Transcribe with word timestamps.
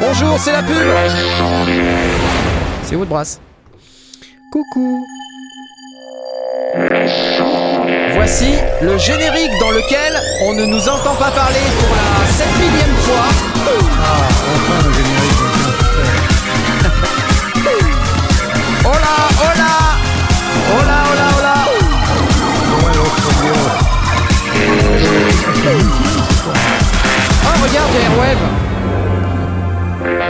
Bonjour, 0.00 0.38
c'est 0.38 0.52
la 0.52 0.62
pub 0.62 0.76
C'est 2.82 2.96
Woodbrass. 2.96 3.40
Coucou 4.50 5.06
Voici 8.14 8.54
le 8.80 8.96
générique 8.96 9.52
dans 9.60 9.70
lequel 9.70 10.18
on 10.46 10.54
ne 10.54 10.64
nous 10.64 10.88
entend 10.88 11.14
pas 11.16 11.30
parler 11.30 11.60
pour 11.78 11.94
la 11.94 12.26
7 12.26 12.46
millième 12.58 12.96
fois. 12.96 13.24
Ah, 14.02 14.28
le 14.86 14.92
générique. 14.92 15.33
Regarde, 27.64 27.92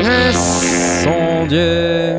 Le 0.01 0.33
sondier 1.03 2.15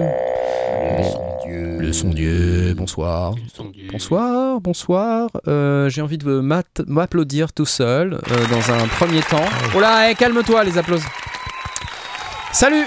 Le 1.80 1.94
sondier, 1.94 2.73
bonsoir. 2.73 3.34
Bonsoir, 3.93 4.59
bonsoir. 4.59 5.30
Euh, 5.48 5.88
J'ai 5.88 6.02
envie 6.02 6.17
de 6.17 6.41
m'applaudir 6.88 7.54
tout 7.54 7.66
seul 7.66 8.16
euh, 8.16 8.35
dans 8.52 8.73
un 8.73 8.88
premier 8.88 9.21
temps. 9.21 9.45
Oh 9.73 9.80
là, 9.80 10.12
eh, 10.12 10.16
calme-toi 10.16 10.66
les 10.66 10.77
applaudissements. 10.77 11.12
Salut. 12.52 12.85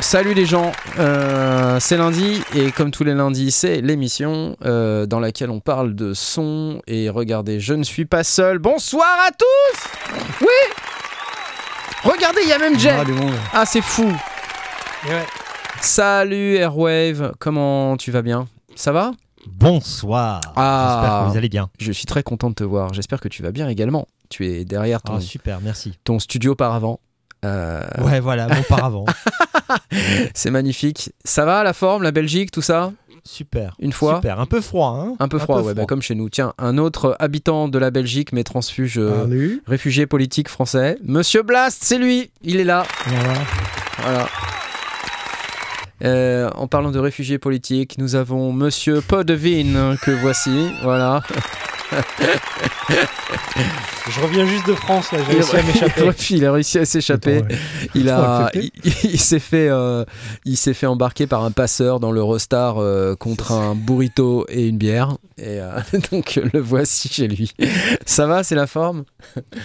Salut 0.00 0.34
les 0.34 0.44
gens, 0.44 0.70
Euh, 0.98 1.78
c'est 1.80 1.96
lundi 1.96 2.42
et 2.54 2.72
comme 2.72 2.90
tous 2.90 3.04
les 3.04 3.14
lundis 3.14 3.50
c'est 3.52 3.80
l'émission 3.80 4.54
euh, 4.64 5.06
dans 5.06 5.18
laquelle 5.20 5.50
on 5.50 5.60
parle 5.60 5.94
de 5.94 6.12
son 6.14 6.80
et 6.86 7.08
regardez 7.10 7.58
je 7.58 7.74
ne 7.74 7.84
suis 7.84 8.04
pas 8.04 8.22
seul, 8.24 8.58
bonsoir 8.58 9.06
à 9.26 9.30
tous. 9.30 10.18
Oui 10.40 10.46
Regardez 12.04 12.40
il 12.42 12.48
y 12.48 12.52
a 12.52 12.58
même 12.58 12.78
Jay 12.78 12.90
Ah. 12.90 13.04
Ah 13.52 13.66
c'est 13.66 13.80
fou 13.82 14.10
Salut 15.80 16.56
Airwave, 16.56 17.32
comment 17.38 17.96
tu 17.96 18.10
vas 18.10 18.22
bien? 18.22 18.46
Ça 18.74 18.92
va? 18.92 19.12
Bonsoir. 19.46 20.40
Ah. 20.56 20.88
J'espère 21.02 21.20
que 21.26 21.30
vous 21.30 21.36
allez 21.38 21.48
bien. 21.50 21.68
Je 21.78 21.92
suis 21.92 22.06
très 22.06 22.22
content 22.22 22.48
de 22.50 22.54
te 22.54 22.64
voir, 22.64 22.94
j'espère 22.94 23.20
que 23.20 23.28
tu 23.28 23.42
vas 23.42 23.52
bien 23.52 23.68
également. 23.68 24.06
Tu 24.30 24.46
es 24.46 24.64
derrière 24.64 25.02
ton, 25.02 25.16
Ah, 25.16 25.20
super, 25.20 25.60
merci. 25.60 25.98
ton 26.04 26.18
studio 26.18 26.54
par 26.54 26.72
avant. 26.74 27.00
Euh, 27.44 27.82
Ouais, 28.00 28.20
voilà, 28.20 28.48
mon 28.48 28.62
paravent. 28.62 29.04
c'est 30.34 30.50
magnifique. 30.50 31.10
Ça 31.24 31.44
va 31.44 31.62
la 31.62 31.74
forme, 31.74 32.02
la 32.02 32.10
Belgique, 32.10 32.50
tout 32.50 32.62
ça? 32.62 32.92
Super. 33.26 33.74
Une 33.78 33.92
fois 33.92 34.16
Super. 34.16 34.38
Un 34.38 34.46
peu 34.46 34.60
froid, 34.60 34.98
hein 35.00 35.16
Un 35.18 35.28
peu 35.28 35.38
froid, 35.38 35.62
ouais, 35.62 35.72
bah, 35.74 35.86
comme 35.86 36.02
chez 36.02 36.14
nous. 36.14 36.28
Tiens, 36.28 36.52
un 36.58 36.76
autre 36.76 37.16
habitant 37.18 37.68
de 37.68 37.78
la 37.78 37.90
Belgique, 37.90 38.32
mais 38.32 38.44
transfuge, 38.44 38.98
euh, 38.98 39.22
Salut. 39.22 39.62
réfugié 39.66 40.06
politique 40.06 40.48
français. 40.48 40.98
Monsieur 41.02 41.42
Blast, 41.42 41.82
c'est 41.82 41.98
lui, 41.98 42.30
il 42.42 42.60
est 42.60 42.64
là. 42.64 42.84
Voilà. 43.06 43.34
Voilà. 44.02 44.28
Euh, 46.04 46.50
en 46.54 46.66
parlant 46.66 46.90
de 46.90 46.98
réfugiés 46.98 47.38
politiques, 47.38 47.96
nous 47.98 48.14
avons 48.14 48.52
Monsieur 48.52 49.00
Podevin 49.00 49.96
que 50.02 50.10
voici. 50.10 50.70
Voilà. 50.82 51.22
Je 54.10 54.20
reviens 54.20 54.44
juste 54.44 54.66
de 54.66 54.74
France, 54.74 55.10
là, 55.12 55.18
j'ai 55.26 55.32
Il, 55.32 55.36
réussi 55.36 55.56
à 55.56 55.62
m'échapper. 55.62 56.02
il 56.34 56.44
a 56.44 56.52
réussi 56.52 56.78
à 56.78 56.84
s'échapper. 56.84 57.40
Ouais. 57.40 57.48
Il 57.94 58.10
a, 58.10 58.50
il, 58.54 58.70
il 59.04 59.18
s'est 59.18 59.38
fait, 59.38 59.68
euh, 59.70 60.04
il 60.44 60.58
s'est 60.58 60.74
fait 60.74 60.86
embarquer 60.86 61.26
par 61.26 61.42
un 61.42 61.50
passeur 61.50 62.00
dans 62.00 62.12
l'Eurostar 62.12 62.76
euh, 62.78 63.14
contre 63.16 63.52
un 63.52 63.74
burrito 63.74 64.44
et 64.50 64.66
une 64.68 64.76
bière. 64.76 65.16
Et 65.38 65.58
euh, 65.60 65.80
donc 66.12 66.38
le 66.52 66.60
voici 66.60 67.08
chez 67.08 67.28
lui. 67.28 67.54
Ça 68.04 68.26
va, 68.26 68.44
c'est 68.44 68.54
la 68.54 68.66
forme? 68.66 69.04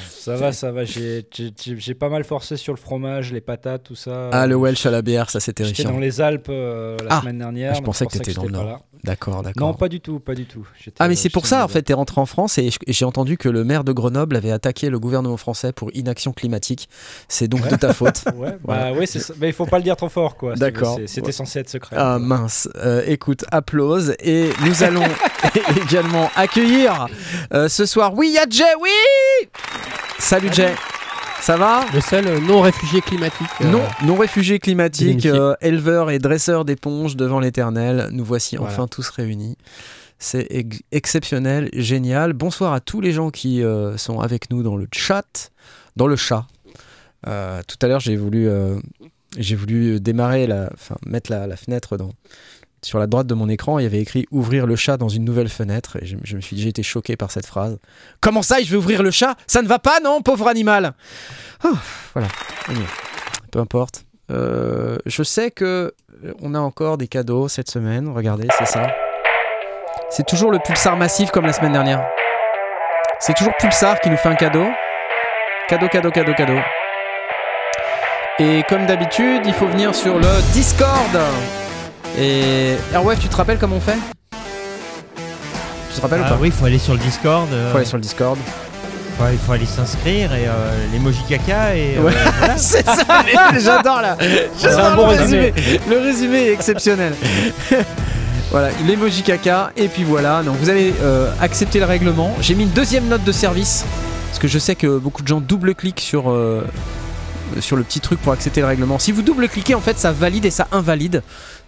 Ça 0.10 0.36
va, 0.38 0.54
ça 0.54 0.72
va. 0.72 0.84
J'ai 0.86 1.94
pas 1.94 2.10
mal 2.10 2.24
forcé 2.24 2.56
sur 2.56 2.74
le 2.74 2.80
fromage, 2.80 3.34
les 3.34 3.42
patates, 3.42 3.84
tout 3.84 3.96
ça. 3.96 4.30
Ah, 4.32 4.48
le 4.48 4.56
Welsh 4.56 4.86
à 4.86 4.92
la 4.92 5.02
bière, 5.02 5.30
ça 5.30 5.42
c'est 5.42 5.52
J'étais 5.58 5.64
terrifiant. 5.74 5.92
dans 5.92 6.00
les 6.00 6.22
Alpes 6.22 6.48
euh, 6.50 6.96
la 7.04 7.18
Ah, 7.18 7.20
semaine 7.22 7.40
dernière. 7.40 7.74
je 7.76 7.80
mais 7.82 7.86
pensais 7.86 8.06
que 8.06 8.12
t'étais 8.14 8.34
dans 8.34 8.44
le 8.44 8.48
j'étais 8.50 8.64
Nord. 8.64 8.86
D'accord, 9.04 9.44
d'accord. 9.44 9.68
Non, 9.70 9.74
pas 9.74 9.88
du 9.88 10.02
tout, 10.02 10.20
pas 10.20 10.36
du 10.36 10.46
tout. 10.46 10.66
J'étais- 10.78 10.98
Ah 11.00 11.08
mais 11.08 11.16
c'est 11.16 11.24
j'étais 11.24 11.34
pour 11.34 11.46
ça 11.46 11.64
en 11.64 11.68
fait 11.70 11.82
t'es 11.84 11.94
rentré 11.94 12.19
en 12.20 12.26
France 12.26 12.58
et 12.58 12.70
j'ai 12.88 13.06
entendu 13.06 13.38
que 13.38 13.50
le 13.50 13.64
maire 13.64 13.84
de 13.84 13.92
Grenoble 13.92 14.36
avait 14.36 14.52
attaqué 14.52 14.90
le 14.90 15.00
gouvernement 15.00 15.38
français 15.38 15.72
pour 15.74 15.90
inaction 15.96 16.32
climatique. 16.34 16.90
C'est 17.28 17.48
donc 17.48 17.68
de 17.68 17.76
ta 17.76 17.94
faute. 17.94 18.24
Ouais, 18.36 18.58
Voilà. 18.64 18.94
bah 18.94 19.06
ça. 19.06 19.34
Mais 19.40 19.48
il 19.50 19.54
faut 19.54 19.66
pas 19.66 19.78
le 19.78 19.84
dire 19.84 19.96
trop 19.98 20.08
fort, 20.10 20.38
quoi. 20.38 20.56
D'accord. 20.56 21.00
C'était 21.08 21.32
censé 21.32 21.60
être 21.60 21.70
secret. 21.70 21.96
Ah 22.00 22.20
mince. 22.20 22.70
Euh, 22.78 23.02
écoute, 23.08 23.44
applause 23.52 24.16
et 24.20 24.50
nous 24.66 24.84
allons 24.84 25.04
également 25.86 26.30
accueillir 26.36 27.08
euh, 27.54 27.68
ce 27.68 27.86
soir. 27.86 28.14
Oui, 28.16 28.28
il 28.30 28.36
y 28.36 28.38
a 28.38 28.46
Jay. 28.50 28.64
Oui. 28.82 29.50
Salut 30.20 30.50
Jay. 30.54 30.74
Ça 31.42 31.56
va 31.56 31.86
Le 31.94 32.02
seul 32.02 32.28
euh, 32.28 32.40
non 32.42 32.60
réfugié 32.62 33.00
climatique. 33.02 33.48
euh, 33.62 33.72
Non, 33.72 33.82
non 34.04 34.16
réfugié 34.18 34.60
climatique, 34.60 35.26
euh, 35.26 35.56
éleveur 35.62 36.12
et 36.12 36.20
dresseur 36.20 36.66
d'éponges 36.66 37.16
devant 37.16 37.40
l'éternel. 37.40 38.10
Nous 38.12 38.26
voici 38.26 38.58
Voilà. 38.58 38.74
enfin 38.74 38.88
tous 38.88 39.08
réunis. 39.10 39.56
C'est 40.20 40.48
ex- 40.50 40.82
exceptionnel, 40.92 41.70
génial. 41.72 42.34
Bonsoir 42.34 42.74
à 42.74 42.82
tous 42.82 43.00
les 43.00 43.14
gens 43.14 43.30
qui 43.30 43.64
euh, 43.64 43.96
sont 43.96 44.20
avec 44.20 44.52
nous 44.52 44.64
dans 44.64 44.76
le 44.76 44.86
chat, 44.92 45.52
dans 45.96 46.08
le 46.08 46.18
chat. 46.18 46.46
Euh, 47.26 47.62
tout 47.66 47.78
à 47.82 47.88
l'heure, 47.88 48.02
j'ai 48.02 48.18
voulu, 48.18 48.50
euh, 48.50 48.78
voulu 49.56 50.02
démarrer, 50.02 50.50
mettre 51.06 51.32
la, 51.32 51.56
fenêtre 51.56 51.98
sur 52.82 53.00
la 53.00 53.08
droite 53.08 53.28
de 53.28 53.34
mon 53.34 53.48
écran. 53.48 53.80
Il 53.80 53.84
y 53.84 53.86
avait 53.86 54.02
écrit 54.02 54.26
ouvrir 54.30 54.68
le 54.68 54.76
chat 54.76 54.98
dans 54.98 55.08
une 55.08 55.24
nouvelle 55.24 55.48
fenêtre. 55.48 55.98
Et 56.02 56.06
je, 56.06 56.36
me 56.36 56.42
suis 56.42 56.58
j'ai 56.58 56.68
été 56.68 56.84
choqué 56.84 57.16
par 57.16 57.32
cette 57.32 57.46
phrase. 57.46 57.80
Comment 58.20 58.42
ça, 58.42 58.62
je 58.62 58.70
vais 58.70 58.78
ouvrir 58.78 59.04
le 59.04 59.12
chat? 59.12 59.38
Ça 59.48 59.62
ne 59.62 59.70
va 59.70 59.80
pas, 59.80 60.02
non, 60.02 60.22
pauvre 60.22 60.50
animal 60.50 60.96
Ah, 61.64 61.82
Voilà. 62.14 62.28
Peu 63.52 63.60
importe. 63.60 64.04
Je 64.30 65.24
sais 65.24 65.50
que 65.50 65.94
on 66.42 66.54
a 66.56 66.60
encore 66.60 66.98
des 66.98 67.08
cadeaux 67.08 67.48
cette 67.48 67.72
semaine. 67.72 68.10
Regardez, 68.10 68.50
c'est 68.58 68.66
ça. 68.68 68.86
C'est 70.10 70.26
toujours 70.26 70.52
le 70.52 70.60
Pulsar 70.60 70.96
massif 70.98 71.32
comme 71.32 71.46
la 71.46 71.54
semaine 71.54 71.74
dernière. 71.74 72.02
C'est 73.20 73.34
toujours 73.34 73.54
Pulsar 73.60 74.00
qui 74.00 74.10
nous 74.10 74.18
fait 74.18 74.30
un 74.30 74.36
cadeau. 74.36 74.66
Cadeau, 75.68 75.88
cadeau, 75.88 76.10
cadeau, 76.12 76.34
cadeau. 76.34 76.58
Et 78.40 78.64
comme 78.70 78.86
d'habitude, 78.86 79.42
il 79.46 79.54
faut 79.54 79.68
venir 79.68 79.94
sur 79.94 80.18
le 80.18 80.28
Discord. 80.54 81.18
Et 82.18 82.76
Airwave, 82.94 83.20
tu 83.20 83.28
te 83.28 83.36
rappelles 83.36 83.58
comment 83.60 83.76
on 83.76 83.82
fait? 83.82 83.98
Tu 85.92 85.98
te 85.98 86.02
rappelles 86.02 86.22
ou 86.22 86.24
Ah 86.26 86.30
pas? 86.30 86.38
oui, 86.40 86.48
il 86.48 86.54
faut 86.54 86.66
aller 86.66 86.80
sur 86.80 86.94
le 86.94 87.00
Discord. 87.00 87.48
euh, 87.52 87.72
Faut 87.72 87.78
aller 87.78 87.86
sur 87.86 87.98
le 87.98 88.02
Discord. 88.02 88.38
il 89.32 89.38
faut 89.38 89.52
aller 89.52 89.66
s'inscrire 89.66 90.34
et 90.34 90.48
euh, 90.48 90.52
l'emoji 90.94 91.22
caca 91.28 91.76
et. 91.76 91.98
euh, 91.98 92.02
Ouais. 92.02 92.14
voilà. 92.40 92.58
c'est 92.58 92.86
ça, 92.86 93.04
j'adore 93.60 94.02
là. 94.02 94.18
J'adore 94.60 94.86
un 94.86 94.96
bon 94.96 95.04
le 95.08 95.18
résumé. 95.18 95.54
résumé. 95.56 95.80
Le 95.90 95.98
résumé 96.00 96.38
est 96.48 96.54
exceptionnel. 96.54 97.14
voilà, 98.52 98.70
l'emoji 98.88 99.22
caca 99.22 99.72
et 99.78 99.88
puis 99.88 100.04
voilà. 100.04 100.42
Donc 100.44 100.58
vous 100.58 100.70
allez 100.70 100.94
euh, 101.02 101.32
accepter 101.40 101.80
le 101.80 101.86
règlement. 101.86 102.36
J'ai 102.42 102.56
mis 102.56 102.64
une 102.64 102.72
deuxième 102.72 103.08
note 103.08 103.24
de 103.24 103.32
service 103.32 103.86
parce 104.28 104.40
que 104.40 104.48
je 104.48 104.58
sais 104.58 104.76
que 104.76 104.98
beaucoup 104.98 105.22
de 105.22 105.28
gens 105.28 105.40
double-cliquent 105.40 106.00
sur 106.00 106.32
euh, 106.32 106.64
sur 107.60 107.76
le 107.76 107.84
petit 107.84 108.00
truc 108.00 108.20
pour 108.22 108.34
accepter 108.34 108.62
le 108.62 108.68
règlement. 108.68 109.00
Si 109.00 109.12
vous 109.12 109.22
double-cliquez, 109.22 109.76
en 109.76 109.82
fait, 109.82 109.98
ça 109.98 110.12
valide 110.12 110.46
et 110.46 110.52
ça 110.52 110.68
invalide. 110.72 111.24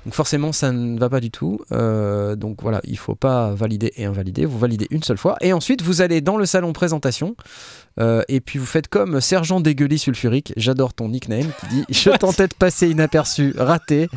Donc 0.06 0.16
forcément, 0.16 0.52
ça 0.52 0.72
ne 0.72 1.00
va 1.00 1.10
pas 1.10 1.20
du 1.20 1.30
tout. 1.30 1.60
Euh, 1.72 2.36
donc 2.36 2.62
voilà, 2.62 2.82
il 2.86 2.98
faut 2.98 3.16
pas 3.16 3.54
valider 3.54 3.92
et 3.98 4.06
invalider. 4.06 4.46
Vous 4.46 4.58
validez 4.58 4.88
une 4.90 5.04
seule 5.04 5.18
fois. 5.18 5.38
Et 5.42 5.54
ensuite, 5.54 5.82
vous 5.84 6.02
allez 6.02 6.22
dans 6.22 6.38
le 6.38 6.46
salon 6.46 6.74
présentation. 6.74 7.36
Euh, 8.00 8.24
et 8.28 8.42
puis 8.42 8.58
vous 8.58 8.66
faites 8.66 8.88
comme 8.88 9.22
Sergent 9.22 9.60
Dégueulis 9.60 10.00
Sulfurique. 10.00 10.54
J'adore 10.58 10.94
ton 10.94 11.10
nickname 11.10 11.52
qui 11.60 11.68
dit 11.68 11.86
Je 11.90 12.10
tentais 12.18 12.48
de 12.48 12.54
passer 12.56 12.90
inaperçu, 12.90 13.54
raté. 13.58 14.10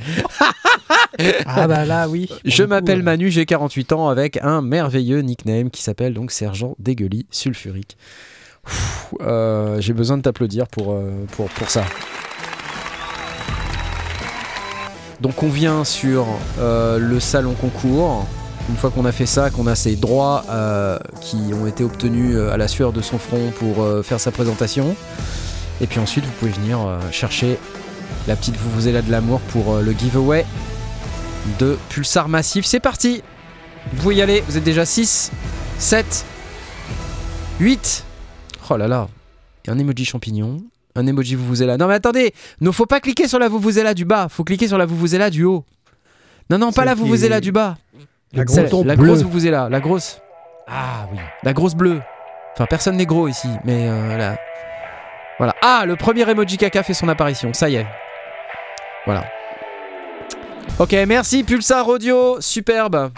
Ah 1.46 1.68
bah 1.68 1.84
là, 1.84 2.08
oui. 2.08 2.28
Je 2.44 2.64
m'appelle 2.64 3.02
Manu, 3.02 3.30
j'ai 3.30 3.46
48 3.46 3.92
ans 3.92 4.08
avec 4.08 4.38
un 4.42 4.62
merveilleux 4.62 5.20
nickname 5.20 5.70
qui 5.70 5.82
s'appelle 5.82 6.14
donc 6.14 6.32
Sergent 6.32 6.74
Dégueulis 6.78 7.26
Sulfurique. 7.30 7.96
Euh, 9.20 9.80
j'ai 9.80 9.92
besoin 9.92 10.16
de 10.16 10.22
t'applaudir 10.22 10.66
pour, 10.66 10.98
pour, 11.32 11.48
pour 11.50 11.70
ça. 11.70 11.84
Donc 15.20 15.42
on 15.42 15.48
vient 15.48 15.84
sur 15.84 16.26
euh, 16.58 16.98
le 16.98 17.20
salon 17.20 17.54
concours. 17.54 18.26
Une 18.70 18.76
fois 18.76 18.90
qu'on 18.90 19.04
a 19.04 19.12
fait 19.12 19.26
ça, 19.26 19.50
qu'on 19.50 19.66
a 19.66 19.74
ces 19.74 19.94
droits 19.94 20.44
euh, 20.48 20.98
qui 21.20 21.36
ont 21.52 21.66
été 21.66 21.84
obtenus 21.84 22.34
euh, 22.34 22.52
à 22.52 22.56
la 22.56 22.66
sueur 22.66 22.92
de 22.92 23.02
son 23.02 23.18
front 23.18 23.52
pour 23.58 23.86
faire 24.04 24.20
sa 24.20 24.30
présentation. 24.30 24.96
Et 25.80 25.86
puis 25.86 25.98
ensuite, 26.00 26.24
vous 26.24 26.32
pouvez 26.38 26.52
venir 26.52 26.78
chercher 27.10 27.58
la 28.28 28.36
petite 28.36 28.56
Vuvuzela 28.56 29.02
de 29.02 29.10
l'amour 29.10 29.40
pour 29.40 29.78
le 29.78 29.92
giveaway 29.92 30.46
de 31.58 31.76
Pulsar 31.88 32.28
Massif. 32.28 32.64
C'est 32.64 32.80
parti 32.80 33.22
Vous 33.92 34.02
pouvez 34.02 34.14
y 34.16 34.22
aller, 34.22 34.44
vous 34.48 34.56
êtes 34.56 34.64
déjà 34.64 34.86
6, 34.86 35.32
7, 35.78 36.24
8. 37.58 38.04
Oh 38.70 38.76
là 38.76 38.88
là, 38.88 39.08
un 39.68 39.78
emoji 39.78 40.04
champignon, 40.04 40.58
un 40.96 41.06
emoji 41.06 41.34
Vuvuzela. 41.36 41.76
Non 41.76 41.86
mais 41.88 41.94
attendez, 41.94 42.32
ne 42.60 42.70
faut 42.70 42.86
pas 42.86 43.00
cliquer 43.00 43.26
sur 43.28 43.38
la 43.38 43.48
Vuvuzela 43.48 43.94
du 43.94 44.04
bas, 44.04 44.28
faut 44.28 44.44
cliquer 44.44 44.68
sur 44.68 44.78
la 44.78 44.86
Vuvuzela 44.86 45.30
du 45.30 45.44
haut. 45.44 45.64
Non, 46.50 46.58
non, 46.58 46.72
pas 46.72 46.84
la 46.84 46.94
Vuvuzela 46.94 47.38
est- 47.38 47.40
du 47.40 47.52
bas. 47.52 47.76
La 48.32 48.44
grosse 48.44 48.56
la 48.84 48.96
bleue. 48.96 49.06
grosse 49.06 49.22
Vuvuzela, 49.22 49.68
la 49.68 49.80
grosse, 49.80 50.20
Ah 50.66 51.06
oui. 51.12 51.18
la 51.42 51.52
grosse 51.52 51.74
bleue. 51.74 52.00
Enfin, 52.52 52.66
personne 52.66 52.96
n'est 52.96 53.06
gros 53.06 53.28
ici, 53.28 53.48
mais 53.64 53.88
euh, 53.88 54.16
la, 54.16 54.36
Voilà. 55.38 55.54
Ah, 55.62 55.84
le 55.86 55.96
premier 55.96 56.28
emoji 56.28 56.56
caca 56.56 56.82
fait 56.82 56.94
son 56.94 57.08
apparition. 57.08 57.52
Ça 57.54 57.68
y 57.68 57.76
est. 57.76 57.86
Voilà. 59.06 59.24
Ok, 60.78 60.92
merci 61.06 61.42
Pulsar 61.44 61.86
Audio, 61.88 62.40
superbe. 62.40 63.10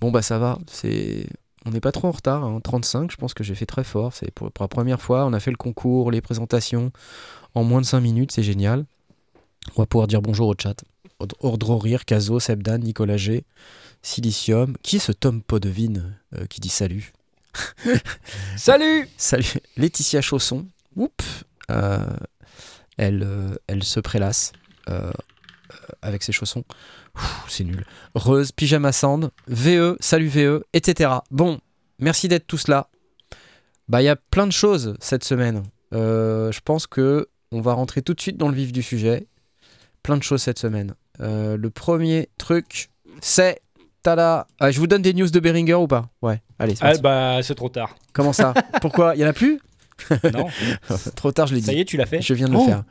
Bon 0.00 0.10
bah 0.10 0.22
ça 0.22 0.38
va, 0.38 0.58
c'est 0.70 1.26
on 1.66 1.70
n'est 1.70 1.80
pas 1.80 1.92
trop 1.92 2.08
en 2.08 2.12
retard, 2.12 2.44
hein. 2.44 2.60
35, 2.62 3.10
je 3.10 3.16
pense 3.16 3.34
que 3.34 3.44
j'ai 3.44 3.54
fait 3.54 3.66
très 3.66 3.84
fort, 3.84 4.12
c'est 4.12 4.30
pour, 4.30 4.52
pour 4.52 4.64
la 4.64 4.68
première 4.68 5.00
fois, 5.00 5.24
on 5.24 5.32
a 5.32 5.40
fait 5.40 5.50
le 5.50 5.56
concours, 5.56 6.10
les 6.10 6.20
présentations 6.20 6.92
en 7.54 7.64
moins 7.64 7.80
de 7.80 7.86
5 7.86 8.00
minutes, 8.00 8.32
c'est 8.32 8.42
génial. 8.42 8.84
On 9.76 9.82
va 9.82 9.86
pouvoir 9.86 10.06
dire 10.06 10.20
bonjour 10.20 10.48
au 10.48 10.54
chat. 10.60 10.84
Ordre 11.40 11.76
Rire, 11.76 12.04
Caso, 12.04 12.38
Sebdan, 12.38 12.78
Nicolas 12.78 13.16
G, 13.16 13.44
Silicium. 14.02 14.76
Qui 14.82 14.96
est 14.96 15.00
ce 15.00 15.12
Tom 15.12 15.42
Podevine 15.42 16.18
euh, 16.34 16.46
qui 16.46 16.60
dit 16.60 16.68
salut? 16.68 17.12
Salut 18.56 19.08
Salut 19.16 19.60
Laetitia 19.76 20.20
Chausson. 20.20 20.66
Oups 20.96 21.44
Euh, 21.70 22.04
elle, 22.96 23.22
euh, 23.22 23.54
elle 23.68 23.84
se 23.84 24.00
prélasse 24.00 24.52
avec 26.02 26.22
ses 26.22 26.32
chaussons. 26.32 26.64
C'est 27.48 27.64
nul. 27.64 27.84
Reuse, 28.14 28.52
Pyjama 28.52 28.92
Sand, 28.92 29.30
VE, 29.46 29.96
salut 30.00 30.28
VE, 30.28 30.64
etc. 30.72 31.10
Bon, 31.30 31.58
merci 31.98 32.28
d'être 32.28 32.46
tous 32.46 32.68
là. 32.68 32.88
Bah, 33.88 34.02
il 34.02 34.06
y 34.06 34.08
a 34.08 34.16
plein 34.16 34.46
de 34.46 34.52
choses 34.52 34.94
cette 35.00 35.24
semaine. 35.24 35.62
Euh, 35.92 36.50
je 36.50 36.60
pense 36.60 36.86
que 36.86 37.28
on 37.52 37.60
va 37.60 37.74
rentrer 37.74 38.02
tout 38.02 38.14
de 38.14 38.20
suite 38.20 38.36
dans 38.36 38.48
le 38.48 38.54
vif 38.54 38.72
du 38.72 38.82
sujet. 38.82 39.26
Plein 40.02 40.16
de 40.16 40.22
choses 40.22 40.42
cette 40.42 40.58
semaine. 40.58 40.94
Euh, 41.20 41.56
le 41.56 41.70
premier 41.70 42.28
truc, 42.38 42.90
c'est. 43.20 43.60
Tada 44.02 44.46
Ah, 44.60 44.70
Je 44.70 44.78
vous 44.80 44.86
donne 44.86 45.00
des 45.00 45.14
news 45.14 45.30
de 45.30 45.40
Beringer 45.40 45.74
ou 45.74 45.86
pas? 45.86 46.10
Ouais, 46.20 46.42
allez, 46.58 46.74
c'est 46.74 46.84
Ah 46.84 46.98
bah 46.98 47.42
c'est 47.42 47.54
trop 47.54 47.70
tard. 47.70 47.94
Comment 48.12 48.34
ça? 48.34 48.52
Pourquoi? 48.82 49.14
Il 49.14 49.20
y 49.22 49.24
en 49.24 49.28
a 49.28 49.32
plus? 49.32 49.60
Non, 50.34 50.48
Trop 51.16 51.32
tard, 51.32 51.46
je 51.46 51.54
l'ai 51.54 51.62
ça 51.62 51.70
dit. 51.72 51.78
y 51.78 51.80
est, 51.80 51.84
tu 51.86 51.96
l'as 51.96 52.04
fait. 52.04 52.20
Je 52.20 52.34
viens 52.34 52.48
de 52.48 52.52
le 52.52 52.58
Oh, 52.58 52.66
faire. 52.66 52.82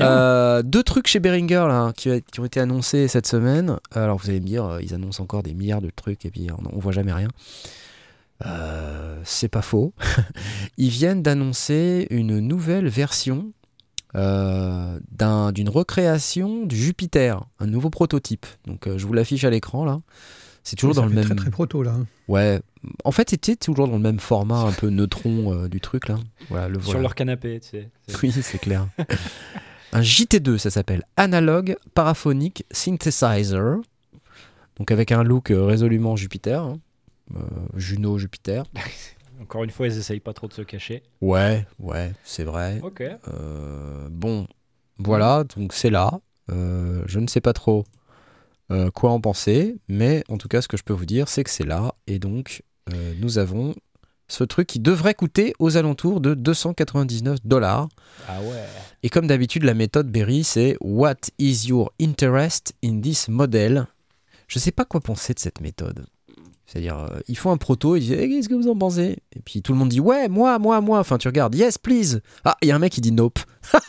Euh, 0.00 0.62
deux 0.62 0.82
trucs 0.82 1.06
chez 1.08 1.18
Behringer 1.20 1.64
là, 1.68 1.92
qui, 1.96 2.10
qui 2.32 2.40
ont 2.40 2.44
été 2.44 2.60
annoncés 2.60 3.08
cette 3.08 3.26
semaine. 3.26 3.76
Alors 3.92 4.18
vous 4.18 4.30
allez 4.30 4.40
me 4.40 4.46
dire, 4.46 4.64
euh, 4.64 4.82
ils 4.82 4.94
annoncent 4.94 5.22
encore 5.22 5.42
des 5.42 5.52
milliards 5.54 5.82
de 5.82 5.90
trucs 5.90 6.24
et 6.24 6.30
puis 6.30 6.46
on, 6.50 6.76
on 6.76 6.78
voit 6.78 6.92
jamais 6.92 7.12
rien. 7.12 7.28
Euh, 8.46 9.20
c'est 9.24 9.48
pas 9.48 9.62
faux. 9.62 9.92
ils 10.78 10.88
viennent 10.88 11.22
d'annoncer 11.22 12.06
une 12.10 12.38
nouvelle 12.40 12.88
version 12.88 13.52
euh, 14.14 14.98
d'un- 15.12 15.52
d'une 15.52 15.68
recréation 15.68 16.64
du 16.66 16.76
Jupiter, 16.76 17.44
un 17.58 17.66
nouveau 17.66 17.90
prototype. 17.90 18.46
Donc 18.66 18.86
euh, 18.86 18.96
je 18.96 19.06
vous 19.06 19.12
l'affiche 19.12 19.44
à 19.44 19.50
l'écran 19.50 19.84
là. 19.84 20.00
C'est 20.62 20.76
toujours 20.76 20.94
Ça 20.94 21.00
dans 21.02 21.06
le 21.06 21.14
même. 21.14 21.24
Très 21.24 21.34
très 21.34 21.50
proto 21.50 21.82
là. 21.82 21.92
hein. 21.92 22.06
Ouais. 22.28 22.60
En 23.04 23.12
fait, 23.12 23.30
c'était 23.30 23.56
toujours 23.56 23.88
dans 23.88 23.94
le 23.96 24.02
même 24.02 24.20
format, 24.20 24.60
un 24.60 24.72
peu 24.72 24.88
neutron 24.88 25.52
euh, 25.54 25.68
du 25.68 25.80
truc 25.80 26.08
là. 26.08 26.16
Voilà, 26.48 26.68
le 26.68 26.74
Sur 26.80 26.84
voilà. 26.92 27.00
leur 27.02 27.14
canapé, 27.14 27.60
tu 27.60 27.68
sais. 27.70 27.88
Oui, 28.22 28.30
c'est 28.32 28.58
clair. 28.58 28.86
un 29.92 30.00
JT2, 30.02 30.58
ça 30.58 30.70
s'appelle 30.70 31.04
Analog 31.16 31.76
Paraphonic 31.94 32.64
Synthesizer. 32.70 33.76
Donc 34.76 34.90
avec 34.92 35.12
un 35.12 35.22
look 35.22 35.50
euh, 35.50 35.64
résolument 35.64 36.16
Jupiter. 36.16 36.62
hein. 36.62 36.78
Euh, 37.36 37.40
Juno 37.76 38.18
Jupiter. 38.18 38.64
Encore 39.42 39.64
une 39.64 39.70
fois, 39.70 39.86
ils 39.88 39.98
essayent 39.98 40.20
pas 40.20 40.32
trop 40.32 40.48
de 40.48 40.52
se 40.52 40.62
cacher. 40.62 41.02
Ouais, 41.20 41.66
ouais, 41.78 42.12
c'est 42.24 42.44
vrai. 42.44 42.80
Ok. 42.82 43.02
Euh, 43.02 44.08
bon, 44.10 44.46
voilà, 44.98 45.44
donc 45.56 45.72
c'est 45.72 45.90
là. 45.90 46.20
Euh, 46.50 47.02
je 47.06 47.18
ne 47.20 47.26
sais 47.26 47.40
pas 47.40 47.52
trop 47.52 47.84
quoi 48.94 49.10
en 49.10 49.20
penser, 49.20 49.78
mais 49.88 50.22
en 50.28 50.38
tout 50.38 50.46
cas, 50.46 50.62
ce 50.62 50.68
que 50.68 50.76
je 50.76 50.84
peux 50.84 50.92
vous 50.92 51.04
dire, 51.06 51.26
c'est 51.28 51.42
que 51.42 51.50
c'est 51.50 51.66
là. 51.66 51.92
Et 52.06 52.20
donc, 52.20 52.62
nous 53.18 53.38
avons 53.38 53.74
ce 54.30 54.44
truc 54.44 54.66
qui 54.68 54.78
devrait 54.78 55.14
coûter 55.14 55.54
aux 55.58 55.76
alentours 55.76 56.20
de 56.20 56.34
299 56.34 57.38
dollars. 57.44 57.88
Ah 58.28 58.40
ouais. 58.40 58.64
Et 59.02 59.08
comme 59.08 59.26
d'habitude, 59.26 59.64
la 59.64 59.74
méthode 59.74 60.08
Berry, 60.10 60.44
c'est 60.44 60.76
What 60.80 61.16
is 61.38 61.66
your 61.68 61.92
interest 62.00 62.74
in 62.84 63.00
this 63.00 63.28
model? 63.28 63.86
Je 64.46 64.58
sais 64.58 64.70
pas 64.72 64.84
quoi 64.84 65.00
penser 65.00 65.34
de 65.34 65.38
cette 65.40 65.60
méthode. 65.60 66.04
C'est-à-dire, 66.66 66.98
euh, 66.98 67.18
ils 67.26 67.36
font 67.36 67.50
un 67.50 67.56
proto, 67.56 67.96
ils 67.96 68.00
disent 68.02 68.12
Eh, 68.12 68.28
Qu'est-ce 68.28 68.48
que 68.48 68.54
vous 68.54 68.68
en 68.68 68.76
pensez? 68.76 69.18
Et 69.34 69.40
puis 69.44 69.62
tout 69.62 69.72
le 69.72 69.78
monde 69.78 69.88
dit 69.88 69.98
Ouais, 69.98 70.28
moi, 70.28 70.60
moi, 70.60 70.80
moi. 70.80 71.00
Enfin, 71.00 71.18
tu 71.18 71.26
regardes, 71.26 71.56
Yes, 71.56 71.78
please. 71.78 72.20
Ah, 72.44 72.56
il 72.62 72.68
y 72.68 72.70
a 72.70 72.76
un 72.76 72.78
mec 72.78 72.92
qui 72.92 73.00
dit 73.00 73.10
Nope. 73.10 73.40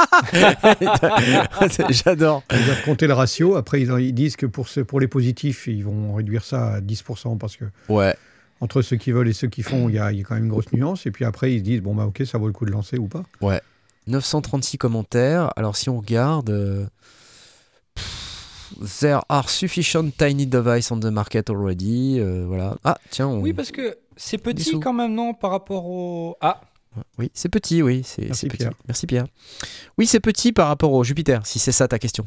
J'adore. 1.89 2.43
Ils 2.51 2.65
doivent 2.65 2.83
compter 2.83 3.05
le 3.05 3.13
ratio. 3.13 3.55
Après, 3.55 3.81
ils, 3.81 4.13
disent 4.13 4.35
que 4.35 4.47
pour, 4.47 4.67
ceux- 4.67 4.83
pour 4.85 4.99
les 4.99 5.07
positifs, 5.07 5.67
ils 5.67 5.83
vont 5.83 6.15
réduire 6.15 6.43
ça 6.43 6.73
à 6.75 6.81
10% 6.81 7.37
parce 7.37 7.57
que 7.57 7.65
Ouais. 7.89 8.15
Entre 8.61 8.81
ceux 8.81 8.95
qui 8.95 9.11
veulent 9.11 9.27
et 9.27 9.33
ceux 9.33 9.47
qui 9.49 9.63
font, 9.63 9.89
il 9.89 9.95
y 9.95 9.99
a, 9.99 10.11
il 10.11 10.19
y 10.19 10.21
a 10.21 10.23
quand 10.23 10.35
même 10.35 10.45
une 10.45 10.49
grosse 10.49 10.71
nuance. 10.71 11.05
Et 11.05 11.11
puis 11.11 11.25
après, 11.25 11.53
ils 11.53 11.59
se 11.59 11.63
disent 11.63 11.81
bon, 11.81 11.93
bah 11.95 12.05
ok, 12.05 12.21
ça 12.25 12.37
vaut 12.37 12.47
le 12.47 12.53
coup 12.53 12.65
de 12.65 12.71
lancer 12.71 12.97
ou 12.97 13.07
pas. 13.07 13.23
936 14.07 14.77
commentaires. 14.77 15.51
Alors, 15.55 15.75
si 15.75 15.89
on 15.89 15.99
regarde. 15.99 16.49
euh, 16.49 16.85
There 19.01 19.19
are 19.27 19.49
sufficient 19.49 20.11
tiny 20.17 20.47
devices 20.47 20.91
on 20.91 20.99
the 20.99 21.05
market 21.05 21.49
already. 21.49 22.19
euh, 22.19 22.45
voilà. 22.47 22.77
Ah, 22.83 22.97
tiens. 23.09 23.27
On... 23.27 23.41
Oui, 23.41 23.51
parce 23.53 23.69
que 23.71 23.97
c'est 24.15 24.37
petit 24.37 24.63
Dissous. 24.63 24.79
quand 24.79 24.93
même, 24.93 25.13
non, 25.13 25.33
par 25.33 25.51
rapport 25.51 25.85
au. 25.85 26.35
Ah, 26.39 26.61
Oui, 27.17 27.29
c'est 27.33 27.49
petit, 27.49 27.81
oui. 27.83 28.01
C'est 28.05 28.23
Merci, 28.23 28.39
c'est 28.41 28.47
petit. 28.47 28.57
Pierre. 28.59 28.73
Merci 28.87 29.07
Pierre. 29.07 29.25
Oui, 29.97 30.07
c'est 30.07 30.19
petit 30.21 30.51
par 30.53 30.67
rapport 30.69 30.93
au 30.93 31.03
Jupiter, 31.03 31.45
si 31.45 31.59
c'est 31.59 31.71
ça 31.73 31.87
ta 31.89 31.99
question. 31.99 32.25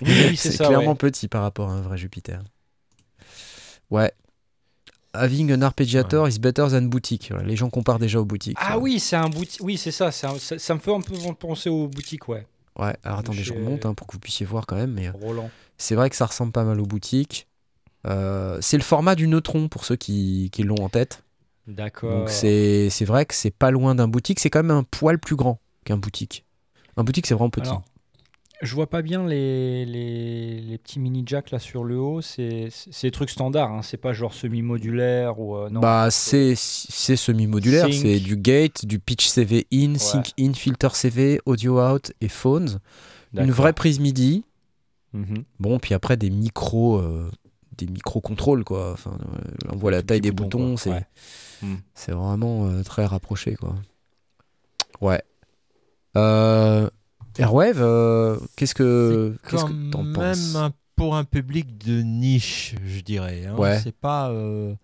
oui, 0.00 0.12
oui, 0.30 0.36
c'est 0.38 0.50
ça. 0.52 0.66
clairement 0.66 0.90
ouais. 0.92 0.96
petit 0.96 1.28
par 1.28 1.42
rapport 1.42 1.68
à 1.68 1.74
un 1.74 1.82
vrai 1.82 1.98
Jupiter. 1.98 2.42
Ouais. 3.90 4.12
Having 5.14 5.52
an 5.52 5.60
arpeggiator 5.60 6.26
is 6.26 6.38
better 6.38 6.70
than 6.70 6.82
boutique. 6.82 7.28
Voilà, 7.30 7.46
les 7.46 7.56
gens 7.56 7.68
comparent 7.68 7.98
déjà 7.98 8.20
aux 8.20 8.24
boutiques. 8.24 8.56
Ah 8.60 8.78
oui, 8.78 8.98
c'est 8.98 9.16
un 9.16 9.28
boutique. 9.28 9.60
Oui, 9.62 9.76
c'est 9.76 9.90
ça, 9.90 10.10
ça. 10.10 10.32
Ça 10.38 10.74
me 10.74 10.80
fait 10.80 10.92
un 10.92 11.00
peu 11.00 11.14
penser 11.38 11.68
aux 11.68 11.86
boutiques, 11.86 12.28
ouais. 12.28 12.46
Ouais, 12.78 12.96
alors 13.04 13.18
attendez, 13.18 13.42
je 13.42 13.52
remonte 13.52 13.84
hein, 13.84 13.92
pour 13.92 14.06
que 14.06 14.14
vous 14.14 14.18
puissiez 14.18 14.46
voir 14.46 14.66
quand 14.66 14.76
même. 14.76 14.92
Mais 14.92 15.08
euh, 15.08 15.12
Roland. 15.12 15.50
c'est 15.76 15.94
vrai 15.94 16.08
que 16.08 16.16
ça 16.16 16.24
ressemble 16.24 16.52
pas 16.52 16.64
mal 16.64 16.80
aux 16.80 16.86
boutiques. 16.86 17.46
Euh, 18.06 18.58
c'est 18.60 18.78
le 18.78 18.82
format 18.82 19.14
du 19.14 19.28
neutron 19.28 19.68
pour 19.68 19.84
ceux 19.84 19.96
qui, 19.96 20.48
qui 20.52 20.62
l'ont 20.62 20.82
en 20.82 20.88
tête. 20.88 21.22
D'accord. 21.66 22.20
Donc 22.20 22.30
c'est 22.30 22.88
c'est 22.90 23.04
vrai 23.04 23.26
que 23.26 23.34
c'est 23.34 23.50
pas 23.50 23.70
loin 23.70 23.94
d'un 23.94 24.08
boutique. 24.08 24.40
C'est 24.40 24.50
quand 24.50 24.62
même 24.62 24.76
un 24.76 24.82
poil 24.82 25.18
plus 25.18 25.36
grand 25.36 25.60
qu'un 25.84 25.98
boutique. 25.98 26.44
Un 26.96 27.04
boutique, 27.04 27.26
c'est 27.26 27.34
vraiment 27.34 27.50
petit. 27.50 27.68
Alors, 27.68 27.84
je 28.62 28.74
vois 28.74 28.88
pas 28.88 29.02
bien 29.02 29.26
les, 29.26 29.84
les, 29.84 30.60
les 30.60 30.78
petits 30.78 30.98
mini 31.00 31.22
jacks 31.26 31.50
là 31.50 31.58
sur 31.58 31.84
le 31.84 31.98
haut. 31.98 32.20
C'est 32.20 32.70
des 33.02 33.10
trucs 33.10 33.30
standards. 33.30 33.72
Hein. 33.72 33.82
C'est 33.82 33.96
pas 33.96 34.12
genre 34.12 34.32
semi-modulaire 34.32 35.38
ou 35.38 35.56
euh, 35.56 35.68
non. 35.68 35.80
Bah, 35.80 36.08
c'est 36.10 36.54
semi-modulaire, 36.54 37.88
c'est 37.92 38.20
du 38.20 38.36
gate, 38.36 38.86
du 38.86 38.98
pitch 38.98 39.26
CV 39.26 39.66
in, 39.72 39.96
sync 39.98 40.32
in, 40.38 40.54
filter 40.54 40.94
CV, 40.94 41.40
audio 41.44 41.80
out 41.80 42.12
et 42.20 42.28
phones. 42.28 42.78
Une 43.34 43.50
vraie 43.50 43.72
prise 43.72 43.98
MIDI. 44.00 44.44
Mhm. 45.12 45.44
Bon, 45.60 45.78
puis 45.78 45.94
après 45.94 46.16
des 46.16 46.30
micros, 46.30 46.96
euh, 46.96 47.30
des 47.76 47.86
micro 47.86 48.20
contrôles 48.20 48.64
quoi. 48.64 48.92
Enfin, 48.92 49.18
euh, 49.20 49.70
on 49.70 49.76
voit 49.76 49.90
la 49.90 50.02
taille 50.02 50.20
des 50.20 50.32
boutons, 50.32 50.74
quoi. 50.74 50.78
c'est 50.78 50.90
Ouais. 50.90 51.06
C'est 51.94 52.12
vraiment 52.12 52.66
euh, 52.66 52.82
très 52.82 53.04
rapproché 53.04 53.54
quoi. 53.54 53.76
Ouais. 55.00 55.22
Euh, 56.16 56.88
Airwave, 57.38 57.80
euh, 57.80 58.38
qu'est-ce 58.56 58.74
que 58.74 59.36
qu'est-ce 59.48 59.64
Quand 59.64 59.68
que 59.68 59.90
t'en 59.90 60.02
même 60.02 60.12
penses 60.12 60.54
un- 60.54 60.72
pour 60.96 61.16
un 61.16 61.24
public 61.24 61.78
de 61.78 62.02
niche, 62.02 62.74
je 62.84 63.00
dirais. 63.00 63.46
hein. 63.46 63.56
Ouais. 63.56 63.78
C'est 63.80 63.96
pas, 63.96 64.30
euh, 64.30 64.74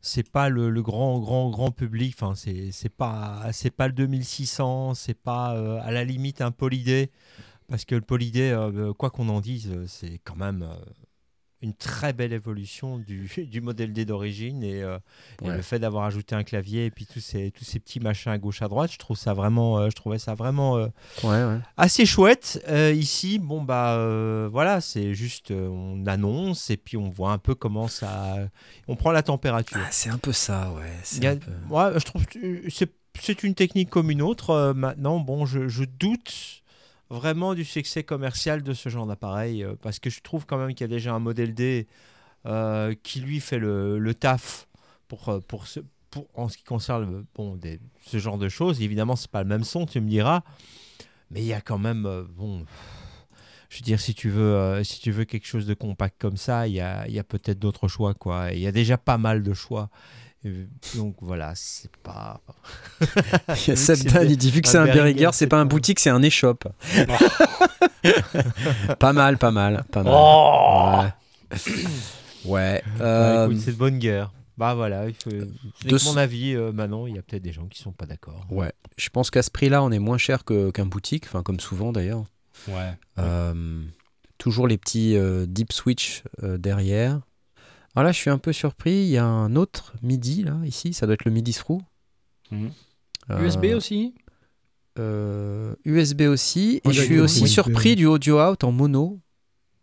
c'est 0.00 0.28
pas 0.30 0.48
le, 0.48 0.70
le 0.70 0.82
grand, 0.82 1.18
grand, 1.18 1.50
grand 1.50 1.70
public. 1.72 2.14
Enfin, 2.18 2.34
c'est, 2.36 2.88
pas, 2.88 3.42
c'est 3.52 3.70
pas 3.70 3.88
le 3.88 3.92
2600. 3.94 4.94
C'est 4.94 5.14
pas 5.20 5.54
euh, 5.56 5.80
à 5.82 5.90
la 5.90 6.04
limite 6.04 6.40
un 6.40 6.52
Polydé, 6.52 7.10
parce 7.68 7.84
que 7.84 7.94
le 7.96 8.00
Polydé, 8.02 8.56
quoi 8.96 9.10
qu'on 9.10 9.28
en 9.28 9.40
dise, 9.40 9.70
c'est 9.86 10.20
quand 10.24 10.36
même 10.36 10.66
une 11.60 11.74
très 11.74 12.12
belle 12.12 12.32
évolution 12.32 12.98
du, 12.98 13.28
du 13.50 13.60
modèle 13.60 13.92
D 13.92 14.04
d'origine 14.04 14.62
et, 14.62 14.82
euh, 14.82 14.98
et 15.42 15.48
le 15.48 15.62
fait 15.62 15.78
d'avoir 15.78 16.04
ajouté 16.04 16.34
un 16.34 16.44
clavier 16.44 16.84
et 16.86 16.90
puis 16.90 17.04
tous 17.06 17.20
ces, 17.20 17.50
tous 17.50 17.64
ces 17.64 17.80
petits 17.80 17.98
machins 18.00 18.30
à 18.30 18.38
gauche 18.38 18.62
à 18.62 18.68
droite, 18.68 18.92
je 18.92 18.98
trouve 18.98 19.16
ça 19.16 19.34
vraiment, 19.34 19.78
euh, 19.78 19.90
je 19.90 19.96
trouvais 19.96 20.18
ça 20.18 20.34
vraiment 20.34 20.76
euh, 20.76 20.86
Ouais, 21.24 21.30
ouais. 21.44 21.58
assez 21.76 22.06
chouette. 22.06 22.64
Ici, 22.94 23.38
bon 23.38 23.62
bah 23.62 23.96
voilà, 24.50 24.80
c'est 24.80 25.14
juste 25.14 25.50
on 25.50 26.06
annonce 26.06 26.70
et 26.70 26.76
puis 26.76 26.96
on 26.96 27.10
voit 27.10 27.32
un 27.32 27.38
peu 27.38 27.54
comment 27.54 27.88
ça, 27.88 28.36
on 28.86 28.96
prend 28.96 29.10
la 29.10 29.22
température. 29.22 29.78
Ah, 29.80 29.88
c'est 29.90 30.10
un 30.10 30.18
peu 30.18 30.32
ça, 30.32 30.72
ouais. 30.72 31.26
a- 31.26 31.36
peu- 31.36 31.98
je 31.98 32.04
trouve 32.04 32.24
c'est 32.70 32.90
c'est 33.20 33.42
une 33.42 33.54
technique 33.56 33.90
comme 33.90 34.12
une 34.12 34.22
autre. 34.22 34.72
Maintenant, 34.76 35.18
bon, 35.18 35.44
je, 35.44 35.66
je 35.66 35.82
doute 35.82 36.62
vraiment 37.10 37.54
du 37.54 37.64
succès 37.64 38.02
commercial 38.04 38.62
de 38.62 38.72
ce 38.72 38.88
genre 38.88 39.06
d'appareil 39.06 39.64
euh, 39.64 39.74
parce 39.80 39.98
que 39.98 40.10
je 40.10 40.20
trouve 40.20 40.46
quand 40.46 40.58
même 40.58 40.74
qu'il 40.74 40.82
y 40.82 40.90
a 40.90 40.94
déjà 40.94 41.14
un 41.14 41.18
modèle 41.18 41.54
D 41.54 41.86
euh, 42.46 42.94
qui 43.02 43.20
lui 43.20 43.40
fait 43.40 43.58
le, 43.58 44.12
taf 44.14 44.68
pour, 45.08 45.28
euh, 45.28 45.40
pour, 45.40 45.66
ce, 45.66 45.80
pour 46.10 46.26
en 46.34 46.48
ce 46.48 46.56
qui 46.56 46.64
concerne 46.64 47.24
bon, 47.34 47.58
ce 48.02 48.18
genre 48.18 48.38
de 48.38 48.48
choses. 48.48 48.82
Évidemment, 48.82 49.16
c'est 49.16 49.30
pas 49.30 49.42
le 49.42 49.48
même 49.48 49.64
son, 49.64 49.86
tu 49.86 50.00
me 50.00 50.08
diras, 50.08 50.42
mais 51.30 51.40
il 51.40 51.46
y 51.46 51.54
a 51.54 51.60
quand 51.60 51.78
même 51.78 52.26
bon. 52.36 52.64
Je 53.70 53.78
veux 53.78 53.82
dire, 53.82 54.00
si 54.00 54.14
tu 54.14 54.30
veux, 54.30 54.82
si 54.82 54.98
tu 54.98 55.10
veux 55.10 55.26
quelque 55.26 55.46
chose 55.46 55.66
de 55.66 55.74
compact 55.74 56.18
comme 56.18 56.38
ça, 56.38 56.66
il 56.66 56.72
y 56.72 56.80
a, 56.80 57.06
y 57.06 57.18
a 57.18 57.24
peut-être 57.24 57.58
d'autres 57.58 57.86
choix, 57.86 58.14
quoi. 58.14 58.52
Il 58.52 58.60
y 58.60 58.66
a 58.66 58.72
déjà 58.72 58.96
pas 58.96 59.18
mal 59.18 59.42
de 59.42 59.52
choix. 59.52 59.90
Et 60.44 60.52
donc 60.96 61.16
voilà, 61.20 61.52
c'est 61.56 61.94
pas. 61.96 62.40
Il 63.00 63.68
y 63.68 63.70
a 63.72 63.76
Sebdan, 63.76 64.22
il 64.22 64.36
dit 64.36 64.50
vu 64.50 64.62
que 64.62 64.68
c'est 64.68 64.78
un 64.78 64.86
Behringer, 64.86 65.30
c'est 65.32 65.48
pas 65.48 65.58
un 65.58 65.66
boutique, 65.66 65.98
c'est 65.98 66.10
un 66.10 66.22
échoppe. 66.22 66.68
pas 68.98 69.12
mal, 69.12 69.38
pas 69.38 69.50
mal, 69.50 69.84
pas 69.90 70.02
mal. 70.02 70.12
Oh 70.16 71.00
ouais. 71.02 71.58
Ouais. 72.44 72.82
Bah, 72.98 73.04
euh, 73.04 73.56
c'est 73.58 73.72
de 73.72 73.76
bonne 73.76 73.98
guerre. 73.98 74.32
Bah 74.56 74.74
voilà, 74.74 75.06
il 75.08 75.14
faut... 75.14 75.30
c'est 75.80 75.88
De 75.88 76.04
mon 76.04 76.16
avis. 76.16 76.54
euh, 76.54 76.72
maintenant, 76.72 77.06
il 77.06 77.14
y 77.14 77.18
a 77.18 77.22
peut-être 77.22 77.42
des 77.42 77.52
gens 77.52 77.66
qui 77.66 77.80
sont 77.80 77.92
pas 77.92 78.06
d'accord. 78.06 78.44
ouais. 78.50 78.72
Je 78.96 79.08
pense 79.10 79.30
qu'à 79.30 79.42
ce 79.42 79.50
prix-là, 79.50 79.82
on 79.84 79.92
est 79.92 80.00
moins 80.00 80.18
cher 80.18 80.44
qu'un 80.44 80.86
boutique, 80.86 81.24
enfin 81.26 81.42
comme 81.44 81.60
souvent 81.60 81.92
d'ailleurs. 81.92 82.24
Ouais. 82.66 82.92
Euh, 83.18 83.80
toujours 84.38 84.66
les 84.66 84.76
petits 84.76 85.16
euh, 85.16 85.46
deep 85.46 85.72
switch 85.72 86.24
derrière. 86.42 87.20
Alors 87.98 88.04
là, 88.04 88.12
je 88.12 88.18
suis 88.18 88.30
un 88.30 88.38
peu 88.38 88.52
surpris. 88.52 88.92
Il 88.92 89.08
y 89.08 89.16
a 89.16 89.24
un 89.24 89.56
autre 89.56 89.92
MIDI 90.02 90.44
là, 90.44 90.56
ici. 90.64 90.92
Ça 90.92 91.04
doit 91.04 91.14
être 91.14 91.24
le 91.24 91.32
MIDI 91.32 91.52
Through. 91.52 91.80
Mhm. 92.52 92.70
Euh, 93.30 93.44
USB 93.44 93.64
aussi 93.74 94.14
euh, 95.00 95.74
USB 95.84 96.20
aussi. 96.22 96.80
Oh, 96.84 96.90
et 96.90 96.92
je 96.92 97.02
suis 97.02 97.18
aussi 97.18 97.42
USB. 97.42 97.52
surpris 97.54 97.96
du 97.96 98.06
audio 98.06 98.40
out 98.40 98.62
en 98.62 98.70
mono. 98.70 99.18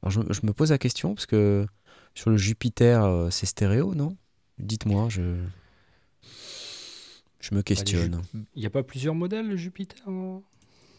Alors 0.01 0.11
je, 0.11 0.21
je 0.33 0.39
me 0.45 0.53
pose 0.53 0.71
la 0.71 0.77
question 0.77 1.13
parce 1.13 1.25
que 1.25 1.67
sur 2.13 2.29
le 2.29 2.37
Jupiter, 2.37 3.03
euh, 3.03 3.29
c'est 3.31 3.47
stéréo, 3.47 3.93
non? 3.95 4.15
Dites-moi, 4.59 5.09
je. 5.09 5.35
Je 7.41 7.53
me 7.53 7.63
questionne. 7.63 8.21
Il 8.55 8.61
n'y 8.61 8.65
a 8.65 8.69
pas 8.69 8.83
plusieurs 8.83 9.13
modèles, 9.13 9.49
le 9.49 9.57
Jupiter 9.57 9.97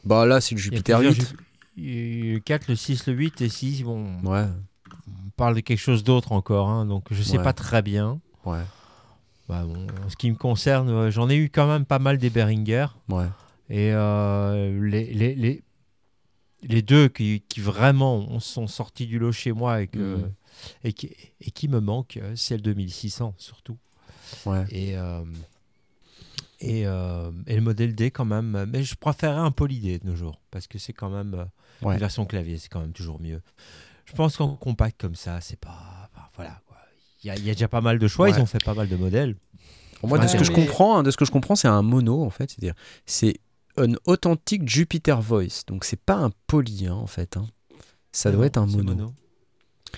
Bah 0.04 0.26
là, 0.26 0.42
c'est 0.42 0.54
le 0.54 0.60
Jupiter 0.60 0.98
plusieurs 0.98 1.14
8. 1.14 1.34
Ju- 1.78 2.32
Le 2.34 2.38
4, 2.40 2.68
le 2.68 2.76
6, 2.76 3.06
le 3.06 3.14
8 3.14 3.40
et 3.40 3.48
6, 3.48 3.84
bon, 3.84 4.06
Ouais, 4.22 4.44
parle 5.36 5.54
de 5.54 5.60
quelque 5.60 5.78
chose 5.78 6.02
d'autre 6.04 6.32
encore, 6.32 6.68
hein, 6.68 6.86
donc 6.86 7.04
je 7.12 7.22
sais 7.22 7.38
Ouais. 7.38 7.44
pas 7.44 7.52
très 7.52 7.82
bien. 7.82 8.20
ouais, 8.44 8.62
Bah, 9.48 9.64
bon, 9.64 9.86
en 10.04 10.08
ce 10.08 10.16
qui 10.16 10.30
me 10.30 10.36
concerne, 10.36 10.88
euh, 10.88 11.10
j'en 11.10 11.28
ai 11.28 11.36
eu 11.36 11.50
quand 11.50 11.66
même 11.68 11.84
pas 11.84 11.98
mal 11.98 12.18
des 12.18 12.30
Behringer. 12.30 12.86
ouais. 13.08 13.26
Et 13.68 13.92
euh, 13.92 14.80
les, 14.88 15.12
les, 15.12 15.34
les, 15.34 15.62
les 16.62 16.82
deux 16.82 17.08
qui, 17.08 17.42
qui 17.48 17.60
vraiment 17.60 18.38
sont 18.40 18.66
sortis 18.66 19.06
du 19.06 19.18
lot 19.18 19.32
chez 19.32 19.52
moi 19.52 19.82
et, 19.82 19.88
que, 19.88 19.98
Mhm. 19.98 20.32
et, 20.84 20.92
qui, 20.92 21.10
et 21.40 21.50
qui 21.50 21.68
me 21.68 21.80
manquent, 21.80 22.16
euh, 22.18 22.32
c'est 22.36 22.56
le 22.56 22.62
2600 22.62 23.34
surtout. 23.38 23.76
ouais. 24.46 24.64
Et, 24.70 24.96
euh, 24.96 25.24
et, 26.60 26.86
euh, 26.86 27.30
et 27.46 27.54
le 27.56 27.60
modèle 27.60 27.94
D 27.94 28.10
quand 28.10 28.24
même. 28.24 28.66
Mais 28.72 28.82
je 28.82 28.94
préférerais 28.94 29.40
un 29.40 29.50
Poly 29.50 29.78
D 29.80 29.98
de 29.98 30.06
nos 30.06 30.16
jours 30.16 30.40
parce 30.50 30.66
que 30.66 30.78
c'est 30.78 30.92
quand 30.94 31.10
même 31.10 31.46
Ouais. 31.82 31.94
une 31.94 32.00
version 32.00 32.24
clavier, 32.24 32.56
c'est 32.58 32.68
quand 32.70 32.80
même 32.80 32.92
toujours 32.94 33.20
mieux. 33.20 33.42
Je 34.06 34.12
pense 34.14 34.36
qu'en 34.38 34.54
compact 34.56 34.98
comme 35.00 35.14
ça, 35.14 35.40
c'est 35.40 35.58
pas. 35.60 36.08
enfin, 36.14 36.26
voilà. 36.36 36.60
Il 37.22 37.26
y, 37.26 37.30
a, 37.30 37.36
il 37.36 37.44
y 37.44 37.50
a 37.50 37.54
déjà 37.54 37.68
pas 37.68 37.80
mal 37.80 37.98
de 37.98 38.06
choix, 38.08 38.26
Ouais. 38.28 38.32
ils 38.36 38.40
ont 38.40 38.46
fait 38.46 38.62
pas 38.64 38.72
mal 38.74 38.88
de 38.88 38.96
modèles. 38.96 39.36
Moi, 40.02 40.18
de 40.18 40.26
ce 40.28 40.36
que 40.36 40.44
je 40.44 40.52
comprends, 40.52 40.98
hein, 40.98 41.02
de 41.02 41.10
ce 41.10 41.16
que 41.16 41.24
je 41.24 41.30
comprends, 41.32 41.56
c'est 41.56 41.66
un 41.68 41.82
mono 41.82 42.22
en 42.24 42.30
fait. 42.30 42.50
C'est-à-dire, 42.50 42.74
c'est 43.06 43.40
un 43.76 43.92
authentique 44.06 44.68
Jupiter 44.68 45.20
Voice. 45.20 45.64
Donc 45.66 45.84
c'est 45.84 46.00
pas 46.00 46.14
un 46.16 46.30
poly 46.46 46.86
hein, 46.86 46.94
en 46.94 47.06
fait. 47.08 47.36
hein. 47.36 47.46
Ça 48.12 48.30
doit 48.30 48.40
Non, 48.42 48.46
être 48.46 48.56
un 48.58 48.68
c'est 48.68 48.76
mono. 48.82 49.12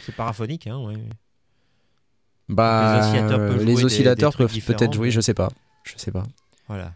C'est 0.07 0.15
paraphonique, 0.15 0.67
hein, 0.69 0.79
ouais. 0.79 0.97
Bah, 2.49 2.95
Les 3.01 3.07
oscillateurs 3.07 3.39
peuvent 3.39 3.57
jouer 3.61 3.65
les 3.67 3.85
oscillateurs 3.85 4.31
des 4.33 4.37
peuvent 4.39 4.61
peut-être 4.65 4.93
jouer, 4.95 5.09
mais- 5.09 5.13
je 5.13 5.21
sais 5.21 5.35
pas. 5.35 5.51
Je 5.85 5.93
sais 5.99 6.11
pas. 6.13 6.25
Voilà. 6.69 6.93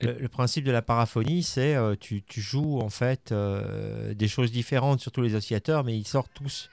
Le, 0.00 0.12
le 0.18 0.28
principe 0.28 0.64
de 0.64 0.70
la 0.72 0.82
paraphonie, 0.82 1.42
c'est 1.42 1.74
euh, 1.76 1.94
tu, 1.98 2.22
tu 2.22 2.40
joues 2.40 2.80
en 2.80 2.90
fait 2.90 3.32
euh, 3.32 4.12
des 4.14 4.28
choses 4.28 4.50
différentes 4.52 5.00
sur 5.00 5.12
tous 5.12 5.22
les 5.22 5.34
oscillateurs, 5.34 5.84
mais 5.84 5.96
ils 5.96 6.06
sortent 6.06 6.32
tous 6.34 6.68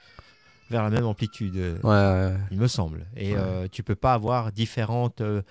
vers 0.70 0.82
la 0.82 0.90
même 0.90 1.06
amplitude, 1.06 1.56
euh, 1.56 1.78
Ouais, 1.82 1.90
ouais, 1.90 2.34
ouais. 2.34 2.40
il 2.50 2.58
me 2.58 2.66
semble. 2.66 3.06
Et 3.16 3.32
Ouais. 3.32 3.38
euh, 3.38 3.68
tu 3.70 3.82
peux 3.82 3.94
pas 3.94 4.14
avoir 4.14 4.52
différentes, 4.52 5.20
euh, 5.20 5.42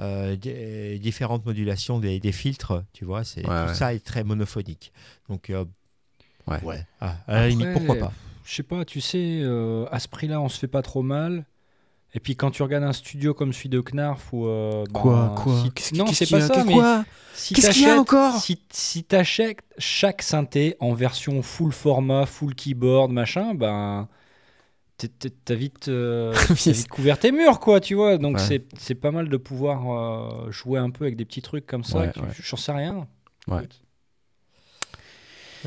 euh, 0.00 0.36
di- 0.36 0.98
différentes 0.98 1.46
modulations 1.46 2.00
des, 2.00 2.20
des 2.20 2.32
filtres, 2.32 2.82
tu 2.92 3.04
vois. 3.04 3.24
C'est 3.24 3.42
tout 3.42 3.50
ouais. 3.50 3.74
ça 3.74 3.94
est 3.94 4.04
très 4.04 4.24
monophonique. 4.24 4.92
Donc 5.28 5.50
euh, 5.50 5.64
Ouais. 6.48 6.84
Ah, 7.00 7.16
à 7.26 7.34
la 7.40 7.48
limite, 7.48 7.72
pourquoi 7.72 7.96
pas? 7.96 8.12
Je 8.44 8.54
sais 8.54 8.62
pas, 8.62 8.84
tu 8.84 9.00
sais, 9.00 9.40
euh, 9.42 9.86
à 9.90 9.98
ce 9.98 10.06
prix-là, 10.08 10.40
on 10.40 10.48
se 10.48 10.58
fait 10.58 10.68
pas 10.68 10.82
trop 10.82 11.02
mal. 11.02 11.44
Et 12.16 12.20
puis 12.20 12.34
quand 12.34 12.50
tu 12.50 12.62
regardes 12.62 12.82
un 12.84 12.94
studio 12.94 13.34
comme 13.34 13.52
celui 13.52 13.68
de 13.68 13.80
Knarf 13.82 14.32
ou 14.32 14.46
euh, 14.46 14.84
ben, 14.90 15.34
si- 15.62 15.70
Qu'est-ce 15.70 15.94
non, 15.94 16.06
c'est 16.06 16.28
pas 16.30 16.38
a 16.38 16.46
ça, 16.48 16.64
mais 16.64 16.72
quoi 16.72 17.04
si 17.34 17.52
Qu'est-ce 17.52 17.70
qu'il 17.72 17.82
y 17.82 17.90
a 17.90 18.00
encore 18.00 18.40
Si, 18.40 18.58
si 18.72 19.04
t'achètes 19.04 19.58
chaque 19.76 20.22
synthé 20.22 20.76
en 20.80 20.94
version 20.94 21.42
full 21.42 21.72
format, 21.72 22.24
full 22.24 22.54
keyboard, 22.54 23.12
machin, 23.12 23.54
ben 23.54 24.08
t'as 25.44 25.54
vite, 25.54 25.88
euh, 25.88 26.32
t'as 26.48 26.54
vite 26.72 26.88
couvert 26.88 27.18
tes 27.18 27.32
murs, 27.32 27.60
quoi, 27.60 27.80
tu 27.80 27.94
vois. 27.94 28.16
Donc 28.16 28.36
Ouais. 28.38 28.42
c'est 28.42 28.64
c'est 28.78 28.94
pas 28.94 29.10
mal 29.10 29.28
de 29.28 29.36
pouvoir 29.36 30.46
euh, 30.46 30.50
jouer 30.50 30.78
un 30.78 30.88
peu 30.88 31.04
avec 31.04 31.16
des 31.16 31.26
petits 31.26 31.42
trucs 31.42 31.66
comme 31.66 31.84
ça. 31.84 31.98
Ouais, 31.98 32.06
ouais. 32.06 32.28
J'en 32.40 32.56
sais 32.56 32.72
rien. 32.72 33.06
Ouais. 33.46 33.68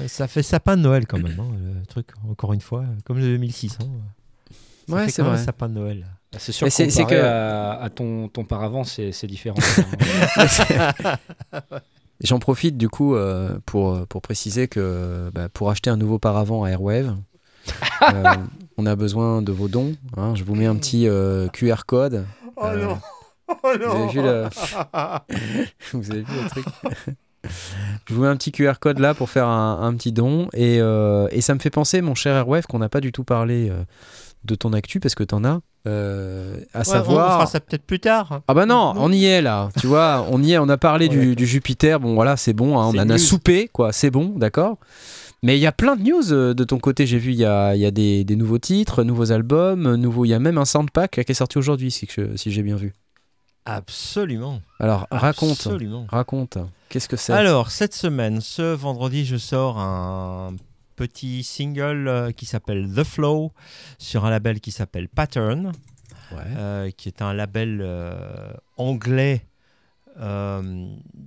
Ça 0.08 0.28
fait 0.28 0.42
sapin 0.44 0.78
de 0.78 0.82
Noël 0.82 1.06
quand 1.06 1.20
même, 1.20 1.40
hein, 1.40 1.52
le 1.82 1.86
truc, 1.86 2.08
encore 2.28 2.54
une 2.54 2.62
fois, 2.62 2.86
comme 3.06 3.18
le 3.20 3.26
2600. 3.38 3.84
Ça 4.88 4.96
Ouais, 4.96 5.10
c'est 5.10 5.22
vrai. 5.22 5.38
sapin 5.38 5.70
de 5.70 5.74
Noël. 5.76 6.08
C'est 6.38 6.52
sûr 6.52 6.72
c'est- 6.72 6.88
que- 7.06 7.16
à, 7.16 7.82
à 7.82 7.90
ton, 7.90 8.28
ton 8.28 8.44
paravent, 8.44 8.84
c'est 8.84 9.12
c'est 9.12 9.28
différent. 9.28 9.58
J'en 12.24 12.40
profite 12.40 12.78
du 12.78 12.90
coup 12.90 13.16
euh, 13.16 13.58
pour, 13.66 14.06
pour 14.08 14.22
préciser 14.22 14.68
que 14.68 15.30
bah, 15.34 15.48
pour 15.50 15.70
acheter 15.70 15.90
un 15.90 15.98
nouveau 15.98 16.20
paravent 16.20 16.64
à 16.66 16.70
Airwave, 16.70 17.16
euh, 18.02 18.24
on 18.78 18.86
a 18.86 18.96
besoin 18.96 19.42
de 19.42 19.52
vos 19.52 19.68
dons. 19.70 19.96
hein. 20.18 20.36
Je 20.36 20.44
vous 20.44 20.54
mets 20.56 20.66
un 20.66 20.76
petit 20.76 21.08
euh, 21.08 21.48
QR 21.48 21.84
code. 21.88 22.26
Oh 22.58 22.66
Euh, 22.66 22.86
non 22.86 23.00
Oh 23.48 23.56
Vous 23.64 23.70
avez 23.96 24.08
vu 24.10 24.22
le, 24.22 24.48
vous 25.94 26.12
avez 26.12 26.22
vu 26.22 26.34
le 26.44 26.50
truc? 26.50 26.66
Je 28.06 28.14
vous 28.14 28.22
mets 28.22 28.28
un 28.28 28.36
petit 28.36 28.52
QR 28.52 28.74
code 28.80 29.00
là 29.00 29.14
pour 29.16 29.30
faire 29.30 29.48
un, 29.48 29.82
un 29.82 29.94
petit 29.96 30.12
don. 30.12 30.50
Et, 30.54 30.78
euh, 30.82 31.28
et 31.32 31.42
ça 31.42 31.56
me 31.56 31.60
fait 31.60 31.70
penser, 31.72 32.02
mon 32.02 32.14
cher 32.14 32.36
Airwave, 32.36 32.68
qu'on 32.68 32.78
n'a 32.80 32.90
pas 32.90 33.02
du 33.02 33.12
tout 33.12 33.24
parlé 33.24 33.70
euh, 33.72 33.82
de 34.44 34.56
ton 34.56 34.74
actu 34.74 35.00
parce 35.00 35.16
que 35.16 35.24
t'en 35.24 35.44
as. 35.44 35.60
euh, 35.88 36.58
à 36.74 36.80
Ouais, 36.80 36.84
savoir. 36.86 37.28
On 37.28 37.34
fera 37.34 37.46
ça 37.46 37.60
peut-être 37.60 37.86
plus 37.86 38.00
tard. 38.00 38.42
Ah 38.48 38.54
bah 38.54 38.66
non, 38.66 38.94
on 38.98 39.12
y 39.12 39.26
est 39.26 39.42
là, 39.42 39.70
tu 39.80 39.88
vois, 39.88 40.26
on 40.30 40.42
y 40.44 40.54
est, 40.54 40.58
on 40.58 40.70
a 40.70 40.78
parlé 40.78 41.08
du, 41.10 41.36
du 41.36 41.46
Jupiter, 41.48 42.00
bon 42.00 42.14
voilà, 42.16 42.36
c'est 42.38 42.54
bon, 42.54 42.78
hein, 42.80 42.92
on 42.94 42.98
en 43.00 43.10
a 43.10 43.18
soupé, 43.18 43.70
quoi, 43.72 43.92
c'est 43.94 44.10
bon, 44.12 44.34
d'accord 44.38 44.78
Mais 45.42 45.58
il 45.58 45.62
y 45.62 45.68
a 45.68 45.72
plein 45.72 45.96
de 45.96 46.04
news 46.04 46.34
euh, 46.34 46.54
de 46.54 46.64
ton 46.66 46.80
côté, 46.80 47.06
j'ai 47.08 47.18
vu, 47.18 47.32
il 47.32 47.38
y 47.40 47.46
a, 47.46 47.76
il 47.76 47.82
y 47.82 47.86
a 47.86 47.92
des, 47.92 48.24
des 48.26 48.36
nouveaux 48.36 48.60
titres, 48.60 49.04
nouveaux 49.04 49.32
albums, 49.32 49.96
nouveaux, 49.96 50.26
il 50.26 50.30
y 50.30 50.34
a 50.34 50.40
même 50.40 50.58
un 50.58 50.66
soundpack 50.66 51.16
là, 51.18 51.24
qui 51.24 51.32
est 51.32 51.36
sorti 51.36 51.58
aujourd'hui, 51.58 51.92
si, 51.92 52.08
si 52.36 52.52
j'ai 52.52 52.64
bien 52.64 52.76
vu. 52.76 52.94
Absolument. 53.66 54.62
Alors, 54.80 55.08
raconte, 55.12 55.52
Absolument. 55.52 56.08
raconte, 56.10 56.58
qu'est-ce 56.90 57.08
que 57.08 57.18
c'est? 57.18 57.34
Alors, 57.34 57.70
cette 57.72 57.94
semaine, 57.94 58.42
ce 58.42 58.74
vendredi, 58.74 59.26
je 59.26 59.38
sors 59.38 59.78
un 59.80 60.54
petit 61.00 61.44
single 61.44 62.08
euh, 62.10 62.32
qui 62.34 62.46
s'appelle 62.46 62.90
The 62.94 63.04
Flow 63.06 63.54
sur 63.98 64.26
un 64.26 64.30
label 64.30 64.60
qui 64.60 64.72
s'appelle 64.72 65.08
Pattern, 65.08 65.72
Ouais. 66.32 66.38
euh, 66.58 66.92
qui 66.92 67.08
est 67.08 67.22
un 67.22 67.34
label 67.34 67.80
euh, 67.82 68.52
anglais 68.78 69.46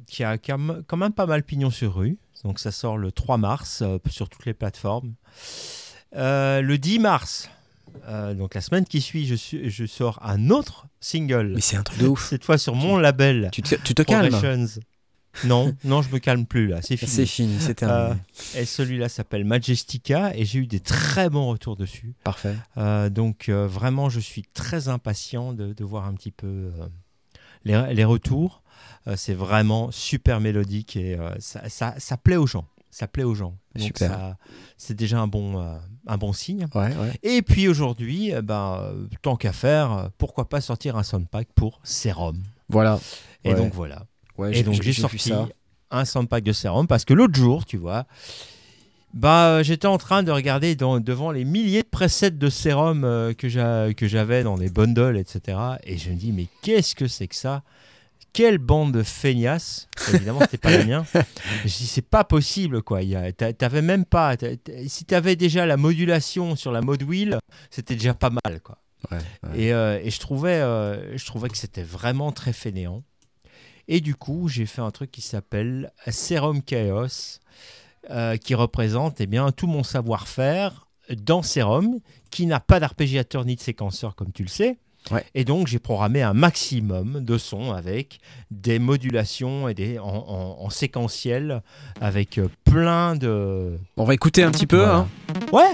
qui, 0.06 0.22
a, 0.24 0.36
quand 0.38 0.96
même 0.98 1.12
pas 1.12 1.24
mal 1.26 1.42
pignon 1.44 1.70
sur 1.70 1.94
rue. 1.94 2.18
Donc, 2.44 2.58
ça 2.58 2.70
sort 2.70 2.98
le 2.98 3.10
3 3.10 3.38
mars 3.38 3.82
sur 4.10 4.28
toutes 4.28 4.44
les 4.44 4.52
plateformes. 4.54 5.14
Le 6.14 6.76
10 6.76 6.98
mars, 6.98 7.48
euh, 8.06 8.34
donc 8.34 8.54
la 8.54 8.60
semaine 8.60 8.84
qui 8.84 9.00
suit, 9.00 9.26
je, 9.26 9.34
suis- 9.34 9.70
je 9.70 9.86
sors 9.86 10.18
un 10.22 10.50
autre 10.50 10.86
single. 11.00 11.52
Mais 11.54 11.60
c'est 11.62 11.76
un 11.76 11.82
truc 11.82 12.00
de 12.00 12.08
ouf, 12.08 12.28
Cette 12.28 12.44
fois 12.44 12.58
sur 12.58 12.74
mon 12.74 12.98
label. 12.98 13.48
tu 13.52 13.62
te, 13.62 13.74
tu 13.76 13.94
te 13.94 14.02
calmes. 14.02 14.34
Non, 15.44 15.74
non, 15.84 16.02
je 16.02 16.10
me 16.10 16.18
calme 16.18 16.44
plus 16.46 16.66
là, 16.68 16.82
c'est 16.82 16.96
fini. 16.96 17.10
c'est 17.10 17.26
fini, 17.26 17.56
c'est 17.58 17.74
terminé, 17.74 18.20
Et 18.54 18.64
celui-là 18.66 19.08
s'appelle 19.08 19.44
Majestica 19.44 20.32
et 20.36 20.44
j'ai 20.44 20.58
eu 20.58 20.66
des 20.66 20.80
très 20.80 21.30
bons 21.30 21.48
retours 21.48 21.76
dessus. 21.76 22.14
parfait. 22.24 22.54
Euh, 22.76 23.08
donc 23.08 23.48
euh, 23.48 23.66
vraiment, 23.66 24.08
je 24.10 24.20
suis 24.20 24.42
très 24.54 24.88
impatient 24.88 25.52
de, 25.54 25.72
de 25.72 25.84
voir 25.84 26.06
un 26.06 26.14
petit 26.14 26.32
peu 26.32 26.46
euh, 26.46 26.86
les, 27.64 27.94
les 27.94 28.04
retours. 28.04 28.62
Euh, 29.08 29.14
c'est 29.16 29.34
vraiment 29.34 29.90
super 29.90 30.38
mélodique 30.40 30.96
et 30.96 31.18
euh, 31.18 31.30
ça, 31.38 31.68
ça- 31.68 31.94
ça 31.98 32.16
plaît 32.16 32.36
aux 32.36 32.46
gens. 32.46 32.66
Ça 32.90 33.08
plaît 33.08 33.24
aux 33.24 33.34
gens. 33.34 33.56
Donc 33.74 34.02
c'est 34.76 34.94
déjà 34.94 35.18
un 35.18 35.26
bon, 35.28 35.58
euh, 35.60 35.78
un 36.06 36.18
bon 36.18 36.34
signe. 36.34 36.66
Ouais, 36.74 36.94
ouais. 36.94 37.18
Et 37.22 37.40
puis 37.40 37.66
aujourd'hui, 37.68 38.30
eh 38.36 38.42
ben, 38.42 38.78
euh, 38.82 39.06
tant 39.22 39.36
qu'à 39.36 39.52
faire, 39.52 39.92
euh, 39.92 40.08
pourquoi 40.18 40.48
pas 40.50 40.60
sortir 40.60 40.96
un 40.98 41.02
soundpack 41.02 41.48
pour 41.54 41.80
Serum. 41.84 42.36
Voilà. 42.68 43.00
Et 43.44 43.50
Ouais. 43.50 43.54
donc 43.56 43.72
voilà. 43.72 44.04
Ouais, 44.42 44.56
Et 44.58 44.62
donc 44.62 44.80
j'ai 44.82 44.92
sorti 44.92 45.18
ça. 45.18 45.48
un 45.90 46.04
soundpack 46.04 46.44
de 46.44 46.52
sérum 46.52 46.86
parce 46.86 47.04
que 47.04 47.14
l'autre 47.14 47.34
jour, 47.34 47.64
tu 47.64 47.76
vois, 47.76 48.06
bah 49.14 49.48
euh, 49.48 49.62
j'étais 49.62 49.86
en 49.86 49.98
train 49.98 50.22
de 50.22 50.30
regarder 50.30 50.74
dans- 50.74 50.98
devant 51.00 51.30
les 51.32 51.44
milliers 51.44 51.82
de 51.82 51.88
presets 51.88 52.30
de 52.30 52.48
sérum 52.48 53.04
euh, 53.04 53.34
que 53.34 53.48
j'a- 53.48 53.92
que 53.94 54.08
j'avais 54.08 54.42
dans 54.42 54.56
les 54.56 54.70
bundles, 54.70 55.18
etc. 55.18 55.58
Et 55.84 55.98
je 55.98 56.10
me 56.10 56.16
dis 56.16 56.32
mais 56.32 56.46
qu'est-ce 56.62 56.94
que 56.94 57.06
c'est 57.08 57.26
que 57.28 57.34
ça? 57.36 57.62
Quelle 58.32 58.56
bande 58.56 58.92
de 58.92 59.02
feignasses 59.02 59.88
Évidemment, 60.14 60.40
c'était 60.40 60.56
pas 60.56 60.70
la 60.70 60.84
mienne. 60.86 61.04
Je 61.66 61.68
dis 61.68 61.86
c'est 61.86 62.00
pas 62.00 62.24
possible 62.24 62.80
quoi. 62.80 63.00
T'avais 63.58 63.82
même 63.82 64.06
pas. 64.06 64.36
Si 64.86 65.04
t'avais 65.04 65.36
déjà 65.36 65.66
la 65.66 65.76
modulation 65.76 66.56
sur 66.56 66.72
la 66.72 66.80
mode 66.80 67.02
wheel, 67.02 67.38
c'était 67.70 67.94
déjà 67.94 68.14
pas 68.14 68.30
mal 68.30 68.60
quoi. 68.62 68.78
Ouais, 69.10 69.18
ouais. 69.18 69.60
Et, 69.60 69.72
euh, 69.74 70.00
et 70.02 70.08
je, 70.10 70.18
trouvais, 70.18 70.60
euh, 70.62 71.14
je 71.18 71.26
trouvais 71.26 71.50
que 71.50 71.58
c'était 71.58 71.82
vraiment 71.82 72.32
très 72.32 72.54
fainéant. 72.54 73.02
Et 73.88 74.00
du 74.00 74.14
coup, 74.14 74.48
j'ai 74.48 74.66
fait 74.66 74.80
un 74.82 74.90
truc 74.90 75.10
qui 75.10 75.20
s'appelle 75.22 75.92
Serum 76.08 76.62
Chaos, 76.62 77.40
euh, 78.10 78.36
qui 78.36 78.54
représente 78.54 79.20
eh 79.20 79.26
bien, 79.26 79.50
tout 79.52 79.66
mon 79.66 79.82
savoir-faire 79.82 80.86
dans 81.16 81.42
Serum, 81.42 81.98
qui 82.30 82.46
n'a 82.46 82.60
pas 82.60 82.80
d'arpégiateur 82.80 83.44
ni 83.44 83.56
de 83.56 83.60
séquenceur, 83.60 84.14
comme 84.14 84.32
tu 84.32 84.42
le 84.42 84.48
sais. 84.48 84.78
Ouais. 85.10 85.24
Et 85.34 85.44
donc, 85.44 85.66
j'ai 85.66 85.80
programmé 85.80 86.22
un 86.22 86.32
maximum 86.32 87.24
de 87.24 87.36
sons 87.36 87.72
avec 87.72 88.20
des 88.52 88.78
modulations 88.78 89.68
et 89.68 89.74
des, 89.74 89.98
en, 89.98 90.04
en- 90.06 90.56
en 90.64 90.70
séquentiel, 90.70 91.60
avec 92.00 92.38
euh, 92.38 92.48
plein 92.64 93.16
de. 93.16 93.76
On 93.96 94.04
va 94.04 94.14
écouter 94.14 94.44
un 94.44 94.52
petit 94.52 94.66
peu. 94.68 94.78
Voilà. 94.78 94.94
hein. 94.98 95.08
Ouais! 95.52 95.72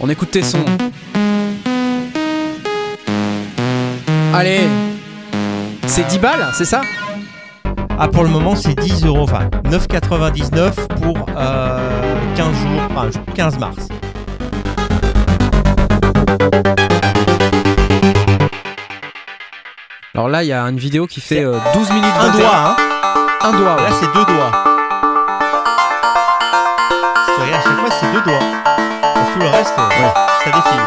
On 0.00 0.08
écoute 0.08 0.32
tes 0.32 0.42
sons. 0.42 0.64
Allez 4.34 4.60
C'est 5.90 6.04
10 6.06 6.18
balles, 6.20 6.46
c'est 6.54 6.64
ça? 6.64 6.82
Ah, 7.98 8.06
pour 8.08 8.22
le 8.22 8.28
moment, 8.30 8.54
c'est 8.54 8.74
10 8.78 9.04
euros, 9.06 9.22
enfin 9.24 9.48
9,99 9.64 10.72
pour 11.02 11.26
euh, 11.36 12.14
15 12.36 12.46
jours, 12.54 12.82
enfin 12.90 13.10
15 13.34 13.58
mars. 13.58 13.88
Alors 20.14 20.28
là, 20.28 20.42
il 20.42 20.48
y 20.48 20.52
a 20.52 20.62
une 20.62 20.76
vidéo 20.78 21.06
qui 21.06 21.20
fait 21.20 21.44
euh, 21.44 21.56
12 21.74 21.90
minutes 21.92 22.04
Un 22.18 22.26
21. 22.30 22.38
doigt, 22.40 22.50
hein 22.54 22.76
Un 23.42 23.52
doigt, 23.52 23.76
ouais. 23.76 23.82
Là, 23.82 23.88
c'est 24.00 24.06
deux 24.12 24.24
doigts. 24.24 24.52
C'est 27.26 27.42
rien, 27.44 27.58
à 27.58 27.62
chaque 27.62 27.78
fois, 27.78 27.90
c'est 28.00 28.12
deux 28.12 28.20
doigts. 28.22 28.40
Et 28.40 29.32
tout 29.32 29.38
le 29.38 29.46
reste, 29.46 29.74
euh, 29.78 29.82
Ouais. 29.88 30.12
ça 30.44 30.50
défile. 30.50 30.80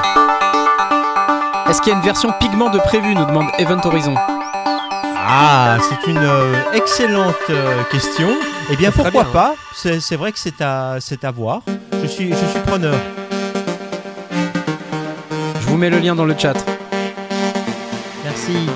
Est-ce 1.69 1.81
qu'il 1.81 1.91
y 1.93 1.95
a 1.95 1.97
une 1.97 2.03
version 2.05 2.31
pigment 2.39 2.69
de 2.69 2.79
prévu 2.79 3.15
nous 3.15 3.25
demande 3.25 3.47
Event 3.57 3.79
Horizon. 3.85 4.15
Ah, 5.25 5.77
c'est 5.79 6.11
une 6.11 6.17
euh, 6.17 6.53
excellente 6.73 7.35
euh, 7.49 7.83
question. 7.89 8.27
Eh 8.71 8.75
bien, 8.75 8.91
pourquoi 8.91 9.23
bien. 9.23 9.31
pas? 9.31 9.55
C'est 9.73 10.15
vrai 10.17 10.33
que 10.33 10.39
c'est 10.39 10.61
à, 10.61 10.97
c'est 10.99 11.23
à 11.23 11.31
voir. 11.31 11.61
Je 12.01 12.07
suis, 12.07 12.29
je 12.29 12.35
suis 12.35 12.59
preneur. 12.65 12.95
Je 15.61 15.67
vous 15.67 15.77
mets 15.77 15.89
le 15.89 15.99
lien 15.99 16.13
dans 16.13 16.25
le 16.25 16.35
chat. 16.37 16.53
Merci. 18.25 18.67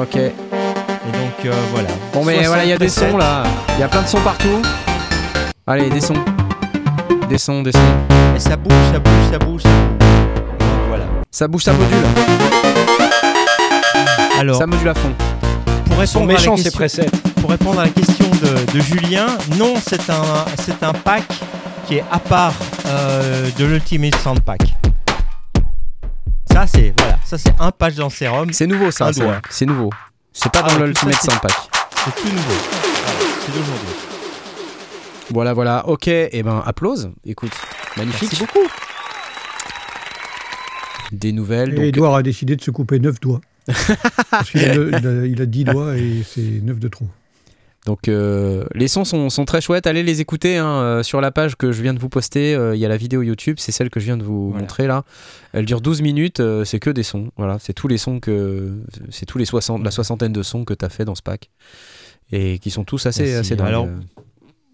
Ok. 0.00 0.16
Et 0.16 0.32
donc, 0.32 1.44
euh, 1.44 1.52
voilà. 1.72 1.88
Bon, 2.14 2.24
mais 2.24 2.36
60 2.36 2.46
voilà, 2.46 2.64
il 2.64 2.70
y 2.70 2.72
a 2.72 2.78
des 2.78 2.88
sons 2.88 3.16
là. 3.18 3.42
Il 3.76 3.80
y 3.80 3.84
a 3.84 3.88
plein 3.88 4.02
de 4.02 4.08
sons 4.08 4.20
partout. 4.20 4.62
Allez, 5.66 5.90
des 5.90 6.00
sons. 6.00 6.14
Des 7.28 7.38
sons, 7.38 7.62
des 7.62 7.72
sons. 7.72 7.78
Et 8.34 8.40
ça 8.40 8.56
bouge, 8.56 8.72
ça 8.92 8.98
bouge, 8.98 9.30
ça 9.30 9.38
bouge. 9.38 9.62
ça 9.62 9.68
bouge. 9.68 10.08
Voilà. 10.88 11.04
Ça 11.30 11.48
bouge, 11.48 11.62
ça 11.64 11.72
module. 11.74 11.96
Alors, 14.38 14.56
Ça 14.56 14.66
module 14.66 14.88
à 14.88 14.94
fond. 14.94 15.12
Pour 15.94 16.00
répondre, 16.00 16.30
à 16.30 16.32
la 16.32 16.38
ces 16.56 16.62
question, 16.62 16.70
presets. 16.78 17.06
pour 17.40 17.50
répondre 17.50 17.80
à 17.80 17.84
la 17.84 17.90
question 17.90 18.28
de, 18.30 18.72
de 18.72 18.80
Julien, 18.80 19.26
non, 19.58 19.74
c'est 19.80 20.10
un, 20.10 20.44
c'est 20.64 20.82
un 20.82 20.92
pack 20.92 21.24
qui 21.86 21.96
est 21.96 22.04
à 22.10 22.18
part 22.18 22.54
euh, 22.86 23.48
de 23.58 23.64
l'Ultimate 23.64 24.14
Sound 24.16 24.40
Pack. 24.40 24.60
Ça, 26.52 26.66
c'est 26.66 26.92
voilà, 26.98 27.18
ça 27.24 27.36
c'est 27.38 27.52
un 27.58 27.70
patch 27.70 27.94
dans 27.96 28.10
Serum. 28.10 28.52
C'est 28.52 28.66
nouveau 28.66 28.90
ça. 28.90 29.06
Un 29.06 29.12
c'est- 29.12 29.20
doigt. 29.20 29.40
C'est 29.50 29.66
nouveau. 29.66 29.90
C'est 30.32 30.50
pas 30.52 30.62
Ah, 30.64 30.74
dans 30.78 30.84
l'Ultimate 30.84 31.20
Sound 31.20 31.40
Pack. 31.40 31.52
C'est 32.04 32.14
tout 32.22 32.28
nouveau. 32.28 32.54
Voilà, 32.54 33.18
c'est 33.44 33.52
d'aujourd'hui. 33.52 33.94
Voilà, 35.30 35.52
voilà. 35.52 35.88
Ok, 35.88 36.08
et 36.08 36.42
ben, 36.42 36.62
applause. 36.66 37.10
Écoute, 37.24 37.52
magnifique. 37.96 38.30
Merci 38.32 38.44
beaucoup. 38.44 38.68
Des 41.12 41.32
nouvelles. 41.32 41.70
Et 41.72 41.76
donc- 41.76 41.84
Edouard 41.86 42.14
a 42.16 42.22
décidé 42.22 42.56
de 42.56 42.62
se 42.62 42.70
couper 42.70 42.98
9 42.98 43.20
doigts. 43.20 43.40
Parce 43.66 44.50
qu'il 44.50 44.64
a, 44.64 44.74
le- 44.74 44.88
il 44.90 45.06
a, 45.06 45.26
il 45.26 45.42
a 45.42 45.46
10 45.46 45.64
doigts 45.64 45.96
et 45.96 46.22
c'est 46.26 46.60
9 46.62 46.78
de 46.78 46.88
trop. 46.88 47.06
Donc 47.86 48.08
euh, 48.08 48.64
les 48.74 48.88
sons 48.88 49.04
sont, 49.04 49.28
sont 49.28 49.44
très 49.44 49.60
chouettes, 49.60 49.86
allez 49.86 50.02
les 50.02 50.22
écouter 50.22 50.56
hein, 50.56 50.66
euh, 50.80 51.02
sur 51.02 51.20
la 51.20 51.30
page 51.30 51.54
que 51.56 51.70
je 51.70 51.82
viens 51.82 51.92
de 51.92 51.98
vous 51.98 52.08
poster, 52.08 52.54
euh, 52.54 52.74
il 52.74 52.80
y 52.80 52.86
a 52.86 52.88
la 52.88 52.96
vidéo 52.96 53.20
YouTube, 53.20 53.56
c'est 53.58 53.72
celle 53.72 53.90
que 53.90 54.00
je 54.00 54.06
viens 54.06 54.16
de 54.16 54.22
vous 54.22 54.48
Voilà. 54.48 54.62
montrer 54.62 54.86
là. 54.86 55.04
Elle 55.52 55.66
dure 55.66 55.82
12 55.82 56.00
minutes, 56.00 56.40
euh, 56.40 56.64
c'est 56.64 56.78
que 56.80 56.88
des 56.88 57.02
sons, 57.02 57.30
voilà, 57.36 57.58
c'est 57.58 57.74
tous 57.74 57.86
les 57.88 57.98
sons 57.98 58.20
que 58.20 58.72
c'est 59.10 59.26
tous 59.26 59.36
les 59.36 59.44
60 59.44 59.84
la 59.84 59.90
soixantaine 59.90 60.32
de 60.32 60.42
sons 60.42 60.64
que 60.64 60.72
tu 60.72 60.82
as 60.82 60.88
fait 60.88 61.04
dans 61.04 61.14
ce 61.14 61.20
pack 61.20 61.50
et 62.32 62.58
qui 62.58 62.70
sont 62.70 62.84
tous 62.84 63.04
assez 63.04 63.24
Merci. 63.24 63.36
assez 63.38 63.56
dingues. 63.56 63.66
Alors, 63.66 63.88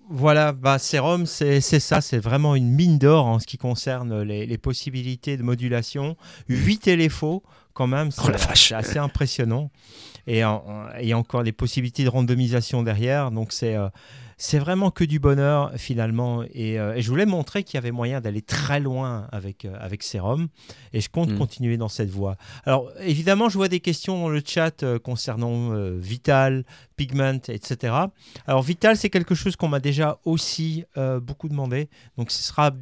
Voilà, 0.08 0.52
bah, 0.52 0.78
Serum, 0.78 1.26
c'est 1.26 1.60
c'est 1.60 1.80
ça, 1.80 2.00
c'est 2.00 2.18
vraiment 2.18 2.54
une 2.54 2.70
mine 2.70 2.98
d'or 2.98 3.26
en 3.26 3.40
ce 3.40 3.46
qui 3.46 3.58
concerne 3.58 4.22
les, 4.22 4.46
les 4.46 4.58
possibilités 4.58 5.36
de 5.36 5.42
modulation. 5.42 6.16
8 6.48 6.78
téléphos, 6.78 7.42
quand 7.80 7.86
même, 7.86 8.10
c'est 8.10 8.20
Oh 8.22 8.54
c'est 8.54 8.74
assez 8.74 8.98
impressionnant. 8.98 9.70
Et 10.26 10.40
il 10.40 11.08
y 11.08 11.12
a 11.12 11.18
encore 11.18 11.44
des 11.44 11.52
possibilités 11.52 12.04
de 12.04 12.10
randomisation 12.10 12.82
derrière, 12.82 13.30
donc 13.30 13.52
c'est 13.52 13.74
euh, 13.74 13.88
c'est 14.36 14.58
vraiment 14.58 14.90
que 14.90 15.02
du 15.02 15.18
bonheur 15.18 15.72
finalement. 15.76 16.42
Et, 16.52 16.78
euh, 16.78 16.94
et 16.94 17.00
je 17.00 17.08
voulais 17.08 17.24
montrer 17.24 17.64
qu'il 17.64 17.76
y 17.76 17.78
avait 17.78 17.90
moyen 17.90 18.20
d'aller 18.20 18.42
très 18.42 18.80
loin 18.80 19.28
avec, 19.32 19.64
euh, 19.64 19.74
avec 19.80 20.02
Serum, 20.02 20.48
et 20.92 21.00
je 21.00 21.08
compte 21.08 21.30
Mm. 21.30 21.38
continuer 21.38 21.76
dans 21.78 21.88
cette 21.88 22.10
voie. 22.10 22.36
Alors 22.66 22.90
évidemment, 23.00 23.48
je 23.48 23.56
vois 23.56 23.68
des 23.68 23.80
questions 23.80 24.20
dans 24.20 24.28
le 24.28 24.42
chat 24.44 24.82
euh, 24.82 24.98
concernant 24.98 25.70
Vital, 25.96 26.64
Pigment, 26.96 27.40
etc. 27.48 27.94
Alors 28.46 28.62
Vital, 28.62 28.98
c'est 28.98 29.08
quelque 29.10 29.34
chose 29.34 29.56
qu'on 29.56 29.68
m'a 29.68 29.80
déjà 29.80 30.18
aussi 30.26 30.84
beaucoup 31.22 31.48
demandé. 31.48 31.88
Donc 32.18 32.30
ce 32.30 32.42
sera 32.42 32.72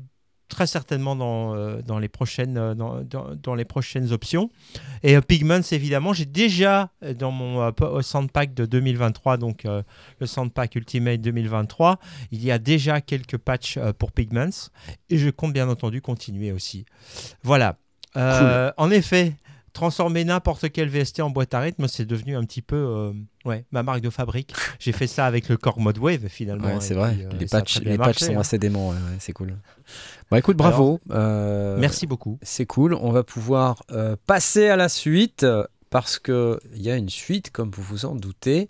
très 0.48 0.66
certainement 0.66 1.14
dans, 1.14 1.54
euh, 1.54 1.80
dans, 1.82 1.98
les, 1.98 2.08
prochaines, 2.08 2.56
euh, 2.56 2.74
dans, 2.74 3.02
dans- 3.02 3.34
dans 3.34 3.54
les 3.54 3.64
prochaines 3.64 4.12
options. 4.12 4.50
Et 5.02 5.16
euh, 5.16 5.20
Pigments, 5.20 5.60
évidemment, 5.70 6.12
j'ai 6.12 6.24
déjà 6.24 6.90
dans 7.18 7.30
mon 7.30 7.72
Soundpack 8.02 8.54
de 8.54 8.66
2023, 8.66 9.36
donc 9.36 9.64
le 9.64 10.26
Soundpack 10.26 10.74
Ultimate 10.74 11.20
2023, 11.20 11.98
il 12.32 12.42
y 12.44 12.50
a 12.50 12.58
déjà 12.58 13.00
quelques 13.00 13.38
patchs 13.38 13.78
pour 13.98 14.12
Pigments. 14.12 14.70
Et 15.10 15.18
je 15.18 15.30
compte 15.30 15.52
bien 15.52 15.68
entendu 15.68 16.00
continuer 16.00 16.52
aussi. 16.52 16.84
Voilà. 17.42 17.76
Euh, 18.16 18.72
En 18.76 18.90
effet, 18.90 19.34
transformer 19.72 20.24
n'importe 20.24 20.70
quel 20.72 20.88
VST 20.88 21.20
en 21.20 21.30
boîte 21.30 21.54
à 21.54 21.60
rythme, 21.60 21.86
c'est 21.88 22.04
devenu 22.06 22.36
un 22.36 22.42
petit 22.42 22.62
peu 22.62 22.76
euh, 22.76 23.12
ouais, 23.44 23.64
ma 23.70 23.82
marque 23.82 24.00
de 24.00 24.10
fabrique. 24.10 24.52
J'ai 24.80 24.92
fait 24.92 25.06
ça 25.06 25.26
avec 25.26 25.48
le 25.48 25.56
Core 25.56 25.78
Mode 25.78 25.98
Wave 25.98 26.26
finalement. 26.28 26.66
Ouais, 26.66 26.80
c'est 26.80 26.94
vrai, 26.94 27.12
puis, 27.14 27.24
euh, 27.26 27.38
les 27.38 27.46
patchs, 27.46 27.80
les 27.80 27.98
patchs 27.98 28.18
sont 28.24 28.36
hein. 28.36 28.40
assez 28.40 28.58
déments, 28.58 28.88
ouais, 28.88 28.96
ouais, 28.96 29.16
c'est 29.20 29.32
cool. 29.32 29.56
Bon 30.30 30.36
écoute, 30.36 30.56
bravo. 30.56 31.00
euh, 31.10 31.78
Merci 31.78 32.06
beaucoup. 32.06 32.38
C'est 32.42 32.66
cool. 32.66 32.94
On 32.94 33.10
va 33.12 33.22
pouvoir 33.24 33.82
euh, 33.92 34.16
passer 34.26 34.68
à 34.68 34.76
la 34.76 34.88
suite 34.88 35.46
parce 35.90 36.18
que 36.18 36.60
il 36.74 36.82
y 36.82 36.90
a 36.90 36.96
une 36.96 37.08
suite, 37.08 37.50
comme 37.50 37.70
vous 37.70 37.82
vous 37.82 38.04
en 38.04 38.14
doutez. 38.14 38.68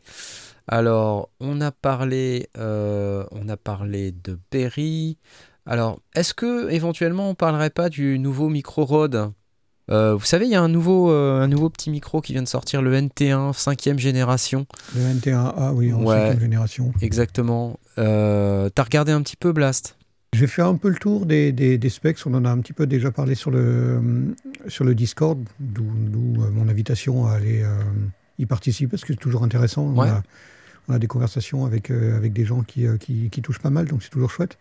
Alors, 0.68 1.30
on 1.40 1.60
a 1.60 1.72
parlé, 1.72 2.48
euh, 2.58 3.24
on 3.32 3.48
a 3.48 3.56
parlé 3.56 4.12
de 4.12 4.38
Berry. 4.52 5.18
Alors, 5.66 5.98
est-ce 6.14 6.32
que 6.34 6.70
éventuellement 6.70 7.28
on 7.30 7.34
parlerait 7.34 7.70
pas 7.70 7.88
du 7.88 8.18
nouveau 8.18 8.48
micro 8.48 8.84
Rode 8.84 9.32
Euh, 9.90 10.14
Vous 10.14 10.24
savez, 10.26 10.44
il 10.44 10.50
y 10.52 10.54
a 10.54 10.62
un 10.62 10.68
nouveau, 10.68 11.10
euh, 11.10 11.40
un 11.40 11.48
nouveau 11.48 11.70
petit 11.70 11.90
micro 11.90 12.20
qui 12.20 12.34
vient 12.34 12.42
de 12.42 12.48
sortir, 12.48 12.82
le 12.82 12.94
NT1 12.94 13.52
cinquième 13.54 13.98
génération. 13.98 14.66
Le 14.94 15.00
NT1A, 15.00 15.72
oui, 15.72 15.92
en 15.92 16.04
Ouais. 16.04 16.14
cinquième 16.18 16.40
génération. 16.40 16.92
Exactement. 17.00 17.78
Euh, 17.98 18.68
T'as 18.68 18.84
regardé 18.84 19.10
un 19.12 19.22
petit 19.22 19.36
peu 19.36 19.52
Blast? 19.52 19.96
J'ai 20.34 20.46
fait 20.46 20.62
un 20.62 20.76
peu 20.76 20.88
le 20.90 20.96
tour 20.96 21.24
des, 21.26 21.52
des- 21.52 21.78
des 21.78 21.88
specs. 21.88 22.18
On 22.26 22.34
en 22.34 22.44
a 22.44 22.50
un 22.50 22.58
petit 22.58 22.72
peu 22.74 22.86
déjà 22.86 23.10
parlé 23.10 23.34
sur 23.34 23.50
le, 23.50 24.34
sur 24.68 24.84
le 24.84 24.94
Discord, 24.94 25.42
d'où 25.58 25.84
euh, 26.42 26.50
mon 26.50 26.68
invitation 26.68 27.26
à 27.26 27.32
aller 27.32 27.62
euh, 27.62 27.78
y 28.38 28.44
participer, 28.46 28.90
parce 28.90 29.04
que 29.04 29.14
c'est 29.14 29.18
toujours 29.18 29.42
intéressant. 29.42 29.84
On, 29.84 29.94
a, 30.10 30.22
on 30.88 30.92
a 30.94 30.98
des 30.98 31.06
conversations 31.06 31.64
avec, 31.64 31.90
euh, 31.90 32.16
avec 32.16 32.34
des 32.34 32.44
gens 32.44 32.62
qui, 32.62 32.84
qui, 33.00 33.30
qui 33.30 33.42
touchent 33.42 33.58
pas 33.58 33.70
mal, 33.70 33.86
donc 33.86 34.02
c'est 34.02 34.10
toujours 34.10 34.30
chouette. 34.30 34.58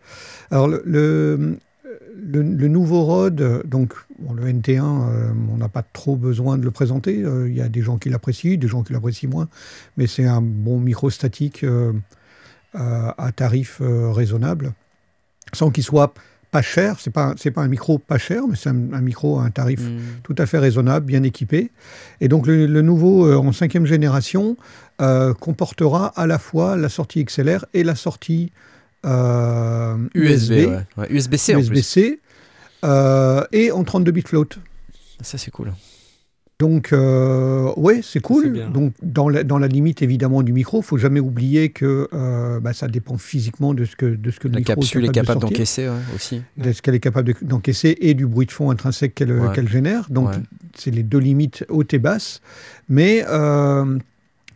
Alors, 0.50 0.68
le, 0.68 0.82
le, 0.86 1.58
le- 2.16 2.42
le 2.42 2.68
nouveau 2.68 3.04
Rode, 3.04 3.40
euh, 3.42 3.62
donc 3.64 3.92
bon, 4.18 4.32
le 4.32 4.44
NT1, 4.44 4.80
euh, 4.80 5.30
on 5.52 5.58
n'a 5.58 5.68
pas 5.68 5.82
trop 5.82 6.16
besoin 6.16 6.56
de 6.56 6.64
le 6.64 6.70
présenter. 6.70 7.22
Euh, 7.22 7.46
Il 7.46 7.54
y 7.54 7.60
a 7.60 7.68
des 7.68 7.82
gens 7.82 7.98
qui 7.98 8.08
l'apprécient, 8.08 8.56
des 8.58 8.68
gens 8.68 8.82
qui 8.82 8.94
l'apprécient 8.94 9.28
moins, 9.28 9.48
mais 9.98 10.06
c'est 10.06 10.24
un 10.24 10.40
bon 10.40 10.80
micro 10.80 11.10
statique 11.10 11.62
euh, 11.62 11.92
à, 12.72 13.30
tarif 13.36 13.80
raisonnable 13.82 14.72
sans 15.52 15.70
qu'il 15.70 15.84
soit 15.84 16.14
pas 16.50 16.62
cher. 16.62 16.96
C'est 16.98 17.10
pas 17.10 17.34
c'est 17.36 17.50
pas 17.50 17.60
un 17.62 17.68
micro 17.68 17.98
pas 17.98 18.16
cher, 18.18 18.42
mais 18.48 18.56
c'est 18.56 18.70
un, 18.70 18.92
un 18.92 19.00
micro 19.02 19.38
à 19.38 19.42
un 19.44 19.50
tarif 19.50 19.80
Hmm. 19.80 19.98
tout 20.22 20.34
à 20.38 20.46
fait 20.46 20.58
raisonnable, 20.58 21.04
bien 21.06 21.22
équipé. 21.22 21.70
Et 22.20 22.28
donc 22.28 22.46
le, 22.46 22.66
le 22.66 22.82
nouveau 22.82 23.26
euh, 23.26 23.36
en 23.36 23.52
cinquième 23.52 23.84
génération 23.86 24.56
euh, 25.00 25.34
comportera 25.34 26.06
à 26.16 26.26
la 26.26 26.38
fois 26.38 26.76
la 26.76 26.88
sortie 26.88 27.22
XLR 27.24 27.64
et 27.74 27.84
la 27.84 27.94
sortie 27.94 28.50
euh, 29.06 29.96
USB, 30.14 30.50
ouais. 30.52 30.78
Ouais, 30.96 31.06
USB-C 31.10 31.54
en 31.54 31.58
plus. 31.58 31.66
USB-C 31.78 32.20
euh, 32.84 33.44
et 33.52 33.70
en 33.70 33.84
32 33.84 34.10
bits 34.12 34.22
float. 34.22 34.48
Ça 35.20 35.38
c'est 35.38 35.50
cool. 35.50 35.72
Donc, 36.58 36.92
euh, 36.92 37.72
ouais, 37.76 38.00
c'est 38.02 38.18
cool. 38.20 38.68
Donc, 38.72 38.92
dans 39.00 39.28
la, 39.28 39.44
dans 39.44 39.58
la 39.58 39.68
limite 39.68 40.02
évidemment 40.02 40.42
du 40.42 40.52
micro, 40.52 40.82
faut 40.82 40.98
jamais 40.98 41.20
oublier 41.20 41.68
que 41.68 42.08
euh, 42.12 42.58
bah, 42.58 42.72
ça 42.72 42.88
dépend 42.88 43.16
physiquement 43.16 43.74
de 43.74 43.84
ce 43.84 43.94
que, 43.94 44.06
de 44.06 44.30
ce 44.32 44.40
que 44.40 44.48
le 44.48 44.54
La 44.54 44.58
micro 44.60 44.74
capsule 44.74 45.04
est 45.04 45.10
capable 45.12 45.40
d'encaisser 45.40 45.88
ouais, 45.88 45.94
aussi. 46.16 46.42
de 46.56 46.72
ce 46.72 46.82
qu'elle 46.82 46.96
est 46.96 47.00
capable 47.00 47.28
de- 47.32 47.46
d'encaisser 47.46 47.96
et 48.00 48.14
du 48.14 48.26
bruit 48.26 48.46
de 48.46 48.50
fond 48.50 48.70
intrinsèque 48.72 49.14
qu'elle 49.14 49.32
Ouais. 49.32 49.66
génère. 49.68 50.06
Donc, 50.10 50.30
Ouais. 50.30 50.36
c'est 50.76 50.90
les 50.90 51.04
deux 51.04 51.18
limites 51.18 51.64
haute 51.68 51.94
et 51.94 51.98
basse. 52.00 52.40
Mais 52.88 53.24
euh, 53.28 53.96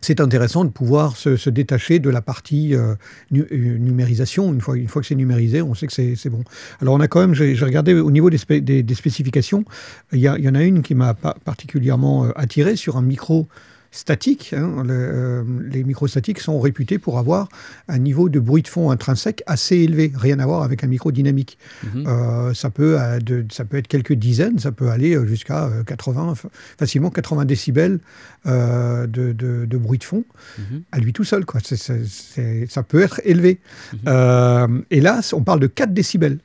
c'est 0.03 0.19
intéressant 0.19 0.65
de 0.65 0.69
pouvoir 0.69 1.15
se, 1.17 1.49
détacher 1.49 1.99
de 1.99 2.09
la 2.09 2.21
partie 2.21 2.75
euh, 2.75 2.95
euh, 3.33 3.77
numérisation. 3.77 4.53
Une 4.53 4.61
fois, 4.61 4.77
une 4.77 4.87
fois 4.87 5.01
que 5.01 5.07
c'est 5.07 5.15
numérisé, 5.15 5.61
on 5.61 5.73
sait 5.73 5.87
que 5.87 5.93
c'est 5.93 6.29
bon. 6.29 6.43
Alors, 6.81 6.93
on 6.95 6.99
a 6.99 7.07
quand 7.07 7.21
même, 7.21 7.33
j'ai 7.33 7.55
regardé 7.63 7.93
au 7.93 8.11
niveau 8.11 8.29
des, 8.29 8.37
spé- 8.37 8.61
des- 8.61 8.83
des 8.83 8.95
spécifications, 8.95 9.65
il 10.11 10.19
y, 10.19 10.29
en 10.29 10.55
a 10.55 10.63
une 10.63 10.81
qui 10.81 10.93
m'a 10.95 11.13
pa- 11.13 11.35
particulièrement 11.45 12.25
euh, 12.25 12.31
attiré 12.35 12.75
sur 12.75 12.97
un 12.97 13.01
micro 13.01 13.47
statique. 13.93 14.53
hein. 14.57 14.83
Le- 14.83 14.91
euh, 14.93 15.43
les 15.71 15.83
micros 15.83 16.07
statiques 16.07 16.39
sont 16.39 16.59
réputés 16.59 16.97
pour 16.97 17.19
avoir 17.19 17.47
un 17.87 17.99
niveau 17.99 18.27
de 18.27 18.39
bruit 18.39 18.63
de 18.63 18.67
fond 18.67 18.89
intrinsèque 18.91 19.43
assez 19.45 19.77
élevé, 19.77 20.11
rien 20.15 20.39
à 20.39 20.45
voir 20.45 20.63
avec 20.63 20.83
un 20.83 20.87
micro 20.87 21.11
dynamique. 21.11 21.57
Mhm. 21.83 22.03
Euh, 22.07 22.53
ça, 22.53 22.69
peut, 22.71 22.99
euh, 22.99 23.19
de- 23.19 23.45
ça 23.51 23.63
peut 23.65 23.77
être 23.77 23.87
quelques 23.87 24.13
dizaines, 24.13 24.57
ça 24.59 24.71
peut 24.71 24.89
aller 24.89 25.15
jusqu'à 25.27 25.65
euh, 25.65 25.83
80, 25.83 26.33
fa- 26.35 26.49
facilement 26.77 27.11
80 27.11 27.45
décibels 27.45 27.99
de, 28.45 29.05
de- 29.07 29.65
de 29.65 29.77
bruit 29.77 29.99
de 29.99 30.03
fond 30.03 30.25
Mhm. 30.57 30.81
à 30.91 30.99
lui 30.99 31.13
tout 31.13 31.23
seul. 31.23 31.45
Quoi. 31.45 31.61
Ça 31.63 32.83
peut 32.83 33.01
être 33.01 33.21
élevé. 33.23 33.59
Mhm. 34.05 34.83
Et 34.91 35.01
là, 35.01 35.21
on 35.33 35.41
parle 35.43 35.59
de 35.59 35.67
4 35.67 35.93
décibels. 35.93 36.39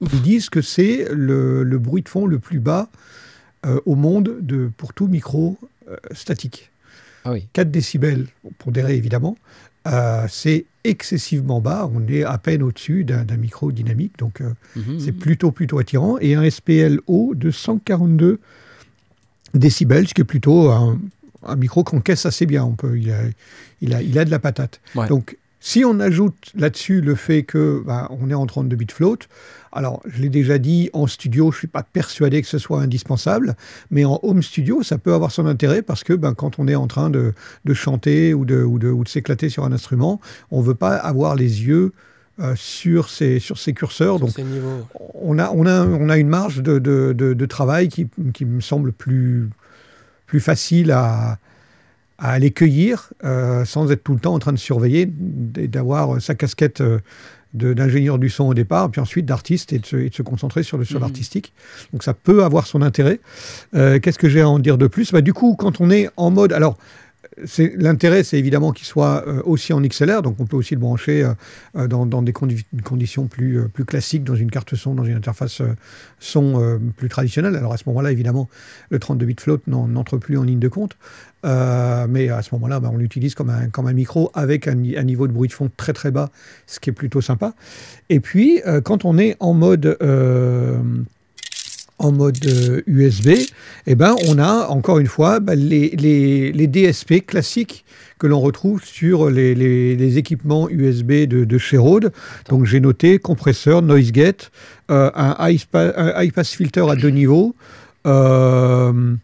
Ils 0.00 0.22
disent 0.22 0.48
que 0.48 0.62
c'est 0.62 1.06
le, 1.12 1.62
le 1.64 1.78
bruit 1.78 2.02
de 2.02 2.08
fond 2.08 2.26
le 2.26 2.38
plus 2.38 2.60
bas 2.60 2.88
au 3.86 3.94
monde 3.96 4.36
de, 4.40 4.70
pour 4.76 4.94
tout 4.94 5.08
micro 5.08 5.58
euh, 5.90 5.96
statique. 6.12 6.70
Ah 7.24 7.32
oui. 7.32 7.48
4 7.52 7.70
décibels, 7.70 8.26
pondéré 8.58 8.96
évidemment, 8.96 9.36
euh, 9.86 10.26
c'est 10.28 10.66
excessivement 10.84 11.60
bas. 11.60 11.90
On 11.92 12.06
est 12.08 12.24
à 12.24 12.38
peine 12.38 12.62
au-dessus 12.62 13.04
d'un 13.04 13.24
micro 13.36 13.72
dynamique. 13.72 14.18
Donc, 14.18 14.40
euh, 14.40 14.52
Mhm. 14.76 14.98
c'est 15.00 15.12
plutôt, 15.12 15.50
plutôt 15.50 15.78
attirant. 15.78 16.18
Et 16.20 16.34
un 16.34 16.42
SPL 16.48 17.00
haut 17.06 17.34
de 17.34 17.50
142 17.50 18.40
décibels, 19.54 20.08
ce 20.08 20.14
qui 20.14 20.20
est 20.20 20.24
plutôt 20.24 20.70
un, 20.70 20.98
un 21.42 21.56
micro 21.56 21.84
qu'on 21.84 22.00
caisse 22.00 22.26
assez 22.26 22.46
bien. 22.46 22.64
On 22.64 22.72
peut, 22.74 22.98
il, 22.98 23.10
a, 23.12 23.20
il, 23.80 23.94
a, 23.94 24.02
il 24.02 24.18
a 24.18 24.24
de 24.24 24.30
la 24.30 24.38
patate. 24.38 24.80
Ouais. 24.94 25.08
Donc, 25.08 25.36
si 25.60 25.84
on 25.84 25.98
ajoute 26.00 26.52
là-dessus 26.54 27.00
le 27.00 27.14
fait 27.14 27.42
que 27.42 27.82
bah, 27.84 28.08
on 28.10 28.30
est 28.30 28.34
en 28.34 28.46
32 28.46 28.76
bits 28.76 28.86
float, 28.92 29.18
alors 29.72 30.00
je 30.06 30.22
l'ai 30.22 30.28
déjà 30.28 30.58
dit, 30.58 30.88
en 30.92 31.06
studio, 31.06 31.50
je 31.50 31.56
ne 31.56 31.58
suis 31.58 31.66
pas 31.68 31.82
persuadé 31.82 32.40
que 32.42 32.48
ce 32.48 32.58
soit 32.58 32.80
indispensable, 32.80 33.56
mais 33.90 34.04
en 34.04 34.18
home 34.22 34.42
studio, 34.42 34.82
ça 34.82 34.98
peut 34.98 35.12
avoir 35.12 35.30
son 35.32 35.46
intérêt 35.46 35.82
parce 35.82 36.04
que 36.04 36.12
ben, 36.14 36.32
quand 36.34 36.58
on 36.58 36.68
est 36.68 36.74
en 36.74 36.86
train 36.86 37.10
de, 37.10 37.34
de 37.64 37.74
chanter 37.74 38.34
ou 38.34 38.44
de, 38.44 38.62
ou 38.62 38.78
de, 38.78 38.88
ou 38.88 39.04
de 39.04 39.08
s'éclater 39.08 39.48
sur 39.48 39.64
un 39.64 39.72
instrument, 39.72 40.20
on 40.50 40.60
ne 40.60 40.64
veut 40.66 40.74
pas 40.74 40.96
avoir 40.96 41.34
les 41.34 41.64
yeux 41.64 41.92
euh, 42.40 42.54
sur, 42.56 43.08
ces, 43.10 43.40
sur 43.40 43.58
ces 43.58 43.74
curseurs. 43.74 44.20
Donc, 44.20 44.30
Sur 44.30 44.36
ces 44.36 44.44
niveaux. 44.44 44.86
on 45.14 45.38
a, 45.40 45.50
on 45.50 45.66
a, 45.66 45.84
on 45.84 46.08
a 46.08 46.16
une 46.18 46.28
marge 46.28 46.62
de, 46.62 46.78
de, 46.78 47.12
de- 47.12 47.34
de 47.34 47.46
travail 47.46 47.88
qui, 47.88 48.06
qui 48.32 48.44
me 48.44 48.60
semble 48.60 48.92
plus, 48.92 49.50
plus 50.26 50.40
facile 50.40 50.92
à, 50.92 51.38
à 52.18 52.32
aller 52.32 52.50
cueillir 52.50 53.12
euh, 53.24 53.64
sans 53.64 53.90
être 53.92 54.02
tout 54.02 54.14
le 54.14 54.20
temps 54.20 54.34
en 54.34 54.38
train 54.38 54.52
de 54.52 54.58
surveiller 54.58 55.08
et 55.56 55.68
d'avoir 55.68 56.20
sa 56.20 56.34
casquette 56.34 56.80
euh, 56.80 56.98
de- 57.54 57.72
d'ingénieur 57.72 58.18
du 58.18 58.28
son 58.28 58.44
au 58.48 58.54
départ, 58.54 58.90
puis 58.90 59.00
ensuite 59.00 59.24
d'artiste 59.24 59.72
et, 59.72 59.78
de 59.78 59.86
se- 59.86 59.96
et 59.96 60.10
de 60.10 60.14
se 60.14 60.22
concentrer 60.22 60.62
sur 60.62 60.76
le 60.78 60.84
sur 60.84 60.96
Mhm. 60.96 61.02
l'artistique. 61.06 61.52
Donc 61.92 62.02
ça 62.02 62.12
peut 62.14 62.44
avoir 62.44 62.66
son 62.66 62.82
intérêt. 62.82 63.20
Euh, 63.74 63.98
Qu'est-ce 64.00 64.18
que 64.18 64.28
j'ai 64.28 64.40
à 64.42 64.48
en 64.48 64.58
dire 64.58 64.78
de 64.78 64.86
plus? 64.86 65.12
Bah, 65.12 65.20
Du 65.22 65.32
coup, 65.32 65.54
quand 65.56 65.80
on 65.80 65.90
est 65.90 66.10
en 66.16 66.30
mode... 66.30 66.52
Alors, 66.52 66.76
L'intérêt, 67.76 68.24
c'est 68.24 68.38
évidemment 68.38 68.72
qu'il 68.72 68.86
soit 68.86 69.24
euh, 69.26 69.42
aussi 69.44 69.72
en 69.72 69.80
XLR, 69.80 70.22
donc 70.22 70.36
on 70.40 70.46
peut 70.46 70.56
aussi 70.56 70.74
le 70.74 70.80
brancher 70.80 71.24
euh, 71.24 71.32
euh, 71.76 71.86
dans, 71.86 72.22
des 72.22 72.32
condi- 72.32 72.64
conditions 72.84 73.26
plus, 73.26 73.68
classiques, 73.86 74.24
dans 74.24 74.34
une 74.34 74.50
carte 74.50 74.74
son, 74.74 74.94
dans 74.94 75.04
une 75.04 75.16
interface 75.16 75.62
son 76.18 76.80
plus 76.96 77.08
traditionnelle. 77.08 77.56
Alors 77.56 77.72
à 77.72 77.76
ce 77.76 77.84
moment-là, 77.86 78.12
évidemment, 78.12 78.48
le 78.90 78.98
32 78.98 79.26
bit 79.26 79.40
float 79.40 79.60
n'en- 79.66 79.88
n'entre 79.88 80.18
plus 80.18 80.36
en 80.36 80.42
ligne 80.42 80.58
de 80.58 80.68
compte, 80.68 80.96
mais 81.44 82.28
à 82.28 82.42
ce 82.42 82.54
moment-là, 82.54 82.80
bah, 82.80 82.90
on 82.92 82.96
l'utilise 82.96 83.34
comme 83.34 83.50
un, 83.50 83.92
micro 83.92 84.30
avec 84.34 84.68
un, 84.68 84.72
un 84.72 85.04
niveau 85.04 85.26
de 85.28 85.32
bruit 85.32 85.48
de 85.48 85.52
fond 85.52 85.70
très 85.76 85.92
très 85.92 86.10
bas, 86.10 86.30
ce 86.66 86.80
qui 86.80 86.90
est 86.90 86.92
plutôt 86.92 87.20
sympa. 87.20 87.54
Et 88.10 88.20
puis, 88.20 88.60
quand 88.84 89.04
on 89.04 89.18
est 89.18 89.36
en 89.40 89.54
mode... 89.54 89.96
euh, 92.00 92.04
en 92.04 92.12
mode 92.12 92.38
euh, 92.46 92.82
USB, 92.86 93.30
eh 93.86 93.94
ben, 93.94 94.14
on 94.28 94.38
a 94.38 94.68
encore 94.68 94.98
une 94.98 95.06
fois 95.06 95.40
bah, 95.40 95.54
les, 95.54 96.66
DSP 96.66 97.26
classiques 97.26 97.84
que 98.18 98.26
l'on 98.26 98.40
retrouve 98.40 98.84
sur 98.84 99.30
les, 99.30 100.18
équipements 100.18 100.68
USB 100.68 101.26
de, 101.26 101.44
de 101.44 101.58
chez 101.58 101.76
Rode. 101.76 102.12
Donc 102.48 102.64
j'ai 102.64 102.80
noté 102.80 103.18
compresseur, 103.18 103.82
noise 103.82 104.12
gate, 104.12 104.50
euh, 104.90 105.10
un, 105.14 105.36
high 105.40 105.58
spa- 105.58 105.92
un 105.96 106.22
high 106.22 106.32
pass 106.32 106.54
filter 106.54 106.88
à 106.88 106.96
deux 106.96 107.10
niveaux. 107.10 107.54
euh, 108.06 109.14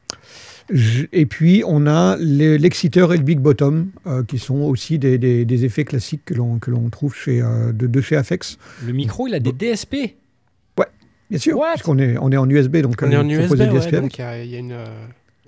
et 1.12 1.26
puis 1.26 1.62
on 1.66 1.86
a 1.86 2.16
l'exciteur 2.16 3.12
et 3.12 3.18
le 3.18 3.22
big 3.22 3.38
bottom, 3.38 3.90
euh, 4.06 4.22
qui 4.24 4.38
sont 4.38 4.62
aussi 4.62 4.98
des, 4.98 5.64
effets 5.64 5.84
classiques 5.84 6.24
que 6.24 6.34
l'on 6.34 6.88
trouve 6.90 7.14
chez, 7.14 7.42
euh, 7.42 7.72
de, 7.72 7.86
de 7.86 8.00
chez 8.00 8.16
Afex. 8.16 8.58
Le 8.86 8.92
micro, 8.92 9.26
il 9.26 9.34
a 9.34 9.40
des 9.40 9.52
DSP. 9.52 10.14
Bien 11.34 11.40
sûr, 11.40 11.58
What? 11.58 11.72
puisqu'on 11.74 11.98
est, 11.98 12.16
on 12.18 12.30
est 12.32 12.36
en 12.36 12.48
USB, 12.48 12.76
donc 12.78 12.96
On 13.02 13.10
est 13.10 13.14
euh, 13.16 13.20
en 13.20 13.28
il 13.28 13.32
USB, 13.32 13.46
propose 13.46 13.58
des 13.58 13.64
ouais, 13.64 14.00
donc 14.00 14.14
il 14.16 14.20
y 14.20 14.24
a, 14.24 14.42
il 14.42 14.50
y 14.50 14.56
a 14.56 14.58
une, 14.58 14.72
euh, 14.72 14.84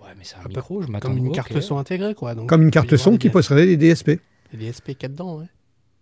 Ouais, 0.01 0.09
mais 0.19 0.25
c'est 0.25 0.37
un 0.37 0.41
Un 0.41 0.43
peu 0.45 0.49
micro, 0.51 0.83
je 0.83 0.87
comme 0.99 1.17
une 1.17 1.33
carte 1.33 1.61
son 1.61 1.79
intégrée, 1.79 2.15
quoi. 2.15 2.35
Donc, 2.35 2.49
comme 2.49 2.63
une 2.63 2.71
carte 2.71 2.97
son 2.97 3.17
qui 3.17 3.29
posséderait 3.31 3.67
des 3.67 3.77
DSP. 3.77 4.21
des 4.53 4.59
DSP 4.71 4.85
qu'il 4.95 5.03
y 5.03 5.07
a 5.07 5.09
dedans, 5.09 5.39
ouais. 5.39 5.47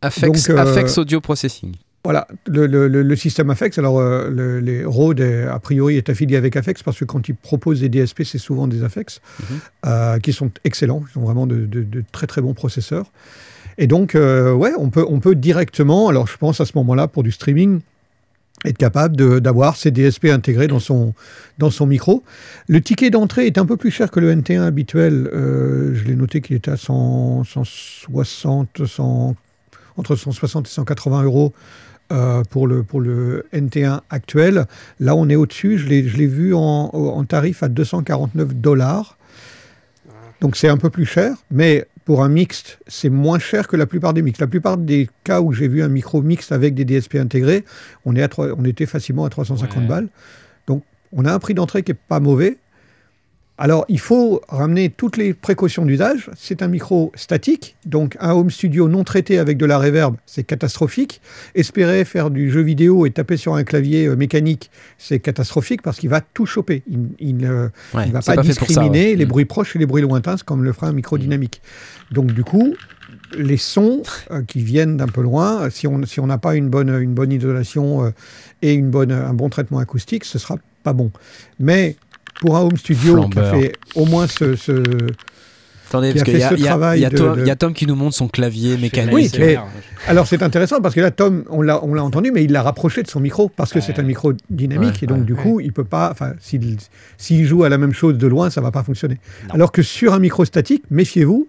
Affex, 0.02 0.48
Donc, 0.48 0.58
euh, 0.58 1.00
Audio 1.00 1.20
Processing. 1.20 1.74
Voilà, 2.04 2.26
le, 2.46 2.66
le- 2.66 2.86
le- 2.88 3.16
système 3.16 3.48
Afex, 3.48 3.78
alors 3.78 3.98
euh, 3.98 4.28
le- 4.28 4.60
les 4.60 4.84
Rode, 4.84 5.20
est- 5.20 5.44
a 5.44 5.58
priori, 5.58 5.96
est 5.96 6.10
affilié 6.10 6.36
avec 6.36 6.54
Afex 6.54 6.82
parce 6.82 6.98
que 6.98 7.06
quand 7.06 7.26
ils 7.30 7.34
proposent 7.34 7.80
des 7.80 7.88
DSP, 7.88 8.24
c'est 8.24 8.36
souvent 8.36 8.68
des 8.68 8.82
Afex 8.84 9.22
Mhm. 9.40 9.46
euh, 9.86 10.18
qui 10.18 10.34
sont 10.34 10.50
excellents, 10.64 11.02
ils 11.08 11.12
sont 11.14 11.22
vraiment 11.22 11.46
de, 11.46 11.64
de- 11.64 11.82
de 11.82 12.04
très 12.12 12.26
très 12.26 12.42
bons 12.42 12.52
processeurs. 12.52 13.06
Et 13.78 13.86
donc, 13.86 14.14
euh, 14.14 14.52
ouais, 14.52 14.72
on 14.78 14.90
peut, 14.90 15.06
on 15.08 15.18
peut 15.18 15.34
directement, 15.34 16.08
alors 16.08 16.26
je 16.26 16.36
pense 16.36 16.60
à 16.60 16.66
ce 16.66 16.72
moment-là, 16.76 17.08
pour 17.08 17.22
du 17.22 17.30
streaming, 17.32 17.80
être 18.64 18.78
capable 18.78 19.40
d'avoir 19.40 19.76
ces 19.76 19.90
DSP 19.90 20.26
intégrés 20.26 20.66
dans 20.66 20.80
son, 20.80 21.14
dans 21.58 21.70
son 21.70 21.86
micro. 21.86 22.24
Le 22.68 22.80
ticket 22.80 23.10
d'entrée 23.10 23.46
est 23.46 23.58
un 23.58 23.66
peu 23.66 23.76
plus 23.76 23.90
cher 23.90 24.10
que 24.10 24.20
le 24.20 24.34
NT1 24.34 24.62
habituel. 24.62 25.28
Euh, 25.32 25.94
je 25.94 26.04
l'ai 26.04 26.16
noté 26.16 26.40
qu'il 26.40 26.56
était 26.56 26.70
à 26.70 26.76
100, 26.76 27.44
160, 27.44 28.86
100 28.86 29.36
entre 29.96 30.16
160 30.16 30.66
et 30.66 30.70
180 30.70 31.22
euros 31.22 31.52
euh, 32.12 32.42
pour, 32.50 32.66
le, 32.66 32.82
pour 32.82 33.00
le 33.00 33.46
NT1 33.52 34.00
actuel. 34.10 34.66
Là, 34.98 35.14
on 35.14 35.28
est 35.28 35.36
au-dessus. 35.36 35.78
Je 35.78 35.86
l'ai 35.86 36.08
je 36.08 36.16
l'ai 36.16 36.26
vu 36.26 36.54
en, 36.54 36.60
en 36.60 37.24
tarif 37.24 37.62
à 37.62 37.68
249 37.68 38.54
dollars. 38.54 39.18
Donc 40.40 40.56
c'est 40.56 40.68
un 40.68 40.76
peu 40.76 40.90
plus 40.90 41.06
cher, 41.06 41.36
mais 41.50 41.86
pour 42.04 42.22
un 42.22 42.28
mixte, 42.28 42.78
c'est 42.86 43.08
moins 43.08 43.38
cher 43.38 43.66
que 43.66 43.76
la 43.76 43.86
plupart 43.86 44.12
des 44.12 44.22
mixtes. 44.22 44.40
La 44.40 44.46
plupart 44.46 44.76
des 44.76 45.08
cas 45.24 45.40
où 45.40 45.52
j'ai 45.52 45.68
vu 45.68 45.82
un 45.82 45.88
micro 45.88 46.20
mixte 46.22 46.52
avec 46.52 46.74
des 46.74 46.84
DSP 46.84 47.16
intégrés, 47.16 47.64
on, 48.04 48.14
est 48.14 48.22
à 48.22 48.28
on 48.58 48.64
était 48.64 48.86
facilement 48.86 49.24
à 49.24 49.30
350 49.30 49.78
Ouais. 49.82 49.86
balles. 49.86 50.08
Donc 50.66 50.82
on 51.12 51.24
a 51.24 51.32
un 51.32 51.38
prix 51.38 51.54
d'entrée 51.54 51.82
qui 51.82 51.92
n'est 51.92 51.98
pas 52.08 52.20
mauvais. 52.20 52.58
Alors, 53.56 53.84
il 53.88 54.00
faut 54.00 54.40
ramener 54.48 54.90
toutes 54.90 55.16
les 55.16 55.32
précautions 55.32 55.84
d'usage. 55.86 56.28
C'est 56.36 56.60
un 56.60 56.66
micro 56.66 57.12
statique, 57.14 57.76
donc 57.86 58.16
un 58.18 58.32
home 58.32 58.50
studio 58.50 58.88
non 58.88 59.04
traité 59.04 59.38
avec 59.38 59.58
de 59.58 59.64
la 59.66 59.78
reverb, 59.78 60.16
c'est 60.26 60.42
catastrophique. 60.42 61.20
Espérer 61.54 62.04
faire 62.04 62.30
du 62.30 62.50
jeu 62.50 62.62
vidéo 62.62 63.06
et 63.06 63.12
taper 63.12 63.36
sur 63.36 63.54
un 63.54 63.62
clavier 63.62 64.06
euh, 64.06 64.16
mécanique, 64.16 64.70
c'est 64.98 65.20
catastrophique 65.20 65.82
parce 65.82 65.98
qu'il 66.00 66.10
va 66.10 66.20
tout 66.20 66.46
choper. 66.46 66.82
Il, 66.88 67.10
il, 67.20 67.46
euh, 67.46 67.68
Ouais, 67.94 68.06
ne 68.06 68.12
va 68.12 68.18
pas, 68.18 68.34
ça, 68.34 68.36
discriminer 68.42 69.10
ouais. 69.10 69.14
les 69.16 69.24
Mm. 69.24 69.28
bruits 69.28 69.44
proches 69.44 69.76
et 69.76 69.78
les 69.78 69.86
bruits 69.86 70.02
lointains 70.02 70.36
comme 70.44 70.64
le 70.64 70.72
ferait 70.72 70.88
un 70.88 70.92
micro 70.92 71.16
dynamique. 71.16 71.62
Donc, 72.10 72.32
du 72.32 72.42
coup, 72.42 72.74
les 73.38 73.56
sons 73.56 74.02
euh, 74.32 74.42
qui 74.42 74.62
viennent 74.64 74.96
d'un 74.96 75.06
peu 75.06 75.22
loin, 75.22 75.70
si 75.70 75.86
on 75.86 76.04
si 76.06 76.18
on 76.18 76.26
n'a 76.26 76.38
pas 76.38 76.56
une 76.56 76.70
bonne, 76.70 76.88
une 76.90 77.14
bonne 77.14 77.30
isolation 77.30 78.04
euh, 78.04 78.10
et 78.62 78.74
une 78.74 78.90
bonne, 78.90 79.12
un 79.12 79.32
bon 79.32 79.48
traitement 79.48 79.78
acoustique, 79.78 80.24
ce 80.24 80.40
sera 80.40 80.56
pas 80.82 80.92
bon. 80.92 81.10
Mais 81.60 81.96
pour 82.40 82.56
un 82.56 82.60
home 82.62 82.76
studio 82.76 83.14
qui 83.28 83.38
a 83.38 83.42
Flambeur. 83.42 83.54
fait 83.60 83.72
au 83.94 84.06
moins 84.06 84.26
ce, 84.26 84.56
ce- 84.56 84.82
Attendez, 85.88 86.08
qui 86.08 86.14
parce 86.14 86.22
a 86.22 86.24
qu'il 86.24 86.34
fait 86.34 86.40
y, 86.40 86.42
a- 86.42 86.48
ce 86.50 86.54
il 86.54 86.60
y 86.60 86.64
a- 86.66 86.68
travail 86.70 86.98
il 86.98 87.02
y 87.02 87.06
a 87.06 87.10
de- 87.10 87.16
Tom- 87.16 87.36
de- 87.36 87.40
il 87.42 87.46
y 87.46 87.50
a 87.50 87.56
Tom 87.56 87.72
qui 87.72 87.86
nous 87.86 87.94
montre 87.94 88.16
son 88.16 88.26
clavier 88.26 88.76
mécanique. 88.78 89.12
Oui, 89.14 89.30
mais-. 89.38 89.58
Alors 90.08 90.26
c'est 90.26 90.42
intéressant 90.42 90.80
parce 90.80 90.94
que 90.94 91.00
là, 91.00 91.10
Tom, 91.12 91.44
on 91.50 91.62
l'a, 91.62 91.84
on 91.84 91.94
l'a 91.94 92.02
entendu, 92.02 92.32
mais 92.32 92.42
il 92.42 92.50
l'a 92.52 92.62
rapproché 92.62 93.02
de 93.02 93.08
son 93.08 93.20
micro 93.20 93.48
parce 93.48 93.72
que 93.72 93.78
Ouais. 93.78 93.84
c'est 93.86 93.98
un 94.00 94.02
micro 94.02 94.32
dynamique 94.50 94.94
Ouais, 94.94 94.98
et 95.02 95.06
donc 95.06 95.18
ouais, 95.18 95.24
du 95.24 95.34
ouais. 95.34 95.42
coup, 95.42 95.60
il 95.60 95.72
peut 95.72 95.84
pas. 95.84 96.10
Enfin, 96.10 96.32
s'il, 96.40 96.78
s'il 97.16 97.44
joue 97.46 97.62
à 97.64 97.68
la 97.68 97.78
même 97.78 97.92
chose 97.92 98.18
de 98.18 98.26
loin, 98.26 98.50
ça 98.50 98.60
va 98.60 98.70
pas 98.72 98.82
fonctionner. 98.82 99.18
Non. 99.48 99.54
Alors 99.54 99.72
que 99.72 99.82
sur 99.82 100.12
un 100.14 100.18
micro 100.18 100.44
statique, 100.44 100.82
méfiez-vous. 100.90 101.48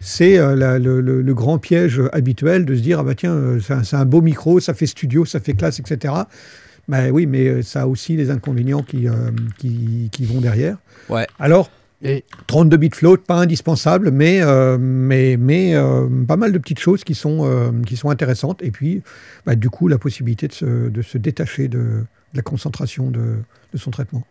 C'est 0.00 0.38
euh, 0.38 0.78
le, 0.78 1.00
le- 1.00 1.22
le 1.22 1.34
grand 1.34 1.58
piège 1.58 2.00
habituel 2.12 2.64
de 2.64 2.76
se 2.76 2.80
dire 2.80 3.00
ah 3.00 3.02
bah 3.02 3.16
tiens 3.16 3.32
euh, 3.32 3.58
c'est 3.60 3.72
un, 3.72 3.82
c'est 3.82 3.96
un 3.96 4.04
beau 4.04 4.20
micro, 4.20 4.60
ça 4.60 4.72
fait 4.72 4.86
studio, 4.86 5.24
ça 5.24 5.40
fait 5.40 5.54
classe, 5.54 5.80
etc. 5.80 6.14
Ben 6.88 7.10
oui, 7.10 7.26
mais 7.26 7.46
euh, 7.46 7.62
ça 7.62 7.82
a 7.82 7.86
aussi 7.86 8.16
les 8.16 8.30
inconvénients 8.30 8.82
qui, 8.82 9.08
euh, 9.08 9.30
qui, 9.58 10.08
qui 10.10 10.24
vont 10.24 10.40
derrière. 10.40 10.78
Ouais. 11.10 11.26
Alors 11.38 11.70
Et 12.02 12.24
32 12.46 12.76
bits 12.76 12.90
float, 12.92 13.18
pas 13.18 13.36
indispensable, 13.36 14.10
mais, 14.10 14.40
euh, 14.40 14.78
mais, 14.78 15.36
mais 15.36 15.74
euh, 15.74 16.06
pas 16.26 16.36
mal 16.36 16.52
de 16.52 16.58
petites 16.58 16.78
choses 16.78 17.02
qui 17.02 17.14
sont, 17.14 17.40
euh, 17.42 17.72
qui 17.86 17.96
sont 17.96 18.10
intéressantes. 18.10 18.62
Et 18.62 18.70
puis, 18.70 19.02
bah, 19.44 19.56
du 19.56 19.68
coup, 19.68 19.88
la 19.88 19.98
possibilité 19.98 20.46
de 20.46 20.52
se, 20.52 20.88
de 20.88 21.02
se 21.02 21.18
détacher 21.18 21.66
de, 21.66 21.78
de 21.78 22.06
la 22.34 22.42
concentration 22.42 23.10
de, 23.10 23.36
de 23.72 23.78
son 23.78 23.90
traitement. 23.90 24.24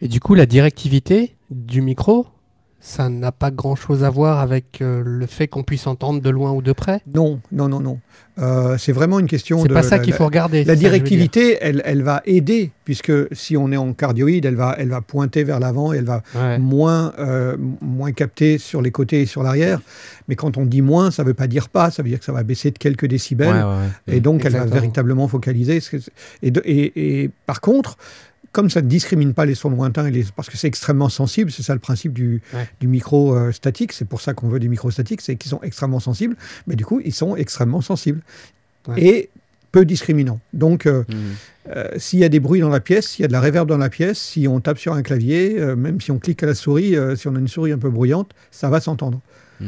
Et 0.00 0.08
du 0.08 0.18
coup, 0.18 0.34
la 0.34 0.46
directivité 0.46 1.36
du 1.50 1.80
micro, 1.80 2.26
ça 2.84 3.08
n'a 3.08 3.30
pas 3.30 3.52
grand-chose 3.52 4.02
à 4.02 4.10
voir 4.10 4.40
avec 4.40 4.82
euh, 4.82 5.02
le 5.06 5.26
fait 5.26 5.46
qu'on 5.46 5.62
puisse 5.62 5.86
entendre 5.86 6.20
de 6.20 6.28
loin 6.30 6.50
ou 6.50 6.62
de 6.62 6.72
près. 6.72 7.00
Non, 7.14 7.38
non, 7.52 7.68
non, 7.68 7.78
non. 7.78 8.00
Euh, 8.40 8.76
c'est 8.76 8.90
vraiment 8.90 9.20
une 9.20 9.28
question 9.28 9.62
C'est 9.62 9.68
de. 9.68 9.74
pas 9.74 9.84
ça 9.84 10.00
qu'il 10.00 10.12
faut 10.14 10.24
regarder. 10.24 10.64
La 10.64 10.72
c'est 10.74 10.80
directivité, 10.80 11.58
elle, 11.60 11.80
elle 11.84 12.02
va 12.02 12.22
aider, 12.24 12.72
puisque 12.84 13.12
si 13.32 13.56
on 13.56 13.70
est 13.70 13.76
en 13.76 13.92
cardioïde, 13.92 14.44
elle 14.46 14.56
va, 14.56 14.74
elle 14.78 14.88
va 14.88 15.00
pointer 15.00 15.44
vers 15.44 15.60
l'avant, 15.60 15.92
elle 15.92 16.06
va 16.06 16.22
Ouais. 16.34 16.58
moins, 16.58 17.12
euh, 17.20 17.56
moins 17.80 18.10
capter 18.10 18.58
sur 18.58 18.82
les 18.82 18.90
côtés 18.90 19.20
et 19.22 19.26
sur 19.26 19.44
l'arrière. 19.44 19.80
Mais 20.26 20.34
quand 20.34 20.56
on 20.56 20.66
dit 20.66 20.82
moins, 20.82 21.12
ça 21.12 21.22
ne 21.22 21.28
veut 21.28 21.34
pas 21.34 21.46
dire 21.46 21.68
pas, 21.68 21.92
ça 21.92 22.02
veut 22.02 22.08
dire 22.08 22.18
que 22.18 22.24
ça 22.24 22.32
va 22.32 22.42
baisser 22.42 22.72
de 22.72 22.78
quelques 22.78 23.06
décibels. 23.06 23.48
Ouais, 23.54 23.62
ouais, 23.62 23.68
ouais. 24.08 24.16
Et 24.16 24.20
donc, 24.20 24.44
elle 24.44 24.54
va 24.54 24.64
véritablement 24.64 25.28
focaliser. 25.28 25.80
Et, 26.42 26.50
de- 26.50 26.62
et- 26.64 27.22
et 27.22 27.30
par 27.46 27.60
contre, 27.60 27.96
comme 28.52 28.68
ça 28.70 28.82
ne 28.82 28.86
discrimine 28.88 29.32
pas 29.34 29.46
les 29.46 29.54
sons 29.54 29.70
lointains, 29.70 30.06
et 30.06 30.10
les- 30.10 30.24
parce 30.36 30.48
que 30.50 30.56
c'est 30.58 30.66
extrêmement 30.68 31.08
sensible, 31.08 31.50
c'est 31.50 31.62
ça 31.62 31.72
le 31.74 31.80
principe 31.80 32.12
du, 32.12 32.42
Ouais. 32.54 32.68
du 32.80 32.86
micro 32.86 33.34
euh, 33.34 33.50
statique, 33.52 33.92
c'est 33.92 34.04
pour 34.04 34.20
ça 34.20 34.34
qu'on 34.34 34.48
veut 34.48 34.60
des 34.60 34.68
micros 34.68 34.90
statiques, 34.90 35.22
c'est 35.22 35.36
qu'ils 35.36 35.48
sont 35.50 35.60
extrêmement 35.62 36.00
sensibles, 36.00 36.36
mais 36.66 36.76
du 36.76 36.84
coup, 36.84 37.00
ils 37.04 37.14
sont 37.14 37.34
extrêmement 37.36 37.80
sensibles. 37.80 38.20
Ouais. 38.88 39.02
Et 39.02 39.30
peu 39.70 39.86
discriminants. 39.86 40.38
Donc, 40.52 40.84
euh, 40.84 41.04
Mhm. 41.08 41.16
euh, 41.70 41.88
s'il 41.96 42.18
y 42.18 42.24
a 42.24 42.28
des 42.28 42.40
bruits 42.40 42.60
dans 42.60 42.68
la 42.68 42.80
pièce, 42.80 43.08
s'il 43.08 43.22
y 43.22 43.24
a 43.24 43.28
de 43.28 43.32
la 43.32 43.40
réverb 43.40 43.66
dans 43.66 43.78
la 43.78 43.88
pièce, 43.88 44.18
si 44.20 44.46
on 44.46 44.60
tape 44.60 44.78
sur 44.78 44.92
un 44.92 45.02
clavier, 45.02 45.58
même 45.76 45.98
si 46.00 46.10
on 46.10 46.18
clique 46.18 46.42
à 46.42 46.46
la 46.46 46.54
souris, 46.54 46.94
si 47.16 47.26
on 47.28 47.34
a 47.34 47.38
une 47.38 47.48
souris 47.48 47.72
un 47.72 47.78
peu 47.78 47.88
bruyante, 47.88 48.32
ça 48.50 48.68
va 48.68 48.80
s'entendre. 48.82 49.20
Mm. 49.60 49.64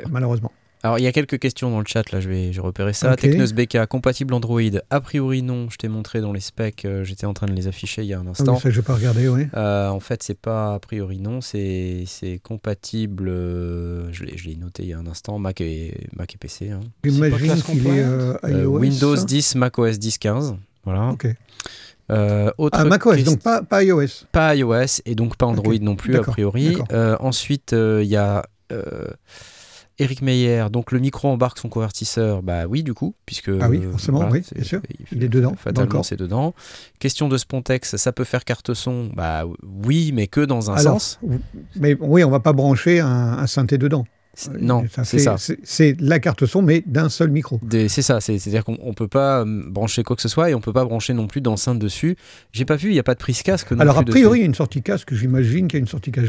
Euh, 0.00 0.04
Malheureusement. 0.10 0.50
Alors, 0.82 0.98
il 0.98 1.02
y 1.02 1.06
a 1.06 1.12
quelques 1.12 1.38
questions 1.38 1.70
dans 1.70 1.78
le 1.80 1.84
chat, 1.86 2.10
là, 2.10 2.20
je 2.20 2.28
vais, 2.30 2.52
j'ai 2.54 2.60
repéré 2.62 2.92
ça. 2.94 3.12
Ok. 3.12 3.20
Technos 3.20 3.52
BK, 3.52 3.86
compatible 3.86 4.32
Android 4.32 4.60
A 4.88 5.00
priori, 5.02 5.42
non. 5.42 5.68
Je 5.68 5.76
t'ai 5.76 5.88
montré 5.88 6.22
dans 6.22 6.32
les 6.32 6.40
specs, 6.40 6.86
euh, 6.86 7.04
j'étais 7.04 7.26
en 7.26 7.34
train 7.34 7.46
de 7.46 7.52
les 7.52 7.68
afficher 7.68 8.00
il 8.02 8.08
y 8.08 8.14
a 8.14 8.18
un 8.18 8.24
Ah 8.26 8.30
instant. 8.30 8.54
oui, 8.54 8.60
ça, 8.62 8.70
je 8.70 8.80
n'ai 8.80 8.84
pas 8.86 8.94
regardé, 8.94 9.28
oui. 9.28 9.46
Euh, 9.54 9.88
en 9.88 10.00
fait, 10.00 10.22
c'est 10.22 10.38
pas 10.38 10.74
a 10.74 10.78
priori 10.78 11.18
non, 11.20 11.40
c'est 11.42 12.04
c'est 12.06 12.38
compatible. 12.42 13.28
euh, 13.28 14.10
je 14.12 14.24
l'ai 14.24 14.38
je 14.38 14.46
l'ai 14.48 14.56
noté 14.56 14.84
il 14.84 14.88
y 14.88 14.92
a 14.94 14.98
un 14.98 15.06
instant, 15.06 15.38
Mac 15.38 15.60
et 15.60 16.06
Mac 16.16 16.34
et 16.34 16.38
PC. 16.38 16.70
hein. 16.70 16.80
J'imagine 17.04 17.36
classe 17.38 17.62
qu'il 17.62 17.76
est 17.78 17.82
compliant 17.82 18.08
euh, 18.08 18.34
Euh, 18.44 18.62
iOS. 18.62 18.78
Windows 18.78 19.16
10, 19.16 19.54
Mac 19.56 19.78
OS 19.78 19.98
10, 19.98 20.16
15. 20.18 20.56
Voilà. 20.84 21.10
Ok. 21.10 21.26
Euh, 22.10 22.50
autre 22.58 22.78
Ah, 22.80 22.84
macOS, 22.86 23.16
quest- 23.16 23.24
donc 23.26 23.40
pas, 23.40 23.62
pas 23.62 23.84
iOS. 23.84 24.24
pas 24.32 24.56
iOS 24.56 25.02
et 25.04 25.14
donc 25.14 25.36
pas 25.36 25.46
Android 25.46 25.74
non 25.80 25.94
plus 25.94 26.16
a 26.16 26.22
priori. 26.22 26.76
Euh, 26.90 27.16
ensuite, 27.20 27.72
euh, 27.74 28.00
il 28.02 28.08
y 28.08 28.16
a 28.16 28.44
euh, 28.72 29.04
Eric 30.00 30.22
Meyer. 30.22 30.66
Donc 30.70 30.92
le 30.92 30.98
micro 30.98 31.28
embarque 31.28 31.58
son 31.58 31.68
convertisseur. 31.68 32.42
Bah 32.42 32.66
oui, 32.66 32.82
du 32.82 32.94
coup, 32.94 33.14
puisque 33.26 33.50
Ah 33.60 33.68
oui, 33.68 33.82
forcément, 33.90 34.28
oui, 34.30 34.42
bien 34.54 34.64
sûr. 34.64 34.80
il, 34.98 35.18
Il 35.18 35.24
est 35.24 35.28
dedans, 35.28 35.48
dans 35.48 35.50
le 35.52 35.56
Fatalement, 35.58 36.02
c'est 36.02 36.16
dedans. 36.16 36.54
Question 36.98 37.28
de 37.28 37.36
Spontex, 37.36 37.96
ça 37.96 38.12
peut 38.12 38.24
faire 38.24 38.44
carte 38.44 38.74
son? 38.74 39.10
Bah 39.14 39.44
oui, 39.84 40.12
mais 40.14 40.26
que 40.26 40.40
dans 40.40 40.70
un 40.70 40.74
Alors, 40.74 41.00
sens. 41.00 41.20
Mais 41.76 41.96
oui, 42.00 42.24
on 42.24 42.30
va 42.30 42.40
pas 42.40 42.52
brancher 42.52 43.00
un, 43.00 43.08
un 43.38 43.46
synthé 43.46 43.78
dedans. 43.78 44.04
C'est- 44.40 44.58
Non, 44.60 44.84
c'est 45.04 45.18
ça. 45.18 45.36
C'est 45.62 45.96
la 46.00 46.18
carte 46.18 46.46
son, 46.46 46.62
mais 46.62 46.82
d'un 46.86 47.08
seul 47.08 47.30
micro. 47.30 47.60
C'est 47.88 48.02
ça, 48.02 48.20
c'est- 48.20 48.38
c'est-à-dire 48.38 48.64
qu'on 48.64 48.78
on 48.80 48.94
peut 48.94 49.08
pas 49.08 49.40
euh, 49.44 49.62
brancher 49.66 50.02
quoi 50.02 50.16
que 50.16 50.22
ce 50.22 50.28
soit 50.28 50.50
et 50.50 50.54
on 50.54 50.60
peut 50.60 50.72
pas 50.72 50.84
brancher 50.84 51.12
non 51.12 51.26
plus 51.26 51.40
d'enceinte 51.40 51.78
dessus. 51.78 52.16
J'ai 52.52 52.64
pas 52.64 52.76
vu, 52.76 52.88
il 52.88 52.92
n'y 52.92 52.98
a 52.98 53.02
pas 53.02 53.14
de 53.14 53.18
prise 53.18 53.42
casque. 53.42 53.72
Non 53.72 53.80
Alors, 53.80 53.98
a 53.98 54.02
priori, 54.04 54.38
il 54.38 54.40
y 54.40 54.44
a 54.44 54.46
une 54.46 54.54
sortie 54.54 54.82
casque. 54.82 55.12
J'imagine 55.14 55.68
qu'il 55.68 55.78
y 55.78 55.80
a 55.80 55.82
une 55.82 55.86
sortie 55.88 56.10
casque. 56.10 56.28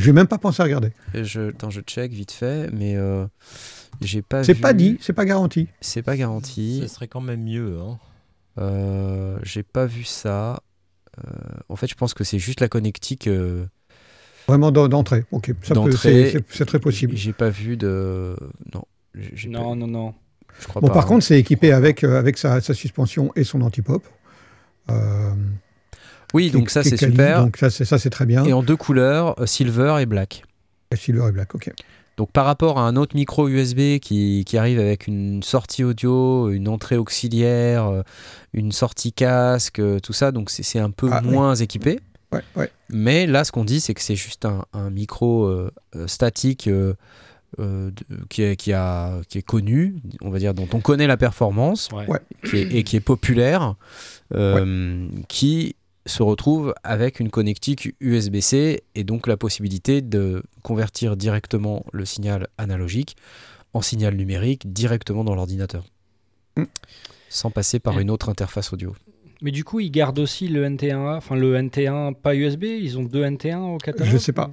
Je 0.00 0.06
n'ai 0.06 0.12
même 0.12 0.26
pas 0.26 0.38
pensé 0.38 0.60
à 0.62 0.64
regarder. 0.64 0.92
Je, 1.14 1.50
attends, 1.50 1.70
je 1.70 1.80
check 1.82 2.12
vite 2.12 2.32
fait, 2.32 2.70
mais 2.72 2.96
euh, 2.96 3.26
j'ai 4.00 4.22
pas. 4.22 4.42
C'est 4.44 4.54
pas 4.54 4.72
dit, 4.72 4.96
c'est 5.00 5.12
pas 5.12 5.24
garanti. 5.24 5.68
C'est 5.80 6.02
pas 6.02 6.16
garanti. 6.16 6.80
Ce 6.82 6.88
serait 6.88 7.08
quand 7.08 7.20
même 7.20 7.42
mieux. 7.44 7.76
Hein. 7.80 7.98
Euh, 8.58 9.38
j'ai 9.42 9.62
pas 9.62 9.86
vu 9.86 10.04
ça. 10.04 10.60
Euh, 11.18 11.30
en 11.68 11.76
fait, 11.76 11.86
je 11.86 11.94
pense 11.94 12.14
que 12.14 12.24
c'est 12.24 12.38
juste 12.38 12.60
la 12.60 12.68
connectique. 12.68 13.26
euh, 13.26 13.66
Vraiment 14.48 14.70
d'en- 14.70 14.88
d'entrée. 14.88 15.24
Ok, 15.32 15.52
c'est 15.62 16.64
très 16.66 16.78
possible. 16.78 17.16
J'ai 17.16 17.32
pas 17.32 17.50
vu 17.50 17.76
de. 17.76 18.36
Non. 18.74 18.84
Non, 19.48 19.70
pas- 19.70 19.74
non, 19.76 19.86
non. 19.86 20.14
je 20.60 20.66
crois 20.68 20.80
Bon, 20.82 20.88
pas. 20.88 20.94
par 20.94 21.04
hein. 21.04 21.08
contre, 21.08 21.24
c'est 21.24 21.38
équipé 21.38 21.72
avec, 21.72 22.04
euh, 22.04 22.18
avec 22.18 22.36
sa, 22.38 22.60
sa 22.60 22.74
suspension 22.74 23.32
et 23.34 23.44
son 23.44 23.62
anti-pop. 23.62 24.02
Euh, 24.90 25.32
oui, 26.34 26.50
donc 26.50 26.70
ça 26.70 26.82
c'est 26.84 26.96
super. 26.96 27.42
Donc 27.44 27.56
ça, 27.56 27.70
c'est 27.70 27.84
ça, 27.84 27.98
c'est 27.98 28.10
très 28.10 28.26
bien. 28.26 28.44
Et 28.44 28.52
en 28.52 28.62
deux 28.62 28.76
couleurs, 28.76 29.40
euh, 29.40 29.46
silver 29.46 29.96
et 30.00 30.06
black. 30.06 30.44
Silver 30.94 31.26
et 31.28 31.32
black, 31.32 31.54
ok. 31.54 31.72
Donc 32.18 32.30
par 32.32 32.46
rapport 32.46 32.78
à 32.78 32.82
un 32.88 32.96
autre 32.96 33.14
micro 33.16 33.48
USB 33.48 33.98
qui, 33.98 34.44
qui 34.46 34.56
arrive 34.56 34.78
avec 34.80 35.06
une 35.06 35.42
sortie 35.42 35.84
audio, 35.84 36.50
une 36.50 36.68
entrée 36.68 36.96
auxiliaire, 36.96 38.02
une 38.54 38.72
sortie 38.72 39.12
casque, 39.12 39.80
tout 40.02 40.12
ça, 40.14 40.32
donc 40.32 40.48
c'est 40.50 40.62
c'est 40.62 40.78
un 40.78 40.90
peu 40.90 41.08
Ah, 41.12 41.20
oui. 41.24 41.30
moins 41.30 41.54
équipé. 41.54 41.98
Ouais, 42.32 42.42
ouais. 42.56 42.70
Mais 42.90 43.26
là, 43.26 43.44
ce 43.44 43.52
qu'on 43.52 43.64
dit, 43.64 43.80
c'est 43.80 43.94
que 43.94 44.00
c'est 44.02 44.16
juste 44.16 44.44
un, 44.44 44.64
un 44.72 44.90
micro 44.90 45.44
euh, 45.44 45.70
euh, 45.94 46.06
statique 46.06 46.66
euh, 46.66 46.94
euh, 47.60 47.90
de- 47.90 48.24
qui, 48.28 48.42
est, 48.42 48.56
qui, 48.56 48.72
a, 48.72 49.20
qui 49.28 49.38
est 49.38 49.42
connu, 49.42 49.96
on 50.22 50.30
va 50.30 50.38
dire, 50.38 50.52
dont 50.52 50.68
on 50.72 50.80
connaît 50.80 51.06
la 51.06 51.16
performance 51.16 51.88
Ouais. 51.92 52.06
Ouais. 52.08 52.20
qui 52.48 52.56
est- 52.56 52.74
et 52.74 52.82
qui 52.82 52.96
est 52.96 53.00
populaire, 53.00 53.76
euh, 54.34 55.08
qui 55.28 55.76
se 56.04 56.22
retrouve 56.22 56.74
avec 56.84 57.18
une 57.20 57.30
connectique 57.30 57.94
USB-C 58.00 58.82
et 58.94 59.04
donc 59.04 59.26
la 59.26 59.36
possibilité 59.36 60.02
de 60.02 60.42
convertir 60.62 61.16
directement 61.16 61.84
le 61.92 62.04
signal 62.04 62.46
analogique 62.58 63.16
en 63.72 63.82
signal 63.82 64.14
numérique 64.14 64.72
directement 64.72 65.24
dans 65.24 65.34
l'ordinateur. 65.34 65.84
Mm. 66.56 66.64
Sans 67.28 67.50
passer 67.50 67.80
par 67.80 67.98
une 67.98 68.10
autre 68.10 68.28
interface 68.28 68.72
audio. 68.72 68.94
Mais 69.42 69.50
du 69.50 69.64
coup, 69.64 69.80
ils 69.80 69.90
gardent 69.90 70.18
aussi 70.18 70.48
le 70.48 70.64
NT1A, 70.66 71.16
enfin 71.16 71.36
le 71.36 71.56
NT1 71.56 72.14
pas 72.14 72.34
USB, 72.34 72.64
ils 72.64 72.98
ont 72.98 73.02
deux 73.04 73.22
NT1 73.24 73.74
au 73.74 73.78
catalogue 73.78 74.10
Je 74.12 74.18
sais 74.18 74.32
pas. 74.32 74.50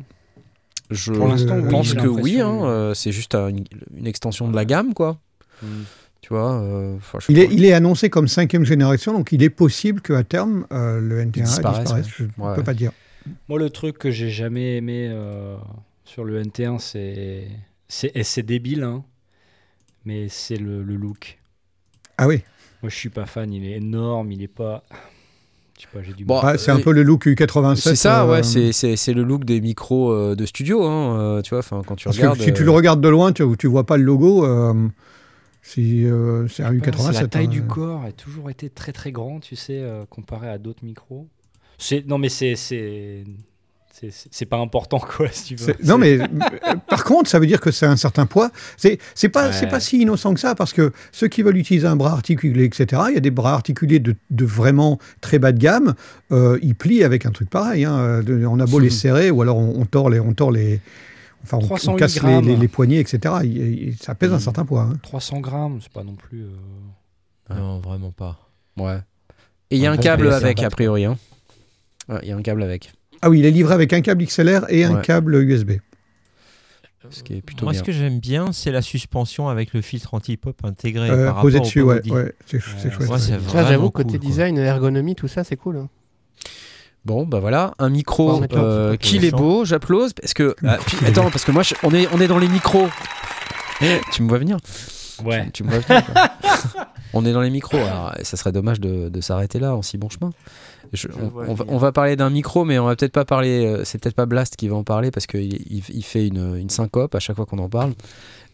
Je 0.91 1.11
Pour 1.13 1.27
l'instant, 1.27 1.57
oui, 1.57 1.69
pense 1.69 1.93
que 1.93 2.07
oui, 2.07 2.41
hein, 2.41 2.65
euh, 2.65 2.93
c'est 2.93 3.11
juste 3.11 3.33
un- 3.35 3.47
une, 3.47 3.63
une 3.95 4.05
extension 4.07 4.47
de 4.49 4.55
la 4.55 4.65
gamme, 4.65 4.93
quoi. 4.93 5.17
Hmm. 5.61 5.83
Tu 6.21 6.29
vois, 6.29 6.61
euh, 6.61 6.97
Il 7.29 7.39
est, 7.39 7.47
pas. 7.47 7.53
il 7.53 7.65
est 7.65 7.73
annoncé 7.73 8.09
comme 8.09 8.27
cinquième 8.27 8.63
génération, 8.65 9.13
donc 9.13 9.31
il 9.31 9.41
est 9.43 9.49
possible 9.49 10.01
qu'à 10.01 10.23
terme, 10.23 10.65
euh, 10.71 10.99
le 10.99 11.19
NT1 11.21 11.43
disparaisse, 11.43 11.79
disparaisse. 11.83 12.05
ouais. 12.07 12.13
Je 12.17 12.23
ne 12.41 12.47
Ouais, 12.47 12.55
peux 12.55 12.63
pas 12.63 12.73
dire. 12.73 12.91
Moi, 13.49 13.59
le 13.59 13.69
truc 13.69 13.97
que 13.97 14.11
j'ai 14.11 14.29
jamais 14.29 14.77
aimé 14.77 15.07
euh, 15.09 15.55
sur 16.03 16.23
le 16.25 16.41
NT1, 16.41 16.77
c'est. 16.79 17.47
c'est- 17.87 18.11
Et 18.15 18.23
c'est 18.23 18.43
débile, 18.43 18.83
hein, 18.83 19.03
mais 20.05 20.27
c'est 20.29 20.57
le, 20.57 20.83
le 20.83 20.95
look. 20.95 21.39
Ah 22.17 22.27
oui, 22.27 22.41
Moi, 22.83 22.89
je 22.89 22.95
suis 22.95 23.09
pas 23.09 23.25
fan, 23.25 23.51
il 23.51 23.65
est 23.65 23.77
énorme, 23.77 24.31
il 24.31 24.43
est 24.43 24.47
pas. 24.47 24.83
Je 25.77 25.83
sais 25.83 25.87
pas, 25.91 26.03
j'ai 26.03 26.13
du 26.13 26.23
Bon, 26.25 26.41
mal. 26.41 26.59
C'est 26.59 26.69
un 26.71 26.79
peu 26.79 26.91
le 26.91 27.01
look 27.01 27.25
U87. 27.25 27.75
C'est 27.77 27.95
ça, 27.95 28.23
euh, 28.25 28.31
ouais, 28.31 28.43
c'est- 28.43 28.71
c'est 28.73 28.95
c'est 28.95 29.13
le 29.13 29.23
look 29.23 29.43
des 29.45 29.59
micros 29.61 30.11
euh, 30.11 30.35
de 30.35 30.45
studio, 30.45 30.83
hein, 30.83 31.17
euh, 31.19 31.41
tu 31.41 31.49
vois, 31.51 31.59
enfin, 31.59 31.81
quand 31.85 31.95
tu 31.95 32.03
Parce 32.05 32.17
regardes. 32.17 32.37
que 32.37 32.43
si 32.43 32.53
tu 32.53 32.63
le 32.63 32.71
regardes 32.71 33.01
de 33.01 33.09
loin, 33.09 33.31
tu, 33.33 33.43
tu 33.57 33.67
vois 33.67 33.85
pas 33.85 33.97
le 33.97 34.03
logo. 34.03 34.45
euh, 34.45 34.87
si, 35.61 36.05
euh, 36.05 36.45
c'est 36.49 36.63
un 36.63 36.73
Je 36.73 36.79
sais 36.83 36.91
pas, 36.91 36.97
U87. 36.97 37.13
c'est 37.13 37.21
La 37.21 37.27
taille 37.27 37.45
hein. 37.45 37.49
du 37.49 37.63
corps 37.63 38.03
a 38.03 38.11
toujours 38.11 38.49
été 38.49 38.69
très 38.69 38.91
très 38.91 39.11
grand, 39.13 39.39
tu 39.39 39.55
sais, 39.55 39.79
euh, 39.79 40.03
comparé 40.09 40.49
à 40.49 40.57
d'autres 40.57 40.83
micros. 40.83 41.27
C'est 41.77 42.05
non 42.05 42.17
mais 42.17 42.29
c'est 42.29 43.23
c'est 44.31 44.45
pas 44.47 44.57
important 44.57 44.99
quoi 45.17 45.27
si 45.31 45.55
tu 45.55 45.63
veux. 45.63 45.75
Non, 45.83 45.97
mais 45.97 46.19
euh, 46.19 46.25
par 46.89 47.03
contre, 47.03 47.29
ça 47.29 47.39
veut 47.39 47.45
dire 47.45 47.61
que 47.61 47.69
c'est 47.71 47.85
un 47.85 47.95
certain 47.95 48.25
poids. 48.25 48.49
C'est 48.75 48.97
c'est 49.15 49.29
pas, 49.29 49.47
Ouais. 49.47 49.53
c'est 49.53 49.67
pas 49.67 49.79
si 49.79 50.01
innocent 50.01 50.33
que 50.33 50.39
ça, 50.39 50.55
parce 50.55 50.73
que 50.73 50.91
ceux 51.11 51.27
qui 51.27 51.41
veulent 51.43 51.57
utiliser 51.57 51.85
un 51.87 51.95
bras 51.95 52.11
articulé, 52.13 52.65
etc., 52.65 53.03
il 53.09 53.13
y 53.13 53.17
a 53.17 53.21
des 53.21 53.31
bras 53.31 53.53
articulés 53.53 53.99
de, 53.99 54.15
de 54.31 54.45
vraiment 54.45 54.97
très 55.21 55.37
bas 55.39 55.51
de 55.51 55.59
gamme, 55.59 55.93
euh, 56.31 56.57
ils 56.63 56.75
plient 56.75 57.03
avec 57.03 57.25
un 57.25 57.31
truc 57.31 57.49
pareil. 57.49 57.85
hein. 57.85 58.21
De- 58.21 58.45
On 58.45 58.59
a 58.59 58.65
beau 58.65 58.79
les 58.79 58.89
serrer, 59.03 59.29
ou 59.31 59.41
alors 59.41 59.57
on, 59.57 59.79
on 59.79 59.85
tord 59.85 60.09
les. 60.09 60.19
On 60.19 60.33
tord 60.33 60.51
les 60.51 60.81
Enfin, 61.43 61.57
on- 61.57 61.63
on, 61.65 61.67
308 61.67 61.99
casse 61.99 62.23
les, 62.23 62.41
les- 62.41 62.55
les 62.55 62.67
poignées, 62.69 62.99
etc. 62.99 63.35
Il- 63.43 63.57
il- 63.89 63.97
ça 63.97 64.15
pèse 64.15 64.31
un 64.31 64.35
Mhm. 64.35 64.39
certain 64.41 64.65
poids. 64.65 64.83
hein. 64.91 64.97
300 65.03 65.39
grammes, 65.41 65.79
c'est 65.81 65.91
pas 65.91 66.03
non 66.03 66.15
plus. 66.15 66.43
euh. 66.43 67.55
Non, 67.55 67.79
vraiment 67.79 68.11
pas. 68.11 68.39
Ouais. 68.77 68.99
Et 69.69 69.75
il 69.75 69.81
y 69.81 69.85
a 69.87 69.91
Un 69.91 69.97
câble 69.97 70.31
avec, 70.31 70.63
a 70.63 70.69
priori. 70.69 71.05
hein. 71.05 71.17
Ouais, 72.09 72.19
Il 72.23 72.29
y 72.29 72.31
a 72.31 72.35
un 72.37 72.41
câble 72.41 72.63
avec. 72.63 72.91
Ah 73.25 73.29
oui, 73.29 73.39
il 73.39 73.45
est 73.45 73.51
livré 73.51 73.73
avec 73.73 73.93
un 73.93 74.01
câble 74.01 74.25
XLR 74.25 74.65
et 74.69 74.83
un 74.83 74.95
Ouais. 74.95 75.01
câble 75.01 75.35
USB. 75.35 75.71
Ce 77.09 77.21
qui 77.23 77.35
est 77.35 77.41
plutôt 77.41 77.65
Moi, 77.65 77.71
bien. 77.73 77.79
ce 77.79 77.83
que 77.85 77.91
j'aime 77.91 78.19
bien, 78.19 78.51
c'est 78.53 78.71
la 78.71 78.81
suspension 78.81 79.49
avec 79.49 79.73
le 79.73 79.81
filtre 79.81 80.13
anti-pop 80.13 80.55
intégré. 80.63 81.09
Euh, 81.09 81.27
par 81.27 81.41
posé 81.41 81.57
rapport 81.57 81.61
au 81.61 81.65
dessus, 81.65 81.81
ouais, 81.81 82.01
ouais, 82.11 82.33
c'est 82.45 82.59
chouette. 82.59 82.97
ouais, 82.99 83.63
j'avoue, 83.67 83.89
côté 83.91 84.17
quoi. 84.17 84.27
design, 84.27 84.57
ergonomie, 84.57 85.15
tout 85.15 85.27
ça, 85.27 85.43
c'est 85.43 85.55
cool. 85.57 85.77
hein. 85.77 85.89
Bon, 87.05 87.25
bah 87.25 87.39
voilà, 87.41 87.73
un 87.79 87.89
micro 87.89 88.39
Bon, 88.39 88.47
euh, 88.53 88.95
qu'il 88.95 89.25
est 89.25 89.31
beau, 89.31 89.65
j'applause. 89.65 90.13
Parce 90.13 90.33
que. 90.33 90.55
ah, 90.65 90.77
puis, 90.85 90.97
attends, 91.05 91.29
parce 91.29 91.43
que 91.43 91.51
moi, 91.51 91.63
je- 91.63 91.75
on, 91.83 91.93
est, 91.93 92.07
on 92.13 92.21
est 92.21 92.27
dans 92.27 92.39
les 92.39 92.47
micros. 92.47 92.87
tu 94.13 94.23
me 94.23 94.29
vois 94.29 94.37
venir? 94.39 94.57
Ouais. 95.25 95.49
Tu 95.53 95.63
me 95.63 95.69
vois 95.69 95.79
venir. 95.79 96.03
On 97.15 97.23
est 97.27 97.31
dans 97.31 97.41
les 97.41 97.51
micros. 97.51 97.77
Alors, 97.77 98.15
ça 98.23 98.37
serait 98.37 98.51
dommage 98.51 98.79
de, 98.79 99.07
de 99.09 99.21
s'arrêter 99.21 99.59
là 99.59 99.75
en 99.75 99.83
si 99.83 99.99
bon 99.99 100.09
chemin. 100.09 100.31
Je- 100.93 101.07
Je 101.09 101.13
on, 101.21 101.27
va, 101.29 101.43
venir. 101.45 101.65
on 101.67 101.77
va 101.77 101.91
parler 101.91 102.15
d'un 102.15 102.29
micro, 102.29 102.65
mais 102.65 102.77
on 102.79 102.85
va 102.85 102.95
peut-être 102.95 103.11
pas 103.13 103.25
parler. 103.25 103.65
euh, 103.65 103.83
c'est 103.83 103.97
peut-être 103.99 104.15
pas 104.15 104.25
Blast 104.25 104.55
qui 104.55 104.67
va 104.67 104.75
en 104.75 104.83
parler 104.83 105.11
parce 105.11 105.25
qu'il 105.27 105.41
il, 105.53 105.83
il 105.93 106.03
fait 106.03 106.27
une, 106.27 106.55
une 106.57 106.69
syncope 106.69 107.15
à 107.15 107.19
chaque 107.19 107.35
fois 107.35 107.45
qu'on 107.45 107.59
en 107.59 107.69
parle. 107.69 107.93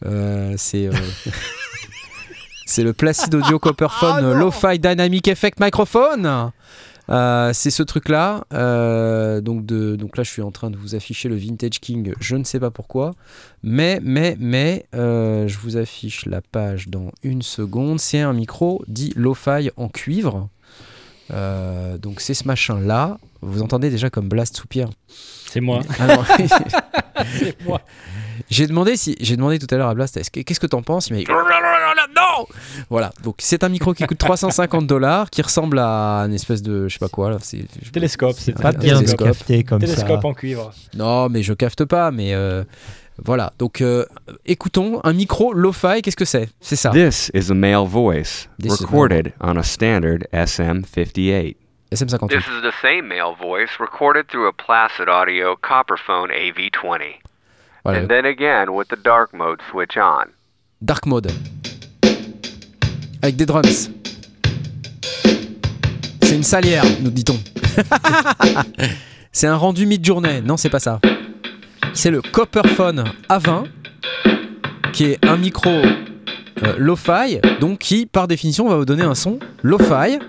Euh, 0.05 0.53
c'est 0.57 0.87
euh, 0.87 0.91
c'est 2.65 2.83
le 2.83 2.93
Placid 2.93 3.33
Audio 3.33 3.59
Copperphone 3.59 4.23
euh, 4.23 4.33
Lo-Fi 4.35 4.79
Dynamic 4.79 5.27
Effect 5.27 5.59
Microphone. 5.59 6.51
Euh, 7.09 7.49
c'est 7.53 7.71
ce 7.71 7.81
truc-là. 7.81 8.43
Euh, 8.53 9.41
donc, 9.41 9.65
de, 9.65 9.95
donc 9.95 10.15
là, 10.15 10.21
je 10.23 10.29
suis 10.29 10.43
en 10.43 10.51
train 10.51 10.69
de 10.69 10.77
vous 10.77 10.93
afficher 10.93 11.27
le 11.27 11.35
Vintage 11.35 11.79
King. 11.79 12.13
Je 12.19 12.35
ne 12.35 12.43
sais 12.43 12.59
pas 12.59 12.69
pourquoi. 12.69 13.15
Mais, 13.63 13.99
mais, 14.03 14.37
mais, 14.39 14.85
euh, 14.93 15.47
je 15.47 15.57
vous 15.57 15.75
affiche 15.77 16.27
la 16.27 16.41
page 16.41 16.87
dans 16.89 17.11
une 17.23 17.41
seconde. 17.41 17.99
C'est 17.99 18.19
un 18.19 18.33
micro 18.33 18.83
dit 18.87 19.11
Lo-Fi 19.15 19.71
en 19.75 19.89
cuivre. 19.89 20.49
Euh, 21.31 21.97
donc 21.97 22.21
c'est 22.21 22.33
ce 22.33 22.47
machin-là. 22.47 23.17
Vous 23.41 23.61
entendez 23.61 23.89
déjà 23.89 24.09
comme 24.09 24.27
Blast 24.29 24.55
soupir. 24.57 24.89
C'est 25.49 25.61
moi. 25.61 25.81
Alors, 25.99 26.25
C'est 27.39 27.61
moi. 27.65 27.81
j'ai 28.49 28.67
demandé 28.67 28.95
si 28.95 29.15
j'ai 29.19 29.35
demandé 29.35 29.59
tout 29.59 29.67
à 29.73 29.77
l'heure 29.77 29.89
à 29.89 29.93
Blast 29.95 30.15
est-ce 30.17 30.31
que- 30.31 30.39
qu'est-ce 30.41 30.59
que 30.59 30.67
t'en 30.67 30.81
penses 30.81 31.07
il 31.07 31.13
m'a 31.13 31.19
dit 31.19 31.25
non 32.15 32.45
voilà 32.89 33.11
donc 33.23 33.35
c'est 33.39 33.63
un 33.65 33.69
micro 33.69 33.93
qui 33.93 34.05
coûte 34.05 34.17
350 34.17 34.87
dollars 34.87 35.29
qui 35.29 35.41
ressemble 35.41 35.77
à 35.79 36.21
une 36.25 36.33
espèce 36.33 36.61
de 36.61 36.87
je 36.87 36.93
sais 36.93 36.99
pas 36.99 37.09
quoi 37.09 37.29
là 37.31 37.37
c'est 37.41 37.65
je- 37.81 37.89
Télescope, 37.91 38.35
c'est 38.39 38.53
Pas 38.53 38.69
un 38.69 38.71
bien 38.71 38.93
de 39.01 39.05
télescope. 39.05 39.37
comme 39.67 39.79
Télescope 39.81 40.21
ça. 40.21 40.27
en 40.27 40.33
cuivre. 40.33 40.71
non 40.95 41.27
mais 41.29 41.43
je 41.43 41.53
cafte 41.53 41.83
pas 41.83 42.11
mais 42.11 42.33
euh, 42.33 42.63
voilà 43.23 43.53
donc 43.59 43.81
euh, 43.81 44.05
écoutons 44.45 44.99
un 45.03 45.13
micro 45.13 45.53
lo-fi 45.53 46.01
qu'est-ce 46.01 46.15
que 46.15 46.25
c'est? 46.25 46.49
C'est 46.61 46.75
ça. 46.75 46.91
This 46.91 47.31
is 47.33 47.51
a 47.51 47.53
male 47.55 47.85
voice 47.87 48.47
This 48.59 48.79
recorded 48.81 49.33
on 49.41 49.57
a 49.57 49.63
standard 49.63 50.27
SM58. 50.33 51.55
SM58 51.91 52.29
This 52.29 52.47
is 52.47 52.61
the 52.61 52.73
same 52.81 53.07
male 53.07 53.35
voice 53.39 53.79
recorded 53.79 54.27
through 54.27 54.47
a 54.47 54.53
Placid 54.53 55.09
Audio 55.09 55.55
Copperphone 55.55 56.29
AV20. 56.31 57.19
voilà. 57.83 57.99
And 58.01 58.07
then 58.07 58.25
again 58.25 58.73
with 58.75 58.89
the 58.89 58.97
dark 59.03 59.33
mode 59.33 59.59
switch 59.71 59.97
on. 59.97 60.27
dark 60.81 61.05
mode. 61.05 61.31
Avec 63.21 63.35
des 63.35 63.45
drums. 63.45 63.89
C'est 66.21 66.35
une 66.35 66.43
salière 66.43 66.83
nous 67.01 67.09
dit-on. 67.11 67.37
C'est 69.31 69.47
un 69.47 69.55
rendu 69.57 69.85
mid-journée. 69.85 70.41
Non 70.41 70.57
c'est 70.57 70.69
pas 70.69 70.79
ça 70.79 70.99
c'est 71.93 72.11
le 72.11 72.21
Copperphone 72.21 73.03
A20 73.29 73.65
qui 74.93 75.05
est 75.05 75.25
un 75.25 75.37
micro 75.37 75.69
euh, 75.69 76.73
lo-fi 76.77 77.39
donc 77.59 77.79
qui 77.79 78.05
par 78.05 78.27
définition 78.27 78.67
va 78.67 78.75
vous 78.77 78.85
donner 78.85 79.03
un 79.03 79.15
son 79.15 79.39
lo-fi. 79.63 80.19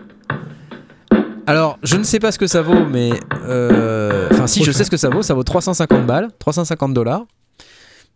Alors 1.46 1.78
je 1.82 1.96
ne 1.96 2.02
sais 2.02 2.18
pas 2.18 2.32
ce 2.32 2.38
que 2.38 2.46
ça 2.46 2.62
vaut 2.62 2.84
mais 2.86 3.10
euh, 3.48 4.28
enfin 4.30 4.46
si 4.46 4.64
je 4.64 4.72
sais 4.72 4.84
ce 4.84 4.90
que 4.90 4.96
ça 4.96 5.08
vaut 5.08 5.22
ça 5.22 5.34
vaut 5.34 5.42
350 5.42 6.06
balles 6.06 6.28
350 6.38 6.94
dollars. 6.94 7.24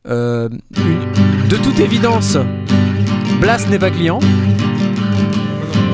Euh, 0.07 0.49
de 1.49 1.57
toute 1.57 1.81
évidence 1.81 2.37
Blast 3.41 3.71
n'est 3.71 3.79
pas 3.79 3.91
client 3.91 4.21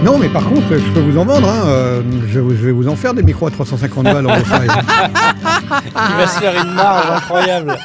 Non, 0.03 0.17
mais 0.19 0.29
par 0.31 0.45
contre, 0.45 0.63
je 0.71 0.93
peux 0.93 1.01
vous 1.01 1.19
en 1.19 1.25
vendre. 1.27 1.47
hein, 1.49 1.63
euh, 1.69 2.01
je, 2.27 2.41
je 2.41 2.41
vais 2.67 2.73
vous 2.73 2.89
en 2.89 2.97
faire 2.97 3.13
des 3.13 3.23
micros 3.23 3.47
à 3.49 3.51
350 3.51 4.05
balles 4.05 4.27
en. 4.27 4.31
Il 4.35 6.17
va 6.17 6.27
se 6.27 6.41
faire 6.41 6.53
une 6.65 6.73
marge 6.75 7.11
incroyable. 7.17 7.77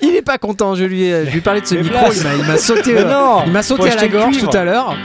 il 0.00 0.14
est 0.16 0.22
pas 0.22 0.38
content 0.38 0.74
je 0.74 0.84
lui 0.84 1.04
ai, 1.04 1.26
je 1.26 1.30
lui 1.30 1.38
ai 1.38 1.40
parlé 1.40 1.60
de 1.60 1.66
ce 1.66 1.74
Mais 1.76 1.82
micro 1.82 2.06
il 2.12 2.46
m'a- 2.46 2.56
sauté 2.56 2.98
euh, 2.98 3.04
non 3.08 3.42
il 3.46 3.52
m'a 3.52 3.62
sauté 3.62 3.90
à 3.90 3.94
la 3.96 4.08
gorge 4.08 4.38
tout 4.38 4.56
à 4.56 4.64
l'heure 4.64 4.96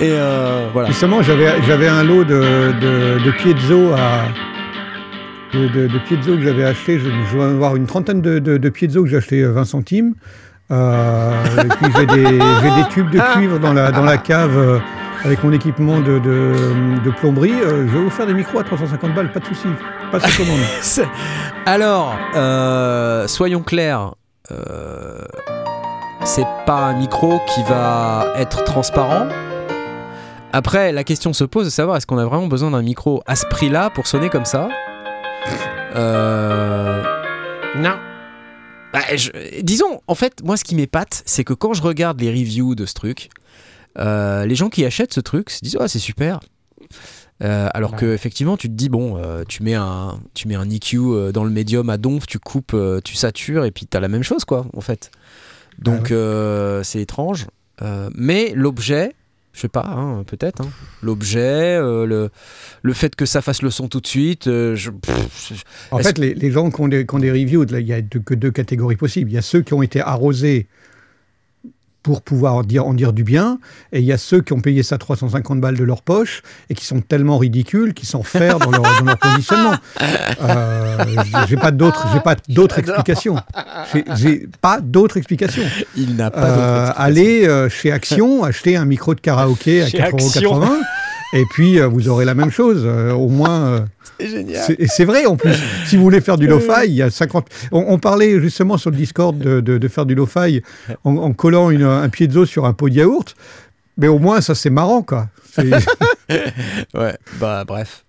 et 0.00 0.10
euh, 0.12 0.66
voilà 0.72 0.88
Justement, 0.88 1.22
j'avais 1.22 1.60
j'avais 1.66 1.88
un 1.88 2.02
lot 2.04 2.24
de, 2.24 2.72
de, 2.80 3.24
de 3.24 3.30
piezo 3.32 3.92
à. 3.92 4.28
De, 5.56 5.68
de, 5.68 5.86
de 5.86 5.98
piezo 6.06 6.36
que 6.36 6.42
j'avais 6.42 6.64
acheté. 6.64 6.98
Je, 6.98 7.04
je 7.30 7.36
dois 7.36 7.46
avoir 7.46 7.76
une 7.76 7.86
trentaine 7.86 8.22
de, 8.22 8.38
de, 8.38 8.56
de 8.56 8.68
piezo 8.70 9.02
que 9.02 9.08
j'ai 9.10 9.16
acheté 9.18 9.44
20 9.44 9.64
centimes. 9.64 10.14
Euh, 10.70 11.32
et 11.58 11.68
puis 11.68 11.92
j'ai 11.98 12.06
des, 12.06 12.24
j'ai 12.24 12.82
des 12.82 12.88
tubes 12.90 13.10
de 13.10 13.20
cuivre 13.34 13.58
dans 13.58 13.72
la, 13.74 13.90
dans 13.90 14.04
la 14.04 14.16
cave 14.16 14.56
euh, 14.56 14.78
avec 15.24 15.42
mon 15.44 15.52
équipement 15.52 16.00
de, 16.00 16.18
de, 16.18 16.52
de 17.04 17.10
plomberie. 17.10 17.52
Euh, 17.52 17.86
je 17.88 17.92
vais 17.96 18.02
vous 18.02 18.10
faire 18.10 18.26
des 18.26 18.34
micros 18.34 18.58
à 18.58 18.64
350 18.64 19.14
balles, 19.14 19.32
pas 19.32 19.40
de 19.40 19.46
souci. 19.46 19.68
Pas 20.10 20.18
de 20.18 20.36
commande. 20.36 20.60
Alors, 21.66 22.14
euh, 22.34 23.28
soyons 23.28 23.62
clairs, 23.62 24.14
euh, 24.50 25.24
c'est 26.24 26.46
pas 26.66 26.86
un 26.86 26.94
micro 26.94 27.40
qui 27.54 27.62
va 27.64 28.32
être 28.36 28.64
transparent. 28.64 29.28
Après, 30.52 30.92
la 30.92 31.04
question 31.04 31.32
se 31.32 31.44
pose 31.44 31.64
de 31.66 31.70
savoir 31.70 31.96
est-ce 31.96 32.06
qu'on 32.06 32.18
a 32.18 32.24
vraiment 32.26 32.46
besoin 32.48 32.72
d'un 32.72 32.82
micro 32.82 33.22
à 33.26 33.36
ce 33.36 33.46
prix-là 33.46 33.90
pour 33.90 34.06
sonner 34.06 34.28
comme 34.28 34.44
ça? 34.44 34.68
Euh, 35.96 37.02
Non. 37.76 37.94
bah, 38.92 39.00
je- 39.14 39.30
disons, 39.62 40.00
en 40.06 40.14
fait, 40.14 40.42
moi, 40.44 40.56
ce 40.56 40.64
qui 40.64 40.74
m'épate, 40.74 41.22
c'est 41.24 41.44
que 41.44 41.54
quand 41.54 41.72
je 41.74 41.82
regarde 41.82 42.20
les 42.20 42.28
reviews 42.30 42.74
de 42.74 42.84
ce 42.86 42.92
truc, 42.94 43.30
euh, 43.98 44.46
les 44.46 44.54
gens 44.54 44.68
qui 44.68 44.84
achètent 44.84 45.12
ce 45.12 45.20
truc 45.20 45.50
se 45.50 45.60
disent, 45.62 45.76
oh, 45.80 45.86
c'est 45.86 45.98
super. 45.98 46.40
Euh, 47.42 47.68
alors 47.74 47.92
Ouais. 47.92 47.98
que 47.98 48.14
effectivement, 48.14 48.56
tu 48.56 48.68
te 48.68 48.74
dis 48.74 48.88
bon, 48.88 49.16
euh, 49.16 49.42
tu 49.48 49.62
mets 49.62 49.74
un, 49.74 50.20
tu 50.34 50.46
mets 50.46 50.54
un 50.54 50.68
EQ 50.70 50.98
euh, 50.98 51.32
dans 51.32 51.42
le 51.44 51.50
médium 51.50 51.90
à 51.90 51.96
donf, 51.96 52.26
tu 52.26 52.38
coupes, 52.38 52.76
tu 53.04 53.16
satures 53.16 53.64
et 53.64 53.70
puis 53.70 53.86
t'as 53.86 54.00
la 54.00 54.08
même 54.08 54.22
chose 54.22 54.44
quoi, 54.44 54.66
en 54.74 54.80
fait. 54.80 55.10
Donc 55.78 56.12
Ah 56.12 56.80
c'est 56.84 57.00
étrange, 57.00 57.46
mais 58.14 58.52
l'objet, 58.54 59.12
je 59.54 59.60
sais 59.60 59.68
pas, 59.68 59.84
hein, 59.86 60.22
peut-être, 60.24 60.60
hein. 60.60 60.68
l'objet, 61.02 61.78
le, 61.80 62.30
le 62.82 62.92
fait 62.92 63.16
que 63.16 63.26
ça 63.26 63.42
fasse 63.42 63.62
le 63.62 63.70
son 63.70 63.88
tout 63.88 64.00
de 64.00 64.06
suite, 64.06 64.44
je, 64.46 64.90
pff, 64.90 65.52
je- 65.54 65.62
En 65.90 65.98
fait, 65.98 66.18
les, 66.18 66.34
les 66.34 66.50
gens 66.52 66.70
qui 66.70 66.80
ont 66.80 66.88
des, 66.88 67.06
qui 67.06 67.14
ont 67.14 67.18
des 67.18 67.32
reviews, 67.32 67.64
il 67.68 67.84
n'y 67.84 67.92
a 67.92 68.02
deux- 68.02 68.20
que 68.20 68.34
deux 68.34 68.50
catégories 68.52 68.96
possibles. 68.96 69.30
Il 69.30 69.34
y 69.34 69.38
a 69.38 69.42
ceux 69.42 69.62
qui 69.62 69.74
ont 69.74 69.82
été 69.82 70.00
arrosés 70.00 70.68
pour 72.02 72.22
pouvoir 72.22 72.54
en 72.56 72.62
dire, 72.62 72.86
en 72.86 72.94
dire 72.94 73.12
du 73.12 73.22
bien, 73.24 73.58
et 73.92 74.00
il 74.00 74.04
y 74.04 74.12
a 74.12 74.18
ceux 74.18 74.40
qui 74.40 74.52
ont 74.52 74.60
payé 74.60 74.82
ça 74.82 74.98
350 74.98 75.60
balles 75.60 75.76
de 75.76 75.84
leur 75.84 76.02
poche 76.02 76.42
et 76.68 76.74
qui 76.74 76.84
sont 76.84 77.00
tellement 77.00 77.38
ridicules 77.38 77.94
qu'ils 77.94 78.08
s'en 78.08 78.22
ferment 78.22 78.58
dans 78.58 78.70
leur, 78.72 78.98
dans 78.98 79.04
leur 79.04 79.18
positionnement. 79.18 79.74
Euh, 80.42 80.98
j'ai 81.48 81.56
pas 81.56 81.70
d'autres, 81.70 82.06
j'ai 82.12 82.20
pas 82.20 82.36
d'autres 82.48 82.78
explications. 82.78 83.36
J'ai- 84.16 84.48
pas 84.60 84.80
d'autres 84.80 85.16
explications. 85.16 85.62
il 85.96 86.16
n'a 86.16 86.30
pas 86.30 86.42
Euh, 86.42 86.90
allez 86.96 87.46
euh, 87.46 87.68
chez 87.68 87.92
Action, 87.92 88.42
acheter 88.44 88.76
un 88.76 88.84
micro 88.84 89.14
de 89.14 89.20
karaoké 89.20 89.82
à 89.82 89.86
Chez 89.86 89.98
4,80€, 89.98 90.68
et 91.32 91.44
puis 91.50 91.78
euh, 91.80 91.86
vous 91.86 92.08
aurez 92.08 92.24
la 92.24 92.34
même 92.34 92.50
chose. 92.50 92.82
euh, 92.84 93.12
au 93.12 93.28
moins. 93.28 93.64
euh, 93.66 93.80
C'est 94.18 94.28
génial. 94.28 94.76
Et 94.78 94.86
c'est 94.86 95.04
vrai 95.04 95.26
en 95.26 95.36
plus. 95.36 95.54
si 95.86 95.96
vous 95.96 96.02
voulez 96.02 96.20
faire 96.20 96.36
du 96.38 96.46
lo-fi, 96.46 96.86
il 96.86 96.92
y 96.94 97.02
a 97.02 97.10
50. 97.10 97.46
On, 97.72 97.84
on 97.88 97.98
parlait 97.98 98.40
justement 98.40 98.76
sur 98.78 98.90
le 98.90 98.96
Discord 98.96 99.36
de, 99.38 99.60
de- 99.60 99.78
de 99.78 99.88
faire 99.88 100.06
du 100.06 100.14
lo-fi 100.14 100.62
en, 101.04 101.16
en 101.16 101.32
collant 101.32 101.70
une- 101.70 101.82
un 101.82 102.08
piezo 102.08 102.44
sur 102.46 102.64
un 102.66 102.72
pot 102.72 102.88
de 102.88 102.94
yaourt. 102.96 103.34
Mais 103.98 104.08
au 104.08 104.18
moins, 104.18 104.40
ça 104.40 104.54
c'est 104.54 104.70
marrant 104.70 105.02
quoi. 105.02 105.28
Ouais, 106.94 107.16
bah 107.40 107.64
bref. 107.66 108.04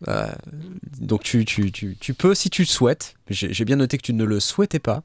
Donc 1.01 1.23
tu, 1.23 1.43
tu, 1.45 1.71
tu, 1.71 1.97
tu 1.99 2.13
peux, 2.13 2.33
si 2.35 2.49
tu 2.49 2.61
le 2.61 2.67
souhaites, 2.67 3.15
j'ai 3.29 3.65
bien 3.65 3.75
noté 3.75 3.97
que 3.97 4.03
tu 4.03 4.13
ne 4.13 4.23
le 4.23 4.39
souhaitais 4.39 4.79
pas, 4.79 5.01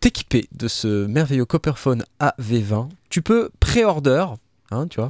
t'équiper 0.00 0.48
de 0.56 0.66
ce 0.68 1.06
merveilleux 1.06 1.44
Copperphone 1.44 2.04
AV20. 2.20 2.88
Tu 3.08 3.22
peux 3.22 3.50
pré-order, 3.60 4.26
hein, 4.70 4.86
tu 4.88 5.00
vois, 5.00 5.08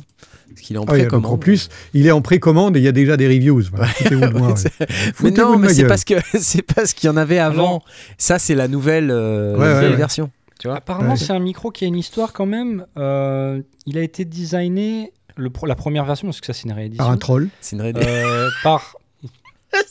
parce 0.49 0.61
qu'il 0.61 0.77
est 0.77 0.79
en 0.79 0.85
Ah 0.85 0.93
précommande. 0.93 1.33
en 1.33 1.37
plus, 1.39 1.69
il 1.95 2.07
est 2.07 2.11
en 2.11 2.23
précommande 2.23 2.77
et 2.77 2.81
il 2.81 2.85
y 2.85 2.89
a 2.89 2.93
déjà 2.93 3.17
des 3.17 3.27
reviews. 3.29 3.63
Voilà, 3.73 3.87
foutez-vous 3.87 4.21
de 4.27 4.39
moi, 4.39 4.49
ouais. 4.53 4.57
C'est- 4.57 5.23
mais 5.23 5.31
non, 5.31 5.59
mais 5.59 5.69
ma 5.69 5.75
c'est 5.75 5.87
parce 5.87 6.05
que 6.05 6.15
c'est 6.39 6.63
parce 6.63 6.93
qu'il 6.95 7.09
y 7.09 7.11
en 7.11 7.17
avait 7.17 7.39
avant. 7.39 7.83
Ça, 8.19 8.39
c'est 8.39 8.55
la 8.55 8.69
nouvelle, 8.69 9.11
euh, 9.11 9.55
Ouais, 9.57 9.61
la 9.61 9.67
ouais, 9.67 9.75
nouvelle 9.75 9.91
ouais. 9.93 9.97
version. 9.97 10.31
Tu 10.59 10.69
vois 10.69 10.79
Apparemment, 10.79 11.11
Ouais. 11.13 11.17
c'est 11.19 11.33
un 11.33 11.39
micro 11.39 11.71
qui 11.71 11.85
a 11.85 11.89
une 11.89 11.99
histoire 11.99 12.33
quand 12.33 12.47
même. 12.47 12.87
Euh, 12.97 13.61
il 13.87 13.99
a 13.99 14.03
été 14.03 14.25
designé, 14.25 15.13
le, 15.37 15.51
pro- 15.51 15.67
la 15.67 15.75
première 15.75 16.05
version, 16.07 16.29
parce 16.29 16.41
que 16.41 16.47
ça 16.47 16.55
c'est 16.55 16.65
une 16.65 16.73
réédition, 16.73 17.05
Par 17.05 17.13
un 17.13 17.19
troll. 17.19 17.49
C'est 17.61 17.77
une 17.77 17.83
ré- 17.83 17.93
euh, 17.95 18.49
par 18.63 18.95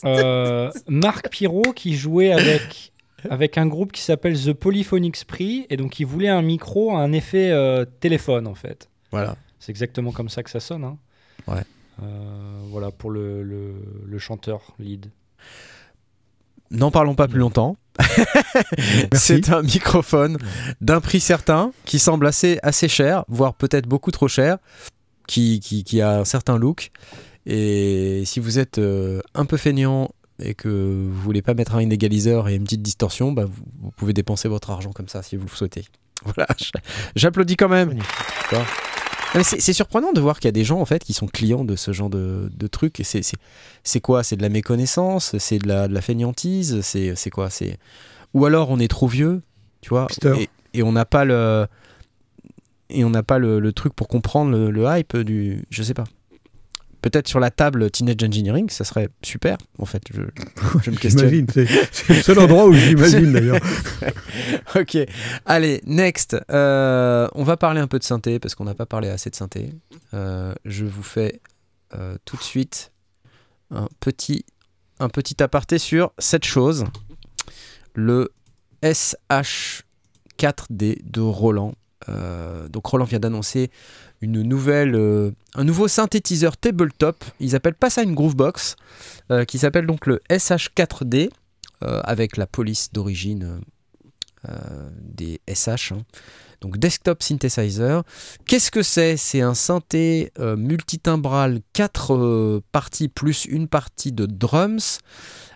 euh, 0.04 0.70
Marc 0.88 1.28
Pirot 1.30 1.72
qui 1.74 1.94
jouait 1.94 2.32
avec, 2.32 2.92
avec 3.30 3.58
un 3.58 3.66
groupe 3.66 3.92
qui 3.92 4.02
s'appelle 4.02 4.36
The 4.40 4.52
Polyphonic 4.52 5.16
Spree. 5.16 5.66
Et 5.70 5.76
donc, 5.76 6.00
il 6.00 6.04
voulait 6.06 6.28
un 6.28 6.42
micro 6.42 6.96
à 6.96 7.00
un 7.00 7.12
effet 7.12 7.50
euh, 7.52 7.84
téléphone 8.00 8.46
en 8.48 8.54
fait. 8.54 8.88
Voilà. 9.12 9.36
C'est 9.58 9.70
exactement 9.70 10.12
comme 10.12 10.28
ça 10.28 10.42
que 10.42 10.50
ça 10.50 10.60
sonne. 10.60 10.84
hein. 10.84 10.98
Ouais. 11.46 11.62
Euh, 12.02 12.60
voilà 12.70 12.90
pour 12.90 13.10
le, 13.10 13.42
le, 13.42 13.74
le 14.06 14.18
chanteur 14.18 14.74
lead. 14.78 15.10
N'en 16.70 16.90
parlons 16.90 17.14
pas 17.14 17.28
plus 17.28 17.38
longtemps. 17.38 17.76
C'est 19.14 19.50
un 19.50 19.62
microphone 19.62 20.36
d'un 20.80 21.00
prix 21.00 21.20
certain 21.20 21.72
qui 21.84 21.98
semble 21.98 22.26
assez, 22.26 22.58
assez 22.62 22.88
cher, 22.88 23.24
voire 23.28 23.54
peut-être 23.54 23.86
beaucoup 23.86 24.10
trop 24.10 24.28
cher, 24.28 24.58
qui, 25.26 25.60
qui, 25.60 25.84
qui 25.84 26.00
a 26.00 26.18
un 26.20 26.24
certain 26.24 26.58
look. 26.58 26.90
Et 27.46 28.24
si 28.26 28.40
vous 28.40 28.58
êtes 28.58 28.78
euh, 28.78 29.20
un 29.34 29.44
peu 29.46 29.56
feignant 29.56 30.10
et 30.40 30.54
que 30.54 30.68
vous 30.68 31.22
voulez 31.22 31.40
pas 31.40 31.54
mettre 31.54 31.76
un 31.76 31.88
égaliseur 31.88 32.48
et 32.48 32.56
une 32.56 32.64
petite 32.64 32.82
distorsion, 32.82 33.32
bah, 33.32 33.44
vous, 33.44 33.62
vous 33.80 33.90
pouvez 33.92 34.12
dépenser 34.12 34.48
votre 34.48 34.70
argent 34.70 34.92
comme 34.92 35.08
ça 35.08 35.22
si 35.22 35.36
vous 35.36 35.46
le 35.46 35.56
souhaitez. 35.56 35.84
Voilà, 36.24 36.48
j'applaudis 37.14 37.56
quand 37.56 37.68
même. 37.68 37.98
C'est 39.42 39.72
surprenant 39.72 40.12
de 40.12 40.20
voir 40.20 40.38
qu'il 40.38 40.46
y 40.46 40.48
a 40.48 40.52
des 40.52 40.64
gens 40.64 40.80
en 40.80 40.84
fait 40.86 41.04
qui 41.04 41.12
sont 41.12 41.26
clients 41.26 41.64
de 41.64 41.76
ce 41.76 41.92
genre 41.92 42.10
de. 42.10 42.50
Et 43.00 43.04
c'est- 43.04 44.00
quoi? 44.00 44.22
C'est 44.22 44.36
de 44.36 44.42
la 44.42 44.48
méconnaissance? 44.48 45.36
C'est 45.38 45.58
de 45.58 45.68
la, 45.68 45.88
de 45.88 45.94
la 45.94 46.00
fainéantise? 46.00 46.80
C'est 46.82 47.30
quoi? 47.30 47.50
C'est 47.50 47.78
ou 48.34 48.44
alors 48.44 48.70
on 48.70 48.78
est 48.78 48.88
trop 48.88 49.06
vieux, 49.08 49.42
tu 49.80 49.90
vois, 49.90 50.06
et 50.74 50.82
on 50.82 50.92
n'a 50.92 51.04
pas 51.04 51.24
le 51.24 51.66
et 52.90 53.04
on 53.04 53.10
n'a 53.10 53.22
pas 53.22 53.38
le, 53.38 53.58
le 53.60 53.72
truc 53.72 53.94
pour 53.94 54.08
comprendre 54.08 54.50
le, 54.52 54.70
le 54.70 54.84
hype 54.88 55.16
du. 55.16 55.64
Je 55.70 55.82
sais 55.82 55.94
pas. 55.94 56.04
Peut-être 57.06 57.28
sur 57.28 57.38
la 57.38 57.52
table 57.52 57.88
Teenage 57.88 58.24
Engineering, 58.24 58.68
ça 58.68 58.82
serait 58.82 59.08
super. 59.22 59.58
En 59.78 59.86
fait, 59.86 60.02
je, 60.12 60.22
je 60.82 60.90
me 60.90 60.96
questionne. 60.96 61.46
C'est 61.92 62.08
le 62.08 62.20
seul 62.20 62.40
endroit 62.40 62.66
où 62.66 62.72
j'imagine 62.72 63.32
d'ailleurs. 63.32 63.60
ok, 64.74 64.98
allez, 65.44 65.80
next. 65.86 66.36
Euh, 66.50 67.28
on 67.36 67.44
va 67.44 67.56
parler 67.56 67.80
un 67.80 67.86
peu 67.86 68.00
de 68.00 68.02
synthé 68.02 68.40
parce 68.40 68.56
qu'on 68.56 68.64
n'a 68.64 68.74
pas 68.74 68.86
parlé 68.86 69.08
assez 69.08 69.30
de 69.30 69.36
synthé. 69.36 69.70
Euh, 70.14 70.52
je 70.64 70.84
vous 70.84 71.04
fais 71.04 71.40
euh, 71.94 72.16
tout 72.24 72.36
de 72.36 72.42
suite 72.42 72.90
un 73.70 73.86
petit, 74.00 74.44
un 74.98 75.08
petit 75.08 75.40
aparté 75.40 75.78
sur 75.78 76.12
cette 76.18 76.44
chose. 76.44 76.86
Le 77.94 78.32
SH4D 78.82 81.02
de 81.04 81.20
Roland. 81.20 81.72
Donc 82.68 82.86
Roland 82.86 83.04
vient 83.04 83.20
d'annoncer 83.20 83.70
une 84.20 84.42
nouvelle, 84.42 84.94
euh, 84.94 85.30
un 85.54 85.64
nouveau 85.64 85.88
synthétiseur 85.88 86.56
tabletop. 86.56 87.24
Ils 87.40 87.54
appellent 87.54 87.74
pas 87.74 87.90
ça 87.90 88.02
une 88.02 88.14
Groovebox, 88.14 88.76
euh, 89.30 89.44
qui 89.44 89.58
s'appelle 89.58 89.86
donc 89.86 90.06
le 90.06 90.20
SH4D 90.30 91.30
euh, 91.82 92.00
avec 92.04 92.36
la 92.36 92.46
police 92.46 92.92
d'origine 92.92 93.60
des 95.02 95.40
SH. 95.52 95.90
hein. 95.90 96.04
Donc 96.60 96.78
Desktop 96.78 97.20
Synthesizer. 97.20 98.04
Qu'est-ce 98.46 98.70
que 98.70 98.82
c'est? 98.82 99.16
C'est 99.16 99.40
un 99.40 99.54
synthé 99.54 100.30
multitimbral 100.38 101.58
4 101.72 102.62
parties 102.70 103.08
plus 103.08 103.44
une 103.46 103.66
partie 103.66 104.12
de 104.12 104.24
drums. 104.24 105.00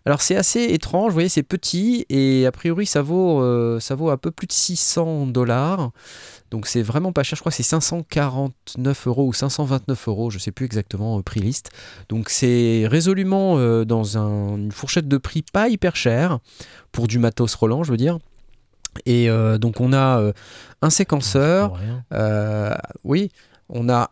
Alors 0.06 0.22
c'est 0.22 0.34
assez 0.34 0.64
étrange, 0.64 1.10
vous 1.10 1.14
voyez 1.14 1.28
c'est 1.28 1.44
petit 1.44 2.04
et 2.08 2.46
a 2.46 2.52
priori 2.52 2.84
ça 2.84 3.00
vaut, 3.00 3.78
ça 3.78 3.94
vaut 3.94 4.10
un 4.10 4.16
peu 4.16 4.32
plus 4.32 4.48
de 4.48 4.52
600 4.52 5.28
dollars. 5.28 5.92
Donc 6.50 6.66
c'est 6.66 6.82
vraiment 6.82 7.12
pas 7.12 7.22
cher, 7.22 7.36
je 7.36 7.42
crois 7.42 7.50
que 7.50 7.56
c'est 7.56 7.62
549 7.62 9.06
euros 9.06 9.26
ou 9.28 9.32
529 9.32 10.08
euros, 10.08 10.30
je 10.30 10.38
sais 10.38 10.50
plus 10.52 10.66
exactement 10.66 11.18
euh, 11.18 11.22
prix 11.22 11.40
liste. 11.40 11.70
Donc 12.08 12.28
c'est 12.28 12.86
résolument 12.88 13.56
euh, 13.58 13.84
dans 13.84 14.18
un- 14.18 14.56
une 14.56 14.72
fourchette 14.72 15.06
de 15.08 15.16
prix 15.16 15.42
pas 15.52 15.68
hyper 15.68 15.94
cher 15.96 16.38
pour 16.92 17.06
du 17.06 17.18
matos 17.18 17.54
Roland, 17.54 17.84
je 17.84 17.90
veux 17.92 17.96
dire. 17.96 18.18
Et 19.06 19.30
euh, 19.30 19.58
donc 19.58 19.80
on 19.80 19.92
a 19.92 20.32
un 20.82 20.90
séquenceur, 20.90 21.78
oui, 23.04 23.30
on 23.68 23.88
a, 23.88 24.10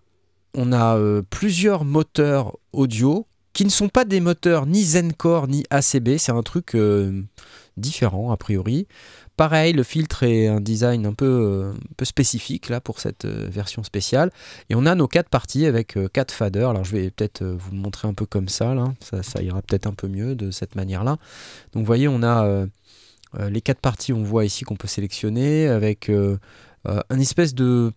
on 0.54 0.72
a 0.72 0.96
plusieurs 1.30 1.84
moteurs 1.84 2.56
audio 2.72 3.26
qui 3.52 3.64
ne 3.64 3.70
sont 3.70 3.88
pas 3.88 4.04
des 4.04 4.20
moteurs 4.20 4.66
ni 4.66 4.84
Zencore 4.84 5.48
ni 5.48 5.64
ACB, 5.70 6.16
c'est 6.18 6.30
un 6.30 6.42
truc 6.42 6.76
différent 7.76 8.30
a 8.30 8.36
priori. 8.36 8.86
Pareil, 9.38 9.72
le 9.72 9.84
filtre 9.84 10.24
est 10.24 10.48
un 10.48 10.60
design 10.60 11.06
un 11.06 11.12
peu, 11.12 11.24
euh, 11.24 11.70
un 11.70 11.94
peu 11.96 12.04
spécifique 12.04 12.68
là 12.68 12.80
pour 12.80 12.98
cette 12.98 13.24
euh, 13.24 13.46
version 13.48 13.84
spéciale. 13.84 14.32
Et 14.68 14.74
on 14.74 14.84
a 14.84 14.96
nos 14.96 15.06
quatre 15.06 15.28
parties 15.28 15.64
avec 15.64 15.96
euh, 15.96 16.08
quatre 16.08 16.32
faders. 16.32 16.70
Alors 16.70 16.82
je 16.82 16.90
vais 16.90 17.08
peut-être 17.12 17.44
vous 17.44 17.70
le 17.70 17.76
montrer 17.76 18.08
un 18.08 18.14
peu 18.14 18.26
comme 18.26 18.48
ça, 18.48 18.74
là. 18.74 18.92
Ça, 18.98 19.22
ça 19.22 19.40
ira 19.40 19.62
peut-être 19.62 19.86
un 19.86 19.92
peu 19.92 20.08
mieux 20.08 20.34
de 20.34 20.50
cette 20.50 20.74
manière-là. 20.74 21.18
Donc 21.72 21.82
vous 21.82 21.86
voyez, 21.86 22.08
on 22.08 22.24
a 22.24 22.66
euh, 23.38 23.48
les 23.48 23.60
quatre 23.60 23.78
parties, 23.78 24.12
on 24.12 24.24
voit 24.24 24.44
ici 24.44 24.64
qu'on 24.64 24.74
peut 24.74 24.88
sélectionner 24.88 25.68
avec 25.68 26.08
euh, 26.08 26.36
un 26.84 27.20
espèce 27.20 27.54
de 27.54 27.92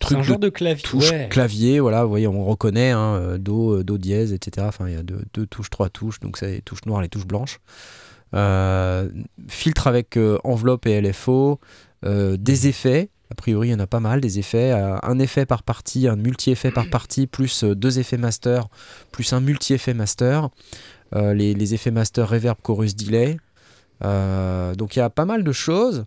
truc 0.00 0.18
un 0.18 0.22
genre 0.24 0.40
de 0.40 0.48
clavier. 0.48 0.82
touche 0.82 1.12
ouais. 1.12 1.28
clavier, 1.30 1.78
voilà, 1.78 2.02
vous 2.02 2.10
voyez, 2.10 2.26
on 2.26 2.44
reconnaît 2.44 2.90
hein, 2.90 3.38
do, 3.38 3.84
do 3.84 3.96
dièse, 3.96 4.32
etc. 4.32 4.66
Enfin, 4.68 4.88
il 4.88 4.94
y 4.94 4.98
a 4.98 5.04
deux, 5.04 5.22
deux 5.34 5.46
touches, 5.46 5.70
trois 5.70 5.88
touches, 5.88 6.18
donc 6.18 6.36
c'est 6.36 6.50
les 6.50 6.62
touches 6.62 6.84
noires, 6.84 7.00
les 7.00 7.08
touches 7.08 7.28
blanches. 7.28 7.60
Euh, 8.34 9.10
filtre 9.48 9.86
avec 9.86 10.16
euh, 10.16 10.38
enveloppe 10.42 10.86
et 10.86 11.00
LFO, 11.00 11.60
euh, 12.04 12.36
des 12.38 12.66
effets. 12.66 13.10
A 13.30 13.34
priori, 13.34 13.68
il 13.68 13.70
y 13.72 13.74
en 13.74 13.80
a 13.80 13.86
pas 13.86 14.00
mal, 14.00 14.20
des 14.20 14.38
effets. 14.38 14.72
un 14.72 15.18
effet 15.18 15.46
par 15.46 15.62
partie, 15.62 16.06
un 16.06 16.16
multi-effet 16.16 16.70
par 16.70 16.90
partie, 16.90 17.26
plus 17.26 17.64
deux 17.64 17.98
effets 17.98 18.18
master, 18.18 18.68
plus 19.10 19.32
un 19.32 19.40
multi-effet 19.40 19.94
master. 19.94 20.50
Les, 21.14 21.74
effets 21.74 21.90
master 21.90 22.28
reverb, 22.28 22.58
chorus, 22.60 22.94
delay. 22.94 23.38
Donc 24.02 24.96
il 24.96 24.98
y 24.98 25.02
a 25.02 25.08
pas 25.08 25.24
mal 25.24 25.44
de 25.44 25.52
choses. 25.52 26.04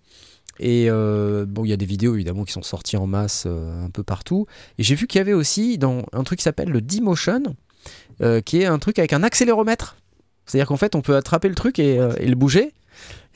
Et 0.60 0.88
bon, 0.88 1.66
il 1.66 1.70
y 1.70 1.74
a 1.74 1.78
des 1.78 1.88
vidéos 1.88 2.14
évidemment 2.14 2.44
qui 2.44 2.54
sont 2.54 2.62
sorties 2.62 2.96
en 2.96 3.08
masse 3.08 3.48
un 3.48 3.90
peu 3.90 4.04
partout. 4.04 4.46
Et 4.78 4.84
j'ai 4.84 4.94
vu 4.94 5.08
qu'il 5.08 5.18
y 5.18 5.22
avait 5.22 5.34
aussi 5.34 5.80
dans 5.80 6.06
un 6.14 6.24
truc 6.24 6.38
qui 6.38 6.44
s'appelle 6.44 6.70
le 6.70 6.80
D-Motion, 6.80 7.56
qui 8.46 8.62
est 8.62 8.66
un 8.68 8.78
truc 8.78 9.00
avec 9.00 9.14
un 9.14 9.24
accéléromètre. 9.24 9.96
C'est-à-dire 10.46 10.68
qu'en 10.68 10.78
fait, 10.78 10.96
on 10.96 11.02
peut 11.02 11.16
attraper 11.16 11.50
le 11.50 11.56
truc 11.56 11.80
et, 11.80 11.98
euh, 12.00 12.12
et 12.20 12.28
le 12.28 12.36
bouger. 12.36 12.74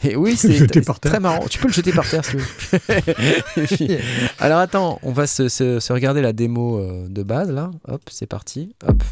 Et 0.04 0.16
oui, 0.16 0.36
c'est 0.38 0.68
très 1.02 1.20
marrant. 1.20 1.46
Tu 1.50 1.60
peux 1.60 1.68
le 1.68 1.74
jeter 1.74 1.92
par 1.92 2.08
terre 2.10 2.24
si 2.24 2.32
tu 2.32 2.38
veux. 2.38 2.44
Et 3.58 3.62
puis- 3.68 3.98
alors 4.40 4.60
attends, 4.60 5.00
on 5.04 5.12
va 5.12 5.28
se, 5.28 5.50
se- 5.50 5.80
se 5.80 5.92
regarder 5.94 6.22
la 6.22 6.32
démo 6.34 6.78
euh, 6.80 7.08
de 7.10 7.24
base 7.24 7.50
là. 7.52 7.72
Hop, 7.88 8.02
c'est 8.10 8.26
parti. 8.28 8.76
Hop. 8.88 9.04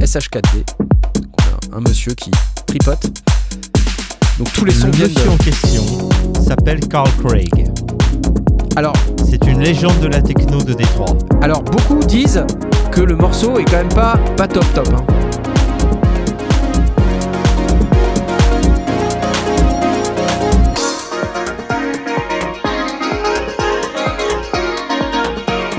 SH4D. 0.00 0.64
Donc, 1.14 1.26
on 1.70 1.74
a 1.74 1.76
un 1.78 1.80
monsieur 1.80 2.12
qui 2.14 2.30
tripote. 2.66 3.04
Donc 4.38 4.52
tous 4.52 4.64
les 4.64 4.72
sons 4.72 4.86
Le 4.86 4.92
viennent 4.92 5.08
monsieur 5.08 5.24
de... 5.28 5.34
en 5.34 5.36
question 5.38 6.08
s'appelle 6.46 6.78
Carl 6.88 7.10
Craig. 7.24 7.66
Alors, 8.76 8.92
C'est 9.28 9.44
une 9.46 9.60
légende 9.60 9.98
de 9.98 10.06
la 10.06 10.22
techno 10.22 10.62
de 10.62 10.72
Détroit. 10.74 11.18
alors 11.42 11.62
beaucoup 11.62 11.98
disent 12.04 12.44
que 12.92 13.00
le 13.00 13.16
morceau 13.16 13.58
est 13.58 13.64
quand 13.64 13.78
même 13.78 13.88
pas, 13.88 14.16
pas 14.36 14.46
top 14.46 14.64
top. 14.74 14.88
hein. 14.94 15.04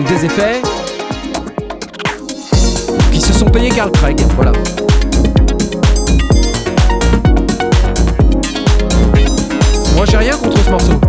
Des 0.08 0.26
effets 0.26 0.62
qui 3.12 3.20
se 3.20 3.34
sont 3.34 3.50
payés 3.50 3.70
Carl 3.70 3.92
Craig, 3.92 4.20
voilà. 4.36 4.54
Moi 9.96 10.06
j'ai 10.10 10.18
rien 10.18 10.38
contre 10.38 10.58
ce 10.64 10.70
morceau, 10.70 11.00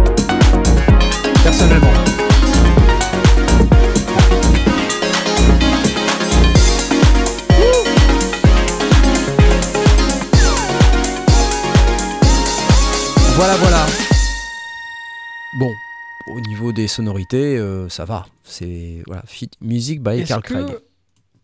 personnellement. 1.45 2.10
Niveau 16.71 16.83
des 16.83 16.89
sonorités, 16.89 17.57
euh, 17.59 17.89
ça 17.89 18.05
va. 18.05 18.27
C'est 18.45 19.03
voilà, 19.07 19.23
fit- 19.27 19.51
musique 19.61 20.03
by 20.03 20.25
Carl 20.25 20.43
Craig. 20.43 20.67
que, 20.67 20.83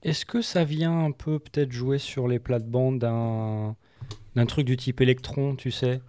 est-ce 0.02 0.24
que 0.24 0.42
ça 0.42 0.64
vient 0.64 1.04
un 1.04 1.10
peu 1.12 1.38
peut-être 1.38 1.72
jouer 1.72 1.98
sur 1.98 2.28
les 2.28 2.38
plates-bandes 2.38 2.98
d'un 2.98 4.46
truc 4.46 4.66
du 4.66 4.76
type 4.76 5.00
électron, 5.00 5.56
tu 5.56 5.70
sais? 5.70 6.00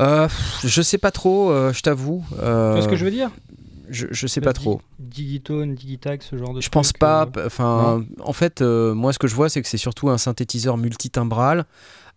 Euh, 0.00 0.28
je 0.64 0.80
sais 0.82 0.98
pas 0.98 1.10
trop, 1.10 1.50
euh, 1.50 1.72
je 1.72 1.82
t'avoue. 1.82 2.24
Tu 2.30 2.36
vois 2.36 2.82
ce 2.82 2.88
que 2.88 2.96
je 2.96 3.04
veux 3.04 3.10
dire? 3.10 3.30
je, 3.90 4.06
je 4.10 4.26
sais 4.28 4.40
pas 4.40 4.52
trop. 4.52 4.80
Digitone, 4.98 5.74
Digitag, 5.74 6.22
ce 6.22 6.36
genre 6.36 6.54
de 6.54 6.60
Je 6.60 6.66
truc, 6.66 6.72
pense 6.74 6.92
pas. 6.92 7.28
Enfin, 7.44 8.04
en 8.24 8.32
fait, 8.32 8.62
moi, 8.62 9.12
ce 9.12 9.18
que 9.18 9.26
je 9.26 9.34
vois, 9.34 9.48
c'est 9.48 9.60
que 9.62 9.68
c'est 9.68 9.76
surtout 9.78 10.08
un 10.08 10.18
synthétiseur 10.18 10.76
multitimbral 10.76 11.66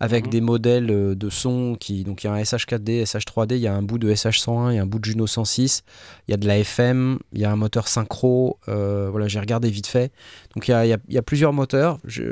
avec 0.03 0.25
Mhm. 0.25 0.31
des 0.31 0.41
modèles 0.41 0.91
euh, 0.91 1.15
de 1.15 1.29
son 1.29 1.75
qui. 1.79 2.03
Donc, 2.03 2.23
il 2.23 2.27
y 2.27 2.29
a 2.29 2.33
un 2.33 2.39
SH4D, 2.41 3.03
SH3D, 3.05 3.55
il 3.55 3.61
y 3.61 3.67
a 3.67 3.73
un 3.73 3.81
bout 3.81 3.97
de 3.97 4.09
SH101 4.11 4.71
et 4.71 4.79
un 4.79 4.85
bout 4.85 4.99
de 4.99 5.05
Juno 5.05 5.27
106. 5.27 5.83
Il 6.27 6.31
y 6.31 6.33
a 6.33 6.37
de 6.37 6.45
la 6.47 6.57
FM, 6.57 7.19
il 7.31 7.39
y 7.41 7.45
a 7.45 7.51
un 7.51 7.55
moteur 7.55 7.87
synchro. 7.87 8.57
euh, 8.67 9.07
voilà, 9.09 9.27
j'ai 9.27 9.39
regardé 9.39 9.69
vite 9.69 9.87
fait. 9.87 10.11
Donc, 10.55 10.67
il 10.67 10.71
y 10.71 10.73
a, 10.73 10.85
il 10.85 10.89
y 10.89 10.93
a- 10.93 10.97
il 11.07 11.13
y 11.13 11.17
a 11.17 11.21
plusieurs 11.21 11.53
moteurs. 11.53 11.97
Je 12.05 12.23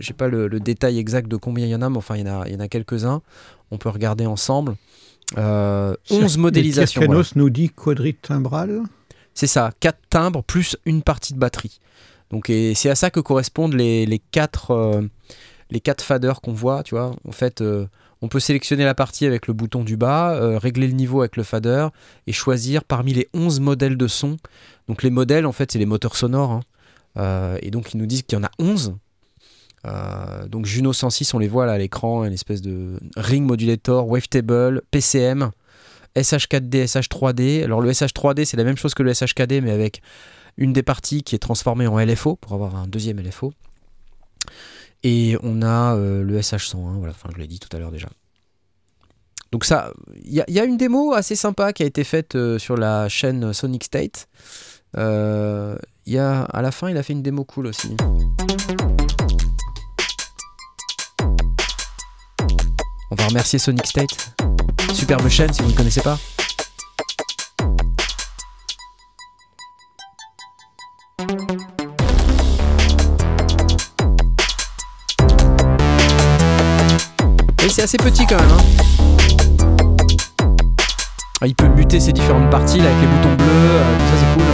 n'ai 0.00 0.14
pas 0.16 0.28
le, 0.28 0.48
le 0.48 0.60
détail 0.60 0.98
exact 0.98 1.28
de 1.28 1.36
combien 1.36 1.66
il 1.66 1.70
y 1.70 1.74
en 1.74 1.82
a, 1.82 1.90
mais 1.90 1.98
enfin, 1.98 2.16
il 2.16 2.26
y 2.26 2.30
en 2.30 2.40
a, 2.42 2.46
il 2.48 2.52
y 2.54 2.56
en 2.56 2.60
a 2.60 2.68
quelques-uns. 2.68 3.20
On 3.70 3.78
peut 3.78 3.88
regarder 3.90 4.24
ensemble. 4.26 4.76
Euh, 5.36 5.94
11 6.10 6.38
modélisations. 6.38 7.02
voilà. 7.04 7.22
Nous 7.34 7.50
dit 7.50 7.68
quadritimbral. 7.68 8.80
C'est 9.34 9.46
ça, 9.46 9.72
4 9.80 9.98
timbres 10.08 10.42
plus 10.42 10.76
une 10.86 11.02
partie 11.02 11.34
de 11.34 11.38
batterie. 11.38 11.78
Donc 12.30 12.50
et 12.50 12.74
c'est 12.74 12.90
à 12.90 12.94
ça 12.94 13.10
que 13.10 13.20
correspondent 13.20 13.74
les, 13.74 14.04
les 14.04 14.18
quatre 14.18 14.70
euh, 14.72 15.02
les 15.70 15.80
quatre 15.80 16.02
faders 16.02 16.40
qu'on 16.40 16.52
voit, 16.52 16.82
tu 16.82 16.94
vois. 16.94 17.14
En 17.26 17.32
fait, 17.32 17.60
euh, 17.60 17.86
on 18.22 18.28
peut 18.28 18.40
sélectionner 18.40 18.84
la 18.84 18.94
partie 18.94 19.26
avec 19.26 19.46
le 19.46 19.54
bouton 19.54 19.84
du 19.84 19.96
bas, 19.96 20.34
euh, 20.34 20.58
régler 20.58 20.86
le 20.88 20.94
niveau 20.94 21.20
avec 21.20 21.36
le 21.36 21.42
fader 21.42 21.88
et 22.26 22.32
choisir 22.32 22.84
parmi 22.84 23.12
les 23.12 23.28
11 23.34 23.60
modèles 23.60 23.96
de 23.96 24.06
son. 24.06 24.36
Donc 24.88 25.02
les 25.02 25.10
modèles, 25.10 25.46
en 25.46 25.52
fait, 25.52 25.72
c'est 25.72 25.78
les 25.78 25.86
moteurs 25.86 26.16
sonores. 26.16 26.52
hein. 26.52 26.60
Euh, 27.16 27.58
et 27.62 27.70
donc 27.70 27.94
ils 27.94 27.98
nous 27.98 28.06
disent 28.06 28.22
qu'il 28.22 28.38
y 28.38 28.40
en 28.40 28.44
a 28.44 28.50
11. 28.58 28.94
Euh, 29.86 30.46
donc 30.48 30.66
Juno 30.66 30.92
106, 30.92 31.34
on 31.34 31.38
les 31.38 31.48
voit 31.48 31.66
là 31.66 31.72
à 31.72 31.78
l'écran, 31.78 32.24
une 32.24 32.32
espèce 32.32 32.62
de 32.62 32.98
ring 33.16 33.44
modulator, 33.46 34.08
wavetable, 34.08 34.82
PCM, 34.90 35.50
SH4D, 36.16 36.86
SH3D. 36.86 37.64
Alors 37.64 37.80
le 37.80 37.90
SH3D, 37.90 38.44
c'est 38.44 38.56
la 38.56 38.64
même 38.64 38.76
chose 38.76 38.94
que 38.94 39.02
le 39.02 39.12
SH4D, 39.12 39.60
mais 39.60 39.70
avec 39.70 40.02
une 40.56 40.72
des 40.72 40.82
parties 40.82 41.22
qui 41.22 41.34
est 41.34 41.38
transformée 41.38 41.86
en 41.86 41.98
LFO 41.98 42.36
pour 42.36 42.52
avoir 42.52 42.74
un 42.76 42.86
deuxième 42.86 43.20
LFO. 43.20 43.52
Et 45.04 45.36
on 45.42 45.62
a 45.62 45.94
euh, 45.94 46.22
le 46.24 46.38
SH101, 46.40 46.98
voilà, 46.98 47.12
enfin 47.12 47.28
je 47.34 47.38
l'ai 47.40 47.46
dit 47.46 47.60
tout 47.60 47.68
à 47.74 47.78
l'heure 47.78 47.92
déjà. 47.92 48.08
Donc 49.52 49.64
ça, 49.64 49.92
il 50.24 50.32
y, 50.34 50.60
a- 50.60 50.64
une 50.64 50.76
démo 50.76 51.14
assez 51.14 51.34
sympa 51.36 51.72
qui 51.72 51.82
a 51.82 51.86
été 51.86 52.04
faite 52.04 52.34
euh, 52.34 52.58
sur 52.58 52.76
la 52.76 53.08
chaîne 53.08 53.52
Sonic 53.52 53.84
State. 53.84 54.28
Euh, 54.96 55.76
a, 56.18 56.42
à 56.42 56.62
la 56.62 56.70
fin, 56.70 56.90
il 56.90 56.96
a 56.96 57.02
fait 57.02 57.12
une 57.14 57.22
démo 57.22 57.44
cool 57.44 57.66
aussi. 57.68 57.96
On 63.10 63.14
va 63.14 63.26
remercier 63.26 63.58
Sonic 63.58 63.86
State. 63.86 64.34
Superbe 64.92 65.28
chaîne 65.28 65.52
si 65.52 65.62
vous 65.62 65.68
ne 65.70 65.76
connaissez 65.76 66.02
pas. 66.02 66.18
C'est 77.78 77.84
assez 77.84 77.96
petit 77.98 78.26
quand 78.26 78.36
même. 78.36 78.50
hein. 78.50 78.56
Ah, 81.40 81.46
il 81.46 81.54
peut 81.54 81.68
muter 81.68 82.00
ses 82.00 82.12
différentes 82.12 82.50
parties 82.50 82.78
là, 82.78 82.86
avec 82.86 82.96
les 83.00 83.06
boutons 83.06 83.34
bleus, 83.36 83.46
euh, 83.46 83.98
tout 83.98 84.04
ça 84.04 84.14
c'est 84.18 84.34
cool. 84.34 84.44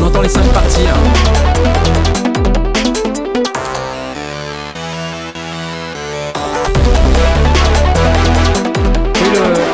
On 0.00 0.06
entend 0.06 0.20
les 0.20 0.28
cinq 0.28 0.44
parties 0.52 0.84
là. 0.84 0.92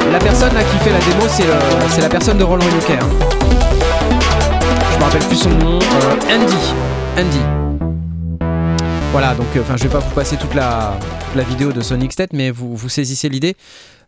Et 0.08 0.12
la 0.12 0.18
personne 0.18 0.50
qui 0.50 0.78
fait 0.84 0.92
la 0.92 0.98
démo, 1.00 1.26
c'est 1.28 2.00
la 2.00 2.08
personne 2.08 2.38
de 2.38 2.44
Roland 2.44 2.64
Yoker. 2.64 2.98
hein. 3.02 3.08
Je 4.92 4.98
me 4.98 5.04
rappelle 5.04 5.22
plus 5.24 5.36
son 5.36 5.50
nom. 5.50 5.78
euh, 5.78 6.34
Andy. 6.34 6.74
Voilà, 9.12 9.34
donc 9.34 9.54
euh, 9.54 9.60
enfin, 9.60 9.76
je 9.76 9.82
vais 9.82 9.90
pas 9.90 9.98
vous 9.98 10.14
passer 10.14 10.38
toute 10.38 10.54
la, 10.54 10.98
vidéo 11.36 11.70
de 11.70 11.82
Sonic 11.82 12.12
State, 12.12 12.32
mais 12.32 12.50
vous, 12.50 12.74
vous 12.74 12.88
saisissez 12.88 13.28
l'idée. 13.28 13.56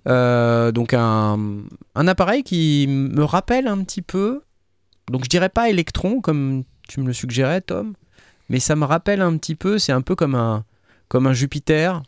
Euh, 0.08 0.72
donc 0.72 0.94
un, 0.94 1.66
appareil 1.94 2.42
qui 2.42 2.86
me 2.88 3.22
rappelle 3.22 3.66
un 3.66 3.82
petit 3.84 4.00
peu, 4.00 4.40
donc 5.10 5.24
je 5.24 5.28
dirais 5.28 5.50
pas 5.50 5.68
Electron 5.68 6.22
comme 6.22 6.62
tu 6.88 7.00
me 7.00 7.06
le 7.06 7.12
suggérais, 7.12 7.60
Tom, 7.60 7.92
mais 8.48 8.60
ça 8.60 8.76
me 8.76 8.86
rappelle 8.86 9.20
un 9.20 9.36
petit 9.36 9.56
peu. 9.56 9.78
C'est 9.78 9.92
un 9.92 10.00
peu 10.00 10.14
comme 10.14 10.34
un 10.34 10.64
comme 11.08 11.26
un 11.26 11.34
Jupiter, 11.34 12.02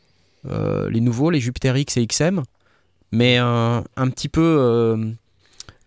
euh, 0.49 0.89
les 0.89 1.03
nouveaux, 1.03 1.29
les 1.29 1.41
Jupiter 1.41 1.77
X 1.77 1.99
et 1.99 2.07
XM, 2.07 2.43
mais 3.13 3.37
un 3.37 3.85
petit 3.97 4.31
peu 4.31 4.97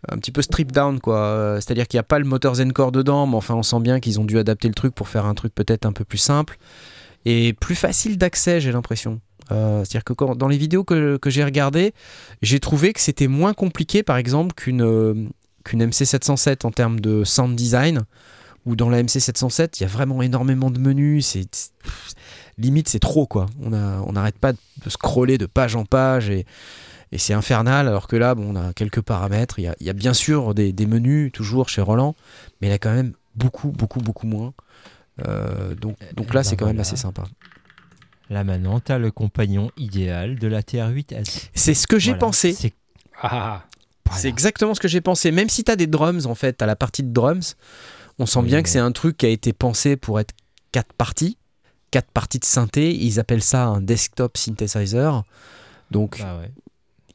un 0.10 0.18
petit 0.18 0.32
peu 0.32 0.42
strip 0.42 0.72
down 0.72 1.00
quoi. 1.00 1.18
Euh, 1.18 1.56
C'est-à-dire 1.56 1.88
qu'il 1.88 1.98
n'y 1.98 2.02
a 2.02 2.04
pas 2.04 2.20
le 2.20 2.26
moteur 2.26 2.56
Zencore 2.56 2.92
dedans, 2.92 3.28
mais 3.28 3.36
enfin 3.36 3.56
on 3.56 3.64
sent 3.64 3.80
bien 3.82 4.00
qu'ils 4.00 4.20
ont 4.20 4.26
dû 4.26 4.38
adapter 4.40 4.68
le 4.68 4.74
truc 4.74 4.94
pour 4.96 5.08
faire 5.10 5.26
un 5.26 5.34
truc 5.34 5.54
peut-être 5.54 5.86
un 5.86 5.92
peu 5.94 6.04
plus 6.06 6.18
simple 6.18 6.58
et 7.26 7.54
plus 7.54 7.76
facile 7.76 8.18
d'accès, 8.18 8.62
j'ai 8.62 8.72
l'impression. 8.72 9.20
Euh, 9.52 9.84
C'est-à-dire 9.84 10.04
que 10.04 10.34
dans 10.36 10.48
les 10.48 10.58
vidéos 10.58 10.84
que, 10.84 11.18
que 11.18 11.30
j'ai 11.30 11.44
regardées, 11.44 11.94
j'ai 12.42 12.60
trouvé 12.60 12.94
que 12.94 13.00
c'était 13.02 13.28
moins 13.28 13.54
compliqué, 13.54 14.04
par 14.04 14.18
exemple, 14.18 14.54
qu'une 14.56 14.82
euh, 14.84 15.14
qu'une 15.66 15.84
MC707 15.86 16.66
en 16.66 16.72
termes 16.72 17.00
de 17.02 17.24
sound 17.26 17.56
design, 17.56 18.04
où 18.66 18.76
dans 18.78 18.90
la 18.90 19.02
MC707, 19.04 19.80
il 19.80 19.84
y 19.84 19.86
a 19.86 19.90
vraiment 19.90 20.22
énormément 20.22 20.70
de 20.72 20.80
menus, 20.80 21.26
c'est 21.28 21.46
limite 22.58 22.88
c'est 22.90 23.00
trop 23.00 23.26
quoi. 23.28 23.46
On 23.62 23.74
a- 23.74 24.02
on 24.06 24.14
n'arrête 24.14 24.38
pas 24.40 24.54
de 24.54 24.90
scroller 24.90 25.38
de 25.38 25.46
page 25.46 25.76
en 25.76 25.86
page 25.86 26.30
et, 26.30 26.46
et 27.12 27.18
c'est 27.18 27.34
infernal, 27.34 27.88
alors 27.88 28.08
que 28.08 28.16
là, 28.16 28.36
bon, 28.36 28.54
on 28.54 28.56
a 28.56 28.74
quelques 28.74 29.02
paramètres. 29.02 29.60
Il 29.60 29.64
y 29.64 29.68
a, 29.68 29.76
il 29.80 29.86
y 29.86 29.90
a 29.90 29.94
bien 29.94 30.14
sûr 30.14 30.54
des, 30.54 30.74
des 30.74 30.86
menus, 30.86 31.32
toujours 31.32 31.70
chez 31.70 31.82
Roland, 31.82 32.16
mais 32.62 32.68
il 32.68 32.72
y 32.72 32.74
a 32.74 32.78
quand 32.80 32.94
même 32.94 33.14
beaucoup, 33.36 33.70
beaucoup, 33.72 34.00
beaucoup 34.00 34.28
moins. 34.28 34.54
Euh, 35.28 35.74
donc, 35.76 35.98
donc 36.16 36.28
Eh 36.30 36.34
là, 36.34 36.42
ben 36.42 36.44
c'est 36.44 36.56
quand 36.58 36.66
même 36.68 36.80
assez 36.80 36.96
sympa. 36.98 37.24
Là 38.30 38.44
maintenant, 38.44 38.80
tu 38.82 38.92
as 38.92 39.00
le 39.00 39.10
compagnon 39.10 39.72
idéal 39.78 40.38
de 40.38 40.48
la 40.48 40.62
TR8S. 40.62 41.50
C'est 41.54 41.74
ce 41.74 41.88
que 41.88 41.98
j'ai 41.98 42.12
Voilà. 42.12 42.20
pensé. 42.20 42.54
C'est 42.54 42.74
Ah, 43.22 43.64
voilà. 44.06 44.20
C'est 44.22 44.28
exactement 44.30 44.74
ce 44.76 44.80
que 44.80 44.88
j'ai 44.88 45.02
pensé. 45.02 45.32
Même 45.32 45.50
si 45.50 45.64
tu 45.64 45.72
as 45.72 45.76
des 45.76 45.88
drums, 45.88 46.26
en 46.26 46.36
fait, 46.36 46.62
à 46.62 46.66
la 46.66 46.76
partie 46.76 47.04
de 47.04 47.12
drums, 47.12 47.56
on 48.20 48.26
sent 48.26 48.40
Oui, 48.40 48.46
bien 48.48 48.58
mais- 48.58 48.64
que 48.64 48.70
c'est 48.70 48.80
un 48.80 48.92
truc 48.92 49.18
qui 49.18 49.26
a 49.26 49.30
été 49.30 49.54
pensé 49.54 49.96
pour 49.98 50.20
être 50.20 50.34
quatre 50.72 50.94
parties, 50.94 51.38
quatre 51.92 52.12
parties 52.12 52.40
de 52.40 52.46
synthé. 52.46 52.94
Ils 52.94 53.20
appellent 53.20 53.42
ça 53.44 53.66
un 53.66 53.82
desktop 53.82 54.38
synthesizer. 54.38 55.24
Donc, 55.90 56.20
Bah 56.20 56.38
ouais. 56.40 56.52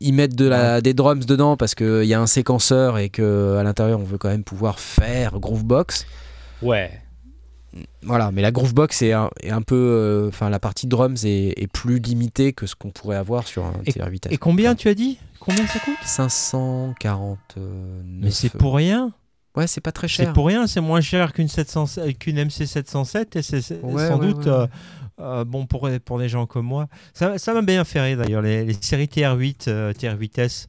Ils 0.02 0.12
mettent 0.12 0.34
de 0.36 0.46
la, 0.46 0.80
des 0.80 0.94
drums 0.94 1.24
dedans 1.26 1.56
parce 1.56 1.74
qu'il 1.74 2.04
y 2.04 2.14
a 2.14 2.20
un 2.20 2.26
séquenceur 2.26 2.98
et 2.98 3.08
que 3.08 3.56
à 3.56 3.62
l'intérieur, 3.62 4.00
on 4.00 4.04
veut 4.04 4.18
quand 4.18 4.28
même 4.28 4.44
pouvoir 4.44 4.78
faire 4.80 5.38
Groovebox. 5.40 6.06
ouais. 6.62 6.90
Voilà, 8.02 8.30
mais 8.32 8.42
la 8.42 8.50
Groovebox 8.50 9.00
est 9.00 9.12
un, 9.12 9.30
est 9.40 9.48
un 9.50 9.62
peu. 9.62 9.74
euh, 9.76 10.28
Enfin, 10.28 10.50
la 10.50 10.58
partie 10.58 10.86
drums 10.86 11.24
est, 11.24 11.54
est 11.56 11.66
plus 11.72 12.00
limitée 12.00 12.52
que 12.52 12.66
ce 12.66 12.74
qu'on 12.74 12.90
pourrait 12.90 13.16
avoir 13.16 13.46
sur 13.48 13.64
un 13.64 13.72
TR-8S. 13.86 14.28
Et 14.30 14.36
combien 14.36 14.74
tu 14.74 14.88
as 14.88 14.94
dit? 14.94 15.16
Combien 15.40 15.66
ça 15.66 15.78
coûte? 15.78 15.96
549. 16.04 17.64
Mais 18.04 18.30
c'est 18.30 18.50
pour 18.50 18.74
rien. 18.76 19.12
Ouais, 19.56 19.66
c'est 19.66 19.80
pas 19.80 19.92
très 19.92 20.08
cher. 20.08 20.26
C'est 20.26 20.32
pour 20.32 20.46
rien, 20.46 20.66
c'est 20.66 20.80
moins 20.80 21.00
cher 21.02 21.32
qu'une 21.32 21.48
700 21.48 21.84
qu'une 22.18 22.36
MC 22.44 22.66
707 22.66 23.36
et 23.36 23.42
c'est 23.42 23.56
Ouais, 23.82 24.08
sans 24.08 24.18
ouais, 24.18 24.26
doute 24.32 24.46
ouais. 24.46 24.52
euh, 24.52 24.66
euh, 25.22 25.44
bon 25.44 25.66
pour, 25.66 25.88
pour 26.04 26.18
des 26.18 26.28
gens 26.28 26.46
comme 26.46 26.66
moi. 26.66 26.88
Ça 27.14 27.38
ça 27.38 27.54
m'a 27.54 27.62
bien 27.62 27.84
fait 27.84 28.00
rire 28.00 28.18
d'ailleurs, 28.18 28.42
les, 28.42 28.64
les 28.64 28.74
séries 28.74 29.06
TR8, 29.06 29.64
euh, 29.68 29.92
TR8S. 29.92 30.66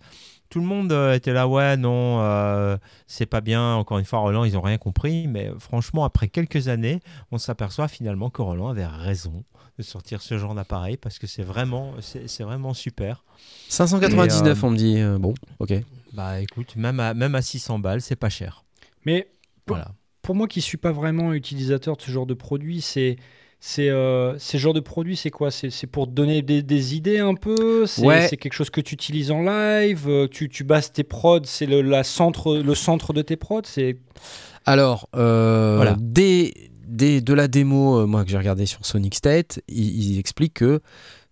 Tout 0.49 0.60
le 0.60 0.66
monde 0.68 0.91
euh, 0.91 1.16
était 1.16 1.34
là, 1.34 1.47
ouais, 1.47 1.78
non, 1.78 2.20
euh, 2.22 2.78
c'est 3.08 3.26
pas 3.26 3.41
bien. 3.41 3.74
Encore 3.74 3.97
une 3.97 4.06
fois, 4.06 4.20
Roland, 4.20 4.43
ils 4.43 4.56
ont 4.56 4.62
rien 4.62 4.78
compris. 4.78 5.26
Mais 5.28 5.49
franchement, 5.58 6.06
après 6.06 6.28
quelques 6.28 6.68
années, 6.68 6.99
on 7.32 7.39
s'aperçoit 7.39 7.88
finalement 7.88 8.30
que 8.30 8.43
Roland 8.43 8.68
avait 8.68 8.86
raison 8.86 9.43
de 9.80 9.84
sortir 9.84 10.22
ce 10.22 10.38
genre 10.38 10.54
d'appareil 10.54 10.97
parce 10.97 11.18
que 11.18 11.26
c'est 11.26 11.41
vraiment, 11.41 11.93
c'est 12.01 12.28
c'est 12.30 12.43
vraiment 12.43 12.76
super. 12.76 13.24
599, 13.70 14.45
Et, 14.45 14.49
euh, 14.64 14.68
on 14.68 14.72
me 14.72 14.78
dit. 14.78 14.99
euh, 14.99 15.18
bon, 15.18 15.34
ok. 15.60 15.74
Bah 16.14 16.39
écoute, 16.41 16.76
même 16.76 16.99
à, 16.99 17.16
même 17.16 17.34
à 17.34 17.41
600 17.41 17.80
balles, 17.80 18.01
c'est 18.01 18.16
pas 18.16 18.30
cher. 18.30 18.64
Mais 19.06 19.28
Voilà. 19.68 19.88
pour 20.22 20.36
moi 20.36 20.47
qui 20.47 20.62
suis 20.62 20.78
pas 20.78 20.91
vraiment 20.91 21.34
utilisateur 21.34 21.97
de 21.97 22.01
ce 22.04 22.12
genre 22.12 22.28
de 22.28 22.36
produit, 22.36 22.82
c'est 22.82 23.16
c'est 23.66 23.89
euh, 23.89 24.38
ce 24.39 24.57
genre 24.57 24.74
de 24.74 24.82
produit, 24.82 25.16
c'est 25.16 25.30
quoi? 25.30 25.49
C'est 25.49 25.88
pour 25.88 26.05
te 26.07 26.11
donner 26.11 26.41
des, 26.41 26.61
des 26.61 26.95
idées 26.97 27.20
un 27.20 27.34
peu? 27.34 27.86
C'est 27.86 28.05
Ouais. 28.05 28.28
quelque 28.30 28.51
chose 28.51 28.70
que 28.70 28.82
tu 28.82 28.93
utilises 28.93 29.32
en 29.32 29.41
live? 29.41 30.03
Euh, 30.09 30.28
Tu, 30.28 30.49
tu 30.49 30.66
bases 30.66 30.91
tes 30.91 31.05
prods, 31.05 31.45
c'est 31.45 31.66
le, 31.66 31.82
la 31.82 32.03
centre, 32.03 32.57
le 32.57 32.76
centre 32.76 33.14
de 33.14 33.22
tes 33.22 33.38
prods? 33.38 33.61
C'est 33.64 33.95
Alors, 34.66 35.07
euh, 35.16 35.78
Voilà. 35.78 35.95
dès, 35.97 36.53
dès 36.86 37.22
de 37.22 37.34
la 37.34 37.47
démo, 37.47 37.99
euh, 37.99 38.05
moi 38.05 38.26
que 38.26 38.30
j'ai 38.32 38.38
regardé 38.38 38.66
sur 38.66 38.86
Sonic 38.86 39.16
State, 39.16 39.61
ils, 39.70 40.11
ils 40.11 40.20
expliquent 40.20 40.55
que 40.55 40.82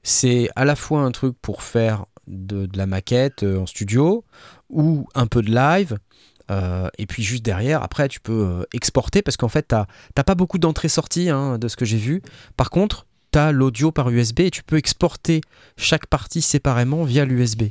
c'est 0.01 0.47
à 0.55 0.63
la 0.63 0.77
fois 0.77 1.01
un 1.01 1.11
truc 1.11 1.35
pour 1.41 1.63
faire 1.63 2.05
de, 2.27 2.65
de 2.65 2.77
la 2.77 2.85
maquette 2.85 3.43
en 3.43 3.65
studio 3.65 4.23
ou 4.69 5.05
un 5.15 5.27
peu 5.27 5.41
de 5.41 5.51
live. 5.53 5.97
Euh, 6.51 6.89
et 6.97 7.05
puis 7.05 7.23
juste 7.23 7.43
derrière, 7.43 7.81
après, 7.81 8.07
tu 8.07 8.19
peux 8.19 8.45
euh, 8.45 8.63
exporter 8.73 9.21
parce 9.21 9.37
qu'en 9.37 9.47
fait, 9.47 9.69
tu 9.69 9.75
n'as 9.75 10.23
pas 10.23 10.35
beaucoup 10.35 10.57
d'entrées-sorties 10.57 11.29
hein, 11.29 11.57
de 11.57 11.67
ce 11.67 11.75
que 11.75 11.85
j'ai 11.85 11.97
vu. 11.97 12.21
Par 12.57 12.69
contre, 12.69 13.07
tu 13.31 13.39
as 13.39 13.51
l'audio 13.51 13.91
par 13.91 14.09
USB 14.09 14.41
et 14.41 14.51
tu 14.51 14.63
peux 14.63 14.77
exporter 14.77 15.41
chaque 15.77 16.07
partie 16.07 16.41
séparément 16.41 17.03
via 17.03 17.25
l'USB. 17.25 17.63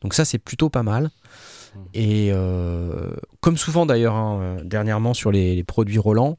Donc 0.00 0.14
ça, 0.14 0.24
c'est 0.24 0.38
plutôt 0.38 0.68
pas 0.68 0.82
mal. 0.82 1.10
Et 1.92 2.30
euh, 2.32 3.14
comme 3.40 3.56
souvent 3.56 3.86
d'ailleurs, 3.86 4.14
hein, 4.14 4.58
dernièrement 4.64 5.14
sur 5.14 5.32
les, 5.32 5.62
produits 5.64 5.98
Roland, 5.98 6.36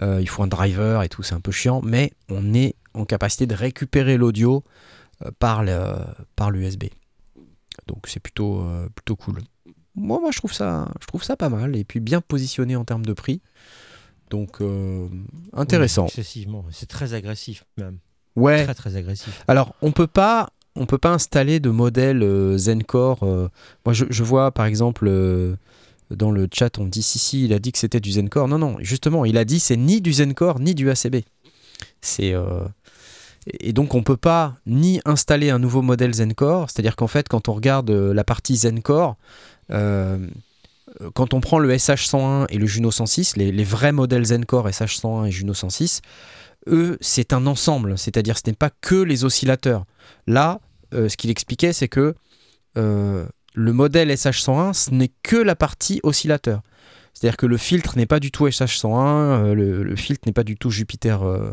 il 0.00 0.28
faut 0.28 0.42
un 0.42 0.46
driver 0.46 1.02
et 1.02 1.08
tout, 1.08 1.22
c'est 1.22 1.34
un 1.34 1.40
peu 1.40 1.52
chiant, 1.52 1.80
mais 1.84 2.12
on 2.30 2.54
est 2.54 2.74
en 2.94 3.04
capacité 3.04 3.46
de 3.46 3.54
récupérer 3.54 4.16
l'audio 4.16 4.64
par 5.38 5.62
l'USB. 5.62 6.84
Donc 7.86 8.06
c'est 8.08 8.18
plutôt, 8.18 8.66
plutôt 8.94 9.16
cool. 9.16 9.42
Moi, 9.94 10.20
moi 10.20 10.30
je, 10.32 10.38
trouve 10.38 10.52
ça, 10.52 10.88
je 11.00 11.06
trouve 11.06 11.22
ça 11.22 11.36
pas 11.36 11.48
mal 11.48 11.76
et 11.76 11.84
puis 11.84 12.00
bien 12.00 12.20
positionné 12.20 12.76
en 12.76 12.84
termes 12.84 13.04
de 13.04 13.12
prix. 13.12 13.40
Donc 14.30 14.60
euh, 14.60 15.08
intéressant. 15.52 16.04
Oui, 16.04 16.08
excessivement. 16.08 16.64
C'est 16.70 16.88
très 16.88 17.14
agressif 17.14 17.64
même. 17.76 17.98
Ouais. 18.36 18.64
Très 18.64 18.74
très 18.74 18.96
agressif. 18.96 19.42
Alors, 19.48 19.74
on 19.82 19.92
peut 19.92 20.06
pas, 20.06 20.50
on 20.74 20.86
peut 20.86 20.98
pas 20.98 21.10
installer 21.10 21.60
de 21.60 21.70
modèle 21.70 22.22
euh, 22.22 22.56
Zencore. 22.56 23.22
euh, 23.22 23.48
moi, 23.84 23.92
je, 23.92 24.04
je 24.08 24.22
vois 24.22 24.50
par 24.50 24.66
exemple 24.66 25.06
euh, 25.08 25.56
dans 26.10 26.30
le 26.30 26.48
chat, 26.52 26.78
on 26.78 26.86
dit 26.86 27.02
si 27.02 27.18
si, 27.18 27.44
il 27.44 27.52
a 27.52 27.58
dit 27.58 27.72
que 27.72 27.78
c'était 27.78 28.00
du 28.00 28.12
Zencore. 28.12 28.48
Non 28.48 28.58
non, 28.58 28.76
justement, 28.80 29.24
il 29.24 29.36
a 29.36 29.44
dit 29.44 29.60
c'est 29.60 29.76
ni 29.76 30.00
du 30.00 30.12
Zencore 30.12 30.60
ni 30.60 30.74
du 30.74 30.90
ACB. 30.90 31.16
C'est 32.00 32.34
et 33.60 33.72
donc 33.72 33.94
on 33.96 34.04
peut 34.04 34.16
pas 34.16 34.56
ni 34.66 35.00
installer 35.04 35.50
un 35.50 35.58
nouveau 35.58 35.82
modèle 35.82 36.14
Zencore. 36.14 36.70
C'est-à-dire 36.70 36.96
qu'en 36.96 37.06
fait, 37.06 37.28
quand 37.28 37.48
on 37.48 37.54
regarde 37.54 37.90
la 37.90 38.24
partie 38.24 38.56
Zencore. 38.56 39.16
Euh, 39.70 40.18
quand 41.14 41.32
on 41.34 41.40
prend 41.40 41.58
le 41.58 41.72
SH101 41.72 42.46
et 42.50 42.58
le 42.58 42.66
Juno 42.66 42.90
106, 42.90 43.36
les, 43.36 43.52
les 43.52 43.64
vrais 43.64 43.92
modèles 43.92 44.24
Zencore 44.26 44.68
SH101 44.68 45.26
et 45.26 45.30
Juno 45.30 45.54
106, 45.54 46.00
eux, 46.68 46.98
c'est 47.00 47.32
un 47.32 47.46
ensemble, 47.46 47.98
c'est-à-dire 47.98 48.36
ce 48.38 48.42
n'est 48.46 48.52
pas 48.56 48.70
que 48.80 48.94
les 48.96 49.24
oscillateurs. 49.24 49.84
Là, 50.26 50.60
euh, 50.94 51.08
ce 51.08 51.16
qu'il 51.16 51.30
expliquait, 51.30 51.72
c'est 51.72 51.88
que 51.88 52.14
euh, 52.76 53.26
le 53.54 53.72
modèle 53.72 54.10
SH101, 54.10 54.72
ce 54.72 54.90
n'est 54.90 55.10
que 55.22 55.36
la 55.36 55.56
partie 55.56 56.00
oscillateur. 56.02 56.60
C'est-à-dire 57.14 57.36
que 57.36 57.46
le 57.46 57.56
filtre 57.58 57.96
n'est 57.96 58.06
pas 58.06 58.20
du 58.20 58.30
tout 58.30 58.46
SH101, 58.46 58.96
euh, 58.96 59.54
le, 59.54 59.82
le 59.82 59.96
filtre 59.96 60.22
n'est 60.26 60.32
pas 60.32 60.44
du 60.44 60.56
tout 60.56 60.70
Jupiter 60.70 61.22
euh, 61.22 61.52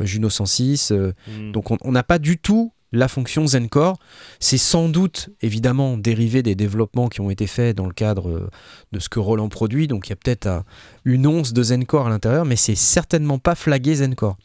Juno 0.00 0.28
106. 0.30 0.90
euh, 0.92 1.12
Mm. 1.28 1.52
donc 1.52 1.70
on 1.70 1.78
on 1.82 1.92
n'a 1.92 2.02
pas 2.02 2.18
du 2.18 2.38
tout 2.38 2.72
la 2.96 3.08
fonction 3.08 3.46
Zencore. 3.46 3.98
C'est 4.40 4.58
sans 4.58 4.88
doute 4.88 5.30
évidemment 5.42 5.96
dérivé 5.96 6.42
des 6.42 6.54
développements 6.54 7.08
qui 7.08 7.20
ont 7.20 7.30
été 7.30 7.46
faits 7.46 7.76
dans 7.76 7.86
le 7.86 7.92
cadre 7.92 8.28
euh, 8.28 8.50
de 8.92 8.98
ce 8.98 9.08
que 9.08 9.18
Roland 9.20 9.48
produit. 9.48 9.86
Donc 9.88 10.08
il 10.08 10.10
y 10.10 10.12
a 10.12 10.16
peut-être 10.16 10.46
euh, 10.46 10.60
une 11.04 11.26
once 11.26 11.52
de 11.52 11.62
Zencore 11.62 12.06
à 12.06 12.10
l'intérieur, 12.10 12.44
mais 12.44 12.56
c'est 12.56 12.74
certainement 12.74 13.38
pas 13.38 13.54
flagué 13.54 13.94
Zencore. 13.96 14.36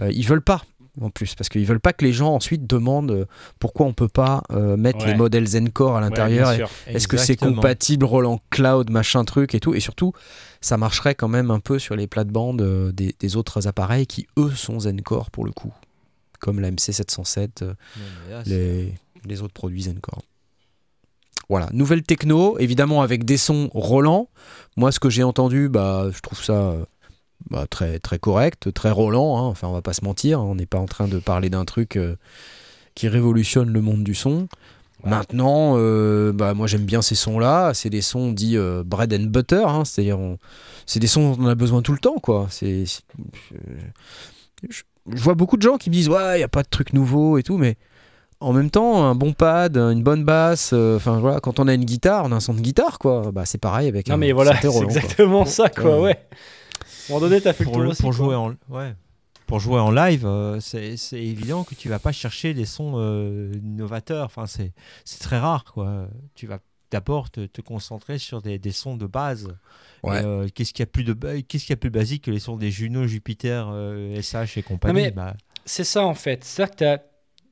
Euh, 0.00 0.10
ils 0.12 0.26
veulent 0.26 0.42
pas 0.42 0.62
en 1.00 1.10
plus 1.10 1.34
parce 1.34 1.48
qu'ils 1.48 1.66
veulent 1.66 1.80
pas 1.80 1.92
que 1.92 2.04
les 2.04 2.12
gens 2.12 2.32
ensuite 2.34 2.68
demandent 2.68 3.26
pourquoi 3.58 3.84
on 3.86 3.92
peut 3.92 4.06
pas 4.06 4.44
euh, 4.52 4.76
mettre 4.76 5.00
Ouais. 5.00 5.08
les 5.10 5.14
modèles 5.16 5.46
Zencore 5.48 5.96
à 5.96 6.00
l'intérieur. 6.00 6.52
Est-ce 6.86 7.08
que 7.08 7.16
c'est 7.16 7.34
compatible 7.36 8.04
Roland 8.04 8.40
Cloud, 8.50 8.90
machin 8.90 9.24
truc 9.24 9.56
et 9.56 9.60
tout 9.60 9.74
Et 9.74 9.80
surtout, 9.80 10.12
ça 10.60 10.76
marcherait 10.76 11.16
quand 11.16 11.26
même 11.26 11.50
un 11.50 11.58
peu 11.58 11.80
sur 11.80 11.96
les 11.96 12.06
plates-bandes 12.06 12.92
des, 12.94 13.12
des 13.18 13.36
autres 13.36 13.66
appareils 13.66 14.06
qui, 14.06 14.28
eux, 14.38 14.52
sont 14.54 14.78
Zencore 14.78 15.32
pour 15.32 15.44
le 15.44 15.50
coup. 15.50 15.72
Comme 16.44 16.60
la 16.60 16.70
MC707, 16.70 17.62
euh, 17.62 17.74
là, 18.28 18.42
c'est- 18.44 18.50
les, 18.50 18.94
les 19.24 19.40
autres 19.40 19.54
produits 19.54 19.84
Zencore. 19.84 20.20
Voilà, 21.48 21.68
nouvelle 21.72 22.02
techno, 22.02 22.58
évidemment 22.58 23.00
avec 23.00 23.24
des 23.24 23.38
sons 23.38 23.70
Roland. 23.72 24.28
Moi, 24.76 24.92
ce 24.92 25.00
que 25.00 25.08
j'ai 25.08 25.22
entendu, 25.22 25.68
bah, 25.70 26.08
je 26.14 26.20
trouve 26.20 26.42
ça 26.44 26.52
euh, 26.52 26.84
bah, 27.50 27.66
très, 27.68 27.98
très 27.98 28.18
correct, 28.18 28.72
très 28.74 28.90
Roland. 28.90 29.38
hein. 29.38 29.46
Enfin, 29.48 29.68
on 29.68 29.72
va 29.72 29.80
pas 29.82 29.94
se 29.94 30.04
mentir, 30.04 30.40
hein. 30.40 30.44
on 30.44 30.54
n'est 30.54 30.66
pas 30.66 30.78
en 30.78 30.86
train 30.86 31.08
de 31.08 31.18
parler 31.18 31.48
d'un 31.48 31.64
truc 31.64 31.96
euh, 31.96 32.16
qui 32.94 33.08
révolutionne 33.08 33.70
le 33.70 33.80
monde 33.80 34.04
du 34.04 34.14
son. 34.14 34.48
Ouais. 35.02 35.10
Maintenant, 35.10 35.74
euh, 35.76 36.32
bah, 36.32 36.52
moi 36.54 36.66
j'aime 36.66 36.84
bien 36.86 37.00
ces 37.02 37.14
sons-là. 37.14 37.72
C'est 37.74 37.90
des 37.90 38.00
sons 38.02 38.32
dits 38.32 38.56
euh, 38.58 38.82
bread 38.84 39.12
and 39.14 39.24
butter, 39.30 39.64
hein. 39.66 39.84
c'est-à-dire 39.86 40.18
on- 40.18 40.38
c'est 40.86 41.00
des 41.00 41.06
sons 41.06 41.32
dont 41.36 41.44
on 41.44 41.46
a 41.46 41.54
besoin 41.54 41.80
tout 41.82 41.92
le 41.92 41.98
temps, 41.98 42.18
quoi. 42.22 42.46
C'est, 42.50 42.84
c'est- 42.86 43.02
je, 44.70 44.82
je- 45.12 45.22
vois 45.22 45.34
beaucoup 45.34 45.56
de 45.56 45.62
gens 45.62 45.76
qui 45.76 45.90
me 45.90 45.94
disent 45.94 46.08
ouais, 46.08 46.38
il 46.38 46.40
y 46.40 46.44
a 46.44 46.48
pas 46.48 46.62
de 46.62 46.68
truc 46.68 46.92
nouveau 46.92 47.38
et 47.38 47.42
tout, 47.42 47.56
mais 47.58 47.76
en 48.40 48.52
même 48.52 48.70
temps, 48.70 49.04
un 49.04 49.14
bon 49.14 49.32
pad, 49.32 49.76
une 49.76 50.02
bonne 50.02 50.24
basse, 50.24 50.70
euh, 50.74 50.96
enfin 50.96 51.18
voilà, 51.18 51.40
quand 51.40 51.60
on 51.60 51.68
a 51.68 51.74
une 51.74 51.84
guitare, 51.84 52.24
on 52.26 52.32
a 52.32 52.36
un 52.36 52.40
son 52.40 52.52
de 52.54 52.60
guitare, 52.60 52.98
quoi. 52.98 53.30
Bah 53.32 53.44
c'est 53.46 53.58
pareil 53.58 53.88
avec 53.88 54.08
Non 54.08 54.14
un 54.14 54.18
mais 54.18 54.32
voilà, 54.32 54.54
c'est 54.60 54.68
quoi. 54.68 54.82
exactement 54.82 55.44
ça 55.44 55.68
quoi, 55.70 55.96
Ouais. 55.96 56.00
ouais. 56.02 56.12
À 56.12 57.12
un 57.12 57.14
moment 57.14 57.20
donné, 57.20 57.40
t'as 57.40 57.52
fait 57.52 57.64
le 57.64 57.66
pour, 57.66 57.74
tour 57.74 57.82
le- 57.82 57.88
aussi, 57.90 58.02
pour 58.02 58.12
jouer 58.12 58.34
en 58.34 58.54
ouais. 58.70 58.94
Pour 59.46 59.60
jouer 59.60 59.78
en 59.78 59.90
live, 59.90 60.24
euh, 60.24 60.58
c'est 60.60 60.96
évident 61.12 61.64
que 61.64 61.74
tu 61.74 61.90
vas 61.90 61.98
pas 61.98 62.12
chercher 62.12 62.54
des 62.54 62.64
sons 62.64 62.94
euh, 62.96 63.52
novateurs. 63.62 64.24
Enfin, 64.24 64.46
c'est 64.46 64.72
c'est 65.04 65.20
très 65.20 65.38
rare, 65.38 65.64
quoi. 65.64 66.08
Tu 66.34 66.46
vas 66.46 66.58
d'abord 66.94 67.30
te, 67.30 67.46
te 67.46 67.60
concentrer 67.60 68.18
sur 68.18 68.40
des, 68.40 68.58
des 68.58 68.70
sons 68.72 68.96
de 68.96 69.06
base. 69.06 69.48
Ouais. 70.04 70.20
Euh, 70.24 70.46
Qu'est-ce 70.54 70.72
qu'il 70.72 70.82
y 70.82 70.84
a 70.84 70.86
plus 70.86 71.02
de 71.04 71.12
qu'est-ce 71.40 71.64
qu'il 71.64 71.70
y 71.70 71.72
a 71.72 71.76
plus 71.76 71.90
basique 71.90 72.24
que 72.24 72.30
les 72.30 72.38
sons 72.38 72.56
des 72.56 72.70
Juno, 72.70 73.06
Jupiter, 73.06 73.68
euh, 73.72 74.20
SH 74.22 74.58
et 74.58 74.62
compagnie? 74.62 74.94
Mais- 75.02 75.10
bah, 75.10 75.34
C'est 75.66 75.84
ça 75.84 76.04
en 76.04 76.14
fait. 76.14 76.44
C'est-à-dire 76.44 77.00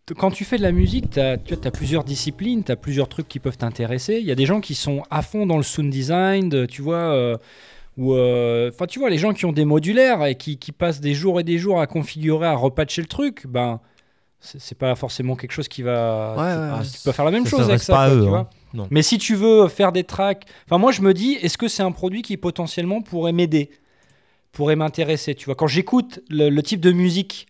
que 0.06 0.14
quand 0.14 0.30
tu 0.30 0.44
fais 0.44 0.58
de 0.58 0.62
la 0.62 0.72
musique, 0.72 1.10
tu 1.10 1.20
as, 1.20 1.38
plusieurs 1.72 2.04
disciplines, 2.04 2.62
tu 2.62 2.70
as 2.72 2.76
plusieurs 2.76 3.08
trucs 3.08 3.28
qui 3.28 3.38
peuvent 3.40 3.56
t'intéresser. 3.56 4.18
Il 4.20 4.26
y 4.26 4.32
a 4.32 4.34
des 4.34 4.46
gens 4.46 4.60
qui 4.60 4.74
sont 4.74 5.02
à 5.10 5.22
fond 5.22 5.46
dans 5.46 5.56
le 5.56 5.62
sound 5.62 5.90
design, 5.90 6.48
de- 6.48 6.66
tu 6.66 6.82
vois, 6.82 6.96
euh, 7.14 7.36
ou 7.96 8.14
euh, 8.14 8.70
enfin 8.72 8.86
tu 8.86 8.98
vois, 8.98 9.10
les 9.10 9.18
gens 9.18 9.32
qui 9.32 9.44
ont 9.46 9.52
des 9.52 9.64
modulaires 9.64 10.24
et 10.26 10.34
qui, 10.36 10.58
qui 10.58 10.72
passent 10.72 11.00
des 11.00 11.14
jours 11.14 11.40
et 11.40 11.44
des 11.44 11.58
jours 11.58 11.80
à 11.80 11.86
configurer, 11.86 12.46
à 12.46 12.54
repatcher 12.54 13.00
le 13.02 13.08
truc, 13.08 13.46
ben 13.46 13.80
c'est 14.40 14.76
pas 14.76 14.94
forcément 14.96 15.36
quelque 15.36 15.52
chose 15.52 15.68
qui 15.68 15.82
va. 15.82 16.34
Ouais, 16.36 16.52
tu- 16.52 16.58
ouais, 16.60 16.78
ouais. 16.80 16.86
tu 16.92 17.00
peux 17.04 17.12
faire 17.12 17.24
la 17.24 17.30
même 17.30 17.44
Ça 17.44 17.50
chose 17.50 17.68
avec 17.70 17.80
ça. 17.82 17.92
pas 17.94 18.04
à 18.04 18.08
quoi, 18.10 18.16
eux, 18.18 18.22
tu 18.24 18.34
hein. 18.34 18.48
Non. 18.74 18.86
Mais 18.90 19.02
si 19.02 19.18
tu 19.18 19.34
veux 19.34 19.68
faire 19.68 19.92
des 19.92 20.04
tracks, 20.04 20.44
enfin 20.66 20.78
moi 20.78 20.92
je 20.92 21.02
me 21.02 21.12
dis, 21.14 21.32
est-ce 21.42 21.58
que 21.58 21.68
c'est 21.68 21.82
un 21.82 21.92
produit 21.92 22.22
qui 22.22 22.36
potentiellement 22.36 23.02
pourrait 23.02 23.32
m'aider, 23.32 23.70
pourrait 24.52 24.76
m'intéresser, 24.76 25.34
tu 25.34 25.46
vois? 25.46 25.54
Quand 25.54 25.66
j'écoute 25.66 26.20
le, 26.30 26.48
le 26.50 26.62
type 26.62 26.80
de 26.80 26.92
musique 26.92 27.46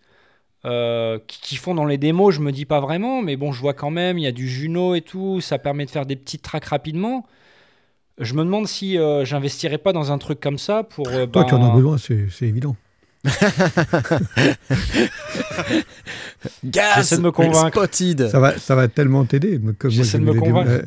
euh, 0.65 1.19
qui, 1.27 1.41
qui 1.41 1.57
font 1.57 1.75
dans 1.75 1.85
les 1.85 1.99
démos, 1.99 2.35
je 2.35 2.41
me 2.41 2.53
dis 2.53 2.65
pas 2.65 2.81
vraiment, 2.81 3.23
mais 3.23 3.37
bon, 3.37 3.53
je 3.53 3.61
vois 3.61 3.75
quand 3.75 3.91
même, 3.91 4.19
il 4.19 4.23
y 4.23 4.27
a 4.29 4.33
du 4.33 4.49
Juno 4.49 4.95
et 4.95 5.01
tout, 5.01 5.41
ça 5.41 5.59
permet 5.59 5.85
de 5.85 5.91
faire 5.91 6.07
des 6.07 6.17
petites 6.17 6.43
tracks 6.43 6.65
rapidement. 6.67 7.27
Je 8.19 8.35
me 8.35 8.45
demande 8.45 8.69
si 8.69 8.99
euh, 8.99 9.25
j'investirais 9.25 9.79
pas 9.79 9.93
dans 9.93 10.13
un 10.13 10.19
truc 10.19 10.39
comme 10.39 10.59
ça 10.59 10.83
pour. 10.85 11.09
euh, 11.09 11.27
Toi, 11.27 11.43
ben, 11.43 11.49
tu 11.49 11.55
en 11.55 11.63
as 11.63 11.75
besoin, 11.75 11.99
c'est 11.99 12.29
c'est 12.31 12.47
évident. 12.47 12.77
Gas 16.65 16.95
J'essaie 16.97 17.17
de 17.19 17.23
me 17.23 17.31
convaincre. 17.31 17.69
Spotted 17.87 18.29
Ça 18.31 18.41
va, 18.41 18.59
ça 18.59 18.75
va 18.75 18.89
tellement 18.89 19.25
t'aider. 19.25 19.61
J'essaie 19.87 20.19
de 20.19 20.25
me 20.25 20.35
convaincre. 20.35 20.71
euh, 20.71 20.83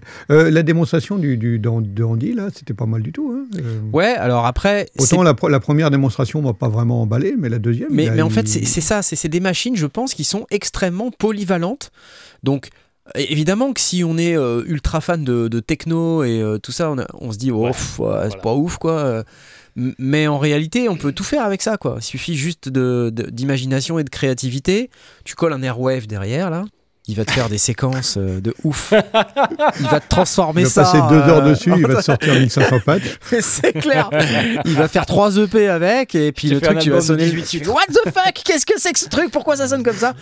euh, 0.48 0.52
la 0.52 0.64
démonstration 0.64 1.18
du, 1.18 1.38
de 1.38 2.04
Andy, 2.04 2.34
là, 2.34 2.50
c'était 2.54 2.74
pas 2.74 2.86
mal 2.86 3.02
du 3.02 3.12
tout. 3.12 3.34
hein. 3.36 3.46
Euh, 3.58 3.80
Ouais, 3.94 4.14
alors 4.16 4.46
après, 4.46 4.88
c'est 4.98 5.14
Autant 5.14 5.24
la, 5.24 5.60
première 5.60 5.92
démonstration 5.92 6.42
m'a 6.42 6.54
pas 6.54 6.70
vraiment 6.70 7.02
emballé, 7.02 7.36
mais 7.38 7.50
la 7.50 7.60
deuxième. 7.60 7.90
Mais, 7.92 8.22
en 8.22 8.30
fait, 8.30 8.48
c'est 8.48 8.66
c'est 8.66 8.82
ça, 8.82 9.02
c'est 9.02 9.30
des 9.30 9.40
machines, 9.40 9.76
je 9.76 9.86
pense, 9.88 10.14
qui 10.14 10.24
sont 10.24 10.46
extrêmement 10.50 11.12
polyvalentes. 11.12 11.92
Donc, 12.44 12.70
évidemment 13.16 13.72
que 13.74 13.80
si 13.80 14.04
on 14.04 14.18
est 14.18 14.36
euh, 14.36 14.64
ultra 14.66 15.00
fan 15.00 15.24
de, 15.24 15.48
de 15.48 15.60
techno 15.60 16.24
et 16.24 16.42
euh, 16.42 16.58
tout 16.58 16.72
ça, 16.72 16.90
on, 16.92 16.98
a- 17.00 17.08
on 17.14 17.32
se 17.32 17.38
dit, 17.38 17.52
oh, 17.52 17.66
ouais, 17.68 17.72
c'est 17.74 17.96
voilà. 17.98 18.30
pas 18.38 18.54
ouf, 18.56 18.78
quoi. 18.78 19.24
Mais 19.76 20.28
en 20.28 20.38
réalité, 20.38 20.88
on 20.88 20.96
peut 20.96 21.12
tout 21.12 21.24
faire 21.26 21.44
avec 21.44 21.62
ça, 21.62 21.78
quoi. 21.78 21.98
Il 22.00 22.04
suffit 22.04 22.36
juste 22.36 22.70
de- 22.70 23.12
de- 23.14 23.30
d'imagination 23.30 24.00
et 24.00 24.04
de 24.06 24.10
créativité. 24.10 24.90
Tu 25.26 25.36
colles 25.36 25.54
un 25.54 25.62
airwave 25.62 26.08
derrière, 26.08 26.50
là. 26.50 26.64
Il 27.08 27.16
va 27.16 27.24
te 27.24 27.32
faire 27.32 27.50
des 27.50 27.60
séquences 27.60 28.16
euh, 28.18 28.42
de 28.42 28.54
ouf. 28.64 28.92
Il 29.80 29.86
va 29.88 30.00
te 30.00 30.08
transformer 30.10 30.62
il 30.62 30.66
va 30.66 30.70
ça. 30.72 30.82
passer 30.84 30.98
deux 31.08 31.20
heures 31.32 31.46
euh, 31.46 31.50
dessus, 31.52 31.72
il 31.78 31.86
va 31.86 31.98
te 31.98 32.02
sortir 32.02 32.34
1500 32.40 32.80
patchs. 32.84 33.04
c'est 33.42 33.74
clair. 33.74 34.10
Il 34.66 34.74
va 34.74 34.88
faire 34.88 35.06
3 35.06 35.38
EP 35.38 35.70
avec 35.70 36.16
et 36.16 36.32
puis 36.32 36.50
le 36.50 36.60
truc 36.60 36.80
tu 36.80 36.90
vas 36.90 37.02
sonner. 37.02 37.26
18 37.30 37.44
tu 37.46 37.60
fais, 37.60 37.68
What 37.70 37.86
the 37.90 38.10
fuck? 38.12 38.34
Qu'est-ce 38.44 38.66
que 38.66 38.74
c'est 38.78 38.92
que 38.92 38.98
ce 39.00 39.08
truc? 39.08 39.30
Pourquoi 39.32 39.56
ça 39.56 39.68
sonne 39.68 39.84
comme 39.84 39.96
ça? 39.96 40.14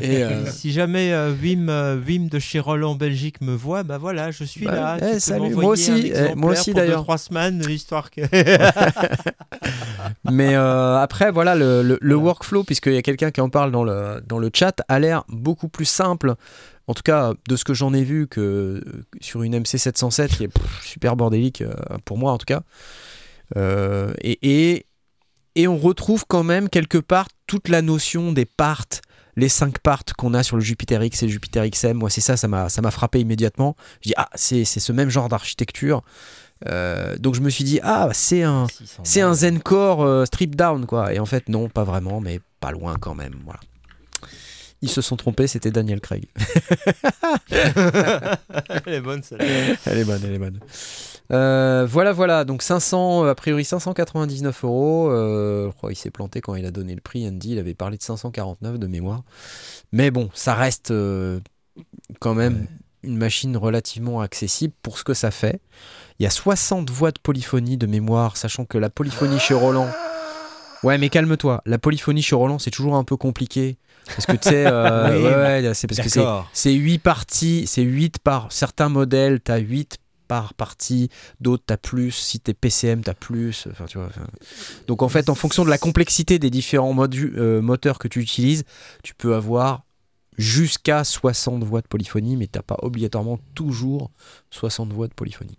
Et 0.00 0.24
euh, 0.24 0.46
Si 0.50 0.72
jamais 0.72 1.12
euh, 1.12 1.30
Wim, 1.42 1.68
euh, 1.68 1.98
Wim 2.06 2.28
de 2.30 2.38
chez 2.38 2.58
Roland 2.58 2.94
Belgique 2.94 3.42
me 3.42 3.54
voit, 3.54 3.82
bah 3.82 3.98
voilà, 3.98 4.30
je 4.30 4.44
suis 4.44 4.64
Bah, 4.64 4.72
là. 4.74 4.96
eh, 4.98 5.04
Tu 5.06 5.12
peux 5.12 5.18
salut, 5.18 5.54
moi 5.54 5.64
aussi, 5.66 6.10
un 6.14 6.28
eh, 6.30 6.34
moi 6.36 6.52
aussi, 6.52 6.72
d'ailleurs. 6.72 7.02
trois 7.02 7.18
semaines, 7.18 7.62
histoire 7.68 8.10
que. 8.10 8.22
mais 10.30 10.54
euh, 10.54 10.96
après 10.98 11.30
voilà 11.30 11.54
le, 11.54 11.82
le- 11.82 11.98
le 12.00 12.14
workflow 12.14 12.64
puisqu'il 12.64 12.94
y 12.94 12.96
a 12.96 13.02
quelqu'un 13.02 13.30
qui 13.30 13.40
en 13.40 13.48
parle 13.50 13.70
dans 13.70 13.84
le 13.84 14.22
dans 14.26 14.38
le 14.38 14.50
chat 14.52 14.80
a 14.88 14.98
l'air 14.98 15.24
beaucoup 15.28 15.68
plus 15.68 15.84
simple. 15.84 16.29
En 16.86 16.94
tout 16.94 17.02
cas, 17.02 17.34
de 17.48 17.56
ce 17.56 17.64
que 17.64 17.74
j'en 17.74 17.94
ai 17.94 18.02
vu 18.02 18.26
que 18.26 18.40
euh, 18.40 19.04
sur 19.20 19.42
une 19.42 19.56
MC707 19.56 20.28
qui 20.36 20.44
est 20.44 20.48
pff, 20.48 20.84
super 20.84 21.16
bordélique 21.16 21.62
euh, 21.62 21.72
pour 22.04 22.18
moi 22.18 22.32
en 22.32 22.38
tout 22.38 22.46
cas. 22.46 22.62
Euh, 23.56 24.12
et, 24.20 24.38
et, 24.42 24.86
et 25.54 25.68
on 25.68 25.78
retrouve 25.78 26.24
quand 26.26 26.42
même 26.42 26.68
quelque 26.68 26.98
part 26.98 27.28
toute 27.46 27.68
la 27.68 27.82
notion 27.82 28.32
des 28.32 28.44
parts, 28.44 28.86
les 29.36 29.48
cinq 29.48 29.78
parts 29.78 30.04
qu'on 30.16 30.34
a 30.34 30.42
sur 30.42 30.56
le 30.56 30.62
Jupiter 30.62 31.02
X 31.02 31.22
et 31.22 31.26
le 31.26 31.32
Jupiter 31.32 31.68
XM. 31.68 31.94
Moi, 31.94 32.10
c'est 32.10 32.20
ça, 32.20 32.36
ça 32.36 32.48
m'a 32.48 32.68
ça 32.68 32.82
m'a 32.82 32.90
frappé 32.90 33.20
immédiatement. 33.20 33.76
Je 34.02 34.08
dis, 34.08 34.14
ah, 34.16 34.28
c'est 34.34 34.64
c'est 34.64 34.80
ce 34.80 34.92
même 34.92 35.10
genre 35.10 35.28
d'architecture. 35.28 36.02
Euh, 36.68 37.16
donc 37.16 37.34
je 37.34 37.40
me 37.40 37.50
suis 37.50 37.64
dit, 37.64 37.80
ah, 37.82 38.08
c'est 38.12 38.42
un, 38.42 38.66
c'est 39.02 39.20
un 39.22 39.34
Zencore 39.34 40.02
euh, 40.02 40.24
strip 40.26 40.56
down, 40.56 40.86
quoi. 40.86 41.14
Et 41.14 41.18
en 41.18 41.26
fait, 41.26 41.48
non, 41.48 41.68
pas 41.68 41.84
vraiment, 41.84 42.20
mais 42.20 42.40
pas 42.60 42.70
loin 42.70 42.96
quand 43.00 43.14
même. 43.14 43.34
Voilà. 43.44 43.60
Ils 44.82 44.88
se 44.88 45.02
sont 45.02 45.16
trompés, 45.16 45.46
c'était 45.46 45.70
Daniel 45.70 46.00
Craig. 46.00 46.26
Elle 48.86 48.94
est 48.94 49.00
bonne 49.00 49.22
celle-là. 49.22 49.44
elle 49.84 49.98
est 49.98 50.04
bonne, 50.04 50.22
elle 50.24 50.32
est 50.32 50.38
bonne. 50.38 50.58
Euh, 51.32 51.86
voilà, 51.88 52.12
voilà. 52.12 52.44
Donc 52.44 52.62
500, 52.62 53.24
a 53.24 53.34
priori 53.34 53.64
599 53.64 54.64
euros. 54.64 55.10
Euh, 55.10 55.70
je 55.70 55.76
crois 55.76 55.90
qu'il 55.90 55.98
s'est 55.98 56.10
planté 56.10 56.40
quand 56.40 56.54
il 56.54 56.64
a 56.64 56.70
donné 56.70 56.94
le 56.94 57.00
prix. 57.00 57.28
Andy, 57.28 57.52
il 57.52 57.58
avait 57.58 57.74
parlé 57.74 57.98
de 57.98 58.02
549 58.02 58.78
de 58.78 58.86
mémoire. 58.86 59.22
Mais 59.92 60.10
bon, 60.10 60.30
ça 60.32 60.54
reste 60.54 60.90
euh, 60.92 61.40
quand 62.18 62.34
même 62.34 62.66
une 63.02 63.16
machine 63.16 63.56
relativement 63.56 64.20
accessible 64.20 64.74
pour 64.82 64.98
ce 64.98 65.04
que 65.04 65.14
ça 65.14 65.30
fait. 65.30 65.60
Il 66.18 66.24
y 66.24 66.26
a 66.26 66.30
60 66.30 66.90
voix 66.90 67.12
de 67.12 67.18
polyphonie 67.18 67.76
de 67.76 67.86
mémoire, 67.86 68.36
sachant 68.36 68.64
que 68.64 68.78
la 68.78 68.90
polyphonie 68.90 69.38
chez 69.38 69.54
Roland. 69.54 69.88
Ouais, 70.82 70.98
mais 70.98 71.10
calme-toi. 71.10 71.62
La 71.66 71.78
polyphonie 71.78 72.22
chez 72.22 72.34
Roland, 72.34 72.58
c'est 72.58 72.70
toujours 72.70 72.96
un 72.96 73.04
peu 73.04 73.16
compliqué. 73.16 73.76
Parce 74.16 74.26
que 74.26 74.32
tu 74.32 74.48
sais, 74.48 74.66
euh, 74.66 75.16
Oui, 75.16 75.24
ouais, 75.24 75.68
ouais, 75.68 75.74
c'est 75.74 75.86
parce 75.86 76.00
que 76.00 76.08
c'est 76.08 76.20
D'accord. 76.20 76.48
c'est 76.52 76.72
8 76.72 76.98
parties, 76.98 77.64
c'est 77.66 77.82
8 77.82 78.18
par 78.18 78.50
certains 78.52 78.88
modèles, 78.88 79.40
tu 79.42 79.52
as 79.52 79.58
8 79.58 79.98
par 80.28 80.54
partie, 80.54 81.08
d'autres 81.40 81.64
tu 81.66 81.72
as 81.72 81.76
plus, 81.76 82.12
si 82.12 82.38
tu 82.38 82.52
es 82.52 82.54
PCM 82.54 83.02
tu 83.02 83.10
as 83.10 83.14
plus, 83.14 83.66
enfin 83.70 83.86
tu 83.86 83.98
vois. 83.98 84.06
enfin. 84.06 84.26
Donc 84.86 85.02
en 85.02 85.08
fait, 85.08 85.28
en 85.28 85.34
fonction 85.34 85.64
de 85.64 85.70
la 85.70 85.78
complexité 85.78 86.38
des 86.38 86.50
différents 86.50 86.96
euh, 86.96 87.60
moteurs 87.60 87.98
que 87.98 88.06
tu 88.06 88.20
utilises, 88.20 88.64
tu 89.02 89.14
peux 89.14 89.34
avoir 89.34 89.82
jusqu'à 90.38 91.04
60 91.04 91.64
voix 91.64 91.80
de 91.80 91.86
polyphonie, 91.88 92.36
mais 92.36 92.46
t'as 92.46 92.62
pas 92.62 92.76
obligatoirement 92.82 93.38
toujours 93.54 94.10
60 94.50 94.92
voix 94.92 95.08
de 95.08 95.14
polyphonie. 95.14 95.56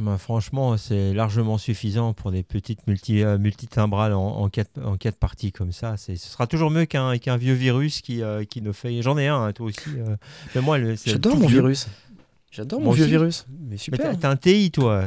Bah, 0.00 0.16
franchement, 0.18 0.76
c'est 0.78 1.12
largement 1.12 1.58
suffisant 1.58 2.14
pour 2.14 2.30
des 2.32 2.42
petites 2.42 2.86
multi, 2.86 3.22
euh, 3.22 3.36
multitimbrales 3.38 4.14
en, 4.14 4.26
en, 4.38 4.48
quatre, 4.48 4.70
en 4.82 4.96
quatre 4.96 5.18
parties 5.18 5.52
comme 5.52 5.72
ça. 5.72 5.96
C'est- 5.98 6.16
Ce 6.16 6.28
sera 6.30 6.46
toujours 6.46 6.70
mieux 6.70 6.86
qu'un 6.86 7.36
vieux 7.36 7.52
virus 7.54 8.00
qui, 8.00 8.22
euh, 8.22 8.44
qui 8.44 8.62
ne 8.62 8.72
fait. 8.72 9.02
J'en 9.02 9.18
ai 9.18 9.28
un, 9.28 9.42
hein, 9.44 9.52
toi 9.52 9.66
aussi. 9.66 9.80
euh. 9.96 10.16
Mais 10.54 10.62
moi, 10.62 10.78
J'adore 11.04 11.36
mon 11.36 11.46
vieux. 11.46 11.58
virus. 11.60 11.86
J'adore 12.50 12.80
mon 12.80 12.92
vieux 12.92 13.02
aussi. 13.04 13.10
virus. 13.10 13.46
Mais 13.68 13.76
super. 13.76 14.18
t'as 14.18 14.30
un 14.30 14.36
TI, 14.36 14.70
toi. 14.70 15.04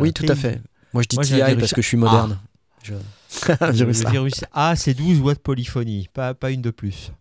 Oui, 0.00 0.12
tout 0.12 0.24
à 0.28 0.34
fait. 0.34 0.60
Moi, 0.92 1.02
je 1.02 1.08
dis 1.08 1.16
Moi, 1.16 1.24
TI 1.24 1.56
parce 1.58 1.72
que 1.74 1.82
je 1.82 1.86
suis 1.86 1.96
moderne. 1.96 2.38
Je- 2.82 2.94
un 2.94 3.66
Le- 3.68 3.72
virus 3.72 4.00
le 4.00 4.06
A. 4.06 4.10
virus 4.10 4.44
A, 4.52 4.74
c'est 4.74 4.94
12 4.94 5.20
watts 5.20 5.36
de 5.36 5.42
polyphonie, 5.42 6.08
pas, 6.14 6.32
pas 6.34 6.50
une 6.50 6.62
de 6.62 6.70
plus. 6.70 7.12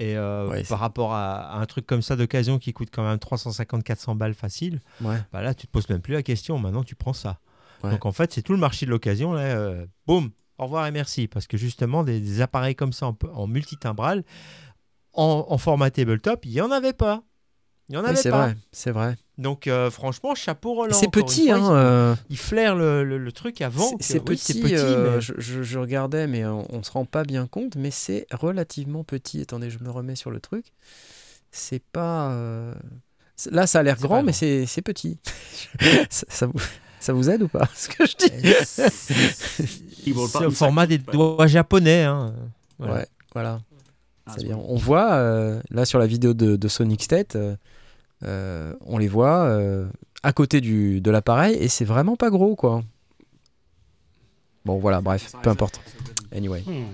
Et 0.00 0.16
euh, 0.16 0.48
Ouais, 0.48 0.64
par 0.64 0.80
rapport 0.80 1.12
à, 1.14 1.52
à 1.52 1.58
un 1.58 1.66
truc 1.66 1.86
comme 1.86 2.02
ça 2.02 2.16
d'occasion 2.16 2.58
qui 2.58 2.72
coûte 2.72 2.88
quand 2.92 3.04
même 3.04 3.16
350-400 3.18 4.16
balles 4.16 4.34
facile, 4.34 4.80
Ouais. 5.00 5.20
bah 5.32 5.40
là, 5.42 5.54
tu 5.54 5.66
te 5.66 5.72
poses 5.72 5.88
même 5.88 6.00
plus 6.00 6.14
la 6.14 6.22
question. 6.22 6.58
Maintenant, 6.58 6.82
tu 6.82 6.94
prends 6.96 7.12
ça. 7.12 7.38
Ouais. 7.82 7.90
Donc 7.90 8.04
en 8.06 8.12
fait, 8.12 8.32
c'est 8.32 8.42
tout 8.42 8.52
le 8.52 8.58
marché 8.58 8.86
de 8.86 8.90
l'occasion. 8.90 9.32
Là, 9.32 9.42
euh, 9.42 9.86
boum, 10.06 10.30
au 10.58 10.64
revoir 10.64 10.86
et 10.86 10.90
merci. 10.90 11.28
Parce 11.28 11.46
que 11.46 11.56
justement, 11.56 12.02
des, 12.02 12.18
des 12.20 12.40
appareils 12.40 12.74
comme 12.74 12.92
ça 12.92 13.06
en, 13.06 13.16
en 13.32 13.46
multitimbral, 13.46 14.24
en, 15.12 15.46
en 15.48 15.58
format 15.58 15.90
tabletop, 15.90 16.44
il 16.44 16.52
n'y 16.52 16.60
en 16.60 16.70
avait 16.72 16.92
pas. 16.92 17.22
Il 17.88 17.92
n'y 17.92 17.98
en 17.98 18.02
Oui, 18.02 18.08
avait 18.08 18.16
c'est 18.16 18.30
pas. 18.30 18.46
vrai, 18.46 18.56
c'est 18.72 18.90
vrai. 18.90 19.16
Donc 19.36 19.66
euh, 19.66 19.90
franchement, 19.90 20.34
chapeau 20.36 20.74
Roland. 20.74 20.94
C'est 20.94 21.10
petit, 21.10 21.48
fois, 21.48 21.56
hein. 21.56 21.74
euh, 21.76 22.14
Il, 22.30 22.34
il 22.34 22.38
flaire 22.38 22.76
le, 22.76 23.02
le- 23.02 23.18
le 23.18 23.32
truc 23.32 23.60
avant. 23.62 23.90
c'est- 23.98 24.18
oui, 24.18 24.36
petit. 24.36 24.62
euh, 24.76 25.14
mais- 25.16 25.20
je, 25.20 25.32
je- 25.38 25.62
je 25.64 25.78
regardais, 25.78 26.26
mais 26.28 26.44
on, 26.46 26.66
on 26.72 26.82
se 26.84 26.92
rend 26.92 27.04
pas 27.04 27.24
bien 27.24 27.46
compte. 27.48 27.74
Mais 27.76 27.90
c'est 27.90 28.26
relativement 28.32 29.02
petit. 29.02 29.40
Attendez, 29.40 29.70
je 29.70 29.78
me 29.80 29.90
remets 29.90 30.14
sur 30.16 30.30
le 30.30 30.38
truc. 30.40 30.66
C'est 31.50 31.82
pas. 31.82 32.30
euh, 32.32 32.72
Là, 33.50 33.66
ça 33.66 33.80
a 33.80 33.82
l'air 33.82 33.96
grand, 33.98 34.22
mais 34.22 34.32
c'est 34.32 34.82
petit. 34.82 35.18
ça, 36.10 36.26
ça 36.28 36.46
vous, 36.46 36.60
ça 37.00 37.12
vous 37.12 37.28
aide 37.30 37.42
ou 37.42 37.48
pas 37.48 37.68
Ce 37.74 37.88
que 37.88 38.06
je 38.06 38.14
dis? 38.16 38.30
C'est 38.64 40.44
au 40.46 40.50
format 40.52 40.86
des 40.86 40.98
doigts 40.98 41.46
japonais. 41.48 42.04
Hein. 42.04 42.34
Voilà. 42.78 42.94
Ouais, 42.94 43.06
voilà. 43.34 43.60
Bien. 44.38 44.56
On 44.56 44.76
voit 44.76 45.12
euh, 45.14 45.60
là 45.70 45.84
sur 45.84 45.98
la 45.98 46.06
vidéo 46.06 46.32
de, 46.34 46.56
de 46.56 46.68
Sonic 46.68 47.02
State, 47.02 47.36
euh, 47.36 47.50
euh, 47.52 47.56
on 48.26 48.98
les 48.98 49.08
voit 49.08 49.44
euh, 49.44 49.86
à 50.22 50.32
côté 50.32 50.60
du, 50.60 51.00
de 51.00 51.10
l'appareil 51.10 51.56
et 51.56 51.68
c'est 51.68 51.84
vraiment 51.84 52.16
pas 52.16 52.30
gros 52.30 52.56
quoi. 52.56 52.82
Bon 54.64 54.78
voilà, 54.78 55.00
bref, 55.00 55.32
peu 55.42 55.50
importe. 55.50 55.80
Anyway. 56.34 56.62
Hmm. 56.66 56.86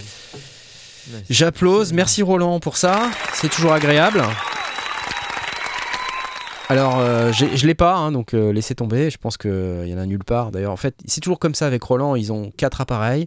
J'applause, 1.29 1.93
merci 1.93 2.23
Roland 2.23 2.61
pour 2.61 2.77
ça, 2.77 3.11
c'est 3.33 3.49
toujours 3.49 3.73
agréable. 3.73 4.23
Alors, 6.69 7.01
euh, 7.01 7.33
je 7.33 7.67
l'ai 7.67 7.75
pas, 7.75 7.97
hein, 7.97 8.13
donc 8.13 8.33
euh, 8.33 8.53
laissez 8.53 8.77
tomber. 8.77 9.11
Je 9.11 9.19
pense 9.19 9.37
qu'il 9.37 9.87
y 9.87 9.95
en 9.95 9.99
a 9.99 10.07
nulle 10.07 10.23
part. 10.23 10.53
D'ailleurs, 10.53 10.71
en 10.71 10.77
fait, 10.77 10.95
c'est 11.05 11.21
toujours 11.21 11.41
comme 11.41 11.57
ça 11.57 11.67
avec 11.67 11.83
Roland. 11.83 12.15
Ils 12.15 12.33
ont 12.33 12.53
quatre 12.57 12.81
appareils 12.81 13.27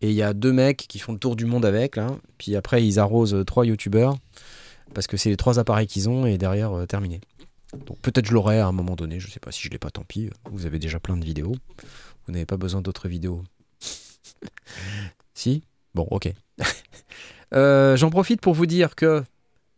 et 0.00 0.08
il 0.08 0.14
y 0.14 0.22
a 0.22 0.32
deux 0.32 0.52
mecs 0.52 0.86
qui 0.88 0.98
font 0.98 1.12
le 1.12 1.18
tour 1.18 1.36
du 1.36 1.44
monde 1.44 1.64
avec. 1.64 1.94
Là. 1.94 2.08
Puis 2.38 2.56
après, 2.56 2.84
ils 2.84 2.98
arrosent 2.98 3.34
euh, 3.34 3.44
trois 3.44 3.64
youtubeurs 3.64 4.16
parce 4.92 5.06
que 5.06 5.16
c'est 5.16 5.30
les 5.30 5.36
trois 5.36 5.58
appareils 5.58 5.86
qu'ils 5.86 6.08
ont 6.08 6.26
et 6.26 6.38
derrière, 6.38 6.76
euh, 6.76 6.86
terminé. 6.86 7.20
Donc 7.86 7.98
peut-être 8.00 8.26
je 8.26 8.32
l'aurai 8.32 8.58
à 8.58 8.66
un 8.66 8.72
moment 8.72 8.96
donné. 8.96 9.20
Je 9.20 9.30
sais 9.30 9.40
pas 9.40 9.52
si 9.52 9.62
je 9.62 9.70
l'ai 9.70 9.78
pas, 9.78 9.90
tant 9.90 10.04
pis. 10.04 10.30
Vous 10.50 10.66
avez 10.66 10.78
déjà 10.78 10.98
plein 11.00 11.16
de 11.16 11.24
vidéos. 11.24 11.54
Vous 12.26 12.32
n'avez 12.32 12.46
pas 12.46 12.56
besoin 12.56 12.82
d'autres 12.82 13.08
vidéos. 13.08 13.42
si? 15.34 15.62
Bon, 15.94 16.06
ok. 16.10 16.32
Euh, 17.52 17.96
J'en 17.96 18.10
profite 18.10 18.40
pour 18.40 18.54
vous 18.54 18.66
dire 18.66 18.94
que 18.94 19.24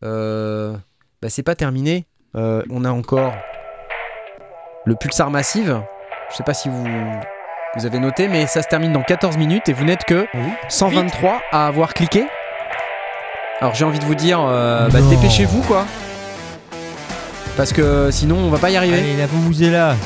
euh, 0.05 0.77
bah, 1.23 1.31
c'est 1.31 1.43
pas 1.43 1.55
terminé. 1.55 2.05
Euh, 2.35 2.63
on 2.69 2.85
a 2.85 2.91
encore 2.91 3.33
le 4.85 4.95
pulsar 4.95 5.31
massive. 5.31 5.81
Je 6.31 6.37
sais 6.37 6.43
pas 6.43 6.53
si 6.53 6.69
vous, 6.69 6.85
vous 7.75 7.87
avez 7.87 7.99
noté, 7.99 8.29
mais 8.29 8.47
ça 8.47 8.61
se 8.61 8.69
termine 8.69 8.93
dans 8.93 9.03
14 9.03 9.39
minutes 9.39 9.71
et 9.71 9.73
vous 9.73 9.85
n'êtes 9.85 10.05
que 10.05 10.27
123 10.69 11.41
à 11.51 11.67
avoir 11.67 11.95
cliqué. 11.95 12.27
Alors 13.61 13.75
j'ai 13.75 13.87
envie 13.87 14.01
de 14.01 14.05
vous 14.05 14.15
dire, 14.17 14.41
euh, 14.41 14.91
bah, 14.91 15.01
dépêchez-vous 15.09 15.63
quoi. 15.63 15.87
Parce 17.57 17.73
que 17.73 18.11
sinon 18.11 18.37
on 18.39 18.51
va 18.51 18.59
pas 18.59 18.71
y 18.71 18.77
arriver. 18.77 18.99
Allez, 18.99 19.17
la 19.17 19.71
là. 19.71 19.97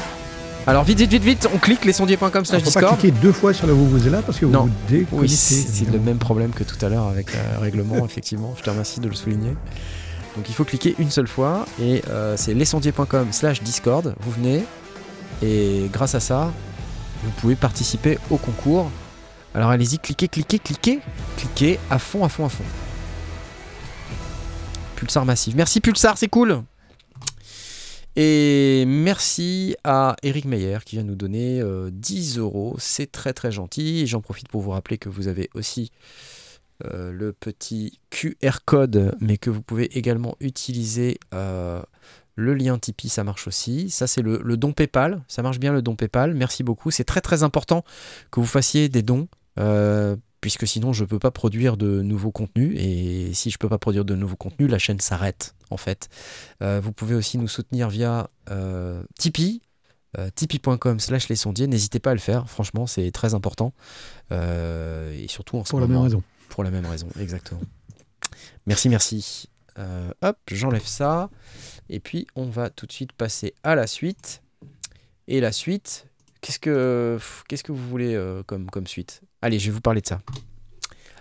Alors 0.66 0.82
vite, 0.82 0.98
vite, 0.98 1.10
vite, 1.12 1.22
vite, 1.22 1.48
on 1.54 1.58
clique 1.58 1.84
lesondiers.com 1.84 2.44
slash 2.44 2.60
ne 2.60 2.66
faut 2.66 2.72
pas 2.72 2.80
Discord. 2.80 2.98
cliquer 2.98 3.16
deux 3.22 3.30
fois 3.32 3.52
sur 3.54 3.68
la 3.68 3.72
Vuvuzela 3.72 4.20
parce 4.22 4.38
que 4.38 4.46
vous 4.46 4.52
Non. 4.52 4.62
vous 4.64 4.72
déconnectez. 4.88 5.16
Oui, 5.16 5.28
c'est 5.28 5.54
c'est 5.54 5.88
le 5.90 6.00
même 6.00 6.18
problème 6.18 6.50
que 6.50 6.64
tout 6.64 6.84
à 6.84 6.88
l'heure 6.88 7.06
avec 7.06 7.32
le 7.32 7.60
règlement, 7.60 8.04
effectivement. 8.04 8.52
Je 8.58 8.64
te 8.64 8.70
remercie 8.70 8.98
de 8.98 9.08
le 9.08 9.14
souligner. 9.14 9.54
Donc 10.36 10.48
il 10.48 10.54
faut 10.54 10.64
cliquer 10.64 10.96
une 10.98 11.10
seule 11.10 11.28
fois 11.28 11.66
et 11.80 12.02
euh, 12.10 12.34
c'est 12.36 12.52
lesondiers.com 12.52 13.28
slash 13.30 13.62
Discord. 13.62 14.14
Vous 14.20 14.30
venez 14.32 14.64
et 15.40 15.88
grâce 15.92 16.14
à 16.16 16.20
ça, 16.20 16.52
vous 17.22 17.30
pouvez 17.40 17.54
participer 17.54 18.18
au 18.30 18.36
concours. 18.36 18.90
Alors 19.54 19.70
allez-y, 19.70 19.98
cliquez, 20.00 20.26
cliquez, 20.28 20.58
cliquez, 20.58 20.98
cliquez 21.36 21.78
à 21.90 21.98
fond, 22.00 22.24
à 22.24 22.28
fond, 22.28 22.44
à 22.44 22.48
fond. 22.48 22.64
Pulsar 24.96 25.24
massif. 25.24 25.54
Merci 25.54 25.80
Pulsar, 25.80 26.18
c'est 26.18 26.28
cool. 26.28 26.62
Et 28.18 28.84
merci 28.86 29.76
à 29.84 30.16
Eric 30.22 30.46
Meyer 30.46 30.78
qui 30.86 30.96
vient 30.96 31.04
nous 31.04 31.14
donner 31.14 31.60
euh, 31.60 31.90
10 31.92 32.38
euros. 32.38 32.76
C'est 32.78 33.12
très 33.12 33.34
très 33.34 33.52
gentil. 33.52 34.06
J'en 34.06 34.22
profite 34.22 34.48
pour 34.48 34.62
vous 34.62 34.70
rappeler 34.70 34.96
que 34.96 35.10
vous 35.10 35.28
avez 35.28 35.50
aussi 35.54 35.92
euh, 36.84 37.12
le 37.12 37.32
petit 37.34 38.00
QR 38.10 38.58
code, 38.64 39.14
mais 39.20 39.36
que 39.36 39.50
vous 39.50 39.62
pouvez 39.62 39.98
également 39.98 40.36
utiliser 40.40 41.18
euh, 41.34 41.82
le 42.36 42.54
lien 42.54 42.78
Tipeee, 42.78 43.10
ça 43.10 43.22
marche 43.22 43.46
aussi. 43.48 43.90
Ça, 43.90 44.06
c'est 44.06 44.22
le, 44.22 44.56
don 44.56 44.72
PayPal. 44.72 45.22
Ça 45.28 45.42
marche 45.42 45.58
bien 45.58 45.72
le 45.72 45.82
don 45.82 45.94
PayPal. 45.94 46.32
Merci 46.32 46.62
beaucoup. 46.62 46.90
C'est 46.90 47.04
très 47.04 47.20
très 47.20 47.42
important 47.42 47.84
que 48.30 48.40
vous 48.40 48.46
fassiez 48.46 48.88
des 48.88 49.02
dons. 49.02 49.28
euh, 49.58 50.16
puisque 50.42 50.66
sinon 50.68 50.92
je 50.92 51.02
ne 51.02 51.08
peux 51.08 51.18
pas 51.18 51.32
produire 51.32 51.76
de 51.76 52.02
nouveaux 52.02 52.30
contenus 52.30 52.72
et 52.78 53.32
si 53.34 53.50
je 53.50 53.56
ne 53.56 53.58
peux 53.58 53.68
pas 53.68 53.78
produire 53.78 54.04
de 54.04 54.14
nouveaux 54.14 54.36
contenus, 54.36 54.70
la 54.70 54.78
chaîne 54.78 55.00
s'arrête 55.00 55.55
en 55.70 55.76
fait. 55.76 56.08
Euh, 56.62 56.80
vous 56.82 56.92
pouvez 56.92 57.14
aussi 57.14 57.38
nous 57.38 57.48
soutenir 57.48 57.88
via 57.88 58.30
euh, 58.50 59.02
Tipeee, 59.18 59.62
euh, 60.18 60.30
tipeee.com 60.34 61.00
slash 61.00 61.28
les 61.28 61.36
sondiers. 61.36 61.66
N'hésitez 61.66 61.98
pas 61.98 62.10
à 62.10 62.14
le 62.14 62.20
faire, 62.20 62.48
franchement, 62.48 62.86
c'est 62.86 63.10
très 63.10 63.34
important. 63.34 63.72
Et 64.30 65.26
surtout 65.28 65.58
en 65.58 65.64
ce 65.64 65.70
Pour 65.70 65.80
la 65.80 65.86
même 65.86 65.98
raison. 65.98 66.22
Pour 66.48 66.64
la 66.64 66.70
même 66.70 66.86
raison, 66.86 67.08
exactement. 67.18 67.60
Merci, 68.66 68.88
merci. 68.88 69.48
Euh, 69.78 70.10
hop, 70.22 70.38
j'enlève 70.50 70.86
ça. 70.86 71.30
Et 71.88 72.00
puis, 72.00 72.26
on 72.34 72.46
va 72.46 72.70
tout 72.70 72.86
de 72.86 72.92
suite 72.92 73.12
passer 73.12 73.54
à 73.62 73.74
la 73.74 73.86
suite. 73.86 74.42
Et 75.28 75.40
la 75.40 75.52
suite, 75.52 76.06
qu'est-ce 76.40 76.58
que, 76.58 77.18
qu'est-ce 77.48 77.64
que 77.64 77.72
vous 77.72 77.88
voulez 77.88 78.14
euh, 78.14 78.42
comme, 78.44 78.70
comme 78.70 78.86
suite? 78.86 79.22
Allez, 79.42 79.58
je 79.58 79.66
vais 79.66 79.72
vous 79.72 79.80
parler 79.80 80.00
de 80.00 80.06
ça. 80.06 80.20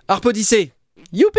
Harp 0.08 0.24
Odyssey 0.24 0.72
Youpi 1.12 1.38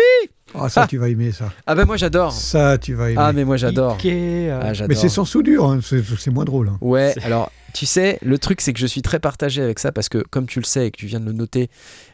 Ah, 0.54 0.68
ça, 0.68 0.82
Ah. 0.82 0.86
tu 0.86 0.96
vas 0.98 1.08
aimer 1.08 1.30
ça. 1.32 1.52
Ah 1.66 1.74
ben 1.74 1.84
moi 1.84 1.96
j'adore 1.96 2.32
Ça, 2.32 2.78
tu 2.78 2.94
vas 2.94 3.10
aimer. 3.10 3.20
Ah 3.20 3.32
mais 3.32 3.44
moi 3.44 3.56
j'adore 3.56 3.94
Ikea. 3.94 4.50
Ah, 4.50 4.72
j'adore. 4.72 4.88
Mais 4.88 4.94
c'est 4.94 5.08
sans 5.08 5.24
soudure, 5.24 5.64
hein, 5.66 5.80
c'est 5.82 6.02
c'est 6.18 6.30
moins 6.30 6.44
drôle. 6.44 6.68
hein. 6.68 6.78
Ouais, 6.80 7.14
alors 7.22 7.52
tu 7.74 7.84
sais, 7.84 8.18
le 8.22 8.38
truc 8.38 8.60
c'est 8.62 8.72
que 8.72 8.80
je 8.80 8.86
suis 8.86 9.02
très 9.02 9.18
partagé 9.20 9.62
avec 9.62 9.78
ça 9.78 9.92
parce 9.92 10.08
que 10.08 10.18
comme 10.30 10.46
tu 10.46 10.58
le 10.58 10.64
sais 10.64 10.86
et 10.86 10.90
que 10.90 10.96
tu 10.96 11.06
viens 11.06 11.20
de 11.20 11.26
le 11.26 11.32
noter, 11.32 11.68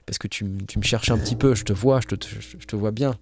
parce 0.05 0.18
que 0.18 0.26
tu, 0.26 0.44
m- 0.44 0.59
tu 0.66 0.78
me 0.80 0.84
cherches 0.84 1.11
un 1.11 1.18
petit 1.18 1.36
peu, 1.36 1.55
je 1.55 1.62
te 1.64 1.72
vois, 1.72 2.00
je 2.00 2.09
te, 2.16 2.26
je, 2.26 2.57
je 2.59 2.66
te 2.66 2.74
vois 2.76 2.90
bien. 2.90 3.14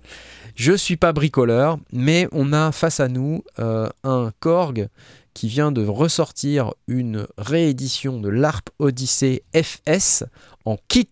Je 0.55 0.73
suis 0.73 0.97
pas 0.97 1.13
bricoleur, 1.13 1.79
mais 1.93 2.27
on 2.33 2.53
a 2.55 2.73
face 2.73 3.01
à 3.01 3.09
nous 3.09 3.45
euh, 3.59 3.89
un 4.05 4.33
Korg 4.41 4.89
qui 5.35 5.49
vient 5.49 5.73
de 5.73 5.87
ressortir 5.87 6.73
une 6.89 7.27
réédition 7.39 8.19
de 8.19 8.29
l'ARP 8.31 8.69
Odyssey 8.79 9.43
FS 9.55 10.25
en 10.65 10.77
kit. 10.89 11.09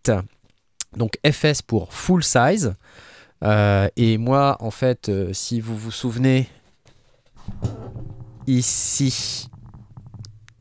Donc 0.97 1.13
FS 1.31 1.63
pour 1.63 1.93
full 1.93 2.25
size. 2.25 2.75
Euh, 3.43 3.89
et 3.97 4.19
moi, 4.19 4.57
en 4.61 4.71
fait, 4.71 5.09
euh, 5.09 5.33
si 5.33 5.61
vous 5.61 5.77
vous 5.77 5.91
souvenez, 5.91 6.49
ici, 8.47 9.49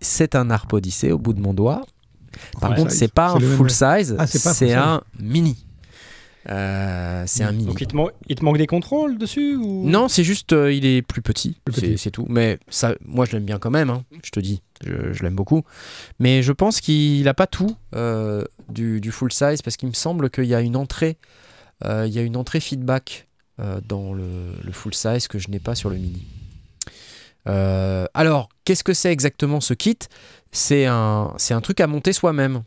c'est 0.02 0.36
un 0.36 0.50
Harp 0.50 0.72
Odyssey 0.74 1.12
au 1.12 1.18
bout 1.18 1.34
de 1.34 1.42
mon 1.42 1.54
doigt. 1.54 1.86
Par 2.62 2.72
Ouais. 2.72 2.78
contre, 2.78 2.92
c'est 2.92 3.12
pas 3.14 3.32
un 3.32 3.40
full 3.40 3.70
size, 3.70 4.16
Ah, 4.18 4.28
c'est 4.28 4.74
un 4.74 4.82
un 4.96 5.02
mini. 5.20 5.66
Euh, 6.50 7.24
c'est 7.28 7.44
un 7.44 7.52
mini. 7.52 7.66
Donc 7.66 7.82
il 7.82 7.88
te, 7.88 7.96
man- 7.96 8.08
il 8.28 8.36
te 8.36 8.46
manque 8.46 8.58
des 8.58 8.66
contrôles 8.66 9.18
dessus 9.18 9.56
ou... 9.58 9.88
Non, 9.88 10.08
c'est 10.08 10.24
juste, 10.24 10.54
euh, 10.54 10.72
il 10.74 10.86
est 10.86 11.02
plus 11.02 11.22
petit, 11.22 11.58
c'est 11.68 11.82
petit. 11.82 11.98
c'est 11.98 12.12
tout. 12.12 12.26
Mais 12.30 12.58
ça, 12.70 12.96
moi, 13.06 13.26
je 13.26 13.34
l'aime 13.34 13.44
bien 13.44 13.60
quand 13.60 13.70
même, 13.70 13.90
hein, 13.90 14.04
je 14.24 14.32
te 14.32 14.40
dis, 14.40 14.62
je, 14.84 15.12
je 15.12 15.22
l'aime 15.24 15.36
beaucoup. 15.36 15.64
Mais 16.18 16.42
je 16.42 16.52
pense 16.54 16.80
qu'il 16.80 17.24
n'a 17.26 17.34
pas 17.34 17.46
tout 17.46 17.76
euh, 17.94 18.44
du, 18.70 19.02
du 19.02 19.12
full 19.12 19.34
size 19.34 19.62
parce 19.62 19.76
qu'il 19.76 19.90
me 19.90 19.94
semble 19.94 20.30
qu'il 20.30 20.46
y 20.46 20.56
a 20.56 20.62
une 20.62 20.78
entrée, 20.78 21.18
il 21.84 22.12
y 22.14 22.20
a 22.20 22.22
une 22.22 22.36
entrée 22.38 22.60
feedback 22.60 23.28
euh, 23.60 23.80
dans 23.88 24.14
le, 24.14 24.26
le 24.64 24.72
full 24.72 24.94
size 24.94 25.28
que 25.28 25.40
je 25.40 25.50
n'ai 25.50 25.60
pas 25.60 25.76
sur 25.76 25.90
le 25.90 25.96
mini. 25.98 26.24
Euh, 27.48 28.06
alors, 28.14 28.50
qu'est-ce 28.66 28.84
que 28.84 28.94
c'est 28.94 29.12
exactement 29.12 29.62
ce 29.62 29.74
kit? 29.74 29.98
C'est 30.52 30.86
un, 30.86 31.34
c'est 31.38 31.54
un 31.54 31.62
truc 31.62 31.80
à 31.80 31.88
monter 31.88 32.14
soi-même. 32.14 32.64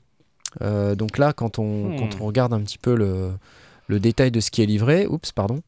Euh, 0.60 0.94
donc 0.94 1.18
là, 1.18 1.32
quand 1.32 1.58
on, 1.58 1.90
Hmm. 1.90 1.96
quand 1.98 2.20
on 2.20 2.26
regarde 2.26 2.52
un 2.52 2.60
petit 2.60 2.78
peu 2.78 2.94
le, 2.94 3.32
le 3.86 4.00
détail 4.00 4.30
de 4.30 4.40
ce 4.40 4.50
qui 4.50 4.62
est 4.62 4.66
livré, 4.66 5.06
oups, 5.06 5.32
pardon, 5.32 5.60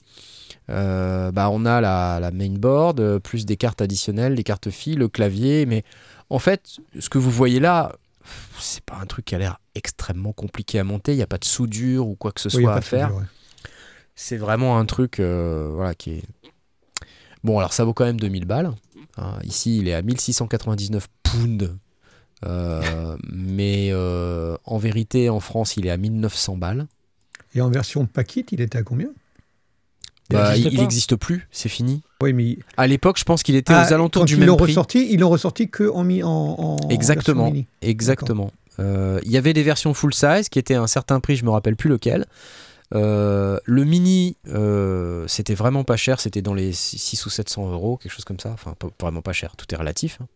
euh, 0.70 1.30
bah 1.32 1.48
on 1.50 1.64
a 1.66 1.80
la, 1.80 2.18
la 2.20 2.30
mainboard, 2.30 3.00
euh, 3.00 3.18
plus 3.18 3.44
des 3.46 3.56
cartes 3.56 3.82
additionnelles, 3.82 4.34
des 4.34 4.44
cartes 4.44 4.70
filles, 4.70 4.96
le 4.96 5.08
clavier, 5.08 5.66
mais 5.66 5.84
En 6.30 6.38
fait, 6.38 6.78
ce 6.98 7.08
que 7.10 7.18
vous 7.18 7.30
voyez 7.30 7.60
là, 7.60 7.92
c'est 8.58 8.82
pas 8.84 8.96
un 8.96 9.06
truc 9.06 9.24
qui 9.26 9.34
a 9.34 9.38
l'air 9.38 9.58
extrêmement 9.74 10.32
compliqué 10.32 10.78
à 10.78 10.84
monter. 10.84 11.12
Il 11.12 11.16
n'y 11.16 11.22
a 11.22 11.26
pas 11.26 11.38
de 11.38 11.44
soudure 11.44 12.08
ou 12.08 12.14
quoi 12.16 12.32
que 12.32 12.40
ce 12.40 12.48
Oui, 12.56 12.62
soit 12.62 12.74
à 12.74 12.80
faire. 12.80 13.08
soudure, 13.08 13.20
ouais. 13.22 13.26
C'est 14.16 14.36
vraiment 14.36 14.78
un 14.78 14.84
truc 14.86 15.18
euh, 15.20 15.70
voilà, 15.74 15.94
qui 15.94 16.12
est. 16.12 16.22
Bon, 17.42 17.58
alors 17.58 17.72
ça 17.72 17.84
vaut 17.84 17.92
quand 17.94 18.04
même 18.04 18.20
2000 18.20 18.44
balles. 18.46 18.70
hein. 19.16 19.38
Ici, 19.42 19.78
il 19.78 19.88
est 19.88 19.94
à 19.94 20.02
1699 20.02 21.08
pounds. 21.22 21.76
Euh, 22.44 23.16
mais 23.32 23.88
euh, 23.92 24.56
en 24.64 24.78
vérité, 24.78 25.28
en 25.30 25.40
France, 25.40 25.76
il 25.76 25.86
est 25.86 25.90
à 25.90 25.96
1900 25.96 26.56
balles. 26.56 26.86
Et 27.54 27.60
en 27.60 27.70
version 27.70 28.06
paquet, 28.06 28.44
il 28.52 28.60
était 28.60 28.78
à 28.78 28.82
combien? 28.82 29.08
Bah, 30.30 30.56
il 30.56 30.78
n'existe 30.80 31.16
plus, 31.16 31.46
c'est 31.50 31.68
fini. 31.68 32.02
Oui, 32.22 32.32
mais 32.32 32.58
À 32.78 32.86
l'époque, 32.86 33.18
je 33.18 33.24
pense 33.24 33.42
qu'il 33.42 33.56
était 33.56 33.74
Ah, 33.74 33.86
aux 33.88 33.92
alentours 33.92 34.22
quand 34.22 34.26
du 34.26 34.34
ils 34.34 34.38
même 34.40 34.48
l'ont 34.48 34.56
prix. 34.56 34.72
ressorti, 34.72 35.06
ils 35.10 35.20
l'ont 35.20 35.28
ressorti 35.28 35.68
que 35.68 35.88
en, 35.90 36.02
mi- 36.02 36.22
en, 36.22 36.28
en 36.30 36.76
Exactement. 36.88 37.44
mini. 37.46 37.66
Exactement. 37.82 38.50
Euh, 38.80 39.20
Il 39.24 39.30
y 39.30 39.36
avait 39.36 39.52
des 39.52 39.62
versions 39.62 39.92
full 39.94 40.14
size 40.14 40.48
qui 40.48 40.58
étaient 40.58 40.74
à 40.74 40.82
un 40.82 40.86
certain 40.86 41.20
prix, 41.20 41.36
je 41.36 41.44
me 41.44 41.50
rappelle 41.50 41.76
plus 41.76 41.90
lequel. 41.90 42.24
Euh, 42.94 43.58
le 43.64 43.84
mini, 43.84 44.36
euh, 44.48 45.26
c'était 45.28 45.54
vraiment 45.54 45.84
pas 45.84 45.96
cher, 45.96 46.20
c'était 46.20 46.42
dans 46.42 46.54
les 46.54 46.72
6 46.72 47.26
ou 47.26 47.30
700 47.30 47.70
euros, 47.70 47.96
quelque 47.98 48.12
chose 48.12 48.24
comme 48.24 48.40
ça. 48.40 48.50
Enfin, 48.50 48.74
pas- 48.78 48.88
vraiment 49.00 49.20
pas 49.22 49.32
cher, 49.32 49.54
tout 49.56 49.66
est 49.74 49.76
relatif. 49.76 50.18
hein. 50.22 50.26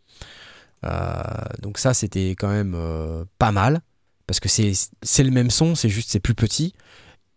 Euh, 0.85 1.55
donc 1.63 1.79
ça, 1.79 1.95
c'était 1.95 2.31
quand 2.31 2.49
même 2.49 2.75
euh, 2.77 3.25
pas 3.39 3.53
mal, 3.53 3.81
parce 4.27 4.39
que 4.41 4.49
c'est 4.49 4.73
c'est 5.03 5.25
le 5.25 5.31
même 5.31 5.51
son, 5.51 5.75
c'est 5.75 5.89
juste 5.89 6.11
c'est 6.11 6.21
plus 6.21 6.35
petit. 6.35 6.75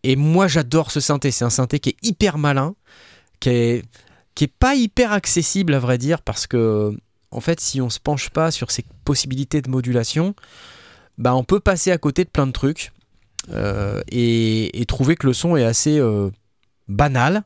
Et 0.03 0.15
moi, 0.15 0.47
j'adore 0.47 0.91
ce 0.91 0.99
synthé. 0.99 1.31
C'est 1.31 1.45
un 1.45 1.49
synthé 1.49 1.79
qui 1.79 1.89
est 1.89 1.97
hyper 2.03 2.37
malin, 2.37 2.75
qui 3.39 3.49
est, 3.49 3.85
qui 4.35 4.45
est 4.45 4.53
pas 4.53 4.75
hyper 4.75 5.11
accessible 5.11 5.73
à 5.73 5.79
vrai 5.79 5.97
dire, 5.97 6.21
parce 6.21 6.47
que 6.47 6.95
en 7.31 7.39
fait, 7.39 7.59
si 7.59 7.81
on 7.81 7.89
se 7.89 7.99
penche 7.99 8.29
pas 8.29 8.51
sur 8.51 8.71
ses 8.71 8.83
possibilités 9.05 9.61
de 9.61 9.69
modulation, 9.69 10.35
bah, 11.17 11.35
on 11.35 11.43
peut 11.43 11.59
passer 11.59 11.91
à 11.91 11.97
côté 11.97 12.23
de 12.25 12.29
plein 12.29 12.47
de 12.47 12.51
trucs 12.51 12.91
euh, 13.49 14.01
et, 14.11 14.85
trouver 14.87 15.15
que 15.15 15.27
le 15.27 15.33
son 15.33 15.55
est 15.55 15.63
assez 15.63 15.97
euh, 15.97 16.29
banal, 16.87 17.43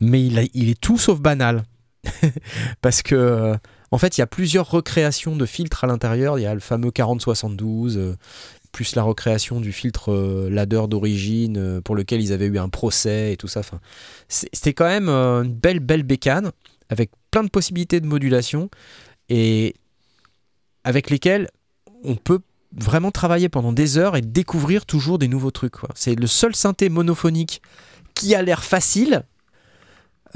mais 0.00 0.24
il, 0.24 0.68
est 0.68 0.80
tout 0.80 0.98
sauf 0.98 1.20
banal. 1.20 1.62
Parce 2.80 3.02
que, 3.02 3.14
euh, 3.14 3.56
en 3.90 3.98
fait, 3.98 4.18
il 4.18 4.20
y 4.20 4.22
a 4.22 4.26
plusieurs 4.26 4.70
recréations 4.70 5.36
de 5.36 5.46
filtres 5.46 5.84
à 5.84 5.86
l'intérieur. 5.86 6.38
Il 6.38 6.42
y 6.42 6.46
a 6.46 6.54
le 6.54 6.60
fameux 6.60 6.90
4072, 6.90 7.96
euh, 7.96 8.16
plus 8.76 8.94
la 8.94 9.02
recréation 9.02 9.58
du 9.58 9.72
filtre 9.72 10.12
euh, 10.12 10.50
ladder 10.50 10.82
d'origine 10.86 11.56
euh, 11.56 11.80
pour 11.80 11.96
lequel 11.96 12.20
ils 12.20 12.30
avaient 12.34 12.44
eu 12.44 12.58
un 12.58 12.68
procès 12.68 13.32
et 13.32 13.38
tout 13.38 13.48
ça. 13.48 13.60
Enfin, 13.60 13.80
C'était 14.28 14.74
quand 14.74 14.84
même 14.84 15.08
euh, 15.08 15.44
une 15.44 15.54
belle, 15.54 15.80
belle 15.80 16.02
bécane 16.02 16.52
avec 16.90 17.10
plein 17.30 17.42
de 17.42 17.48
possibilités 17.48 18.00
de 18.00 18.06
modulation 18.06 18.68
et 19.30 19.74
avec 20.84 21.08
lesquelles 21.08 21.48
on 22.04 22.16
peut 22.16 22.40
vraiment 22.76 23.10
travailler 23.10 23.48
pendant 23.48 23.72
des 23.72 23.96
heures 23.96 24.14
et 24.14 24.20
découvrir 24.20 24.84
toujours 24.84 25.18
des 25.18 25.26
nouveaux 25.26 25.50
trucs. 25.50 25.76
C'est 25.94 26.14
le 26.14 26.26
seul 26.26 26.54
synthé 26.54 26.90
monophonique 26.90 27.62
qui 28.12 28.34
a 28.34 28.42
l'air 28.42 28.62
facile, 28.62 29.22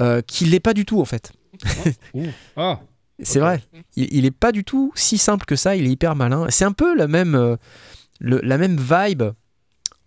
euh, 0.01 0.23
qui 0.25 0.45
l'est 0.45 0.59
pas 0.59 0.73
du 0.73 0.83
tout 0.83 0.99
en 0.99 1.05
fait. 1.05 1.31
Ah, 2.57 2.79
C'est 3.21 3.39
vrai. 3.39 3.61
Il, 3.95 4.11
il 4.11 4.25
est 4.25 4.31
pas 4.31 4.51
du 4.51 4.63
tout 4.63 4.91
si 4.95 5.19
simple 5.19 5.45
que 5.45 5.55
ça. 5.55 5.75
Il 5.75 5.85
est 5.85 5.91
hyper 5.91 6.15
malin. 6.15 6.47
C'est 6.49 6.65
un 6.65 6.71
peu 6.71 6.97
la 6.97 7.07
même, 7.07 7.57
le- 8.21 8.39
la 8.43 8.57
même 8.57 8.77
vibe 8.79 9.23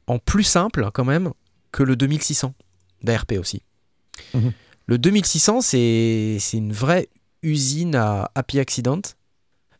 en 0.06 0.18
plus 0.18 0.44
simple 0.44 0.88
quand 0.94 1.04
même 1.04 1.32
que 1.72 1.82
le 1.82 1.96
2600 1.96 2.54
d'ARP 3.02 3.32
aussi. 3.38 3.62
Mhm. 4.32 4.52
Le 4.86 4.98
2600, 4.98 5.60
c'est 5.62 6.38
une 6.52 6.72
vraie 6.72 7.08
usine 7.42 7.94
à 7.96 8.30
Happy 8.34 8.60
Accident. 8.60 9.00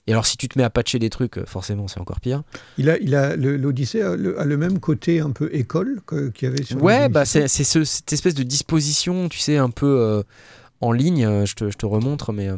Et 0.07 0.13
alors, 0.13 0.27
si 0.27 0.37
tu 0.37 0.49
te 0.49 0.59
mets 0.59 0.65
à 0.65 0.71
patcher 0.71 0.99
des 0.99 1.09
trucs, 1.09 1.43
forcément, 1.47 1.89
c'est 1.89 1.99
encore 2.01 2.21
pire. 2.21 2.43
Il 2.77 2.91
a, 2.91 2.99
il 2.99 3.15
a 3.15 3.37
l'Odyssée 3.37 4.03
a 4.03 4.17
le, 4.17 4.39
a 4.39 4.45
le 4.45 4.57
même 4.59 4.79
côté 4.81 5.21
un 5.21 5.31
peu 5.31 5.49
école 5.55 6.01
qu'il 6.35 6.49
y 6.49 6.53
avait 6.53 6.63
sur. 6.63 6.77
le 6.77 6.83
Ouais, 6.83 7.09
bah 7.09 7.25
2600. 7.25 7.25
c'est 7.41 7.49
c'est 7.49 7.65
ce- 7.65 7.85
cette 7.85 8.13
espèce 8.13 8.35
de 8.35 8.43
disposition, 8.43 9.29
tu 9.31 9.39
sais, 9.39 9.57
un 9.57 9.71
peu 9.71 9.87
euh, 10.01 10.23
en 10.83 10.93
ligne. 10.93 11.45
Je 11.47 11.55
te, 11.55 11.71
je 11.71 11.77
te 11.79 11.87
remontre, 11.87 12.33
mais 12.33 12.49
euh, 12.49 12.57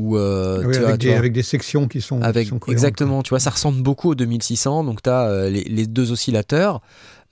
où 0.00 0.16
euh, 0.16 0.62
oui, 0.64 0.72
tu 0.74 0.78
as- 0.84 0.88
avec, 0.88 0.92
tu 1.00 1.06
des, 1.06 1.08
vois, 1.10 1.18
avec 1.18 1.32
des 1.32 1.42
sections 1.42 1.86
qui 1.88 2.00
sont, 2.00 2.20
avec 2.22 2.44
qui 2.44 2.50
sont 2.50 2.58
cohérentes, 2.58 2.72
exactement, 2.72 3.22
tu 3.22 3.30
vois, 3.30 3.40
ça 3.40 3.50
ressemble 3.50 3.82
beaucoup 3.82 4.10
au 4.10 4.14
2600. 4.14 4.84
Donc 4.84 5.02
tu 5.02 5.10
as 5.10 5.48
les, 5.50 5.64
les 5.64 5.86
deux 5.86 6.10
oscillateurs. 6.12 6.80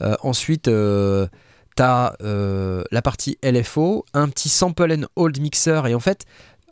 Euh, 0.03 0.15
ensuite, 0.23 0.65
tu 0.65 1.83
as 1.83 2.13
la 2.21 3.03
partie 3.03 3.39
LFO, 3.43 4.05
un 4.15 4.29
petit 4.29 4.49
sample 4.49 4.93
and 4.93 5.07
hold 5.17 5.41
mixer. 5.41 5.83
Et 5.89 5.95
en 5.95 6.01
fait, 6.01 6.25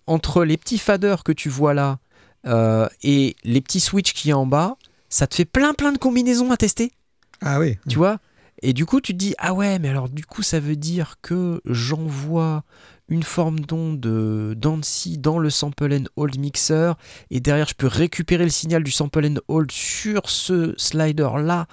entre 0.06 0.44
les 0.44 0.56
petits 0.56 0.78
faders 0.78 1.24
que 1.24 1.32
tu 1.32 1.48
vois 1.48 1.74
là 1.74 1.98
euh, 2.46 2.86
et 3.02 3.34
les 3.44 3.60
petits 3.60 3.80
switches 3.80 4.12
qui 4.14 4.30
est 4.30 4.34
en 4.34 4.46
bas, 4.46 4.76
ça 5.08 5.26
te 5.26 5.34
fait 5.34 5.44
plein 5.44 5.74
plein 5.74 5.92
de 5.92 5.98
combinaisons 5.98 6.50
à 6.52 6.56
tester. 6.56 6.92
Ah 7.40 7.58
oui. 7.58 7.76
tu 7.88 7.96
vois 7.98 8.18
et 8.62 8.72
du 8.72 8.86
coup 8.86 9.00
tu 9.00 9.12
te 9.12 9.18
dis 9.18 9.34
ah 9.38 9.54
ouais 9.54 9.78
mais 9.78 9.88
alors 9.88 10.08
du 10.08 10.24
coup 10.24 10.42
ça 10.42 10.60
veut 10.60 10.76
dire 10.76 11.16
que 11.22 11.60
j'envoie 11.64 12.64
une 13.08 13.22
forme 13.22 13.60
d'onde 13.60 14.00
de 14.00 14.54
d'ANSI 14.56 15.18
dans 15.18 15.38
le 15.38 15.50
sample 15.50 15.92
and 15.92 16.04
hold 16.16 16.38
mixer 16.38 16.92
et 17.30 17.40
derrière 17.40 17.68
je 17.68 17.74
peux 17.74 17.86
récupérer 17.86 18.44
le 18.44 18.50
signal 18.50 18.82
du 18.82 18.90
sample 18.90 19.24
and 19.26 19.40
hold 19.48 19.70
sur 19.70 20.28
ce 20.30 20.74
slider 20.76 21.28
là 21.38 21.66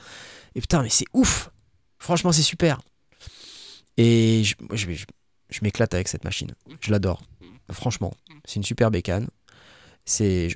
et 0.56 0.62
putain 0.62 0.84
mais 0.84 0.90
c'est 0.90 1.08
ouf! 1.14 1.50
Franchement 1.98 2.32
c'est 2.32 2.44
super! 2.44 2.82
Et 3.98 4.44
je, 4.44 4.56
je, 4.74 5.60
m'éclate 5.62 5.94
avec 5.94 6.08
cette 6.08 6.24
machine. 6.24 6.50
Je 6.82 6.90
l'adore. 6.92 7.22
Franchement 7.72 8.14
c'est 8.46 8.56
une 8.56 8.64
super 8.64 8.92
bécane. 8.92 9.28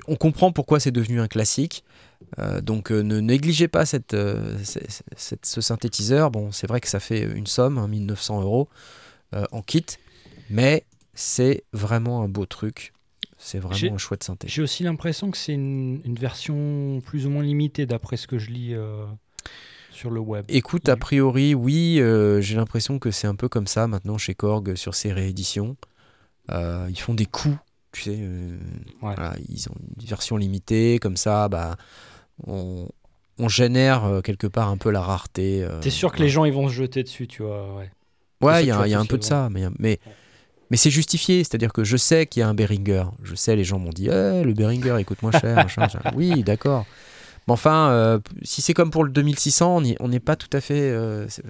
On 0.06 0.16
comprend 0.16 0.52
pourquoi 0.52 0.78
c'est 0.78 0.90
devenu 0.90 1.20
un 1.20 1.28
classique 1.28 1.84
euh, 2.38 2.60
donc 2.60 2.90
euh, 2.92 3.02
ne 3.02 3.20
négligez 3.20 3.68
pas 3.68 3.86
cette, 3.86 4.14
euh, 4.14 4.56
cette- 4.64 5.02
cette- 5.16 5.46
ce 5.46 5.60
synthétiseur. 5.60 6.30
Bon, 6.30 6.52
c'est 6.52 6.66
vrai 6.66 6.80
que 6.80 6.88
ça 6.88 7.00
fait 7.00 7.22
une 7.22 7.46
somme, 7.46 7.78
hein, 7.78 7.88
1900 7.88 8.42
euros 8.42 8.68
en 9.52 9.60
kit, 9.62 9.84
mais 10.48 10.84
c'est 11.14 11.64
vraiment 11.74 12.22
un 12.22 12.28
beau 12.28 12.46
truc. 12.46 12.92
C'est 13.36 13.58
vraiment 13.60 13.94
un 13.94 13.98
chouette 13.98 14.24
synthé. 14.24 14.48
j'ai 14.48 14.62
aussi 14.62 14.82
l'impression 14.82 15.30
que 15.30 15.36
c'est 15.36 15.52
une, 15.52 16.00
une 16.04 16.16
version 16.16 17.00
plus 17.04 17.26
ou 17.26 17.30
moins 17.30 17.42
limitée 17.44 17.86
d'après 17.86 18.16
ce 18.16 18.26
que 18.26 18.38
je 18.38 18.50
lis 18.50 18.74
sur 19.92 20.10
le 20.10 20.20
web. 20.20 20.44
Écoute, 20.48 20.88
a 20.88 20.96
priori, 20.96 21.54
oui, 21.54 22.00
j'ai 22.40 22.56
l'impression 22.56 22.98
que 22.98 23.10
c'est 23.10 23.26
un 23.26 23.34
peu 23.34 23.48
comme 23.48 23.66
ça 23.66 23.86
maintenant 23.86 24.18
chez 24.18 24.34
Korg 24.34 24.74
sur 24.74 24.94
ses 24.94 25.12
rééditions. 25.12 25.76
Ils 26.50 26.98
font 26.98 27.14
des 27.14 27.26
coups, 27.26 27.56
tu 27.92 28.02
sais. 28.02 28.16
euh, 28.20 28.56
Ouais. 29.02 29.14
voilà, 29.14 29.34
ils 29.48 29.68
ont 29.68 29.74
une 29.98 30.06
version 30.06 30.36
limitée, 30.36 30.98
comme 31.00 31.16
ça, 31.16 31.48
bah, 31.48 31.76
on, 32.46 32.88
on 33.38 33.48
génère 33.48 34.04
euh, 34.04 34.20
quelque 34.20 34.46
part 34.46 34.68
un 34.68 34.76
peu 34.76 34.90
la 34.90 35.00
rareté. 35.00 35.62
euh, 35.64 35.80
T'es 35.80 35.90
sûr 35.90 36.12
que 36.12 36.20
les 36.20 36.28
gens 36.28 36.44
ils 36.44 36.52
vont 36.52 36.68
se 36.68 36.74
jeter 36.74 37.02
dessus, 37.02 37.26
tu 37.26 37.42
vois. 37.42 37.74
Ouais. 37.76 37.90
Il 38.62 38.66
y, 38.68 38.70
a- 38.70 38.86
y 38.86 38.94
un 38.94 39.04
peu 39.04 39.18
de 39.18 39.24
ça, 39.24 39.48
mais, 39.50 39.64
mais, 39.78 39.98
mais 40.70 40.76
c'est 40.76 40.90
justifié. 40.90 41.42
C'est-à-dire 41.44 41.72
que 41.72 41.82
je 41.84 41.96
sais 41.96 42.26
qu'il 42.26 42.40
y 42.40 42.42
a 42.42 42.48
un 42.48 42.54
Behringer. 42.54 43.04
Je 43.24 43.34
sais, 43.34 43.56
les 43.56 43.64
gens 43.64 43.78
m'ont 43.80 43.90
dit 43.90 44.06
Eh, 44.06 44.42
le 44.44 44.52
Behringer, 44.54 44.96
il 44.98 45.04
coûte 45.04 45.22
moins 45.22 45.32
cher. 45.32 45.54
machin, 45.64 45.80
machin. 45.82 46.00
Oui, 46.14 46.42
d'accord. 46.44 46.86
Mais 47.46 47.52
enfin, 47.54 47.88
euh, 47.90 48.18
si 48.42 48.60
c'est 48.62 48.74
comme 48.74 48.90
pour 48.90 49.02
le 49.04 49.10
2600, 49.10 49.82
on 50.00 50.08
n'est 50.08 50.20
pas 50.20 50.36
tout 50.36 50.50
à 50.52 50.60
fait. 50.60 50.92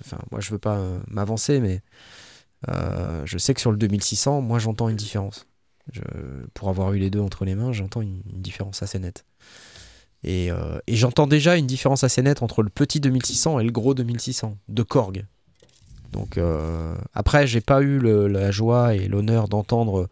enfin, 0.00 0.18
moi, 0.30 0.40
je 0.40 0.50
veux 0.50 0.58
pas 0.58 0.80
m'avancer, 1.08 1.60
mais 1.60 1.80
je 3.24 3.38
sais 3.38 3.54
que 3.54 3.60
sur 3.60 3.70
le 3.72 3.76
2600, 3.78 4.40
moi, 4.40 4.58
j'entends 4.58 4.88
une 4.88 4.96
différence. 4.96 5.46
Je- 5.92 6.00
pour 6.54 6.68
avoir 6.68 6.92
eu 6.92 6.98
les 6.98 7.10
deux 7.10 7.20
entre 7.20 7.44
les 7.44 7.54
mains, 7.54 7.72
j'entends 7.72 8.00
une, 8.02 8.20
une 8.32 8.42
différence 8.42 8.82
assez 8.82 8.98
nette. 8.98 9.24
Et, 10.24 10.50
euh, 10.50 10.78
et 10.86 10.96
j'entends 10.96 11.26
déjà 11.26 11.56
une 11.56 11.66
différence 11.66 12.02
assez 12.04 12.22
nette 12.22 12.42
entre 12.42 12.62
le 12.62 12.70
petit 12.70 13.00
2600 13.00 13.60
et 13.60 13.64
le 13.64 13.70
gros 13.70 13.94
2600 13.94 14.58
de 14.68 14.82
Korg. 14.82 15.24
Donc 16.12 16.38
euh, 16.38 16.96
après, 17.14 17.46
j'ai 17.46 17.60
pas 17.60 17.80
eu 17.82 17.98
le- 17.98 18.26
la 18.28 18.50
joie 18.50 18.94
et 18.94 19.06
l'honneur 19.08 19.48
d'entendre 19.48 20.08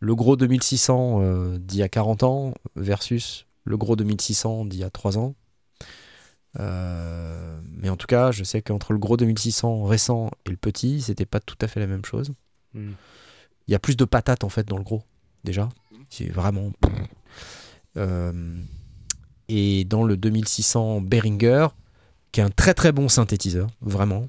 le 0.00 0.14
gros 0.14 0.36
2600 0.36 1.20
euh, 1.22 1.58
d'il 1.58 1.78
y 1.78 1.82
a 1.82 1.88
40 1.88 2.22
ans 2.22 2.52
versus 2.76 3.46
le 3.64 3.76
gros 3.76 3.96
2600 3.96 4.66
d'il 4.66 4.80
y 4.80 4.84
a 4.84 4.90
3 4.90 5.16
ans. 5.18 5.34
Euh, 6.58 7.58
mais 7.70 7.88
en 7.88 7.96
tout 7.96 8.06
cas, 8.06 8.30
je 8.32 8.42
sais 8.44 8.62
qu'entre 8.62 8.92
le 8.92 8.98
gros 8.98 9.16
2600 9.16 9.84
récent 9.84 10.30
et 10.46 10.50
le 10.50 10.56
petit, 10.56 11.02
c'était 11.02 11.26
pas 11.26 11.40
tout 11.40 11.56
à 11.60 11.68
fait 11.68 11.80
la 11.80 11.86
même 11.86 12.04
chose. 12.04 12.32
Hmm. 12.74 12.92
Il 13.68 13.72
y 13.72 13.74
a 13.74 13.78
plus 13.78 13.96
de 13.96 14.04
patates 14.04 14.44
en 14.44 14.48
fait 14.48 14.66
dans 14.66 14.78
le 14.78 14.84
gros, 14.84 15.02
déjà. 15.46 15.68
C'est 16.10 16.28
vraiment. 16.30 16.72
Euh, 17.96 18.60
et 19.48 19.84
dans 19.84 20.04
le 20.04 20.16
2600 20.16 21.00
Behringer, 21.00 21.68
qui 22.32 22.40
est 22.40 22.44
un 22.44 22.50
très 22.50 22.74
très 22.74 22.92
bon 22.92 23.08
synthétiseur, 23.08 23.68
vraiment, 23.80 24.28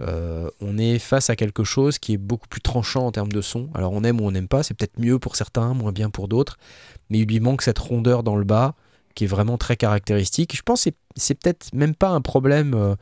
euh, 0.00 0.50
on 0.60 0.76
est 0.78 0.98
face 0.98 1.30
à 1.30 1.36
quelque 1.36 1.64
chose 1.64 1.98
qui 1.98 2.12
est 2.14 2.18
beaucoup 2.18 2.48
plus 2.48 2.60
tranchant 2.60 3.06
en 3.06 3.12
termes 3.12 3.32
de 3.32 3.40
son. 3.40 3.70
Alors 3.74 3.92
on 3.92 4.04
aime 4.04 4.20
ou 4.20 4.24
on 4.24 4.30
n'aime 4.32 4.48
pas, 4.48 4.62
c'est 4.62 4.74
peut-être 4.74 4.98
mieux 4.98 5.18
pour 5.18 5.36
certains, 5.36 5.72
moins 5.74 5.92
bien 5.92 6.10
pour 6.10 6.28
d'autres, 6.28 6.58
mais 7.08 7.20
il 7.20 7.26
lui 7.26 7.40
manque 7.40 7.62
cette 7.62 7.78
rondeur 7.78 8.22
dans 8.22 8.36
le 8.36 8.44
bas 8.44 8.74
qui 9.14 9.24
est 9.24 9.28
vraiment 9.28 9.56
très 9.58 9.76
caractéristique. 9.76 10.54
Je 10.56 10.62
pense 10.62 10.84
que 10.84 10.90
c'est- 11.16 11.34
peut-être 11.34 11.72
même 11.72 11.94
pas 11.94 12.10
un 12.10 12.20
problème 12.20 12.74
euh, 12.74 12.94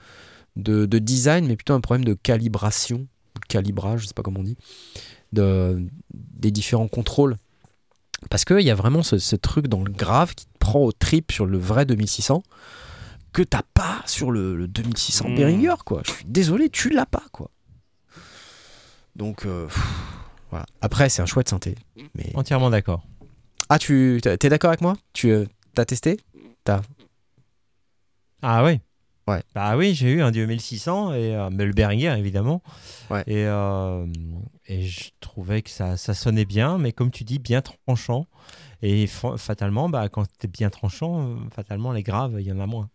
de, 0.57 0.87
de 0.87 0.99
design, 0.99 1.47
mais 1.47 1.57
plutôt 1.57 1.75
un 1.75 1.81
problème 1.81 2.05
de 2.05 2.15
calibration, 2.15 2.99
de 2.99 3.47
calibrage, 3.49 4.03
je 4.03 4.07
sais 4.07 4.15
pas 4.15 4.23
comment 4.23 4.41
on 4.41 4.45
dit, 4.45 4.57
de, 5.33 5.87
des 6.15 6.51
différents 6.51 6.89
contrôles. 6.89 7.37
Parce 8.31 8.45
qu'il 8.45 8.61
y 8.61 8.71
a 8.71 8.75
vraiment 8.75 9.03
ce, 9.03 9.19
ce 9.19 9.37
truc 9.37 9.67
dans 9.69 9.83
le 9.83 9.93
grave 9.93 10.35
qui 10.35 10.47
te 10.47 10.59
prend 10.59 10.81
au 10.81 10.93
trip 10.93 11.33
sur 11.33 11.47
le 11.47 11.59
vrai 11.59 11.85
2600 11.87 12.43
que 13.33 13.43
t'as 13.43 13.62
pas 13.75 14.03
sur 14.07 14.31
le, 14.31 14.57
le 14.57 14.67
2600 14.67 15.29
Mm. 15.29 15.35
Behringer, 15.37 15.75
quoi. 15.85 16.03
Je 16.07 16.12
suis 16.12 16.25
désolé, 16.25 16.71
tu 16.71 16.89
l'as 16.89 17.05
pas, 17.07 17.25
quoi. 17.33 17.51
Donc, 19.14 19.45
euh, 19.45 19.67
pff, 19.67 19.87
voilà. 20.51 20.67
Après, 20.81 21.09
c'est 21.09 21.21
un 21.23 21.27
chouette 21.27 21.49
synthé. 21.49 21.75
Mais... 22.14 22.31
Entièrement 22.35 22.71
d'accord. 22.71 23.03
Ah, 23.69 23.79
tu 23.79 24.21
t'es 24.23 24.49
d'accord 24.49 24.69
avec 24.71 24.81
moi? 24.81 24.97
Tu 25.12 25.31
euh, 25.31 25.45
t'as 25.75 25.85
testé? 25.85 26.19
Ah 28.43 28.64
oui 28.64 28.81
Ouais. 29.29 29.43
Bah 29.55 29.77
oui, 29.77 29.95
j'ai 29.95 30.11
eu 30.12 30.22
un 30.22 30.31
2600 30.31 31.12
et 31.14 31.35
euh, 31.35 31.51
mais 31.51 31.64
le 31.64 31.72
Behringer 31.72 32.14
évidemment. 32.18 32.62
Ouais. 33.11 33.24
Et, 33.27 33.45
euh, 33.47 34.07
et 34.66 34.83
je 34.83 35.11
trouvais 35.20 35.62
que 35.62 35.70
ça, 35.70 35.97
ça 35.97 36.14
sonnait 36.14 36.45
bien, 36.45 36.79
mais 36.79 36.93
comme 36.93 37.11
tu 37.11 37.24
dis, 37.24 37.39
bien 37.41 37.61
tranchant. 37.61 38.27
Et 38.83 39.07
fa- 39.09 39.37
fatalement, 39.37 39.89
bah, 39.89 40.09
quand 40.09 40.24
tu 40.39 40.47
es 40.47 40.49
bien 40.49 40.70
tranchant, 40.70 41.37
fatalement, 41.55 41.93
les 41.93 42.03
graves, 42.05 42.37
il 42.39 42.47
y 42.47 42.53
en 42.53 42.61
a 42.61 42.66
moins. 42.66 42.89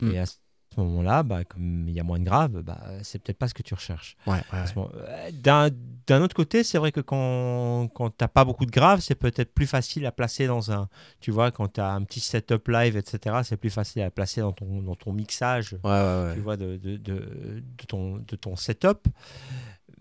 Mm. 0.00 0.12
Et 0.12 0.18
à 0.18 0.26
ce 0.26 0.36
moment-là, 0.80 1.22
bah, 1.22 1.44
comme 1.44 1.88
il 1.88 1.94
y 1.94 2.00
a 2.00 2.02
moins 2.02 2.18
de 2.18 2.24
graves, 2.24 2.62
bah, 2.62 2.80
c'est 3.02 3.22
peut-être 3.22 3.38
pas 3.38 3.48
ce 3.48 3.54
que 3.54 3.62
tu 3.62 3.74
recherches. 3.74 4.16
Ouais, 4.26 4.40
ce 4.66 4.78
euh, 4.78 5.70
D'un 6.06 6.22
autre 6.22 6.34
côté, 6.34 6.64
c'est 6.64 6.78
vrai 6.78 6.92
que 6.92 7.00
quand, 7.00 7.88
quand 7.94 8.10
tu 8.10 8.16
n'as 8.20 8.28
pas 8.28 8.44
beaucoup 8.44 8.66
de 8.66 8.70
graves, 8.70 9.00
c'est 9.00 9.14
peut-être 9.14 9.54
plus 9.54 9.66
facile 9.66 10.06
à 10.06 10.12
placer 10.12 10.46
dans 10.46 10.70
un. 10.70 10.88
Tu 11.20 11.30
vois, 11.30 11.50
quand 11.50 11.74
tu 11.74 11.80
as 11.80 11.92
un 11.92 12.02
petit 12.02 12.20
setup 12.20 12.68
live, 12.68 12.96
etc., 12.96 13.36
c'est 13.44 13.56
plus 13.56 13.70
facile 13.70 14.02
à 14.02 14.10
placer 14.10 14.40
dans 14.40 14.52
ton, 14.52 14.82
dans 14.82 14.96
ton 14.96 15.12
mixage 15.12 15.76
tu 16.34 16.40
vois, 16.40 16.56
de, 16.56 16.76
de, 16.76 16.96
de, 16.96 17.62
de 17.78 17.84
ton, 17.86 18.18
de 18.18 18.36
ton 18.36 18.56
setup. 18.56 19.08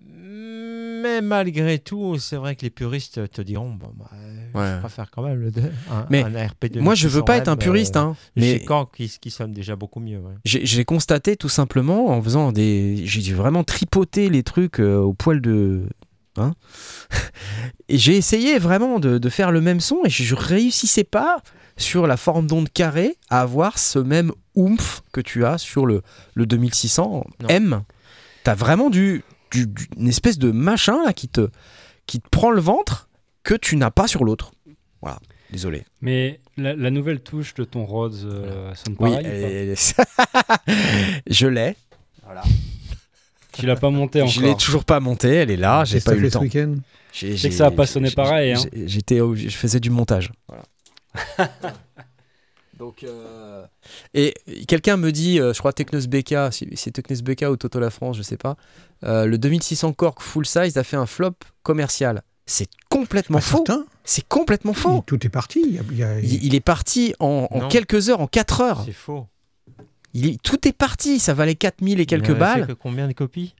Mais 0.05 1.21
malgré 1.21 1.79
tout, 1.79 2.17
c'est 2.17 2.35
vrai 2.37 2.55
que 2.55 2.61
les 2.61 2.69
puristes 2.69 3.29
te 3.31 3.41
diront 3.41 3.71
bon, 3.71 3.91
bah, 3.97 4.09
Ouais. 4.55 4.73
je 4.75 4.79
préfère 4.79 5.09
quand 5.09 5.23
même 5.23 5.39
le, 5.41 5.51
un, 5.91 6.05
Mais 6.09 6.23
un 6.23 6.35
ARP 6.35 6.65
de 6.67 6.79
Moi, 6.79 6.93
je 6.95 7.07
veux 7.07 7.23
pas 7.23 7.37
être 7.37 7.47
un 7.47 7.55
puriste, 7.57 7.97
hein, 7.97 8.15
mais 8.35 8.53
Mais 8.53 8.65
quand 8.65 8.85
qui, 8.85 9.09
qui 9.19 9.31
sonne 9.31 9.51
déjà 9.51 9.75
beaucoup 9.75 9.99
mieux. 9.99 10.19
ouais. 10.19 10.33
j'ai 10.45 10.85
constaté 10.85 11.35
tout 11.35 11.49
simplement 11.49 12.07
en 12.09 12.21
faisant 12.21 12.51
des. 12.51 13.01
J'ai 13.05 13.21
dû 13.21 13.33
vraiment 13.33 13.63
tripoter 13.63 14.29
les 14.29 14.43
trucs 14.43 14.79
euh, 14.79 14.97
au 14.99 15.13
poil 15.13 15.41
de. 15.41 15.83
Hein 16.37 16.53
et 17.89 17.97
j'ai 17.97 18.15
essayé 18.15 18.57
vraiment 18.57 18.99
de, 18.99 19.17
de 19.17 19.29
faire 19.29 19.51
le 19.51 19.61
même 19.61 19.79
son 19.79 19.99
et 20.05 20.09
je 20.09 20.33
réussissais 20.35 21.03
pas 21.03 21.41
sur 21.77 22.07
la 22.07 22.17
forme 22.17 22.47
d'onde 22.47 22.69
carrée 22.69 23.17
à 23.29 23.41
avoir 23.41 23.77
ce 23.77 23.99
même 23.99 24.31
oomph 24.55 25.01
que 25.11 25.21
tu 25.21 25.45
as 25.45 25.57
sur 25.59 25.85
le, 25.85 26.01
le 26.35 26.45
2600 26.45 27.23
Non. 27.41 27.47
M. 27.49 27.81
T'as 28.43 28.55
vraiment 28.55 28.89
du, 28.89 29.23
du- 29.53 29.67
du- 29.67 29.87
une 29.97 30.07
espèce 30.09 30.37
de 30.37 30.51
machin 30.51 31.03
là 31.05 31.13
qui 31.13 31.29
te, 31.29 31.49
qui 32.07 32.19
te 32.19 32.27
prend 32.29 32.51
le 32.51 32.59
ventre 32.61 33.07
que 33.43 33.53
tu 33.53 33.75
n'as 33.77 33.91
pas 33.91 34.07
sur 34.07 34.23
l'autre. 34.25 34.51
Voilà, 35.01 35.19
désolé. 35.51 35.85
Mais 36.01 36.39
la, 36.57 36.75
la 36.75 36.89
nouvelle 36.91 37.21
touche 37.21 37.53
de 37.53 37.63
ton 37.63 37.85
Rhodes 37.85 38.15
euh, 38.25 38.73
sonne 38.75 38.95
Oui, 38.99 39.11
pareil 39.11 39.25
elle 39.25 39.75
je 41.27 41.47
l'ai. 41.47 41.75
Tu 43.51 43.65
l'as 43.67 43.75
pas 43.75 43.91
monté 43.91 44.21
encore. 44.21 44.33
Je 44.33 44.41
l'ai 44.41 44.55
toujours 44.55 44.83
pas 44.85 44.99
montée, 44.99 45.35
elle 45.35 45.51
est 45.51 45.57
là, 45.57 45.83
j'ai 45.85 46.01
pas 46.01 46.15
eu 46.15 46.19
le 46.19 46.31
temps. 46.31 46.43
J'ai- 47.11 47.37
sais 47.37 47.49
que 47.49 47.55
ça 47.55 47.67
a 47.67 47.71
pas 47.71 47.85
sonné 47.85 48.09
pareil, 48.09 48.53
hein. 48.53 48.61
J'étais, 48.87 49.19
au- 49.19 49.35
je 49.35 49.49
faisais 49.49 49.79
du 49.79 49.91
montage. 49.91 50.31
Donc, 52.83 53.03
euh, 53.05 53.65
et 54.13 54.33
quelqu'un 54.67 54.97
me 54.97 55.11
dit, 55.13 55.39
euh, 55.39 55.53
je 55.53 55.59
crois 55.59 55.71
Technos 55.71 56.01
BK, 56.07 56.51
si 56.51 56.67
c'est 56.75 56.91
Technos 56.91 57.21
BK 57.23 57.43
ou 57.49 57.55
Toto 57.55 57.79
La 57.79 57.89
France, 57.89 58.17
je 58.17 58.23
sais 58.23 58.35
pas. 58.37 58.57
euh, 59.05 59.25
le 59.25 59.37
2600 59.37 59.93
Cork 59.93 60.21
full 60.21 60.45
size 60.45 60.77
a 60.77 60.83
fait 60.83 60.97
un 60.97 61.05
flop 61.05 61.31
commercial. 61.63 62.23
C'est 62.45 62.67
complètement 62.89 63.37
Pas 63.37 63.41
faux. 63.41 63.63
certain. 63.65 63.85
C'est 64.03 64.27
complètement 64.27 64.73
faux. 64.73 65.01
Tout 65.07 65.25
est 65.25 65.29
parti. 65.29 65.61
Il 65.65 65.75
y 65.75 65.79
a- 65.79 65.83
il 65.91 65.97
y 65.97 66.03
a- 66.03 66.19
Il, 66.19 66.43
il 66.43 66.55
est 66.55 66.59
parti 66.59 67.13
en, 67.19 67.47
quelques 67.69 68.09
heures, 68.09 68.19
en 68.19 68.27
4 68.27 68.59
heures. 68.59 68.83
C'est 68.85 68.91
faux. 68.91 69.27
Il 70.13 70.27
est- 70.27 70.41
tout 70.43 70.67
est 70.67 70.73
parti. 70.73 71.19
Ça 71.19 71.33
valait 71.33 71.55
4000 71.55 72.01
et 72.01 72.05
quelques 72.05 72.27
Il 72.29 72.35
balles. 72.35 72.67
que 72.67 72.73
combien 72.73 73.07
de 73.07 73.13
copies? 73.13 73.55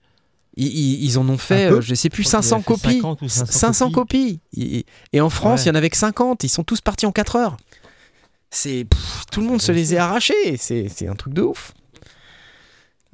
Ils, 0.58 0.68
ils- 0.68 1.04
ils 1.06 1.18
en 1.18 1.28
ont 1.30 1.38
fait, 1.38 1.72
euh, 1.72 1.80
je 1.82 1.96
sais 1.96 2.10
plus, 2.10 2.24
Je 2.24 2.28
crois 2.28 2.42
qu'il 2.42 2.50
500 2.50 2.56
avait 2.58 2.64
fait 2.64 2.74
copies. 2.74 2.96
50 2.98 3.22
ou 3.22 3.30
500 3.30 3.52
500 3.60 3.92
copies. 3.92 4.40
Et, 4.58 4.86
et 5.14 5.22
en 5.22 5.30
France, 5.30 5.62
Ouais. 5.62 5.66
il 5.66 5.68
y 5.70 5.72
en 5.72 5.76
avait 5.76 5.90
que 5.90 5.98
50. 5.98 6.44
Ils 6.44 6.50
sont 6.50 6.64
tous 6.64 6.82
partis 6.82 7.06
en 7.06 7.12
4 7.14 7.38
heures. 7.38 7.58
C'est 8.56 8.86
tout 9.32 9.42
le 9.42 9.48
monde 9.48 9.62
se 9.62 9.72
les 9.72 9.94
est 9.96 9.98
arrachés. 9.98 10.58
C'est 10.58 10.88
c'est 10.90 11.08
un 11.08 11.16
truc 11.16 11.34
de 11.34 11.42
ouf. 11.42 11.74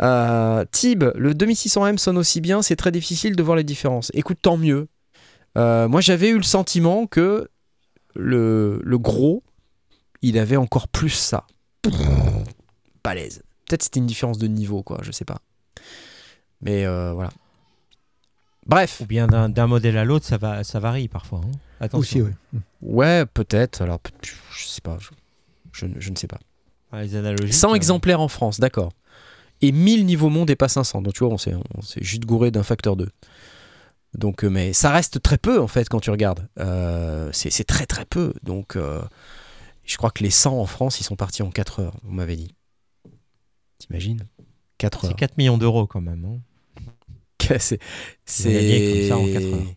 Euh, 0.01 0.63
Tib, 0.71 1.03
le 1.15 1.33
2600M 1.33 1.97
sonne 1.97 2.17
aussi 2.17 2.41
bien. 2.41 2.61
C'est 2.61 2.75
très 2.75 2.91
difficile 2.91 3.35
de 3.35 3.43
voir 3.43 3.57
les 3.57 3.63
différences. 3.63 4.11
Écoute, 4.13 4.37
tant 4.41 4.57
mieux. 4.57 4.87
Euh, 5.57 5.87
moi, 5.87 6.01
j'avais 6.01 6.29
eu 6.29 6.37
le 6.37 6.43
sentiment 6.43 7.07
que 7.07 7.49
le, 8.15 8.79
le 8.83 8.97
gros, 8.97 9.43
il 10.21 10.37
avait 10.37 10.55
encore 10.57 10.87
plus 10.87 11.09
ça. 11.09 11.45
Balèze. 13.03 13.41
Peut-être 13.67 13.83
c'était 13.83 13.99
une 13.99 14.07
différence 14.07 14.37
de 14.37 14.47
niveau, 14.47 14.83
quoi. 14.83 14.99
Je 15.03 15.11
sais 15.11 15.25
pas. 15.25 15.39
Mais 16.61 16.85
euh, 16.85 17.13
voilà. 17.13 17.29
Bref. 18.65 18.99
Ou 19.01 19.05
bien 19.05 19.27
d'un 19.27 19.49
d'un 19.49 19.67
modèle 19.67 19.97
à 19.97 20.05
l'autre, 20.05 20.25
ça, 20.25 20.37
va, 20.37 20.63
ça 20.63 20.79
varie 20.79 21.07
parfois. 21.07 21.41
hein. 21.43 21.51
Attention. 21.79 22.21
Aussi, 22.25 22.33
oui. 22.53 22.59
Ouais, 22.81 23.25
peut-être. 23.25 23.81
Alors, 23.81 23.99
je 24.51 24.65
sais 24.67 24.81
pas. 24.81 24.97
Je, 24.99 25.09
je 25.71 25.85
ne- 25.85 25.99
je 25.99 26.09
ne 26.09 26.15
sais 26.15 26.27
pas. 26.27 26.39
Ouais, 26.91 27.03
les 27.03 27.15
analogies. 27.15 27.53
100 27.53 27.71
euh, 27.71 27.75
exemplaires 27.75 28.21
en 28.21 28.27
France, 28.27 28.59
d'accord. 28.59 28.91
Et 29.61 29.71
1000 29.71 30.05
niveau 30.05 30.29
monde 30.29 30.49
et 30.49 30.55
pas 30.55 30.67
500. 30.69 31.01
Donc 31.01 31.13
tu 31.13 31.23
vois, 31.23 31.33
on 31.33 31.37
s'est, 31.37 31.53
on 31.75 31.81
s'est 31.81 32.03
juste 32.03 32.25
gouré 32.25 32.49
d'un 32.51 32.63
facteur 32.63 32.95
2. 32.95 33.09
Donc, 34.17 34.43
euh, 34.43 34.49
mais 34.49 34.73
ça 34.73 34.89
reste 34.91 35.21
très 35.21 35.37
peu 35.37 35.59
en 35.61 35.67
fait 35.67 35.87
quand 35.87 35.99
tu 35.99 36.09
regardes. 36.09 36.47
Euh, 36.59 37.29
c'est, 37.33 37.51
c'est 37.51 37.63
très 37.65 37.85
très 37.85 38.05
peu. 38.05 38.33
Donc, 38.41 38.75
euh, 38.75 39.01
je 39.85 39.97
crois 39.97 40.09
que 40.11 40.23
les 40.23 40.31
100 40.31 40.57
en 40.59 40.65
France, 40.65 40.99
ils 40.99 41.03
sont 41.03 41.15
partis 41.15 41.43
en 41.43 41.51
4 41.51 41.79
heures, 41.81 41.97
vous 42.03 42.13
m'avez 42.13 42.35
dit. 42.35 42.55
T'imagines? 43.77 44.25
4 44.77 45.01
C'est 45.01 45.07
heures. 45.07 45.15
4 45.15 45.37
millions 45.37 45.57
d'euros 45.57 45.85
quand 45.87 46.01
même. 46.01 46.25
hein. 46.25 46.39
C'est, 47.59 47.79
c'est 48.25 49.09
comme 49.09 49.09
ça 49.09 49.17
en 49.17 49.25
quatre 49.33 49.53
heures. 49.55 49.73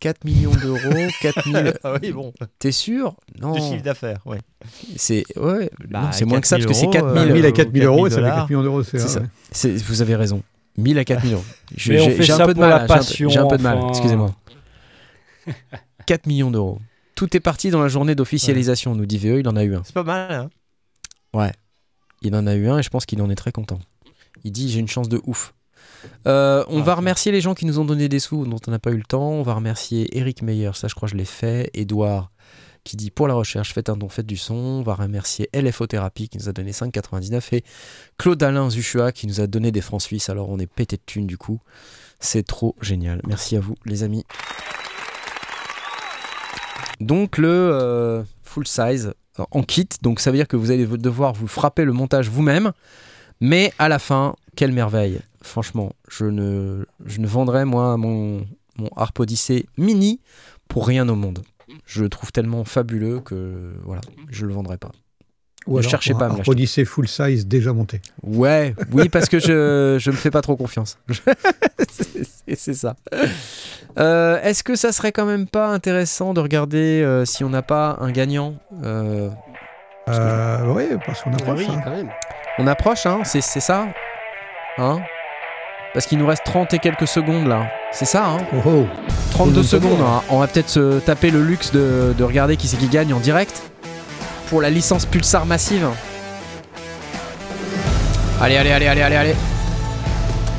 4 0.00 0.24
millions 0.24 0.52
d'euros, 0.54 1.08
4000. 1.20 1.74
ah 1.84 1.94
oui, 2.00 2.12
bon. 2.12 2.32
T'es 2.58 2.70
sûr? 2.72 3.14
Non. 3.40 3.52
De 3.52 3.58
chiffre 3.60 3.82
d'affaires, 3.82 4.20
ouais. 4.26 4.38
C'est, 4.96 5.24
ouais, 5.36 5.70
Bah, 5.88 6.02
non, 6.02 6.12
c'est 6.12 6.24
moins 6.24 6.40
que 6.40 6.46
ça 6.46 6.56
parce 6.56 6.66
que 6.66 6.72
c'est 6.74 6.88
4000 6.88 7.14
euros, 7.14 7.14
4000. 7.14 7.30
euh, 7.30 7.34
1000 7.34 7.44
à 7.44 7.48
ou 7.48 7.52
4000 7.52 7.82
euros, 7.84 8.08
ça 8.10 8.16
fait 8.16 8.22
4000 8.22 8.38
4 8.40 8.48
millions 8.50 8.62
d'euros. 8.62 8.82
C'est 8.84 8.98
ça. 8.98 9.20
ouais. 9.20 9.76
Vous 9.76 10.02
avez 10.02 10.14
raison. 10.16 10.42
1000 10.76 10.98
à 10.98 11.04
4 11.04 11.24
millions. 11.24 11.44
Je- 11.76 11.92
Mais 11.92 12.00
on 12.00 12.22
J'ai 12.22 12.32
un 12.32 12.36
ça 12.36 12.46
peu 12.46 12.54
de 12.54 12.60
mal. 12.60 12.70
j'ai 12.70 12.76
un 12.76 12.80
peu- 12.80 12.86
passion, 12.86 13.28
J'ai 13.28 13.38
un 13.38 13.46
peu 13.48 13.56
de 13.58 13.62
mal, 13.62 13.78
excusez-moi. 13.88 14.34
4 16.06 16.26
millions 16.26 16.50
d'euros. 16.50 16.78
Tout 17.14 17.36
est 17.36 17.40
parti 17.40 17.70
dans 17.70 17.80
la 17.82 17.88
journée 17.88 18.14
d'officialisation, 18.14 18.94
nous 18.94 19.04
dit 19.06 19.18
VE, 19.18 19.40
il 19.40 19.48
en 19.48 19.56
a 19.56 19.64
eu 19.64 19.74
un. 19.74 19.82
C'est 19.84 19.94
pas 19.94 20.04
mal, 20.04 20.32
hein 20.32 21.50
Il 22.22 22.34
en 22.36 22.46
a 22.46 22.54
eu 22.54 22.68
un 22.68 22.78
et 22.78 22.82
je 22.82 22.90
pense 22.90 23.06
qu'il 23.06 23.20
en 23.22 23.30
est 23.30 23.34
très 23.36 23.52
content. 23.52 23.78
Il 24.44 24.52
dit 24.52 24.70
j'ai 24.70 24.78
une 24.80 24.88
chance 24.88 25.08
de 25.08 25.20
ouf. 25.26 25.54
Euh, 26.26 26.64
on 26.68 26.80
Ah, 26.80 26.84
va 26.84 26.94
remercier 26.96 27.32
les 27.32 27.40
gens 27.40 27.54
qui 27.54 27.66
nous 27.66 27.78
ont 27.78 27.84
donné 27.84 28.08
des 28.08 28.18
sous 28.18 28.44
dont 28.46 28.60
on 28.66 28.70
n'a 28.70 28.78
pas 28.78 28.90
eu 28.90 28.96
le 28.96 29.02
temps. 29.02 29.30
On 29.30 29.42
va 29.42 29.54
remercier 29.54 30.16
Eric 30.16 30.42
Meyer, 30.42 30.70
ça 30.74 30.88
je 30.88 30.94
crois 30.94 31.08
que 31.08 31.12
je 31.12 31.16
l'ai 31.16 31.24
fait. 31.24 31.70
Edouard 31.74 32.30
qui 32.84 32.96
dit 32.96 33.10
pour 33.10 33.28
la 33.28 33.34
recherche 33.34 33.74
faites 33.74 33.90
un 33.90 33.96
don, 33.96 34.08
faites 34.08 34.26
du 34.26 34.36
son. 34.36 34.54
On 34.54 34.82
va 34.82 34.94
remercier 34.94 35.50
LFO 35.52 35.86
Thérapie 35.86 36.28
qui 36.28 36.38
nous 36.38 36.48
a 36.48 36.52
donné 36.52 36.70
5,99 36.72 37.42
et 37.56 37.64
Claude 38.16 38.42
Alain 38.42 38.70
Zuchua 38.70 39.12
qui 39.12 39.26
nous 39.26 39.40
a 39.40 39.46
donné 39.46 39.72
des 39.72 39.82
francs 39.82 40.00
suisses. 40.00 40.30
Alors 40.30 40.48
on 40.48 40.58
est 40.58 40.66
pété 40.66 40.96
de 40.96 41.02
thunes 41.04 41.26
du 41.26 41.36
coup. 41.36 41.60
C'est 42.20 42.46
trop 42.46 42.74
génial. 42.80 43.20
Merci 43.26 43.56
à 43.56 43.60
vous 43.60 43.74
les 43.84 44.04
amis. 44.04 44.24
Donc 47.00 47.38
le 47.38 47.48
euh, 47.48 48.22
full 48.42 48.66
size 48.66 49.12
euh, 49.38 49.44
en 49.50 49.62
kit, 49.62 49.88
donc 50.02 50.20
ça 50.20 50.30
veut 50.30 50.36
dire 50.36 50.48
que 50.48 50.56
vous 50.56 50.70
allez 50.70 50.86
devoir 50.86 51.32
vous 51.32 51.46
frapper 51.46 51.84
le 51.84 51.92
montage 51.92 52.28
vous-même, 52.28 52.72
mais 53.40 53.72
à 53.78 53.88
la 53.88 53.98
fin, 53.98 54.34
quelle 54.56 54.72
merveille. 54.72 55.20
Franchement, 55.42 55.92
je 56.08 56.24
ne, 56.24 56.84
je 57.06 57.20
ne 57.20 57.26
vendrai 57.26 57.64
moi 57.64 57.96
mon, 57.96 58.46
mon 58.76 58.88
Harp 58.96 59.18
Odyssey 59.20 59.66
mini 59.76 60.20
pour 60.68 60.86
rien 60.86 61.08
au 61.08 61.14
monde. 61.14 61.40
Je 61.84 62.02
le 62.02 62.08
trouve 62.08 62.32
tellement 62.32 62.64
fabuleux 62.64 63.20
que 63.20 63.74
voilà, 63.84 64.00
je 64.30 64.46
le 64.46 64.52
vendrai 64.54 64.78
pas. 64.78 64.90
Ou 65.66 65.74
Ne 65.74 65.78
alors, 65.80 65.90
cherchez 65.90 66.12
pour 66.12 66.20
pas 66.20 66.24
à 66.24 66.28
un 66.28 66.30
me 66.30 66.32
Harp 66.34 66.38
l'acheter. 66.40 66.50
Odyssey 66.52 66.84
full 66.84 67.06
size 67.08 67.46
déjà 67.46 67.72
monté. 67.72 68.00
Ouais, 68.22 68.74
oui, 68.92 69.08
parce 69.08 69.28
que 69.28 69.38
je, 69.38 69.96
je 70.00 70.10
me 70.10 70.16
fais 70.16 70.30
pas 70.30 70.40
trop 70.40 70.56
confiance. 70.56 70.98
C'est- 71.88 72.72
ça. 72.74 72.96
Euh, 73.98 74.40
Est-ce 74.42 74.62
que 74.64 74.74
ça 74.76 74.92
serait 74.92 75.12
quand 75.12 75.26
même 75.26 75.46
pas 75.46 75.68
intéressant 75.68 76.32
de 76.34 76.40
regarder 76.40 77.02
euh, 77.02 77.24
si 77.24 77.44
on 77.44 77.50
n'a 77.50 77.62
pas 77.62 77.96
un 78.00 78.10
gagnant 78.10 78.56
euh, 78.82 79.28
Euh, 80.08 80.72
oui, 80.74 80.84
parce 81.04 81.22
qu'on 81.22 81.30
Ah 81.32 81.34
approche. 81.42 81.58
oui, 81.60 81.66
hein. 81.68 81.80
quand 81.84 81.90
même. 81.90 82.10
On 82.58 82.66
approche, 82.66 83.04
hein 83.06 83.20
C'est 83.24 83.40
c'est 83.42 83.60
ça 83.60 83.88
Hein 84.78 85.00
Parce 85.94 86.06
qu'il 86.06 86.18
nous 86.18 86.26
reste 86.26 86.44
30 86.44 86.74
et 86.74 86.78
quelques 86.78 87.06
secondes 87.08 87.46
là. 87.46 87.66
C'est 87.92 88.04
ça, 88.04 88.26
hein 88.26 88.38
Oh, 88.54 88.60
oh. 88.66 88.86
32 89.32 89.52
Tout 89.54 89.60
le 89.60 89.66
secondes. 89.66 90.00
hein. 90.00 90.22
On 90.28 90.38
va 90.38 90.46
peut-être 90.46 90.68
se 90.68 90.98
taper 91.00 91.30
le 91.30 91.42
luxe 91.42 91.72
de, 91.72 92.14
de 92.16 92.24
regarder 92.24 92.56
qui 92.56 92.68
c'est 92.68 92.76
qui 92.76 92.88
gagne 92.88 93.12
en 93.14 93.20
direct 93.20 93.62
pour 94.48 94.60
la 94.60 94.70
licence 94.70 95.06
Pulsar 95.06 95.46
massive. 95.46 95.86
Allez, 98.40 98.56
allez, 98.56 98.70
allez, 98.70 98.86
allez, 98.86 99.02
allez, 99.02 99.16
allez. 99.16 99.36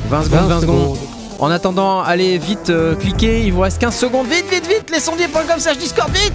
20 0.08 0.22
secondes, 0.24 0.48
20 0.48 0.60
secondes. 0.60 0.98
En 1.38 1.50
attendant, 1.50 2.02
allez 2.02 2.36
vite 2.36 2.68
euh, 2.68 2.94
cliquez, 2.94 3.44
il 3.44 3.52
vous 3.52 3.60
reste 3.60 3.78
15 3.80 3.94
secondes. 3.94 4.26
Vite, 4.26 4.46
vite, 4.50 4.66
vite, 4.66 4.90
lescendier.com 4.90 5.58
slash 5.58 5.78
Discord, 5.78 6.10
vite 6.12 6.34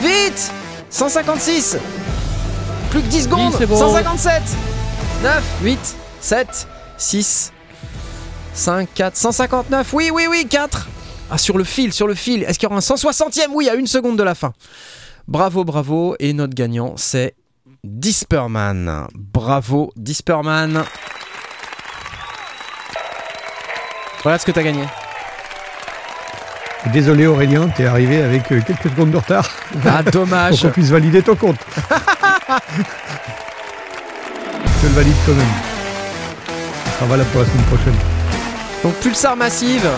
Vite 0.00 0.52
156 0.90 1.76
Plus 2.90 3.02
que 3.02 3.06
10 3.08 3.24
secondes 3.24 3.52
c'est 3.58 3.66
bon. 3.66 3.76
157 3.76 4.42
9, 5.22 5.42
8, 5.64 5.96
7, 6.20 6.68
6, 6.96 7.52
5, 8.58 8.88
4, 8.94 9.16
159 9.16 9.92
Oui, 9.92 10.10
oui, 10.12 10.26
oui, 10.28 10.46
4 10.48 10.88
Ah, 11.30 11.38
sur 11.38 11.56
le 11.58 11.64
fil, 11.64 11.92
sur 11.92 12.06
le 12.08 12.14
fil 12.14 12.42
Est-ce 12.42 12.58
qu'il 12.58 12.66
y 12.68 12.72
aura 12.72 12.76
un 12.76 12.80
160e 12.80 13.50
Oui, 13.52 13.68
à 13.68 13.74
une 13.74 13.86
seconde 13.86 14.18
de 14.18 14.22
la 14.24 14.34
fin. 14.34 14.52
Bravo, 15.28 15.62
bravo. 15.64 16.16
Et 16.18 16.32
notre 16.32 16.54
gagnant, 16.54 16.94
c'est 16.96 17.34
Disperman. 17.84 19.06
Bravo, 19.14 19.92
Disperman. 19.96 20.82
Voilà 24.24 24.38
ce 24.38 24.44
que 24.46 24.50
t'as 24.50 24.62
gagné. 24.62 24.84
Désolé 26.92 27.26
Aurélien, 27.26 27.68
t'es 27.68 27.86
arrivé 27.86 28.22
avec 28.22 28.50
euh, 28.50 28.60
quelques 28.66 28.88
secondes 28.90 29.10
de 29.10 29.16
retard 29.18 29.48
Ah, 29.84 30.02
pour 30.02 30.12
dommage. 30.12 30.62
qu'on 30.62 30.70
puisse 30.70 30.88
valider 30.90 31.22
ton 31.22 31.36
compte. 31.36 31.58
Je 34.82 34.86
le 34.88 34.92
valide 34.94 35.14
quand 35.26 35.34
même. 35.34 35.46
Ça 36.84 36.92
sera 36.96 37.06
valable 37.06 37.30
pour 37.30 37.40
la 37.42 37.46
semaine 37.46 37.64
prochaine. 37.64 38.17
Donc, 38.84 38.94
Pulsar 38.96 39.36
Massive, 39.36 39.88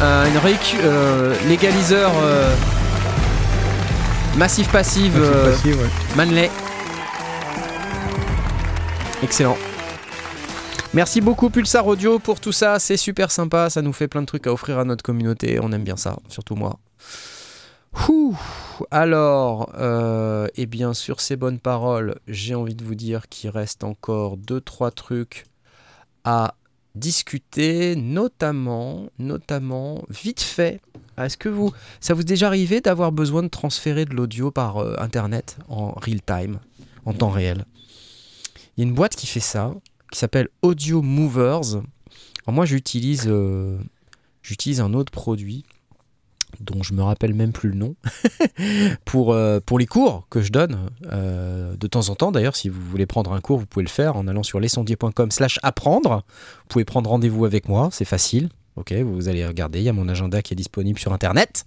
euh, 0.00 0.26
une 0.26 0.38
récu- 0.38 0.80
euh, 0.82 1.34
légaliseur 1.48 2.10
euh, 2.22 2.54
massif 4.36 4.70
passive 4.70 5.14
euh, 5.16 5.54
ouais. 5.64 5.76
Manley. 6.16 6.50
Excellent. 9.22 9.56
Merci 10.94 11.20
beaucoup 11.20 11.50
Pulsar 11.50 11.86
Audio 11.86 12.18
pour 12.18 12.40
tout 12.40 12.52
ça, 12.52 12.78
c'est 12.78 12.96
super 12.96 13.30
sympa, 13.30 13.68
ça 13.70 13.82
nous 13.82 13.92
fait 13.92 14.08
plein 14.08 14.22
de 14.22 14.26
trucs 14.26 14.46
à 14.46 14.52
offrir 14.52 14.78
à 14.78 14.84
notre 14.84 15.02
communauté, 15.02 15.58
on 15.62 15.70
aime 15.72 15.84
bien 15.84 15.96
ça, 15.96 16.16
surtout 16.28 16.56
moi. 16.56 16.78
Ouh. 18.08 18.36
Alors, 18.90 19.70
et 20.54 20.66
bien 20.66 20.94
sur 20.94 21.20
ces 21.20 21.36
bonnes 21.36 21.58
paroles, 21.58 22.16
j'ai 22.26 22.54
envie 22.54 22.74
de 22.74 22.84
vous 22.84 22.94
dire 22.94 23.28
qu'il 23.28 23.50
reste 23.50 23.84
encore 23.84 24.36
deux 24.36 24.60
trois 24.60 24.90
trucs 24.90 25.44
à 26.24 26.54
discuter, 26.98 27.96
notamment, 27.96 29.10
notamment, 29.18 30.04
vite 30.10 30.40
fait. 30.40 30.80
Est-ce 31.16 31.36
que 31.36 31.48
vous, 31.48 31.72
ça 32.00 32.14
vous 32.14 32.20
est 32.20 32.24
déjà 32.24 32.46
arrivé 32.46 32.80
d'avoir 32.80 33.12
besoin 33.12 33.42
de 33.42 33.48
transférer 33.48 34.04
de 34.04 34.14
l'audio 34.14 34.50
par 34.50 34.78
euh, 34.78 34.94
internet 34.98 35.56
en 35.68 35.92
real 35.92 36.20
time, 36.22 36.58
en 37.04 37.12
temps 37.12 37.30
réel? 37.30 37.64
Il 38.76 38.82
y 38.82 38.84
a 38.84 38.88
une 38.88 38.94
boîte 38.94 39.16
qui 39.16 39.26
fait 39.26 39.40
ça, 39.40 39.74
qui 40.12 40.18
s'appelle 40.18 40.48
Audio 40.62 41.02
Movers. 41.02 41.76
Alors 42.46 42.54
moi, 42.54 42.64
j'utilise, 42.64 43.24
euh, 43.26 43.78
j'utilise 44.42 44.80
un 44.80 44.94
autre 44.94 45.10
produit 45.10 45.64
dont 46.60 46.82
je 46.82 46.94
me 46.94 47.02
rappelle 47.02 47.34
même 47.34 47.52
plus 47.52 47.70
le 47.70 47.76
nom 47.76 47.94
pour, 49.04 49.32
euh, 49.32 49.60
pour 49.64 49.78
les 49.78 49.86
cours 49.86 50.26
que 50.30 50.40
je 50.40 50.50
donne 50.50 50.90
euh, 51.12 51.76
de 51.76 51.86
temps 51.86 52.08
en 52.08 52.14
temps. 52.14 52.32
D'ailleurs 52.32 52.56
si 52.56 52.68
vous 52.68 52.80
voulez 52.80 53.06
prendre 53.06 53.32
un 53.32 53.40
cours 53.40 53.58
vous 53.58 53.66
pouvez 53.66 53.84
le 53.84 53.90
faire 53.90 54.16
en 54.16 54.26
allant 54.28 54.42
sur 54.42 54.60
lescendier.com 54.60 55.30
slash 55.30 55.58
apprendre. 55.62 56.24
Vous 56.60 56.68
pouvez 56.68 56.84
prendre 56.84 57.10
rendez-vous 57.10 57.44
avec 57.44 57.68
moi 57.68 57.88
c'est 57.92 58.04
facile 58.04 58.48
ok 58.78 58.92
vous 58.92 59.28
allez 59.28 59.46
regarder 59.46 59.80
il 59.80 59.84
y 59.84 59.88
a 59.88 59.92
mon 59.92 60.08
agenda 60.08 60.40
qui 60.40 60.54
est 60.54 60.56
disponible 60.56 60.98
sur 60.98 61.12
internet 61.12 61.64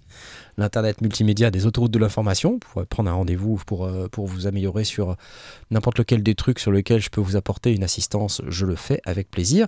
l'internet 0.56 1.00
multimédia 1.00 1.50
des 1.50 1.66
autoroutes 1.66 1.90
de 1.90 1.98
l'information 1.98 2.52
vous 2.52 2.58
pourrez 2.58 2.86
prendre 2.86 3.10
un 3.10 3.14
rendez-vous 3.14 3.60
pour, 3.66 3.84
euh, 3.84 4.08
pour 4.08 4.26
vous 4.26 4.46
améliorer 4.46 4.84
sur 4.84 5.16
n'importe 5.70 5.98
lequel 5.98 6.22
des 6.22 6.34
trucs 6.34 6.58
sur 6.58 6.72
lesquels 6.72 7.00
je 7.00 7.10
peux 7.10 7.20
vous 7.20 7.36
apporter 7.36 7.74
une 7.74 7.84
assistance 7.84 8.42
je 8.48 8.66
le 8.66 8.76
fais 8.76 9.00
avec 9.04 9.30
plaisir 9.30 9.66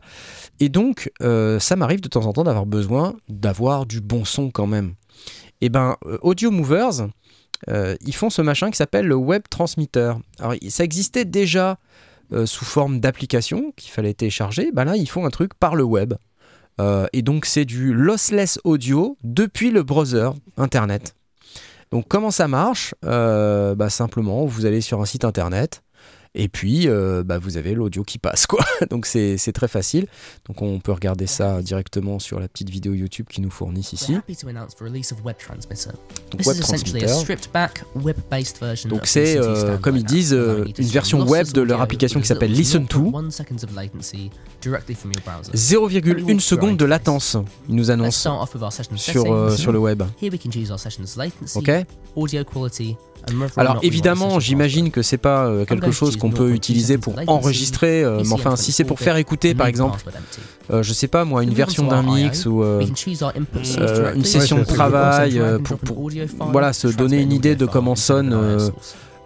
et 0.60 0.68
donc 0.68 1.12
euh, 1.22 1.60
ça 1.60 1.76
m'arrive 1.76 2.00
de 2.00 2.08
temps 2.08 2.26
en 2.26 2.32
temps 2.32 2.44
d'avoir 2.44 2.66
besoin 2.66 3.14
d'avoir 3.28 3.86
du 3.86 4.00
bon 4.00 4.24
son 4.24 4.50
quand 4.50 4.66
même 4.66 4.94
et 5.60 5.68
ben 5.68 5.96
euh, 6.06 6.18
Audio 6.22 6.50
Movers 6.50 7.08
ils 7.68 8.14
font 8.14 8.28
ce 8.28 8.42
machin 8.42 8.70
qui 8.70 8.76
s'appelle 8.76 9.06
le 9.06 9.14
web 9.14 9.40
transmitter. 9.48 10.12
Alors 10.38 10.52
ça 10.68 10.84
existait 10.84 11.24
déjà 11.24 11.78
sous 12.44 12.64
forme 12.66 13.00
d'application 13.00 13.72
qu'il 13.74 13.90
fallait 13.90 14.12
télécharger. 14.12 14.70
Ben 14.70 14.84
là 14.84 14.96
ils 14.96 15.08
font 15.08 15.24
un 15.24 15.30
truc 15.30 15.54
par 15.54 15.74
le 15.74 15.82
web. 15.82 16.12
Euh, 16.80 17.06
et 17.12 17.22
donc 17.22 17.46
c'est 17.46 17.64
du 17.64 17.94
lossless 17.94 18.58
audio 18.64 19.16
depuis 19.22 19.70
le 19.70 19.82
browser 19.82 20.30
internet. 20.56 21.14
Donc 21.92 22.06
comment 22.08 22.30
ça 22.30 22.48
marche? 22.48 22.94
Euh, 23.04 23.74
bah, 23.74 23.90
Simplement 23.90 24.44
vous 24.46 24.66
allez 24.66 24.80
sur 24.80 25.00
un 25.00 25.04
site 25.04 25.24
internet 25.24 25.82
et 26.34 26.48
puis 26.48 26.88
euh, 26.88 27.22
bah, 27.24 27.38
vous 27.38 27.56
avez 27.56 27.74
l'audio 27.74 28.02
qui 28.02 28.18
passe 28.18 28.46
quoi. 28.46 28.64
Donc 28.90 29.06
c'est 29.06 29.52
très 29.52 29.68
facile. 29.68 30.06
Donc 30.46 30.62
on 30.62 30.80
peut 30.80 30.92
regarder 30.92 31.26
ça 31.26 31.62
directement 31.62 32.18
sur 32.18 32.40
la 32.40 32.48
petite 32.48 32.70
vidéo 32.70 32.92
YouTube 32.92 33.26
qui 33.30 33.40
nous 33.40 33.50
fournissent 33.50 33.92
ici. 33.92 34.14
Donc 34.14 34.24
web 36.46 36.60
transmitter. 36.60 37.06
Donc 38.88 39.06
c'est, 39.06 39.38
euh, 39.38 39.78
comme 39.78 39.96
ils 39.96 40.04
disent, 40.04 40.34
euh, 40.34 40.64
une 40.78 40.88
version 40.88 41.22
web 41.22 41.46
de 41.52 41.62
leur 41.62 41.80
application 41.80 42.20
qui 42.20 42.26
s'appelle 42.26 42.52
Listen 42.52 42.86
to. 42.86 43.10
0.1 43.10 43.30
seconds 43.30 43.64
of 43.64 43.74
latency 43.74 44.30
directly 44.60 44.94
from 44.94 45.12
your 45.12 45.22
browser. 45.24 45.52
0,1 45.52 46.40
seconde 46.40 46.76
de 46.76 46.84
latence, 46.84 47.36
ils 47.68 47.74
nous 47.74 47.90
annoncent 47.90 48.46
sur, 48.96 49.52
sur 49.52 49.72
le 49.72 49.78
web. 49.78 50.02
Ok 51.54 51.70
Alors 53.56 53.78
évidemment, 53.82 54.40
j'imagine 54.40 54.90
que 54.90 55.02
c'est 55.02 55.18
pas 55.18 55.46
euh, 55.46 55.64
quelque 55.64 55.90
chose 55.90 56.16
qu'on 56.24 56.30
peut 56.36 56.50
0.2 56.50 56.54
utiliser 56.54 56.98
pour 56.98 57.14
enregistrer, 57.26 58.02
euh, 58.04 58.22
mais 58.24 58.32
enfin 58.32 58.56
si 58.56 58.72
c'est 58.72 58.84
pour 58.84 58.98
faire 58.98 59.16
écouter 59.16 59.54
par 59.54 59.66
exemple, 59.66 59.98
euh, 60.70 60.82
je 60.82 60.92
sais 60.92 61.08
pas 61.08 61.24
moi, 61.24 61.42
une 61.42 61.54
version 61.54 61.86
d'un 61.86 62.02
mix 62.02 62.46
ou 62.46 62.62
euh, 62.62 62.80
une 64.14 64.24
session 64.24 64.58
de 64.58 64.64
travail, 64.64 65.38
euh, 65.38 65.58
pour- 65.58 65.78
voilà, 66.50 66.72
se 66.72 66.88
donner 66.88 67.20
une 67.20 67.32
idée 67.32 67.56
de 67.56 67.66
comment 67.66 67.94
sonne, 67.96 68.32
euh, 68.32 68.68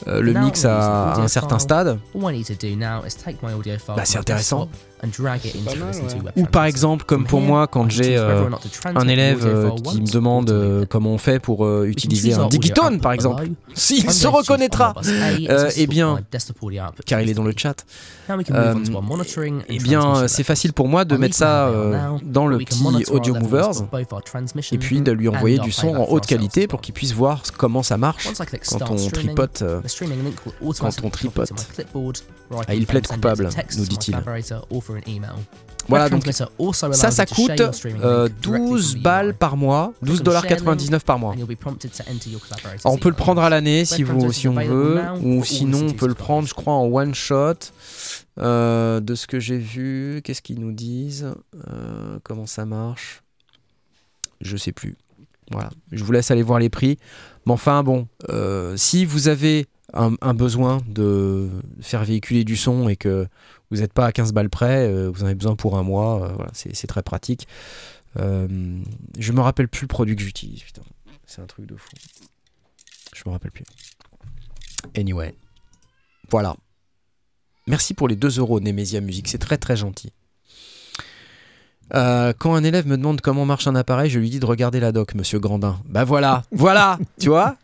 euh, 0.07 0.20
le 0.20 0.32
mix 0.32 0.64
à 0.64 1.14
the 1.16 1.20
un 1.20 1.28
certain 1.28 1.59
stade. 1.59 1.99
All 2.14 2.32
I 2.34 2.38
need 2.38 2.46
to 2.46 2.55
do 2.55 2.74
now 2.76 3.05
is 3.07 3.14
take 3.16 3.38
my 3.42 3.53
audio 3.53 3.74
file 3.78 3.94
Bah, 3.96 4.03
c'est 4.05 4.18
intéressant. 4.18 4.68
Ou 6.36 6.44
par 6.46 6.64
exemple 6.64 7.05
comme 7.05 7.24
pour 7.24 7.40
here, 7.40 7.49
moi 7.49 7.64
I 7.64 7.68
quand 7.70 7.90
j'ai 7.90 8.16
euh, 8.16 8.44
un 8.94 9.09
élève 9.09 9.46
euh, 9.46 9.70
qui 9.70 10.01
me 10.01 10.07
demande 10.11 10.51
euh, 10.51 10.84
comment 10.88 11.11
on 11.12 11.18
fait 11.18 11.38
pour 11.38 11.64
euh, 11.64 11.86
utiliser 11.86 12.34
un 12.34 12.49
digitone 12.49 13.01
par 13.01 13.12
exemple. 13.12 13.49
S'il 13.74 14.11
se 14.11 14.26
reconnaîtra. 14.26 14.94
Euh, 15.49 15.70
eh 15.76 15.86
bien, 15.86 16.20
car 17.07 17.20
il 17.20 17.28
est 17.30 17.34
dans 17.34 17.44
le 17.44 17.55
chat. 17.57 17.84
Euh, 18.51 18.74
Eh 19.68 19.78
bien, 19.78 20.28
c'est 20.28 20.42
facile 20.42 20.72
pour 20.72 20.88
moi 20.88 21.05
de 21.05 21.16
mettre 21.16 21.36
ça 21.36 21.68
euh, 21.68 22.16
dans 22.22 22.46
le 22.46 22.59
petit 22.59 22.84
Audio 23.11 23.34
Movers 23.34 23.82
et 24.72 24.78
puis 24.78 25.01
de 25.01 25.12
lui 25.12 25.28
envoyer 25.28 25.59
du 25.59 25.72
son 25.72 25.88
en 25.88 25.94
for 25.94 26.12
haute 26.12 26.26
qualité 26.26 26.66
pour 26.66 26.80
qu'il 26.80 26.94
puisse 26.94 27.12
voir 27.12 27.42
comment 27.57 27.82
ça 27.82 27.96
marche 27.96 28.28
quand 28.68 28.90
on 28.90 28.99
streaming, 28.99 29.11
tripote. 29.34 29.62
euh, 29.62 29.80
automatically 30.61 31.07
on 31.07 31.11
tripote. 31.11 31.53
Ah, 32.66 32.74
il 32.74 32.86
plaide 32.86 33.07
coupable, 33.07 33.51
nous 33.76 33.84
dit-il. 33.84 34.16
Collaborator 34.89 34.97
or 34.97 34.97
through 34.97 34.97
an 34.97 35.11
email. 35.11 35.45
Voilà, 35.89 36.11
donc 36.11 36.24
ça, 36.95 37.11
ça 37.11 37.26
coûte 37.26 37.51
euh, 37.51 37.55
link 37.55 37.61
directly 37.62 37.93
from 37.93 38.28
12 38.43 38.95
the 38.95 39.03
balles 39.03 39.34
par 39.34 39.57
mois, 39.57 39.95
12,99$ 40.05 41.01
par 41.01 41.18
mois. 41.18 41.32
And 41.32 41.39
you'll 41.39 41.49
be 41.49 41.57
prompted 41.57 41.93
to 41.93 42.03
enter 42.11 42.28
your 42.30 42.41
collaborator's 42.41 42.84
Alors, 42.84 42.95
on 42.95 42.99
peut 42.99 43.09
le 43.09 43.14
prendre 43.14 43.41
à 43.41 43.49
l'année 43.49 43.86
si, 43.86 44.03
vous, 44.03 44.30
si 44.30 44.49
on 44.49 44.55
veut, 44.55 45.01
ou 45.22 45.39
for 45.39 45.47
sinon 45.47 45.86
on 45.89 45.93
peut 45.93 46.09
le 46.09 46.14
prendre, 46.14 46.47
je 46.47 46.55
crois, 46.55 46.74
en 46.74 46.84
one 46.86 47.14
shot. 47.14 47.72
Euh, 48.39 49.01
de 49.01 49.14
ce 49.16 49.26
que 49.26 49.41
j'ai 49.41 49.59
vu, 49.59 50.20
qu'est-ce 50.22 50.43
qu'ils 50.43 50.61
nous 50.61 50.72
disent? 50.72 51.32
Euh, 51.68 52.18
Comment 52.22 52.47
ça 52.47 52.66
marche? 52.66 53.22
Je 54.41 54.57
sais 54.57 54.72
plus. 54.72 54.97
Voilà, 55.51 55.70
je 55.91 56.05
vous 56.05 56.12
laisse 56.12 56.30
aller 56.30 56.43
voir 56.43 56.59
les 56.59 56.68
prix. 56.68 56.99
Mais 57.47 57.53
enfin, 57.53 57.82
bon, 57.82 58.07
euh, 58.28 58.76
si 58.76 59.04
vous 59.04 59.29
avez 59.29 59.67
un, 59.94 60.34
besoin 60.34 60.80
de 60.86 61.48
faire 61.80 62.04
véhiculer 62.04 62.44
du 62.44 62.56
son 62.56 62.88
et 62.88 62.96
que 62.96 63.26
vous 63.70 63.78
n'êtes 63.78 63.92
pas 63.92 64.06
à 64.06 64.12
15 64.12 64.32
balles 64.32 64.50
près, 64.50 64.86
euh, 64.86 65.10
vous 65.10 65.22
en 65.22 65.26
avez 65.26 65.34
besoin 65.34 65.56
pour 65.56 65.78
un 65.78 65.82
mois, 65.82 66.24
euh, 66.24 66.32
voilà, 66.34 66.50
c'est 66.52 66.86
très 66.86 67.02
pratique. 67.02 67.46
Euh, 68.18 68.78
je 69.18 69.32
me 69.32 69.40
rappelle 69.40 69.68
plus 69.68 69.82
le 69.82 69.88
produit 69.88 70.16
que 70.16 70.22
j'utilise, 70.22 70.62
putain. 70.62 70.82
C'est 71.26 71.42
un 71.42 71.46
truc 71.46 71.66
de 71.66 71.76
fou. 71.76 71.90
Je 73.14 73.22
me 73.26 73.32
rappelle 73.32 73.50
plus. 73.50 73.64
Anyway. 74.96 75.34
Voilà. 76.30 76.56
Merci 77.66 77.94
pour 77.94 78.08
les 78.08 78.16
2 78.16 78.38
euros, 78.38 78.60
Nemesia 78.60 79.00
Music. 79.00 79.28
C'est 79.28 79.38
très 79.38 79.58
très 79.58 79.76
gentil. 79.76 80.12
Quand 81.90 82.54
un 82.54 82.64
élève 82.64 82.86
me 82.86 82.98
demande 82.98 83.22
comment 83.22 83.46
marche 83.46 83.66
un 83.66 83.74
appareil, 83.74 84.10
je 84.10 84.18
lui 84.18 84.28
dis 84.28 84.40
de 84.40 84.46
regarder 84.46 84.78
la 84.78 84.92
doc, 84.92 85.14
monsieur 85.14 85.38
Grandin. 85.38 85.80
Bah 85.86 86.04
voilà, 86.04 86.42
voilà, 86.52 86.98
tu 87.18 87.30
vois? 87.30 87.56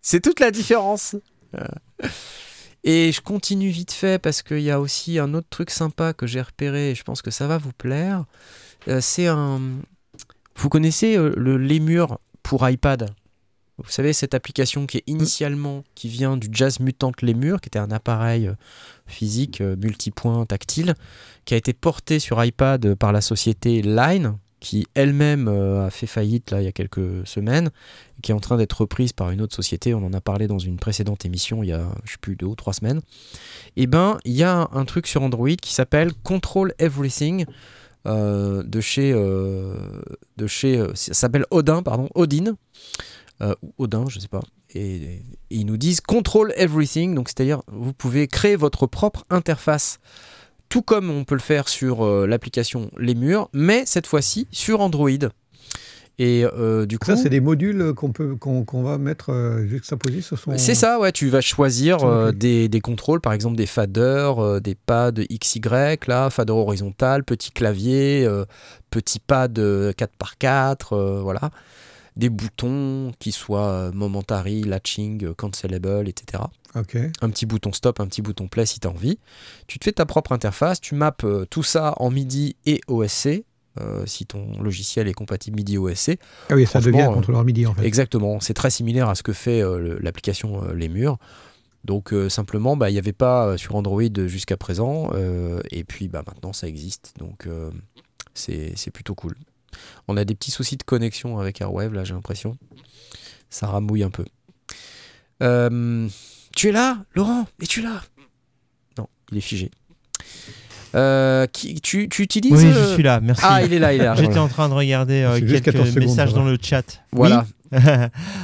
C'est 0.00 0.20
toute 0.20 0.38
la 0.38 0.52
différence. 0.52 1.16
Euh. 1.58 2.08
Et 2.84 3.10
je 3.10 3.20
continue 3.20 3.70
vite 3.70 3.90
fait 3.90 4.20
parce 4.20 4.44
qu'il 4.44 4.60
y 4.60 4.70
a 4.70 4.78
aussi 4.78 5.18
un 5.18 5.34
autre 5.34 5.48
truc 5.50 5.70
sympa 5.70 6.12
que 6.12 6.28
j'ai 6.28 6.40
repéré 6.40 6.92
et 6.92 6.94
je 6.94 7.02
pense 7.02 7.20
que 7.20 7.32
ça 7.32 7.48
va 7.48 7.58
vous 7.58 7.72
plaire. 7.72 8.26
Euh, 8.86 9.00
c'est 9.00 9.26
un. 9.26 9.60
Vous 10.54 10.68
connaissez 10.68 11.16
euh, 11.16 11.32
le 11.36 11.56
Lemur 11.56 12.20
pour 12.44 12.68
iPad? 12.68 13.10
Vous 13.78 13.90
savez, 13.90 14.12
cette 14.12 14.34
application 14.34 14.86
qui 14.86 14.98
est 14.98 15.02
initialement 15.08 15.82
qui 15.96 16.08
vient 16.08 16.36
du 16.36 16.48
Jazz 16.52 16.78
Mutant 16.78 17.10
Lemur, 17.22 17.60
qui 17.60 17.68
était 17.68 17.80
un 17.80 17.90
appareil 17.90 18.52
physique 19.06 19.60
multipoint 19.60 20.46
tactile, 20.46 20.94
qui 21.44 21.54
a 21.54 21.56
été 21.56 21.72
porté 21.72 22.20
sur 22.20 22.42
iPad 22.42 22.94
par 22.94 23.12
la 23.12 23.20
société 23.20 23.82
Line, 23.82 24.38
qui 24.66 24.88
elle-même 24.94 25.46
euh, 25.46 25.86
a 25.86 25.90
fait 25.90 26.08
faillite 26.08 26.50
là 26.50 26.60
il 26.60 26.64
y 26.64 26.66
a 26.66 26.72
quelques 26.72 27.24
semaines, 27.24 27.70
qui 28.20 28.32
est 28.32 28.34
en 28.34 28.40
train 28.40 28.56
d'être 28.56 28.80
reprise 28.80 29.12
par 29.12 29.30
une 29.30 29.40
autre 29.40 29.54
société. 29.54 29.94
On 29.94 30.04
en 30.04 30.12
a 30.12 30.20
parlé 30.20 30.48
dans 30.48 30.58
une 30.58 30.76
précédente 30.76 31.24
émission 31.24 31.62
il 31.62 31.68
y 31.68 31.72
a 31.72 31.86
je 32.04 32.12
sais 32.12 32.18
plus 32.20 32.34
deux 32.34 32.46
ou 32.46 32.56
trois 32.56 32.72
semaines. 32.72 33.00
Et 33.76 33.86
ben 33.86 34.18
il 34.24 34.32
y 34.32 34.42
a 34.42 34.68
un 34.72 34.84
truc 34.84 35.06
sur 35.06 35.22
Android 35.22 35.54
qui 35.62 35.72
s'appelle 35.72 36.12
Control 36.24 36.74
Everything. 36.80 37.44
euh, 38.06 38.64
de 38.64 38.80
chez, 38.80 39.12
euh, 39.12 40.00
de 40.36 40.48
chez 40.48 40.84
ça 40.94 41.14
s'appelle 41.14 41.44
Odin, 41.52 41.84
pardon, 41.84 42.08
Odin, 42.16 42.56
ou 43.40 43.72
Odin, 43.78 44.06
je 44.08 44.18
sais 44.18 44.28
pas. 44.28 44.42
Et, 44.74 44.96
et 44.96 45.22
ils 45.50 45.64
nous 45.64 45.76
disent 45.76 46.00
Control 46.00 46.52
Everything, 46.56 47.14
donc 47.14 47.28
c'est-à-dire 47.28 47.62
vous 47.68 47.92
pouvez 47.92 48.26
créer 48.26 48.56
votre 48.56 48.88
propre 48.88 49.24
interface 49.30 50.00
tout 50.68 50.82
comme 50.82 51.10
on 51.10 51.24
peut 51.24 51.34
le 51.34 51.40
faire 51.40 51.68
sur 51.68 52.04
euh, 52.04 52.26
l'application 52.26 52.90
Les 52.98 53.14
Murs, 53.14 53.48
mais 53.52 53.84
cette 53.86 54.06
fois-ci 54.06 54.46
sur 54.50 54.80
Android. 54.80 55.10
Et 56.18 56.46
euh, 56.46 56.86
du 56.86 56.98
coup, 56.98 57.04
Ça, 57.10 57.16
c'est 57.16 57.28
des 57.28 57.40
modules 57.40 57.92
qu'on 57.92 58.10
peut 58.10 58.36
qu'on 58.36 58.82
va 58.82 58.96
mettre 58.96 59.30
euh, 59.30 59.66
juxtaposés 59.66 60.22
sur 60.22 60.38
son. 60.38 60.56
c'est 60.56 60.74
ça, 60.74 60.98
ouais, 60.98 61.12
tu 61.12 61.28
vas 61.28 61.42
choisir 61.42 62.04
euh, 62.04 62.32
des, 62.32 62.70
des 62.70 62.80
contrôles, 62.80 63.20
par 63.20 63.34
exemple 63.34 63.54
des 63.56 63.66
faders, 63.66 64.62
des 64.62 64.74
pads 64.74 65.12
XY, 65.30 65.60
là, 66.06 66.30
fader 66.30 66.54
horizontal, 66.54 67.22
petit 67.22 67.50
clavier, 67.50 68.26
petit 68.90 69.18
pad 69.18 69.58
euh, 69.58 69.92
4x4, 69.92 70.76
euh, 70.92 71.20
voilà. 71.22 71.50
Des 72.16 72.30
boutons 72.30 73.12
qui 73.18 73.32
soient 73.32 73.68
euh, 73.68 73.92
momentary, 73.92 74.62
latching, 74.62 75.24
euh, 75.24 75.34
cancelable, 75.34 76.08
etc 76.08 76.44
un 76.76 77.30
petit 77.30 77.46
bouton 77.46 77.72
stop, 77.72 78.00
un 78.00 78.06
petit 78.06 78.22
bouton 78.22 78.48
play 78.48 78.66
si 78.66 78.80
tu 78.80 78.86
as 78.86 78.90
envie. 78.90 79.18
Tu 79.66 79.78
te 79.78 79.84
fais 79.84 79.92
ta 79.92 80.06
propre 80.06 80.32
interface, 80.32 80.80
tu 80.80 80.94
mappes 80.94 81.24
euh, 81.24 81.46
tout 81.48 81.62
ça 81.62 81.94
en 81.98 82.10
MIDI 82.10 82.56
et 82.66 82.80
OSC, 82.88 83.44
euh, 83.80 84.04
si 84.06 84.26
ton 84.26 84.60
logiciel 84.62 85.08
est 85.08 85.14
compatible 85.14 85.56
MIDI 85.56 85.78
OSC. 85.78 86.18
Ah 86.50 86.54
oui, 86.54 86.66
ça 86.66 86.80
devient 86.80 87.02
un 87.02 87.12
contrôleur 87.12 87.44
MIDI 87.44 87.66
en 87.66 87.74
fait. 87.74 87.84
Exactement, 87.84 88.40
c'est 88.40 88.54
très 88.54 88.70
similaire 88.70 89.08
à 89.08 89.14
ce 89.14 89.22
que 89.22 89.32
fait 89.32 89.62
euh, 89.62 89.98
l'application 90.00 90.62
euh, 90.64 90.74
Les 90.74 90.88
Murs. 90.88 91.18
Donc 91.84 92.12
simplement, 92.28 92.76
bah, 92.76 92.90
il 92.90 92.94
n'y 92.94 92.98
avait 92.98 93.12
pas 93.12 93.56
sur 93.56 93.76
Android 93.76 94.02
jusqu'à 94.26 94.56
présent, 94.56 95.08
et 95.70 95.84
puis 95.84 96.08
bah, 96.08 96.24
maintenant 96.26 96.52
ça 96.52 96.66
existe, 96.66 97.14
donc 97.16 97.46
c'est 98.34 98.90
plutôt 98.92 99.14
cool. 99.14 99.36
On 100.08 100.16
a 100.16 100.24
des 100.24 100.34
petits 100.34 100.50
soucis 100.50 100.76
de 100.76 100.82
connexion 100.82 101.38
avec 101.38 101.60
Airwave, 101.60 101.92
là 101.92 102.04
j'ai 102.04 102.14
l'impression. 102.14 102.56
Ça 103.50 103.66
ramouille 103.66 104.02
un 104.02 104.10
peu. 104.10 104.24
Euh, 105.42 106.08
tu 106.54 106.68
es 106.68 106.72
là, 106.72 106.98
Laurent? 107.14 107.46
Es-tu 107.60 107.82
là? 107.82 108.02
Non, 108.98 109.06
il 109.32 109.38
est 109.38 109.42
figé. 109.42 109.70
Euh, 110.94 111.46
qui, 111.46 111.80
tu, 111.80 112.08
tu 112.08 112.22
utilises 112.22 112.52
Oui, 112.52 112.72
euh, 112.72 112.88
je 112.88 112.94
suis 112.94 113.02
là, 113.02 113.20
merci. 113.20 113.42
Ah, 113.46 113.62
il 113.62 113.72
est 113.72 113.78
là, 113.78 113.92
il 113.92 114.00
est 114.00 114.04
là. 114.04 114.14
J'étais 114.18 114.38
en 114.38 114.48
train 114.48 114.68
de 114.68 114.74
regarder 114.74 115.22
euh, 115.22 115.38
quelques 115.40 115.64
14 115.66 115.88
secondes, 115.90 116.02
messages 116.08 116.30
va. 116.30 116.36
dans 116.38 116.44
le 116.44 116.56
chat. 116.60 117.02
Voilà. 117.12 117.44
Oui 117.44 117.52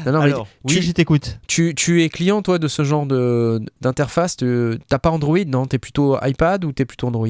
Non, 0.04 0.12
non, 0.12 0.18
mais 0.18 0.24
Alors, 0.32 0.48
oui, 0.64 0.74
tu- 0.74 0.82
je 0.82 0.92
t'écoute. 0.92 1.38
Tu, 1.46 1.74
tu 1.76 2.02
es 2.02 2.09
client, 2.09 2.42
toi, 2.42 2.59
de 2.59 2.66
ce 2.68 2.82
genre 2.84 3.06
de- 3.06 3.62
d'interface? 3.80 4.36
Tu- 4.36 4.78
T'as 4.88 4.98
pas 4.98 5.10
Android, 5.10 5.38
non? 5.46 5.64
T'es 5.66 5.78
plutôt 5.78 6.18
iPad 6.22 6.64
ou 6.64 6.72
t'es 6.72 6.84
plutôt 6.84 7.06
Android? 7.06 7.28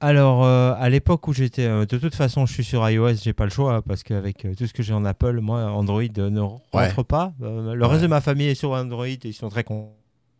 Alors, 0.00 0.44
euh, 0.44 0.74
à 0.78 0.88
l'époque 0.90 1.26
où 1.26 1.32
j'étais, 1.32 1.64
euh, 1.64 1.86
de 1.86 1.96
toute 1.98 2.14
façon, 2.14 2.44
je 2.44 2.52
suis 2.52 2.64
sur 2.64 2.88
iOS, 2.88 3.14
j'ai 3.22 3.32
pas 3.32 3.44
le 3.44 3.50
choix 3.50 3.80
parce 3.82 4.02
qu'avec 4.02 4.44
euh, 4.44 4.54
tout 4.54 4.66
ce 4.66 4.74
que 4.74 4.82
j'ai 4.82 4.92
en 4.92 5.04
Apple, 5.06 5.40
moi, 5.40 5.62
Android 5.72 6.02
euh, 6.18 6.28
ne 6.30 6.40
rentre 6.40 7.02
pas. 7.02 7.32
Le 7.40 7.86
reste 7.86 8.02
de 8.02 8.06
ma 8.08 8.20
famille 8.20 8.48
est 8.48 8.54
sur 8.54 8.72
Android 8.72 9.06
et 9.06 9.18
ils 9.24 9.32
sont 9.32 9.48
très 9.48 9.64
con- 9.64 9.88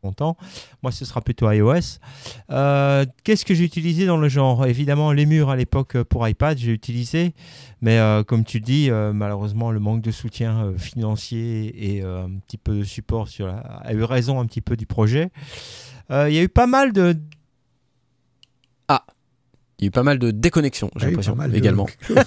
contents. 0.02 0.36
Moi, 0.82 0.92
ce 0.92 1.06
sera 1.06 1.22
plutôt 1.22 1.50
iOS. 1.50 1.98
Qu'est-ce 3.24 3.44
que 3.46 3.54
j'ai 3.54 3.64
utilisé 3.64 4.04
dans 4.04 4.18
le 4.18 4.28
genre? 4.28 4.66
Évidemment, 4.66 5.10
les 5.12 5.24
murs 5.24 5.48
à 5.48 5.56
l'époque 5.56 6.02
pour 6.02 6.28
iPad, 6.28 6.58
j'ai 6.58 6.72
utilisé, 6.72 7.32
mais 7.80 7.98
comme 8.28 8.44
tu 8.44 8.60
dis, 8.60 8.90
malheureusement, 8.90 9.70
le 9.72 9.80
manque 9.80 10.02
de 10.02 10.10
soutien 10.10 10.74
financier 10.76 11.96
et 11.96 12.02
un 12.02 12.28
petit 12.46 12.58
peu 12.58 12.76
de 12.80 12.84
support 12.84 13.26
sur 13.28 13.46
la- 13.46 13.56
a 13.56 13.94
eu 13.94 14.02
raison 14.04 14.38
un 14.38 14.44
petit 14.46 14.60
peu 14.60 14.76
du 14.76 14.84
projet. 14.86 15.30
Il 16.10 16.30
y 16.34 16.38
a 16.38 16.42
eu 16.42 16.48
pas 16.50 16.66
mal 16.68 16.92
de, 16.92 17.16
Il 19.78 19.84
y 19.84 19.86
a 19.86 19.88
eu 19.88 19.90
pas 19.90 20.02
mal 20.02 20.18
de 20.18 20.30
déconnexions, 20.30 20.90
j'ai 20.96 21.06
Ah 21.06 21.08
l'impression, 21.10 21.36
également. 21.52 21.86
chose. 22.00 22.16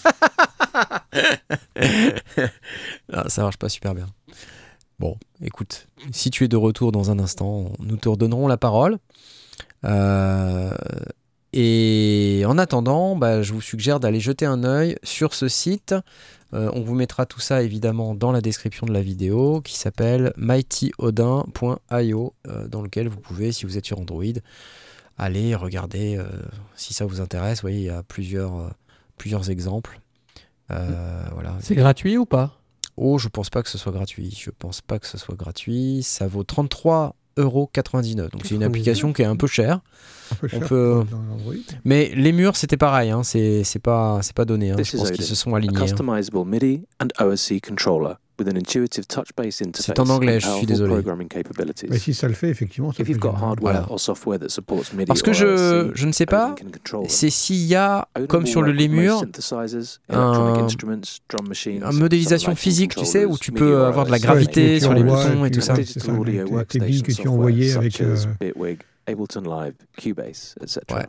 Ah, 3.12 3.28
ça 3.28 3.42
marche 3.42 3.58
pas 3.58 3.70
super 3.70 3.96
bien. 3.96 4.06
Bon, 5.00 5.18
écoute, 5.42 5.88
si 6.12 6.30
tu 6.30 6.44
es 6.44 6.48
de 6.48 6.58
retour 6.58 6.92
dans 6.92 7.10
un 7.10 7.20
instant, 7.20 7.72
nous 7.80 7.98
te 7.98 8.08
redonnerons 8.10 8.48
la 8.48 8.58
parole. 8.58 8.98
Euh, 9.86 10.72
et 11.54 12.44
en 12.46 12.58
attendant, 12.58 13.16
bah, 13.16 13.42
je 13.42 13.54
vous 13.54 13.62
suggère 13.62 14.00
d'aller 14.00 14.20
jeter 14.20 14.46
un 14.46 14.64
œil 14.64 14.98
sur 15.04 15.34
ce 15.34 15.48
site. 15.48 15.96
Euh, 16.54 16.70
on 16.74 16.82
vous 16.82 16.96
mettra 16.96 17.26
tout 17.26 17.40
ça 17.40 17.64
évidemment 17.64 18.14
dans 18.16 18.32
la 18.32 18.42
description 18.42 18.86
de 18.88 18.94
la 18.94 19.02
vidéo 19.02 19.62
qui 19.62 19.78
s'appelle 19.78 20.34
mightyodin.io 20.38 22.34
euh, 22.48 22.68
dans 22.68 22.82
lequel 22.82 23.08
vous 23.08 23.20
pouvez, 23.20 23.52
si 23.52 23.66
vous 23.66 23.78
êtes 23.78 23.86
sur 23.86 24.00
Android, 24.00 24.24
aller 25.20 25.54
regarder 25.54 26.16
euh, 26.18 26.24
si 26.76 26.94
ça 26.94 27.06
vous 27.06 27.22
intéresse. 27.22 27.60
Vous 27.60 27.64
voyez, 27.68 27.80
il 27.80 27.86
y 27.86 27.90
a 27.90 28.02
plusieurs, 28.04 28.56
euh, 28.56 28.70
plusieurs 29.18 29.50
exemples. 29.52 30.00
Euh, 30.72 31.24
voilà. 31.34 31.56
C'est 31.62 31.76
gratuit 31.76 32.18
ou 32.18 32.26
pas? 32.26 32.56
Oh, 32.98 33.18
je 33.18 33.28
pense 33.28 33.50
pas 33.50 33.62
que 33.62 33.70
ce 33.70 33.78
soit 33.78 33.92
gratuit. 33.92 34.36
Je 34.38 34.50
pense 34.50 34.82
pas 34.82 34.98
que 35.00 35.08
ce 35.08 35.18
soit 35.18 35.36
gratuit. 35.36 36.02
Ça 36.04 36.28
vaut 36.28 36.44
33,99€. 36.44 38.30
Donc 38.32 38.42
c'est 38.46 38.56
une 38.56 38.62
99. 38.62 38.66
application 38.68 39.14
qui 39.14 39.22
est 39.22 39.26
un 39.26 39.36
peu 39.36 39.48
chère. 39.48 39.82
Un 40.32 40.36
peu 40.36 40.48
On 40.48 40.60
cher 40.60 40.68
peut-. 40.68 41.04
Mais 41.86 42.12
les 42.16 42.32
murs, 42.32 42.56
c'était 42.56 42.78
pareil. 42.78 43.10
Hein. 43.10 43.24
C'est 43.24 43.64
c'est 43.64 43.80
pas, 43.80 44.20
c'est 44.22 44.36
pas 44.36 44.46
donné. 44.46 44.72
Hein. 44.72 44.78
Je 44.82 44.98
pense 44.98 45.12
qu'ils 45.12 45.24
se 45.26 45.36
sont 45.36 45.56
alignés. 45.56 45.78
hein. 45.78 45.82
customizable 45.82 46.46
MIDI 46.46 46.86
and 47.02 47.08
OSC 47.26 47.62
controller 47.66 48.14
with 48.40 48.48
an 48.48 48.56
intuitive 48.58 49.06
touch-based 49.08 49.62
interface 49.62 50.00
en 50.00 50.10
anglais, 50.10 50.38
and 50.38 50.40
je 50.40 50.50
suis 50.58 50.66
désolé. 50.66 50.94
programming 50.94 51.28
capabilities. 51.28 51.88
Mais 51.90 52.00
si 52.00 52.14
ça 52.14 52.28
le 52.28 52.34
fait, 52.34 52.50
effectivement, 52.50 52.92
ça 52.92 53.02
If 53.02 53.08
peut 53.08 53.12
you've 53.14 53.20
got 53.22 53.32
générer- 53.34 53.44
hardware 53.44 53.74
Voilà. 53.74 53.92
or 53.92 54.00
software 54.00 54.40
that 54.40 54.50
supports 54.50 54.94
MIDI 54.94 55.06
Parce 55.06 55.22
que 55.22 55.34
je, 55.34 55.92
je 55.94 56.06
ne 56.06 56.12
sais 56.12 56.26
pas, 56.26 56.56
c'est 57.08 57.30
s'il 57.30 57.66
y 57.66 57.76
a, 57.76 58.08
comme 58.28 58.46
sur 58.46 58.62
le 58.62 58.74
synthesizers, 58.78 60.00
un- 60.10 60.34
electronic 60.34 60.62
instruments, 60.64 61.02
drum 61.30 61.48
machines, 61.48 61.84
une 61.84 62.00
modélisation 62.00 62.56
physique, 62.56 62.96
tu 62.96 63.06
sais, 63.06 63.26
où 63.26 63.38
tu 63.38 63.52
peux 63.52 63.84
avoir 63.86 64.06
de 64.06 64.12
la 64.12 64.20
gravité 64.20 64.80
sur 64.80 64.94
les 64.94 65.04
boutons 65.04 65.46
et 65.46 65.52
tout 65.52 65.62
ça. 65.62 65.76
c'est 65.76 65.82
digital 65.82 66.02
ça, 66.16 66.20
audio 66.20 66.24
les- 66.24 66.80
billes 66.80 67.04
que 67.04 67.12
tu 67.12 67.28
envoyais 67.28 67.76
avec, 67.76 68.00
as 68.02 68.04
euh, 68.04 68.16
Bitwig, 68.40 68.80
Ableton 69.08 69.42
Live, 69.42 69.74
Cubase, 69.98 70.56
etc. 70.62 70.80
Ouais. 70.92 71.06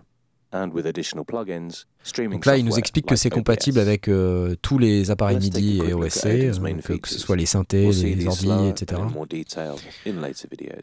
And 0.53 0.71
with 0.73 0.85
additional 0.85 1.25
plugins, 1.25 1.85
streaming 2.03 2.39
Donc 2.39 2.47
là, 2.47 2.57
il 2.57 2.65
nous 2.65 2.77
explique 2.77 3.07
que 3.07 3.15
c'est 3.15 3.31
compatible 3.31 3.79
avec 3.79 4.09
euh, 4.09 4.57
tous 4.63 4.79
les 4.79 5.13
appareils 5.13 5.39
MIDI 5.39 5.79
et 5.79 5.95
OSC, 5.95 6.27
euh, 6.27 6.99
que 6.99 7.09
ce 7.09 7.21
soit 7.21 7.37
les 7.37 7.47
synthés, 7.47 7.93
les 7.93 8.27
ordi, 8.27 8.51
etc. 8.69 9.01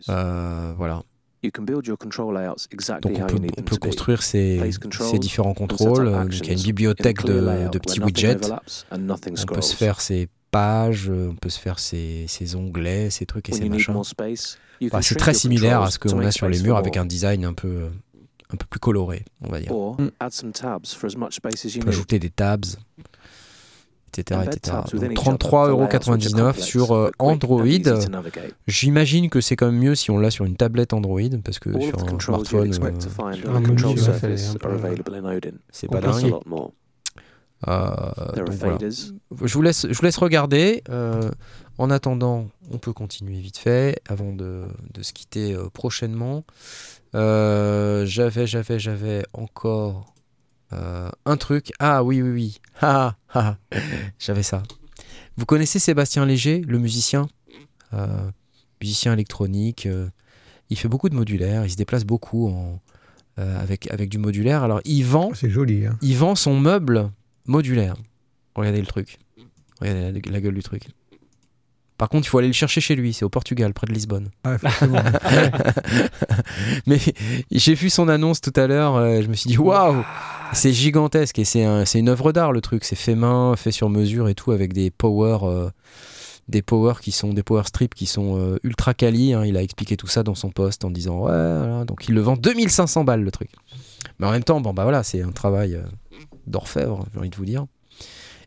Euh, 0.10 0.74
voilà. 0.78 1.04
Donc 1.44 1.60
on 1.60 3.26
peut, 3.26 3.40
on 3.74 3.76
construire 3.76 4.24
ces, 4.24 4.72
ces 5.02 5.20
différents 5.20 5.54
contrôles. 5.54 6.12
Donc 6.12 6.38
il 6.40 6.48
y 6.48 6.50
a 6.50 6.54
une 6.54 6.64
bibliothèque 6.64 7.26
de, 7.26 7.78
petits 7.78 8.00
widgets. 8.00 8.38
On 8.92 9.54
peut 9.54 9.62
se 9.62 9.76
faire 9.76 10.00
ses 10.00 10.30
pages, 10.50 11.10
on 11.10 11.36
peut 11.36 11.50
se 11.50 11.60
faire 11.60 11.80
ses 11.80 12.56
onglets, 12.56 13.10
ses 13.10 13.26
trucs 13.26 13.50
et 13.50 13.60
need 13.60 13.72
machins. 13.72 13.94
Enfin, 14.86 15.02
c'est 15.02 15.16
très 15.16 15.34
similaire 15.34 15.82
à 15.82 15.92
ce 15.92 16.00
qu'on 16.00 16.20
a 16.20 16.32
sur 16.32 16.48
les 16.48 16.62
murs 16.62 16.78
avec 16.78 16.96
un 16.96 17.06
design 17.06 17.44
un 17.44 17.54
peu, 17.54 17.90
un 18.54 18.56
peu 18.58 18.66
plus 18.70 18.80
coloré, 18.80 19.26
on 19.42 19.50
va 19.50 19.60
dire. 19.60 19.72
Or 19.72 20.00
Mm. 20.00 20.10
add 20.20 20.32
some 20.32 20.52
tabs 20.52 20.94
for 20.94 21.08
as 21.08 21.16
much 21.18 21.34
space 21.36 21.66
as 21.66 21.70
On 21.70 21.72
you 21.76 21.80
peut 21.82 21.90
need. 21.90 21.96
ajouter 21.96 22.20
des 22.20 22.30
tabs, 22.30 22.78
etc. 24.18 24.42
Etc. 24.46 24.60
tabs 24.62 24.94
within 24.94 25.10
Donc 25.10 25.12
each 25.12 25.28
other 25.28 25.38
for 25.50 25.68
layouts 25.68 25.82
which 25.82 25.94
are 25.96 26.00
33,99€ 26.00 26.46
complex, 26.54 26.66
sur 26.66 26.92
euh, 26.96 27.12
Android. 27.20 27.66
J'imagine 28.68 29.30
que 29.30 29.42
c'est 29.42 29.56
quand 29.56 29.68
même 29.68 29.80
mieux 29.80 29.96
si 29.96 30.12
on 30.12 30.18
l'a 30.18 30.32
sur 30.32 30.46
une 30.46 30.56
tablette 30.56 30.94
Android 30.94 31.22
parce 31.44 31.60
que 31.60 31.72
sur 31.80 32.00
un 32.00 32.20
smartphone, 32.20 32.74
euh, 32.74 32.80
ouais, 32.80 32.94
c'est 35.72 35.90
pas 35.90 36.02
dingue. 36.02 36.30
lot 36.30 36.42
more. 36.46 36.72
Euh, 37.68 37.90
There 38.34 38.42
are 38.42 38.46
donc 38.46 38.56
voilà. 38.56 38.78
Je 38.80 39.54
vous 39.54 39.62
laisse, 39.62 39.88
je 39.90 39.94
vous 39.94 40.04
laisse 40.04 40.18
regarder. 40.18 40.84
Euh, 40.90 41.32
en 41.80 41.90
attendant, 41.92 42.48
on 42.72 42.78
peut 42.80 42.94
continuer 42.94 43.40
vite 43.40 43.58
fait 43.58 44.00
avant 44.08 44.32
de, 44.34 44.64
de 44.94 45.04
se 45.04 45.14
quitter 45.14 45.54
euh, 45.54 45.70
prochainement. 45.72 46.44
Euh, 47.18 48.06
j'avais, 48.06 48.46
j'avais, 48.46 48.80
j'avais 48.80 49.24
encore 49.34 50.14
euh, 50.74 51.10
un 51.26 51.38
truc. 51.38 51.72
Ah 51.80 52.04
oui, 52.04 52.22
oui, 52.22 52.30
oui. 52.30 52.62
Ah, 52.82 53.16
ah, 53.34 53.58
ah. 53.72 53.78
j'avais 54.20 54.44
ça. 54.44 54.62
Vous 55.36 55.46
connaissez 55.46 55.80
Sébastien 55.80 56.26
Léger, 56.26 56.62
le 56.62 56.78
musicien? 56.78 57.28
Euh, 57.94 58.30
Musicien 58.82 59.14
électronique. 59.14 59.88
il 60.70 60.78
fait 60.78 60.88
beaucoup 60.88 61.10
de 61.10 61.16
modulaire. 61.16 61.66
Il 61.66 61.72
se 61.72 61.76
déplace 61.76 62.06
beaucoup 62.06 62.50
en, 62.50 62.80
avec, 63.38 63.90
avec 63.92 64.10
du 64.10 64.20
modulaire. 64.20 64.62
Alors, 64.62 64.82
il 64.86 65.04
vend 65.04 65.32
C'est 65.34 65.50
joli. 65.50 65.88
Hein. 65.88 65.98
il 66.04 66.16
vend 66.16 66.36
son 66.36 66.60
meuble 66.60 67.10
modulaire. 67.46 67.96
Regardez 68.54 68.80
le 68.80 68.86
truc. 68.86 69.18
Regardez 69.82 70.22
la, 70.22 70.32
la 70.32 70.42
gueule 70.42 70.54
du 70.54 70.64
truc. 70.64 70.84
Par 71.98 72.10
contre, 72.10 72.28
il 72.28 72.30
faut 72.30 72.38
aller 72.38 72.48
le 72.48 72.54
chercher 72.54 72.82
chez 72.82 72.96
lui. 72.96 73.14
C'est 73.14 73.26
au 73.26 73.30
Portugal, 73.30 73.74
près 73.74 73.88
de 73.88 73.94
Lisbonne. 73.94 74.30
Ah. 74.44 74.58
Mais 76.86 77.00
j'ai 77.52 77.74
vu 77.74 77.90
son 77.90 78.08
annonce 78.08 78.42
tout 78.42 78.54
à 78.56 78.68
l'heure. 78.68 78.96
euh, 78.96 79.22
je 79.22 79.28
me 79.28 79.34
suis 79.34 79.50
dit, 79.50 79.58
waouh 79.58 80.04
C'est 80.54 80.74
gigantesque 80.74 81.40
et 81.40 81.46
c'est 81.46 81.64
un- 81.64 81.84
une 81.86 82.10
œuvre 82.10 82.32
d'art 82.32 82.52
le 82.52 82.62
truc. 82.62 82.84
C'est 82.84 82.96
fait 82.96 83.16
main, 83.16 83.56
fait 83.56 83.72
sur 83.72 83.90
mesure 83.90 84.30
et 84.30 84.36
tout 84.36 84.52
avec 84.52 84.74
des 84.74 84.92
power, 84.92 85.40
euh, 85.44 85.70
des 86.48 86.62
power 86.62 86.94
qui 87.02 87.12
sont 87.12 87.34
des 87.34 87.44
power 87.44 87.64
strips 87.66 87.96
qui 87.96 88.06
sont 88.06 88.38
euh, 88.38 88.58
ultra 88.64 88.94
quali. 88.94 89.34
hein. 89.34 89.44
Il 89.46 89.58
a 89.58 89.62
expliqué 89.64 89.98
tout 89.98 90.08
ça 90.08 90.24
dans 90.24 90.36
son 90.36 90.50
post 90.52 90.86
en 90.86 90.92
disant 90.92 91.18
ouais. 91.20 91.32
voilà. 91.32 91.86
Donc 91.86 92.08
il 92.08 92.16
le 92.16 92.22
vend 92.22 92.38
2500 92.38 93.04
balles 93.04 93.24
le 93.24 93.32
truc. 93.32 93.50
Mais 94.20 94.28
en 94.28 94.32
même 94.32 94.44
temps, 94.44 94.62
bon 94.62 94.74
bah 94.74 94.84
voilà, 94.84 95.04
c'est 95.04 95.22
un 95.22 95.32
travail 95.32 95.80
d'orfèvre, 96.48 97.06
j'ai 97.14 97.20
envie 97.20 97.30
de 97.30 97.36
vous 97.36 97.46
dire. 97.46 97.66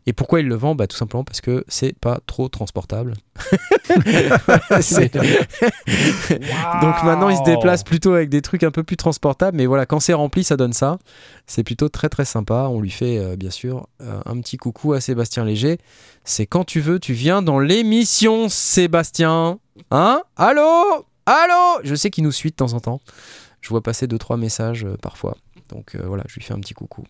Et 0.07 0.13
pourquoi 0.13 0.39
il 0.39 0.47
le 0.47 0.55
vend 0.55 0.73
bah, 0.73 0.87
Tout 0.87 0.97
simplement 0.97 1.23
parce 1.23 1.41
que 1.41 1.63
c'est 1.67 1.97
pas 1.97 2.19
trop 2.25 2.49
transportable. 2.49 3.13
Donc 6.81 7.03
maintenant, 7.03 7.29
il 7.29 7.37
se 7.37 7.43
déplace 7.43 7.83
plutôt 7.83 8.13
avec 8.13 8.29
des 8.29 8.41
trucs 8.41 8.63
un 8.63 8.71
peu 8.71 8.83
plus 8.83 8.97
transportables. 8.97 9.55
Mais 9.57 9.67
voilà, 9.67 9.85
quand 9.85 9.99
c'est 9.99 10.13
rempli, 10.13 10.43
ça 10.43 10.57
donne 10.57 10.73
ça. 10.73 10.97
C'est 11.45 11.63
plutôt 11.63 11.89
très 11.89 12.09
très 12.09 12.25
sympa. 12.25 12.67
On 12.69 12.81
lui 12.81 12.89
fait 12.89 13.19
euh, 13.19 13.35
bien 13.35 13.51
sûr 13.51 13.87
euh, 14.01 14.21
un 14.25 14.39
petit 14.41 14.57
coucou 14.57 14.93
à 14.93 15.01
Sébastien 15.01 15.45
Léger. 15.45 15.77
C'est 16.23 16.47
quand 16.47 16.63
tu 16.63 16.79
veux, 16.79 16.99
tu 16.99 17.13
viens 17.13 17.41
dans 17.43 17.59
l'émission, 17.59 18.49
Sébastien. 18.49 19.59
Hein? 19.91 20.21
Allô? 20.35 21.05
Allô? 21.27 21.79
Je 21.83 21.93
sais 21.93 22.09
qu'il 22.09 22.23
nous 22.23 22.31
suit 22.31 22.49
de 22.49 22.55
temps 22.55 22.73
en 22.73 22.79
temps. 22.79 23.01
Je 23.61 23.69
vois 23.69 23.81
passer 23.81 24.07
deux 24.07 24.17
trois 24.17 24.37
messages 24.37 24.83
euh, 24.83 24.97
parfois. 24.99 25.37
Donc 25.69 25.95
voilà, 25.95 26.25
je 26.27 26.35
lui 26.35 26.41
fais 26.41 26.53
un 26.53 26.59
petit 26.59 26.73
coucou. 26.73 27.05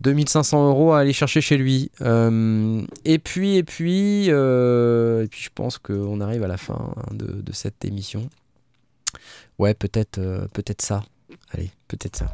2500 0.00 0.68
euros 0.68 0.92
à 0.92 1.00
aller 1.00 1.12
chercher 1.12 1.40
chez 1.40 1.56
lui. 1.56 1.90
Euh, 2.02 2.82
et 3.04 3.18
puis, 3.18 3.56
et 3.56 3.62
puis, 3.64 4.26
euh, 4.28 5.24
et 5.24 5.28
puis, 5.28 5.42
je 5.42 5.50
pense 5.54 5.78
qu'on 5.78 6.20
arrive 6.20 6.44
à 6.44 6.48
la 6.48 6.56
fin 6.56 6.92
hein, 6.96 7.14
de, 7.14 7.26
de 7.26 7.52
cette 7.52 7.84
émission. 7.84 8.28
Ouais, 9.58 9.74
peut-être, 9.74 10.18
euh, 10.18 10.46
peut-être 10.52 10.82
ça. 10.82 11.02
Allez, 11.52 11.70
peut-être 11.88 12.16
ça. 12.16 12.26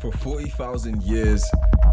For 0.00 0.12
40,000 0.12 1.00
years, 1.02 1.42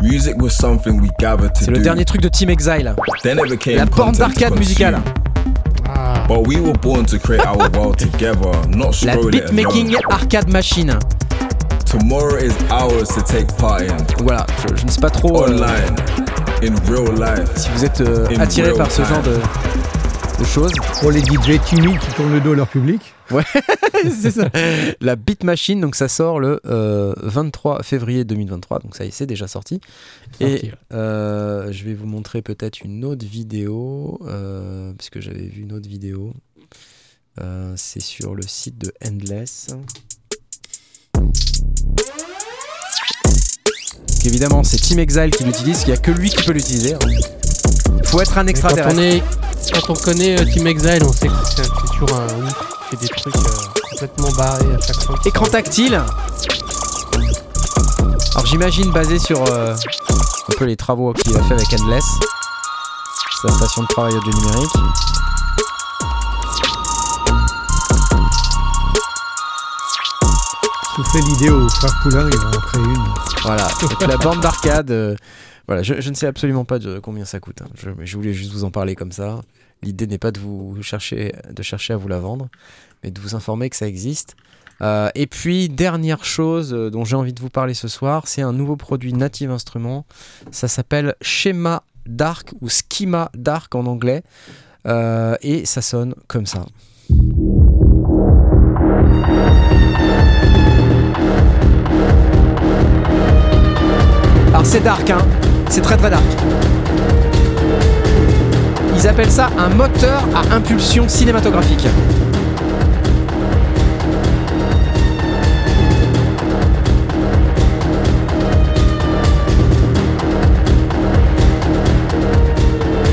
music 0.01 0.35
was 0.41 0.49
something 0.49 0.99
we 0.99 1.11
gathered 1.19 1.53
to 1.53 1.65
C'est 1.65 1.71
le 1.71 1.79
dernier 1.79 2.05
truc 2.05 2.21
de 2.21 2.29
Team 2.29 2.49
Exile. 2.49 2.95
Then 3.21 3.37
it 3.37 3.49
became 3.49 3.77
La 3.77 3.85
to 3.85 4.11
d'arcade 4.13 4.57
musicale. 4.57 4.99
Ah, 5.87 6.25
But 6.27 6.47
we 6.47 6.59
were 6.59 6.73
born 6.73 7.05
to 7.05 7.19
create 7.19 7.45
our 7.45 7.69
world 7.71 7.97
together, 7.97 8.51
not 8.67 9.03
La 9.03 9.15
beatmaking 9.15 9.95
arcade 10.09 10.49
machine. 10.49 10.97
Tomorrow 11.89 12.37
is 12.37 12.53
ours 12.71 13.09
to 13.15 13.21
take 13.23 13.47
part 13.57 13.81
in. 13.81 13.97
Voilà, 14.23 14.45
je, 14.61 14.75
je 14.75 14.85
ne 14.85 14.91
sais 14.91 14.99
pas 14.99 15.09
trop 15.09 15.43
euh, 15.43 15.47
Online, 15.47 15.95
in 16.61 16.75
real 16.91 17.15
life. 17.19 17.49
si 17.57 17.69
vous 17.71 17.83
êtes 17.85 18.01
euh, 18.01 18.27
attiré 18.37 18.73
par 18.73 18.91
ce 18.91 18.97
time. 19.01 19.05
genre 19.05 19.23
de, 19.23 19.37
de 20.39 20.43
choses. 20.45 20.71
Pour 21.01 21.09
les 21.11 21.19
DJ 21.21 21.59
timides 21.65 21.99
qui 21.99 22.11
tournent 22.13 22.31
le 22.33 22.41
dos 22.41 22.53
à 22.53 22.55
leur 22.57 22.67
public. 22.67 23.01
c'est 24.21 24.29
ça. 24.31 24.49
La 25.01 25.15
Beat 25.15 25.43
Machine, 25.43 25.81
donc 25.81 25.95
ça 25.95 26.07
sort 26.07 26.39
le 26.39 26.59
euh, 26.67 27.13
23 27.23 27.81
février 27.81 28.23
2023, 28.23 28.79
donc 28.79 28.95
ça 28.95 29.05
y 29.05 29.07
est, 29.07 29.11
c'est 29.11 29.25
déjà 29.25 29.47
sorti. 29.47 29.79
sorti, 30.39 30.43
Et 30.43 30.67
ouais. 30.67 30.73
euh, 30.93 31.71
je 31.71 31.83
vais 31.85 31.95
vous 31.95 32.05
montrer 32.07 32.41
peut-être 32.43 32.81
une 32.81 33.03
autre 33.03 33.25
vidéo, 33.25 34.19
euh, 34.27 34.93
parce 34.93 35.09
que 35.09 35.21
j'avais 35.21 35.47
vu 35.47 35.63
une 35.63 35.73
autre 35.73 35.89
vidéo. 35.89 36.33
Euh, 37.41 37.73
c'est 37.77 38.01
sur 38.01 38.35
le 38.35 38.41
site 38.43 38.77
de 38.77 38.91
Endless. 39.05 39.67
Donc 44.19 44.25
évidemment, 44.25 44.65
c'est 44.65 44.75
Team 44.75 44.99
Exile 44.99 45.29
qui 45.31 45.45
l'utilise, 45.45 45.83
il 45.83 45.87
n'y 45.87 45.93
a 45.93 45.97
que 45.97 46.11
lui 46.11 46.29
qui 46.29 46.43
peut 46.43 46.51
l'utiliser. 46.51 46.93
hein. 46.93 46.99
Faut 48.03 48.19
être 48.19 48.37
un 48.37 48.41
quand 48.41 48.47
extraterrestre. 48.49 48.99
on, 48.99 49.01
est, 49.01 49.23
quand 49.71 49.91
on 49.91 49.95
connaît 49.95 50.37
euh, 50.37 50.43
Team 50.43 50.67
Exile, 50.67 50.99
on 51.07 51.13
sait 51.13 51.29
que 51.29 51.33
c'est 51.55 51.69
toujours 51.93 52.19
un 52.19 52.25
ouf 52.43 52.53
qui 52.53 52.97
fait 52.97 52.97
des 52.97 53.07
trucs 53.07 53.35
euh, 53.37 53.39
complètement 53.91 54.29
barrés 54.31 54.65
à 54.77 54.81
chaque 54.85 55.01
fois. 55.03 55.15
Écran 55.25 55.45
tactile. 55.45 56.01
Alors 58.35 58.45
j'imagine 58.45 58.91
basé 58.91 59.19
sur 59.19 59.41
euh, 59.41 59.73
un 59.73 60.55
peu 60.57 60.65
les 60.65 60.75
travaux 60.75 61.13
qu'il 61.13 61.37
a 61.37 61.41
fait 61.43 61.53
avec 61.53 61.71
Endless. 61.79 62.03
La 63.45 63.53
station 63.53 63.83
de 63.83 63.87
travail 63.87 64.15
audio 64.15 64.33
numérique. 64.33 64.71
Souffler 70.99 71.21
l'idée 71.21 71.49
aux 71.49 71.69
frères 71.69 71.97
Poulain, 72.03 72.29
ils 72.29 72.57
en 72.57 72.59
créer 72.59 72.83
une. 72.83 73.05
Voilà, 73.43 73.69
la 74.05 74.17
bande 74.17 74.41
d'arcade. 74.41 74.91
euh, 74.91 75.15
voilà, 75.65 75.81
je, 75.81 75.93
ne 75.93 76.13
sais 76.13 76.27
absolument 76.27 76.65
pas 76.65 76.77
combien 77.01 77.23
ça 77.23 77.39
coûte. 77.39 77.61
hein. 77.61 77.69
Je, 77.75 77.91
je 78.03 78.17
voulais 78.17 78.33
juste 78.33 78.51
vous 78.51 78.65
en 78.65 78.69
parler 78.69 78.95
comme 78.95 79.13
ça. 79.13 79.39
L'idée 79.81 80.07
n'est 80.07 80.17
pas 80.17 80.31
de 80.31 80.41
vous 80.41 80.75
chercher, 80.81 81.33
de 81.49 81.63
chercher 81.63 81.93
à 81.93 81.95
vous 81.95 82.09
la 82.09 82.19
vendre, 82.19 82.49
mais 83.01 83.11
de 83.11 83.21
vous 83.21 83.33
informer 83.33 83.69
que 83.69 83.77
ça 83.77 83.87
existe. 83.87 84.35
Euh, 84.81 85.09
et 85.15 85.25
puis 85.25 85.69
dernière 85.69 86.25
chose 86.25 86.73
euh, 86.73 86.89
dont 86.89 87.05
j'ai 87.05 87.15
envie 87.15 87.31
de 87.31 87.39
vous 87.39 87.49
parler 87.49 87.75
ce 87.75 87.87
soir, 87.87 88.27
c'est 88.27 88.41
un 88.41 88.51
nouveau 88.51 88.75
produit 88.75 89.13
Native 89.13 89.51
Instruments. 89.51 90.05
Ça 90.51 90.67
s'appelle 90.67 91.15
Schema 91.21 91.83
Dark 92.07 92.51
ou 92.59 92.67
Schema 92.67 93.31
Dark 93.35 93.73
en 93.73 93.85
anglais, 93.85 94.21
et 94.85 95.65
ça 95.65 95.81
sonne 95.81 96.13
comme 96.27 96.45
ça. 96.45 96.65
C'est 104.79 104.85
dark, 104.85 105.09
hein 105.09 105.17
C'est 105.69 105.81
très 105.81 105.97
très 105.97 106.09
dark. 106.09 106.23
Ils 108.95 109.07
appellent 109.07 109.31
ça 109.31 109.49
un 109.57 109.69
moteur 109.69 110.23
à 110.33 110.55
impulsion 110.55 111.07
cinématographique. 111.09 111.85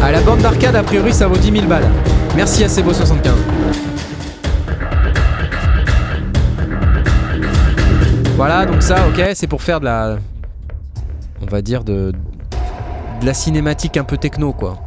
À 0.03 0.13
la 0.13 0.21
bande 0.21 0.41
d'arcade, 0.41 0.77
a 0.77 0.83
priori, 0.83 1.13
ça 1.13 1.27
vaut 1.27 1.37
10 1.37 1.51
000 1.51 1.67
balles. 1.67 1.89
Merci 2.37 2.63
à 2.63 2.69
Sebo75. 2.69 3.31
Voilà, 8.37 8.67
donc 8.67 8.83
ça, 8.83 8.97
ok, 9.09 9.31
c'est 9.35 9.47
pour 9.49 9.63
faire 9.63 9.81
de 9.81 9.87
la. 9.87 10.19
On 11.49 11.53
va 11.53 11.63
dire 11.63 11.85
de. 11.85 12.13
de 13.21 13.27
la 13.27 13.33
cinématique 13.33 13.97
un 13.97 14.03
peu 14.03 14.17
techno, 14.17 14.53
quoi. 14.53 14.79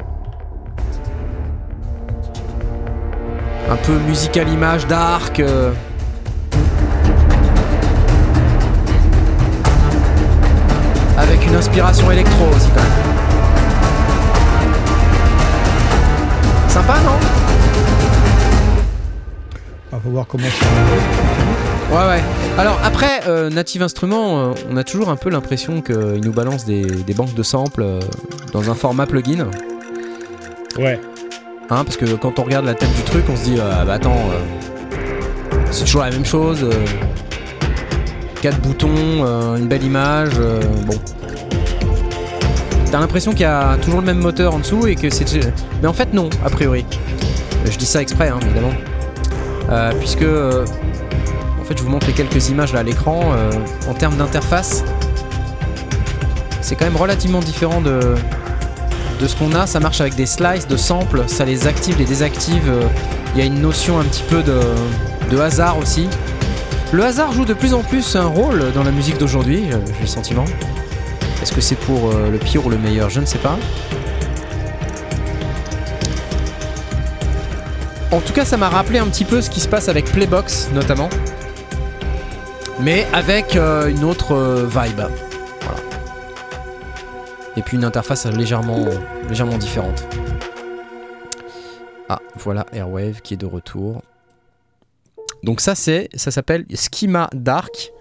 Un 3.70 3.78
peu 3.78 3.98
musical 4.00 4.50
image, 4.50 4.86
dark. 4.88 5.40
euh. 5.40 5.72
Avec 11.18 11.48
une 11.48 11.56
inspiration 11.56 12.12
électro 12.12 12.46
aussi, 12.54 12.70
quand 12.76 12.82
même. 12.82 12.92
Sympa, 16.68 16.94
non? 17.06 17.20
Il 19.94 20.00
faut 20.02 20.10
voir 20.10 20.28
comment 20.28 20.44
ça. 20.44 21.69
Ouais, 21.92 21.96
ouais. 21.96 22.22
Alors 22.60 22.80
après, 22.84 23.22
euh, 23.28 23.50
Native 23.50 23.82
Instruments, 23.82 24.40
euh, 24.40 24.54
on 24.70 24.78
a 24.78 24.84
toujours 24.84 25.10
un 25.10 25.16
peu 25.16 25.32
l'impression 25.32 25.82
qu'ils 25.82 26.22
nous 26.24 26.32
balancent 26.32 26.66
des, 26.66 26.86
des 26.86 27.14
banques 27.16 27.34
de 27.34 27.42
samples 27.42 27.82
euh, 27.82 28.00
dans 28.54 28.70
un 28.70 28.76
format 28.76 29.08
plugin. 29.08 29.48
Ouais. 30.78 31.00
Hein, 31.72 31.84
parce 31.84 31.98
que 31.98 32.06
quand 32.14 32.38
on 32.38 32.44
regarde 32.44 32.66
la 32.66 32.76
tête 32.76 32.94
du 32.94 33.02
truc, 33.02 33.26
on 33.28 33.36
se 33.36 33.44
dit, 33.44 33.58
ah 33.60 33.86
bah 33.86 33.94
attends, 33.94 34.18
c'est 35.72 35.86
toujours 35.86 36.02
la 36.04 36.12
même 36.12 36.26
chose. 36.26 36.64
quatre 38.42 38.60
boutons, 38.60 39.26
une 39.56 39.68
belle 39.68 39.84
image, 39.84 40.34
euh, 40.40 40.62
bon. 40.86 40.96
T'as 42.92 43.00
l'impression 43.00 43.32
qu'il 43.32 43.42
y 43.42 43.46
a 43.46 43.78
toujours 43.78 44.02
le 44.02 44.06
même 44.06 44.20
moteur 44.20 44.54
en 44.54 44.60
dessous 44.60 44.86
et 44.86 44.96
que 44.96 45.10
c'est. 45.10 45.26
Mais 45.82 45.88
en 45.88 45.94
fait, 45.94 46.14
non, 46.14 46.30
a 46.46 46.52
priori. 46.52 46.86
Je 47.66 47.78
dis 47.78 47.86
ça 47.86 48.00
exprès, 48.02 48.30
hein, 48.30 48.40
évidemment. 48.44 48.74
Puisque. 50.00 50.26
Fait, 51.70 51.78
je 51.78 51.84
vous 51.84 51.90
montre 51.90 52.08
les 52.08 52.14
quelques 52.14 52.50
images 52.50 52.74
là 52.74 52.80
à 52.80 52.84
l'écran. 52.84 53.32
euh, 53.34 53.52
en 53.88 53.94
termes 53.94 54.16
d'interface, 54.18 54.84
c'est 56.62 56.76
quand 56.76 56.86
même 56.86 56.98
relativement 56.98 57.40
différent 57.40 57.82
de, 57.82 58.16
de 59.20 59.28
ce 59.28 59.36
qu'on 59.36 59.54
a. 59.54 59.68
Ça 59.68 59.80
marche 59.80 60.02
avec 60.02 60.16
des 60.16 60.26
slices 60.26 60.68
de 60.68 60.78
samples, 60.78 61.24
ça 61.28 61.46
les 61.46 61.68
active, 61.68 61.98
les 61.98 62.06
désactive. 62.06 62.64
euh, 62.68 62.84
Il 63.36 63.40
y 63.40 63.44
a 63.44 63.46
une 63.46 63.62
notion 63.62 64.00
un 64.00 64.04
petit 64.04 64.24
peu 64.24 64.42
de, 64.42 64.60
de 65.30 65.40
hasard 65.40 65.78
aussi. 65.78 66.10
Le 66.92 67.06
hasard 67.06 67.32
joue 67.34 67.46
de 67.46 67.54
plus 67.54 67.76
en 67.76 67.84
plus 67.84 68.16
un 68.16 68.26
rôle 68.26 68.72
dans 68.74 68.84
la 68.84 68.92
musique 68.92 69.20
d'aujourd'hui, 69.20 69.70
euh, 69.72 69.78
j'ai 69.96 70.02
le 70.02 70.08
sentiment. 70.08 70.46
Est-ce 71.42 71.54
que 71.54 71.62
c'est 71.62 71.76
pour 71.76 72.12
le 72.12 72.38
pire 72.38 72.66
ou 72.66 72.70
le 72.70 72.78
meilleur? 72.78 73.10
Je 73.10 73.22
ne 73.22 73.26
sais 73.26 73.38
pas. 73.38 73.58
En 78.12 78.20
tout 78.20 78.34
cas, 78.34 78.44
ça 78.44 78.58
m'a 78.58 78.68
rappelé 78.68 79.00
un 79.00 79.06
petit 79.06 79.24
peu 79.24 79.42
ce 79.42 79.50
qui 79.50 79.62
se 79.62 79.68
passe 79.70 79.88
avec 79.88 80.12
Playbox, 80.12 80.70
notamment. 80.74 81.08
Mais 82.82 83.06
avec 83.14 83.56
euh, 83.56 83.88
une 83.90 84.04
autre 84.04 84.34
euh, 84.34 84.66
vibe. 84.66 85.02
Voilà. 85.62 85.80
Et 87.58 87.62
puis 87.62 87.78
une 87.78 87.84
interface 87.84 88.26
légèrement, 88.26 88.86
légèrement 89.28 89.58
différente. 89.58 90.08
Ah, 92.08 92.20
voilà 92.38 92.66
Airwave 92.72 93.22
qui 93.22 93.34
est 93.34 93.38
de 93.38 93.46
retour. 93.46 94.02
Donc 95.44 95.62
ça 95.62 95.76
c'est, 95.76 96.10
ça 96.16 96.32
s'appelle 96.32 96.66
Schema 96.74 97.30
Dark. 97.34 97.92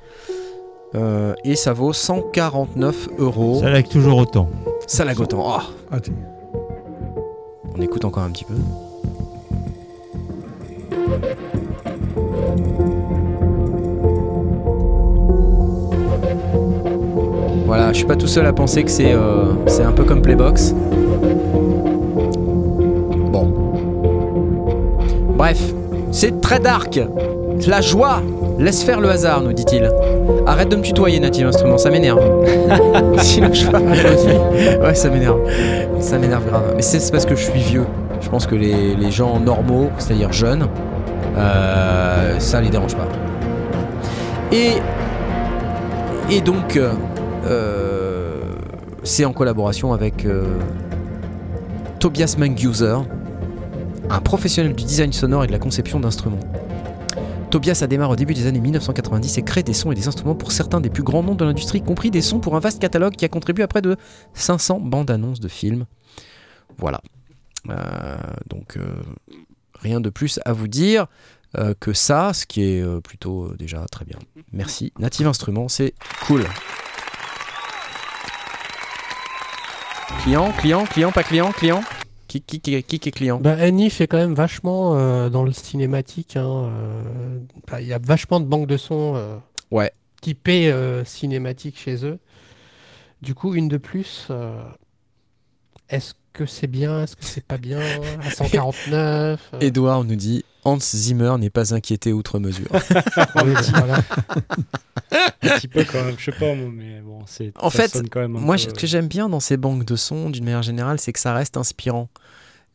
Euh, 0.94 1.34
et 1.44 1.55
ça 1.55 1.72
vaut 1.74 1.92
149 1.92 3.09
euros. 3.18 3.60
Ça 3.60 3.68
lag 3.68 3.86
toujours 3.88 4.16
autant. 4.18 4.48
Ça 4.86 5.05
lag 5.05 5.20
autant. 5.20 5.44
Oh, 5.44 5.62
Ah, 5.90 5.96
on 7.76 7.80
écoute 7.82 8.05
encore 8.05 8.22
un 8.22 8.30
petit 8.30 8.44
peu. 8.44 8.55
Voilà, 17.69 17.93
je 17.93 17.99
suis 17.99 18.07
pas 18.07 18.16
tout 18.16 18.27
seul 18.27 18.47
à 18.47 18.55
penser 18.55 18.82
que 18.82 18.90
c'est 18.90 19.12
euh, 19.12 19.53
c'est 19.66 19.82
un 19.82 19.93
peu 19.93 20.03
comme 20.03 20.23
Playbox. 20.23 20.74
Bon. 23.31 23.53
Bref, 25.36 25.61
c'est 26.11 26.40
très 26.40 26.61
dark. 26.61 26.99
La 27.66 27.82
joie 27.82 28.23
Laisse 28.59 28.82
faire 28.82 29.03
le 29.03 29.11
hasard, 29.11 29.43
nous 29.43 29.53
dit-il. 29.53 29.89
Arrête 30.47 30.70
de 30.70 30.77
me 30.77 30.82
tutoyer, 30.82 31.20
Native 31.20 31.47
Instruments, 31.47 31.77
ça 31.77 31.90
m'énerve. 31.90 32.20
Sinon, 33.19 33.53
je 33.53 33.66
Ouais, 34.81 34.95
ça 34.95 35.11
m'énerve. 35.11 35.39
Ça 36.01 36.16
m'énerve 36.19 36.47
grave. 36.47 36.73
Mais 36.74 36.82
c'est 36.82 37.01
c'est 37.01 37.12
parce 37.12 37.27
que 37.27 37.36
je 37.36 37.45
suis 37.51 37.61
vieux. 37.61 37.85
Je 38.23 38.31
pense 38.31 38.47
que 38.47 38.55
les, 38.55 38.97
les 38.97 39.11
gens 39.11 39.39
normaux, 39.40 39.90
c'est-à-dire 39.99 40.32
jeunes, 40.32 40.69
euh, 41.36 42.39
ça 42.39 42.62
les 42.62 42.70
dérange 42.70 42.97
pas. 42.97 43.09
Et, 44.53 44.73
et 46.35 46.40
donc, 46.40 46.78
euh, 46.78 46.93
euh, 47.44 48.40
c'est 49.05 49.24
en 49.24 49.32
collaboration 49.32 49.93
avec 49.93 50.24
euh, 50.24 50.59
Tobias 52.01 52.36
Manguser, 52.39 52.98
un 54.10 54.20
professionnel 54.20 54.74
du 54.74 54.85
design 54.85 55.12
sonore 55.12 55.44
et 55.44 55.47
de 55.47 55.52
la 55.52 55.59
conception 55.59 56.01
d'instruments. 56.01 56.40
Tobias 57.51 57.78
a 57.82 57.86
démarré 57.86 58.12
au 58.12 58.16
début 58.16 58.35
des 58.35 58.47
années 58.47 58.60
1990 58.60 59.39
et 59.39 59.43
crée 59.43 59.62
des 59.62 59.73
sons 59.73 59.90
et 59.90 59.94
des 59.94 60.06
instruments 60.06 60.35
pour 60.35 60.52
certains 60.52 60.81
des 60.81 60.90
plus 60.90 61.02
grands 61.02 61.23
noms 61.23 61.35
de 61.35 61.44
l'industrie, 61.44 61.78
y 61.78 61.82
compris 61.82 62.10
des 62.10 62.20
sons 62.20 62.40
pour 62.40 62.56
un 62.56 62.60
vaste 62.60 62.81
catalogue 62.81 63.15
qui 63.15 63.24
a 63.24 63.28
contribué 63.28 63.62
à 63.62 63.69
près 63.69 63.81
de 63.81 63.97
500 64.35 64.81
bandes 64.81 65.10
annonces 65.10 65.40
de 65.40 65.48
films. 65.48 65.86
Voilà. 66.77 67.01
Euh, 67.70 68.16
donc, 68.48 68.78
rien 69.81 70.01
de 70.01 70.10
plus 70.10 70.40
à 70.44 70.52
vous 70.52 70.69
dire 70.69 71.06
que 71.81 71.94
ça, 71.94 72.32
ce 72.35 72.44
qui 72.44 72.62
est 72.62 73.01
plutôt 73.01 73.55
déjà 73.56 73.86
très 73.90 74.05
bien. 74.05 74.19
Merci. 74.52 74.93
Native 74.98 75.27
Instruments, 75.27 75.69
c'est 75.69 75.94
cool. 76.27 76.44
Client, 80.22 80.52
client, 80.52 80.85
client, 80.85 81.12
pas 81.12 81.22
client, 81.22 81.52
client 81.52 81.82
qui, 82.26 82.40
qui, 82.43 82.60
qui, 82.60 82.82
qui 82.82 82.97
est 83.09 83.12
client 83.12 83.39
Bah, 83.40 83.56
Annie 83.59 83.89
fait 83.90 84.06
quand 84.06 84.16
même 84.18 84.35
vachement 84.35 84.97
euh, 84.97 85.28
dans 85.30 85.43
le 85.44 85.52
cinématique. 85.52 86.36
hein, 86.36 86.70
euh, 86.70 87.39
bah, 87.70 87.80
Il 87.80 87.86
y 87.86 87.93
a 87.93 87.98
vachement 87.98 88.40
de 88.40 88.44
banques 88.47 88.66
de 88.66 88.76
sons 88.76 89.14
euh, 89.16 89.36
Ouais. 89.70 89.93
typées 90.20 90.70
euh, 90.70 91.05
cinématiques 91.05 91.78
chez 91.78 92.05
eux. 92.05 92.18
Du 93.22 93.35
coup, 93.35 93.55
une 93.55 93.68
de 93.68 93.76
plus. 93.78 94.28
Est-ce 95.89 96.14
que 96.32 96.44
c'est 96.47 96.66
bien 96.66 97.02
Est-ce 97.05 97.16
que 97.16 97.24
c'est 97.24 97.44
pas 97.44 97.56
bien? 97.59 97.80
À 98.22 98.30
149 98.30 99.51
euh, 99.55 99.60
Edouard 99.60 100.05
nous 100.05 100.16
dit 100.16 100.44
Hans 100.69 100.78
Zimmer 100.81 101.35
n'est 101.39 101.51
pas 101.51 101.74
inquiété 101.74 102.12
outre 102.12 102.39
mesure. 102.39 102.69
voilà. 103.35 103.99
Un 105.43 105.49
petit 105.59 105.69
peu 105.69 105.85
quand 105.85 106.05
même, 106.05 106.16
je 106.19 106.24
sais 106.27 106.32
pas 106.39 106.55
mais 106.55 107.01
bon, 107.01 107.20
c'est. 107.27 107.53
En 107.59 107.70
fait, 107.70 108.03
quand 108.11 108.20
même 108.20 108.32
Moi, 108.32 108.57
peu- 108.57 108.61
ce 108.62 108.69
que 108.69 108.86
j'aime 108.86 109.09
bien 109.09 109.28
dans 109.28 109.40
ces 109.40 109.57
banques 109.57 109.85
de 109.85 109.97
sons, 109.97 110.31
d'une 110.31 110.45
manière 110.45 110.62
générale, 110.62 111.01
c'est 111.01 111.12
que 111.12 111.20
ça 111.20 111.32
reste 111.32 111.57
inspirant. 111.57 112.09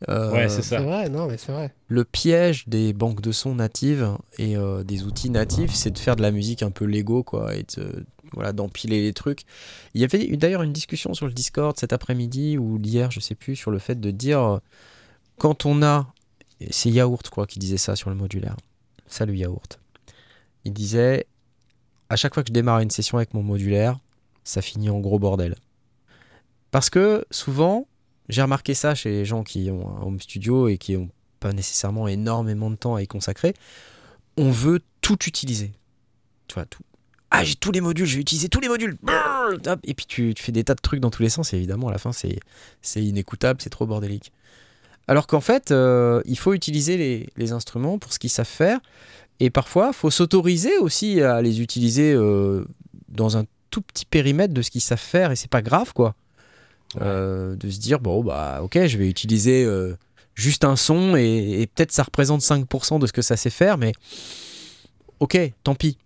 Euh, 0.08 0.32
Ouais, 0.32 0.48
c'est 0.48 0.56
C'est 0.62 0.76
ça. 0.76 0.80
vrai, 0.80 1.08
non, 1.08 1.26
mais 1.28 1.36
c'est 1.38 1.52
vrai. 1.52 1.72
Le 1.88 2.04
piège 2.04 2.66
des 2.66 2.92
banques 2.92 3.20
de 3.20 3.30
sons 3.32 3.54
natives 3.54 4.10
et 4.38 4.56
euh, 4.56 4.82
des 4.82 5.04
outils 5.04 5.30
natifs, 5.30 5.72
c'est 5.72 5.90
de 5.92 5.98
faire 5.98 6.16
de 6.16 6.22
la 6.22 6.30
musique 6.32 6.62
un 6.62 6.70
peu 6.70 6.84
Lego, 6.84 7.22
quoi, 7.22 7.54
et 7.54 7.64
de, 7.76 8.04
voilà, 8.32 8.52
d'empiler 8.52 9.02
les 9.02 9.12
trucs. 9.12 9.42
Il 9.94 10.00
y 10.00 10.04
avait 10.04 10.26
eu 10.26 10.36
d'ailleurs 10.36 10.62
une 10.62 10.72
discussion 10.72 11.14
sur 11.14 11.26
le 11.26 11.32
Discord 11.32 11.78
cet 11.78 11.92
après-midi 11.92 12.58
ou 12.58 12.78
hier, 12.82 13.10
je 13.12 13.20
sais 13.20 13.36
plus, 13.36 13.54
sur 13.54 13.70
le 13.70 13.78
fait 13.78 14.00
de 14.00 14.10
dire 14.10 14.40
euh, 14.42 14.58
quand 15.38 15.64
on 15.64 15.82
a, 15.82 16.08
c'est 16.70 16.90
Yaourt, 16.90 17.28
quoi, 17.30 17.46
qui 17.46 17.58
disait 17.58 17.78
ça 17.78 17.96
sur 17.96 18.10
le 18.10 18.16
modulaire. 18.16 18.56
Salut 19.06 19.36
Yaourt. 19.36 19.78
Il 20.64 20.72
disait 20.72 21.26
à 22.08 22.16
chaque 22.16 22.34
fois 22.34 22.42
que 22.42 22.48
je 22.48 22.52
démarre 22.52 22.80
une 22.80 22.90
session 22.90 23.18
avec 23.18 23.34
mon 23.34 23.42
modulaire, 23.42 23.98
ça 24.44 24.62
finit 24.62 24.90
en 24.90 25.00
gros 25.00 25.18
bordel. 25.18 25.56
Parce 26.70 26.90
que 26.90 27.24
souvent, 27.30 27.86
j'ai 28.28 28.42
remarqué 28.42 28.74
ça 28.74 28.94
chez 28.94 29.10
les 29.10 29.24
gens 29.24 29.42
qui 29.42 29.70
ont 29.70 29.96
un 29.96 30.02
home 30.02 30.20
studio 30.20 30.68
et 30.68 30.78
qui 30.78 30.96
n'ont 30.96 31.10
pas 31.40 31.52
nécessairement 31.52 32.08
énormément 32.08 32.70
de 32.70 32.76
temps 32.76 32.94
à 32.94 33.02
y 33.02 33.06
consacrer. 33.06 33.54
On 34.36 34.50
veut 34.50 34.80
tout 35.00 35.18
utiliser. 35.26 35.72
Tu 36.48 36.54
vois, 36.54 36.66
tout. 36.66 36.82
Ah, 37.30 37.42
j'ai 37.42 37.56
tous 37.56 37.72
les 37.72 37.80
modules, 37.80 38.06
je 38.06 38.14
vais 38.14 38.20
utiliser 38.20 38.48
tous 38.48 38.60
les 38.60 38.68
modules. 38.68 38.96
Et 39.82 39.94
puis 39.94 40.06
tu, 40.06 40.34
tu 40.34 40.42
fais 40.42 40.52
des 40.52 40.62
tas 40.62 40.74
de 40.74 40.80
trucs 40.80 41.00
dans 41.00 41.10
tous 41.10 41.22
les 41.22 41.28
sens 41.28 41.52
et 41.52 41.56
évidemment, 41.56 41.88
à 41.88 41.92
la 41.92 41.98
fin, 41.98 42.12
c'est 42.12 43.02
inécoutable, 43.02 43.60
c'est 43.60 43.70
trop 43.70 43.86
bordélique. 43.86 44.32
Alors 45.08 45.26
qu'en 45.26 45.40
fait, 45.40 45.70
euh, 45.70 46.22
il 46.24 46.38
faut 46.38 46.54
utiliser 46.54 46.96
les, 46.96 47.28
les 47.36 47.52
instruments 47.52 47.98
pour 47.98 48.12
ce 48.12 48.18
qu'ils 48.18 48.30
savent 48.30 48.46
faire. 48.46 48.80
Et 49.40 49.50
parfois, 49.50 49.88
il 49.88 49.94
faut 49.94 50.10
s'autoriser 50.10 50.78
aussi 50.78 51.20
à 51.20 51.42
les 51.42 51.60
utiliser 51.60 52.12
euh, 52.12 52.64
dans 53.08 53.36
un 53.36 53.44
tout 53.70 53.82
petit 53.82 54.06
périmètre 54.06 54.54
de 54.54 54.62
ce 54.62 54.70
qu'ils 54.70 54.80
savent 54.80 54.98
faire 54.98 55.30
et 55.32 55.36
c'est 55.36 55.50
pas 55.50 55.62
grave, 55.62 55.92
quoi. 55.92 56.14
Euh, 57.00 57.56
de 57.56 57.68
se 57.70 57.80
dire, 57.80 57.98
bon, 58.00 58.22
bah, 58.22 58.60
ok, 58.62 58.86
je 58.86 58.96
vais 58.96 59.08
utiliser 59.08 59.68
juste 60.34 60.64
un 60.64 60.76
son 60.76 61.16
et, 61.16 61.60
et 61.62 61.66
peut-être 61.66 61.92
ça 61.92 62.04
représente 62.04 62.40
5% 62.40 62.98
de 63.00 63.06
ce 63.06 63.12
que 63.12 63.22
ça 63.22 63.36
sait 63.36 63.50
faire, 63.50 63.76
mais 63.78 63.92
ok, 65.20 65.38
tant 65.64 65.74
pis. 65.74 65.98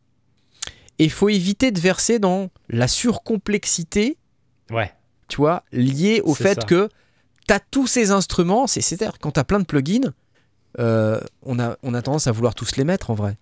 Et 0.99 1.05
il 1.05 1.11
faut 1.11 1.29
éviter 1.29 1.71
de 1.71 1.79
verser 1.79 2.19
dans 2.19 2.49
la 2.69 2.89
surcomplexité, 2.89 4.17
Ouais. 4.71 4.93
tu 5.29 5.37
vois, 5.37 5.63
liée 5.73 6.21
au 6.25 6.35
fait 6.35 6.61
ça. 6.61 6.67
que 6.67 6.89
tu 7.49 7.55
as 7.55 7.61
tous 7.61 7.87
ces 7.89 8.11
instruments, 8.13 8.67
c'est- 8.69 8.81
c'est-à-dire 8.81 9.19
quand 9.21 9.33
tu 9.33 9.41
as 9.41 9.45
plein 9.45 9.59
de 9.59 9.65
plugins, 9.65 10.13
euh, 10.79 11.19
on, 11.43 11.59
a, 11.59 11.77
on 11.83 11.95
a 11.95 12.03
tendance 12.03 12.27
à 12.29 12.33
vouloir 12.33 12.55
tous 12.55 12.77
les 12.77 12.85
mettre 12.85 13.11
en 13.11 13.15
vrai. 13.15 13.37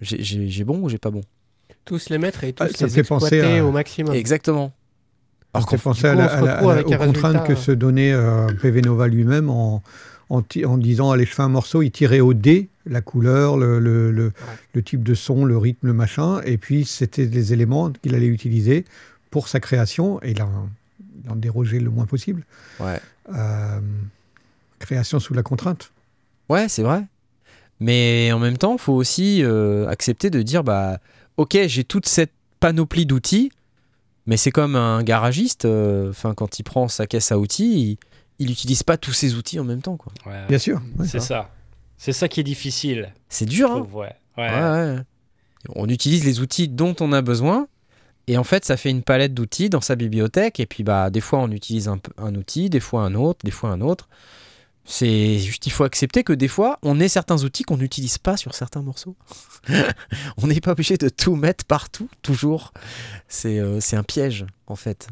J'ai- 0.00 0.64
bon 0.64 0.78
ou 0.80 0.88
j'ai 0.88 0.98
pas 0.98 1.10
bon? 1.10 1.20
Tous 1.84 2.08
les 2.08 2.18
mettre 2.18 2.44
et 2.44 2.52
tous 2.52 2.64
Ah, 2.64 2.68
ça 2.68 2.84
me 2.86 2.90
les 2.90 2.98
exploiter 3.00 3.58
à- 3.58 3.64
au 3.66 3.72
maximum. 3.72 4.14
Exactement. 4.14 4.72
Alors 5.54 5.66
qu'on 5.66 5.76
pensait 5.76 6.08
à 6.08 6.14
la- 6.14 6.24
à 6.32 6.40
la- 6.40 6.62
la- 6.62 6.80
aux 6.80 6.84
contraintes 6.84 7.00
résultat, 7.12 7.38
que 7.40 7.54
se 7.54 7.72
donnait 7.72 8.12
euh, 8.12 8.46
PV 8.62 8.80
Nova 8.80 9.06
lui-même 9.06 9.50
en, 9.50 9.82
en, 10.30 10.42
disant 10.78 11.10
allez, 11.10 11.26
je 11.26 11.34
fais 11.34 11.42
un 11.42 11.48
morceau, 11.50 11.82
il 11.82 11.90
tirait 11.90 12.20
au 12.20 12.32
dé 12.32 12.70
la 12.86 13.02
couleur, 13.02 13.58
le, 13.58 13.78
le, 13.78 14.10
le- 14.10 14.32
le 14.72 14.82
type 14.82 15.02
de 15.02 15.12
son, 15.14 15.44
le 15.44 15.58
rythme, 15.58 15.88
le 15.88 15.92
machin, 15.92 16.40
et 16.46 16.56
puis 16.56 16.86
c'était 16.86 17.26
les 17.26 17.52
éléments 17.52 17.90
qu'il 18.02 18.14
allait 18.14 18.26
utiliser 18.26 18.86
pour 19.30 19.48
sa 19.48 19.60
création, 19.60 20.22
et 20.22 20.30
il 20.30 20.42
en, 21.22 21.26
il 21.26 21.30
en 21.30 21.36
dérogeait 21.36 21.78
le 21.80 21.90
moins 21.90 22.06
possible. 22.06 22.44
Ouais. 22.80 23.00
Euh, 23.34 23.80
création 24.78 25.20
sous 25.20 25.34
la 25.34 25.42
contrainte. 25.42 25.92
Ouais, 26.48 26.68
c'est 26.68 26.82
vrai. 26.82 27.04
Mais 27.80 28.30
en 28.32 28.38
même 28.38 28.58
temps, 28.58 28.74
il 28.74 28.78
faut 28.80 28.92
aussi 28.92 29.42
euh, 29.42 29.88
accepter 29.88 30.30
de 30.30 30.42
dire 30.42 30.62
bah, 30.64 30.98
ok, 31.36 31.56
j'ai 31.66 31.84
toute 31.84 32.06
cette 32.06 32.32
panoplie 32.60 33.06
d'outils, 33.06 33.50
mais 34.26 34.36
c'est 34.36 34.50
comme 34.52 34.76
un 34.76 35.02
garagiste. 35.02 35.64
euh, 35.64 36.10
Enfin, 36.10 36.34
quand 36.34 36.58
il 36.58 36.62
prend 36.62 36.88
sa 36.88 37.06
caisse 37.06 37.32
à 37.32 37.38
outils, 37.38 37.98
il 38.38 38.48
n'utilise 38.48 38.82
pas 38.82 38.96
tous 38.96 39.12
ses 39.12 39.34
outils 39.34 39.58
en 39.58 39.64
même 39.64 39.82
temps. 39.82 39.96
quoi. 39.96 40.12
Ouais. 40.26 40.46
Bien 40.48 40.58
sûr. 40.58 40.80
ouais. 40.98 41.06
C'est 41.06 41.20
ça. 41.20 41.50
C'est 41.98 42.12
ça 42.12 42.28
qui 42.28 42.40
est 42.40 42.44
difficile. 42.44 43.12
C'est 43.28 43.46
dur. 43.46 43.70
Hein 43.70 43.80
trouve, 43.80 43.96
ouais. 43.96 44.14
Ouais. 44.36 44.48
Ouais, 44.50 44.60
ouais. 44.60 44.96
On 45.76 45.88
utilise 45.88 46.24
les 46.24 46.40
outils 46.40 46.66
dont 46.68 46.94
on 47.00 47.12
a 47.12 47.22
besoin. 47.22 47.68
Et 48.28 48.38
en 48.38 48.44
fait, 48.44 48.64
ça 48.64 48.76
fait 48.76 48.90
une 48.90 49.02
palette 49.02 49.34
d'outils 49.34 49.68
dans 49.68 49.80
sa 49.80 49.96
bibliothèque. 49.96 50.60
Et 50.60 50.66
puis, 50.66 50.84
bah, 50.84 51.10
des 51.10 51.20
fois, 51.20 51.40
on 51.40 51.50
utilise 51.50 51.88
un, 51.88 52.34
outil, 52.34 52.70
des 52.70 52.80
fois 52.80 53.02
un 53.02 53.14
autre, 53.14 53.40
des 53.44 53.50
fois 53.50 53.70
un 53.70 53.80
autre. 53.80 54.08
C'est 54.84 55.38
juste, 55.38 55.66
il 55.66 55.70
faut 55.70 55.84
accepter 55.84 56.24
que 56.24 56.32
des 56.32 56.48
fois, 56.48 56.78
on 56.82 56.98
ait 56.98 57.08
certains 57.08 57.44
outils 57.44 57.62
qu'on 57.62 57.76
n'utilise 57.76 58.18
pas 58.18 58.36
sur 58.36 58.54
certains 58.54 58.82
morceaux. 58.82 59.16
on 60.38 60.46
n'est 60.48 60.60
pas 60.60 60.72
obligé 60.72 60.96
de 60.96 61.08
tout 61.08 61.36
mettre 61.36 61.64
partout, 61.64 62.08
toujours. 62.22 62.72
C'est 63.28 63.58
euh, 63.60 63.78
un 63.92 64.02
piège, 64.02 64.44
en 64.66 64.74
fait. 64.76 65.08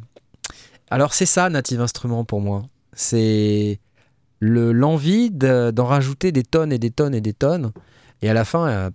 Alors, 0.91 1.13
c'est 1.15 1.27
ça, 1.27 1.49
Native 1.51 1.81
Instruments, 1.81 2.25
pour 2.25 2.41
moi. 2.41 2.65
C'est 2.93 3.79
le- 4.41 4.73
l'envie 4.73 5.31
de- 5.31 5.71
d'en 5.71 5.87
rajouter 5.87 6.33
des 6.33 6.43
tonnes 6.43 6.73
et 6.73 6.79
des 6.79 6.91
tonnes 6.91 7.15
et 7.15 7.21
des 7.21 7.33
tonnes. 7.35 7.73
Et 8.23 8.29
à 8.29 8.35
la 8.35 8.45
fin, 8.45 8.67
euh, 8.69 8.91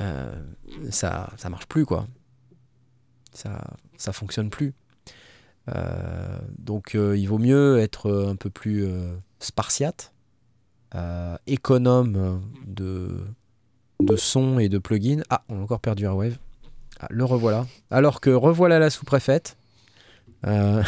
euh, 0.00 0.32
ça, 0.90 1.30
ça 1.36 1.50
marche 1.50 1.66
plus, 1.66 1.84
quoi. 1.84 2.06
Ça, 3.32 3.62
ça 3.96 4.12
fonctionne 4.12 4.50
plus. 4.50 4.74
Euh, 5.74 6.38
donc, 6.58 6.94
euh, 6.94 7.16
il 7.16 7.26
vaut 7.26 7.38
mieux 7.38 7.78
être 7.78 8.06
euh, 8.10 8.30
un 8.30 8.36
peu 8.36 8.50
plus 8.50 8.84
euh, 8.84 9.14
spartiate, 9.38 10.12
euh, 10.94 11.36
économe 11.46 12.42
de, 12.66 13.20
de 14.00 14.16
son 14.16 14.58
et 14.58 14.68
de 14.68 14.78
plugins. 14.78 15.22
Ah, 15.30 15.42
on 15.48 15.58
a 15.60 15.62
encore 15.62 15.80
perdu 15.80 16.04
Airwave. 16.04 16.36
Ah, 16.98 17.06
le 17.10 17.24
revoilà. 17.24 17.66
Alors 17.90 18.20
que 18.20 18.30
revoilà 18.30 18.78
la 18.78 18.90
sous-préfète. 18.90 19.56
Euh, 20.46 20.82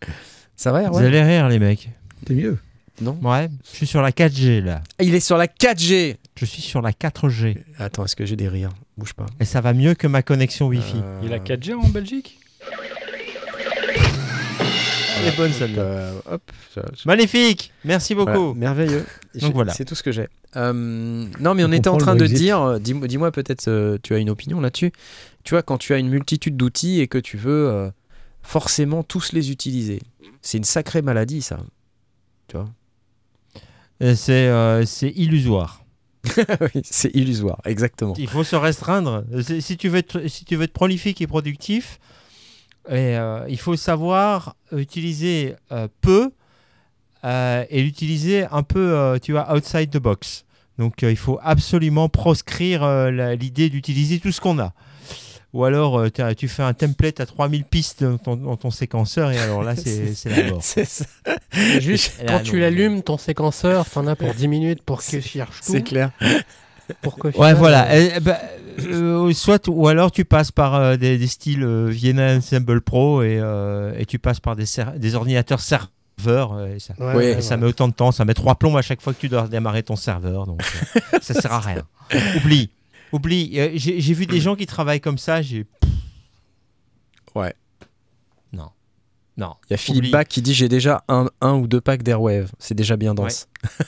ça 0.56 0.72
va, 0.72 0.80
Vous 0.80 0.84
Airwave 0.86 1.04
allez 1.04 1.22
rire, 1.22 1.48
les 1.48 1.58
mecs. 1.58 1.90
C'est 2.26 2.34
mieux. 2.34 2.58
Non? 3.00 3.18
Ouais, 3.22 3.48
je 3.64 3.76
suis 3.76 3.86
sur 3.86 4.02
la 4.02 4.10
4G 4.12 4.62
là. 4.62 4.82
Il 5.00 5.14
est 5.14 5.20
sur 5.20 5.38
la 5.38 5.46
4G. 5.46 6.16
Je 6.40 6.46
suis 6.46 6.62
sur 6.62 6.80
la 6.80 6.92
4G. 6.92 7.58
Attends, 7.78 8.06
est-ce 8.06 8.16
que 8.16 8.24
j'ai 8.24 8.34
des 8.34 8.48
rires? 8.48 8.70
Bouge 8.96 9.12
pas. 9.12 9.26
Et 9.40 9.44
ça 9.44 9.60
va 9.60 9.74
mieux 9.74 9.92
que 9.92 10.06
ma 10.06 10.22
connexion 10.22 10.68
Wi-Fi. 10.68 10.96
Euh, 10.96 11.20
Il 11.22 11.34
a 11.34 11.38
4G 11.38 11.74
en 11.74 11.86
Belgique? 11.88 12.38
Elle 15.22 15.26
est 15.28 15.36
bonne 15.36 15.52
celle-là. 15.52 15.82
euh, 15.82 16.18
hop. 16.30 16.40
ça- 16.74 16.80
ça- 16.80 17.02
Magnifique 17.04 17.74
Merci 17.84 18.14
beaucoup. 18.14 18.30
Voilà, 18.32 18.54
merveilleux. 18.54 19.04
Donc 19.34 19.52
voilà. 19.52 19.74
C'est 19.74 19.84
tout 19.84 19.94
ce 19.94 20.02
que 20.02 20.12
j'ai. 20.12 20.28
Euh, 20.56 20.72
non, 20.72 21.54
mais 21.54 21.62
on 21.62 21.68
On 21.68 21.72
était 21.72 21.88
en 21.88 21.98
train 21.98 22.16
de 22.16 22.26
dire, 22.26 22.60
euh, 22.62 22.78
dis-moi 22.78 23.06
dis-moi 23.06 23.30
peut-être, 23.30 23.68
euh, 23.68 23.98
tu 24.02 24.14
as 24.14 24.18
une 24.18 24.30
opinion 24.30 24.60
là-dessus. 24.62 24.92
Tu 25.44 25.50
vois, 25.54 25.62
quand 25.62 25.76
tu 25.76 25.92
as 25.92 25.98
une 25.98 26.08
multitude 26.08 26.56
d'outils 26.56 27.00
et 27.00 27.06
que 27.06 27.18
tu 27.18 27.36
veux 27.36 27.68
euh, 27.68 27.90
forcément 28.42 29.02
tous 29.02 29.32
les 29.34 29.50
utiliser, 29.50 30.00
c'est 30.40 30.56
une 30.56 30.64
sacrée 30.64 31.02
maladie, 31.02 31.42
ça. 31.42 31.58
Tu 32.48 32.56
vois? 32.56 32.70
Euh, 34.00 34.84
c'est 34.86 35.10
illusoire. 35.10 35.84
C'est 36.84 37.14
illusoire, 37.14 37.60
exactement. 37.64 38.14
Il 38.18 38.28
faut 38.28 38.44
se 38.44 38.56
restreindre. 38.56 39.24
Si 39.60 39.76
tu 39.76 39.88
veux 39.88 39.98
être, 39.98 40.28
si 40.28 40.44
tu 40.44 40.56
veux 40.56 40.64
être 40.64 40.72
prolifique 40.72 41.20
et 41.20 41.26
productif, 41.26 41.98
euh, 42.90 43.44
il 43.48 43.58
faut 43.58 43.76
savoir 43.76 44.56
utiliser 44.72 45.54
euh, 45.70 45.88
peu 46.00 46.30
euh, 47.24 47.64
et 47.68 47.82
l'utiliser 47.82 48.46
un 48.50 48.62
peu, 48.62 49.18
tu 49.22 49.32
vois, 49.32 49.54
outside 49.54 49.90
the 49.90 49.98
box. 49.98 50.44
Donc 50.78 51.02
il 51.02 51.16
faut 51.16 51.38
absolument 51.42 52.08
proscrire 52.08 53.10
l'idée 53.10 53.68
d'utiliser 53.68 54.18
tout 54.18 54.32
ce 54.32 54.40
qu'on 54.40 54.58
a. 54.58 54.72
Ou 55.52 55.64
alors 55.64 55.98
euh, 55.98 56.08
tu 56.36 56.46
fais 56.46 56.62
un 56.62 56.74
template 56.74 57.18
à 57.20 57.26
3000 57.26 57.64
pistes 57.64 58.04
dans 58.04 58.18
ton, 58.18 58.36
dans 58.36 58.56
ton 58.56 58.70
séquenceur 58.70 59.32
et 59.32 59.38
alors 59.38 59.62
là 59.64 59.74
c'est 59.82 60.14
c'est 60.14 60.28
la 60.30 60.50
mort. 60.50 60.58
C'est 60.62 60.84
ça. 60.84 61.04
Juste 61.80 62.12
là, 62.20 62.24
quand 62.28 62.38
non, 62.38 62.42
tu 62.44 62.60
l'allumes, 62.60 63.02
ton 63.02 63.18
séquenceur, 63.18 63.88
t'en 63.90 64.06
as 64.06 64.14
pour 64.16 64.32
10 64.32 64.46
minutes 64.48 64.82
pour 64.82 65.02
qu'il 65.02 65.22
cherche 65.22 65.60
tout. 65.60 65.72
C'est 65.72 65.82
clair. 65.82 66.10
Pour 67.02 67.16
qu'au 67.16 67.30
Ouais, 67.30 67.54
voilà. 67.54 67.88
euh, 67.90 68.20
bah, 68.20 68.38
euh, 68.80 69.32
soit 69.32 69.66
ou 69.68 69.88
alors 69.88 70.10
tu 70.12 70.24
passes 70.24 70.52
par 70.52 70.74
euh, 70.76 70.96
des, 70.96 71.18
des 71.18 71.26
styles 71.26 71.62
euh, 71.64 71.86
Vienna 71.88 72.34
Ensemble 72.36 72.80
Pro 72.80 73.22
et, 73.22 73.38
euh, 73.40 73.92
et 73.98 74.06
tu 74.06 74.18
passes 74.18 74.40
par 74.40 74.54
des, 74.56 74.66
ser- 74.66 74.96
des 74.98 75.14
ordinateurs 75.16 75.60
serveurs. 75.60 76.52
euh, 76.54 76.74
et 76.76 76.78
ça, 76.78 76.94
ouais, 76.98 77.14
ouais, 77.14 77.42
ça 77.42 77.54
ouais. 77.54 77.60
met 77.62 77.66
autant 77.66 77.88
de 77.88 77.92
temps, 77.92 78.12
ça 78.12 78.24
met 78.24 78.34
trois 78.34 78.54
plombs 78.54 78.76
à 78.76 78.82
chaque 78.82 79.00
fois 79.00 79.12
que 79.14 79.20
tu 79.20 79.28
dois 79.28 79.48
démarrer 79.48 79.82
ton 79.82 79.96
serveur. 79.96 80.46
Donc 80.46 80.62
euh, 81.14 81.18
ça 81.20 81.34
sert 81.34 81.52
à 81.52 81.60
rien. 81.60 81.82
Oublie. 82.36 82.70
Oublie. 83.12 83.52
Euh, 83.58 83.70
J'ai 83.74 84.14
vu 84.14 84.26
des 84.26 84.40
gens 84.46 84.56
qui 84.56 84.66
travaillent 84.66 85.00
comme 85.00 85.18
ça. 85.18 85.42
J'ai. 85.42 85.66
Ouais. 87.36 87.54
Non. 88.52 88.70
Non. 89.36 89.54
Il 89.68 89.72
y 89.72 89.74
a 89.74 89.76
Philippe 89.76 90.00
Oublie. 90.02 90.10
Bach 90.10 90.26
qui 90.26 90.42
dit 90.42 90.52
j'ai 90.52 90.68
déjà 90.68 91.04
un, 91.08 91.28
un 91.40 91.54
ou 91.54 91.68
deux 91.68 91.80
packs 91.80 92.02
d'Airwave. 92.02 92.50
C'est 92.58 92.74
déjà 92.74 92.96
bien 92.96 93.14
dense. 93.14 93.48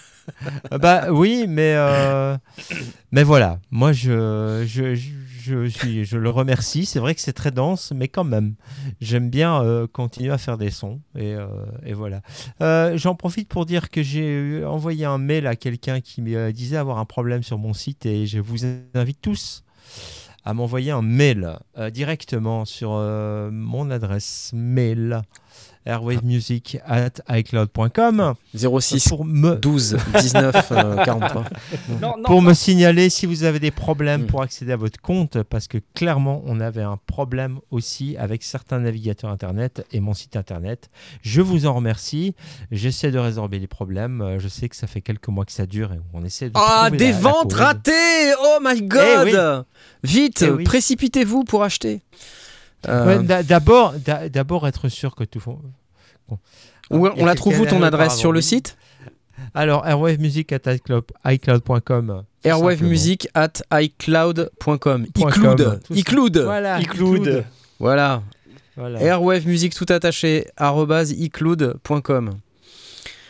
Bah 0.70 1.06
oui, 1.10 1.46
mais 1.48 1.74
euh, 1.74 2.36
mais 3.10 3.24
voilà. 3.24 3.58
Moi, 3.72 3.92
je 3.92 4.62
je, 4.64 4.94
je, 4.94 5.08
je 5.42 6.16
le 6.16 6.30
remercie. 6.30 6.86
C'est 6.86 6.98
vrai 6.98 7.14
que 7.14 7.20
c'est 7.20 7.32
très 7.32 7.50
dense, 7.50 7.92
mais 7.94 8.08
quand 8.08 8.24
même, 8.24 8.54
j'aime 9.00 9.30
bien 9.30 9.62
euh, 9.62 9.86
continuer 9.86 10.30
à 10.30 10.38
faire 10.38 10.58
des 10.58 10.70
sons 10.70 11.00
et, 11.16 11.34
euh, 11.34 11.46
voilà. 11.94 12.22
Euh, 12.60 12.96
J'en 12.96 13.14
profite 13.14 13.48
pour 13.48 13.66
dire 13.66 13.90
que 13.90 14.02
j'ai 14.02 14.64
envoyé 14.64 15.04
un 15.04 15.18
mail 15.18 15.46
à 15.46 15.56
quelqu'un 15.56 16.00
qui 16.00 16.22
me 16.22 16.52
disait 16.52 16.76
avoir 16.76 16.98
un 16.98 17.04
problème 17.04 17.42
sur 17.42 17.58
mon 17.58 17.72
site 17.72 18.06
et 18.06 18.26
je 18.26 18.38
vous 18.38 18.64
invite 18.94 19.20
tous 19.20 19.64
à 20.44 20.54
m'envoyer 20.54 20.90
un 20.90 21.02
mail 21.02 21.58
directement 21.92 22.64
sur 22.64 22.90
mon 22.90 23.90
adresse 23.90 24.50
mail 24.52 25.22
airwavemusic 25.84 26.78
at 26.86 27.10
icloud.com 27.28 28.34
06 28.54 29.08
pour 29.08 29.24
me 29.24 29.56
12 29.56 29.96
19 30.20 30.72
euh, 30.72 30.96
43. 31.04 31.44
Non, 32.00 32.14
non, 32.18 32.22
pour 32.24 32.36
non. 32.42 32.48
me 32.50 32.54
signaler 32.54 33.10
si 33.10 33.26
vous 33.26 33.42
avez 33.44 33.58
des 33.58 33.70
problèmes 33.70 34.22
Mm. 34.22 34.26
pour 34.26 34.42
accéder 34.42 34.72
à 34.72 34.76
votre 34.76 35.00
compte, 35.00 35.42
parce 35.42 35.66
que 35.68 35.78
clairement, 35.94 36.42
on 36.46 36.60
avait 36.60 36.82
un 36.82 36.98
problème 37.06 37.58
aussi 37.70 38.16
avec 38.16 38.42
certains 38.42 38.78
navigateurs 38.80 39.30
Internet 39.30 39.84
et 39.90 40.00
mon 40.00 40.14
site 40.14 40.36
Internet. 40.36 40.90
Je 41.22 41.40
vous 41.40 41.66
en 41.66 41.74
remercie. 41.74 42.34
J'essaie 42.70 43.10
de 43.10 43.18
résorber 43.18 43.58
les 43.58 43.66
problèmes. 43.66 44.20
Euh, 44.20 44.38
Je 44.38 44.48
sais 44.48 44.68
que 44.68 44.76
ça 44.76 44.86
fait 44.86 45.00
quelques 45.00 45.28
mois 45.28 45.44
que 45.44 45.52
ça 45.52 45.66
dure 45.66 45.92
et 45.92 45.98
on 46.12 46.24
essaie 46.24 46.46
de. 46.46 46.52
Ah, 46.54 46.90
des 46.90 47.10
la- 47.12 47.18
ventes 47.18 47.52
ratées 47.54 48.32
Oh 48.40 48.58
my 48.62 48.82
god 48.82 49.28
Eh 49.28 50.06
Vite, 50.06 50.42
Eh 50.46 50.50
oui. 50.50 50.64
précipitez-vous 50.64 51.44
pour 51.44 51.62
acheter. 51.64 52.00
Euh, 52.88 53.18
Ouais, 53.18 53.42
D'abord, 53.44 53.92
d'a- 53.94 54.28
d'abord 54.28 54.66
être 54.66 54.88
sûr 54.88 55.14
que 55.14 55.24
tout. 55.24 55.40
Bon. 56.28 56.38
où- 56.90 57.06
a 57.06 57.14
on 57.16 57.24
la 57.24 57.34
trouve 57.34 57.60
où 57.60 57.66
ton 57.66 57.82
adresse 57.82 58.16
sur 58.16 58.32
le 58.32 58.40
site? 58.40 58.76
Alors, 59.54 59.86
airwavemusic 59.86 60.52
at 60.52 60.58
iCloud- 60.66 61.04
iCloud.com. 61.24 62.22
tout 62.42 62.48
airwavemusic 62.48 63.28
at 63.34 63.52
icloud.com. 63.72 65.06
Icloud. 65.16 65.80
Icloud. 65.90 66.38
Voilà. 66.38 66.80
iCloud. 66.80 67.44
Voilà. 67.78 68.22
Voilà. 68.76 69.02
Airwavemusic 69.02 69.74
tout 69.74 69.86
attaché 69.88 70.46
icloud.com. 71.18 72.30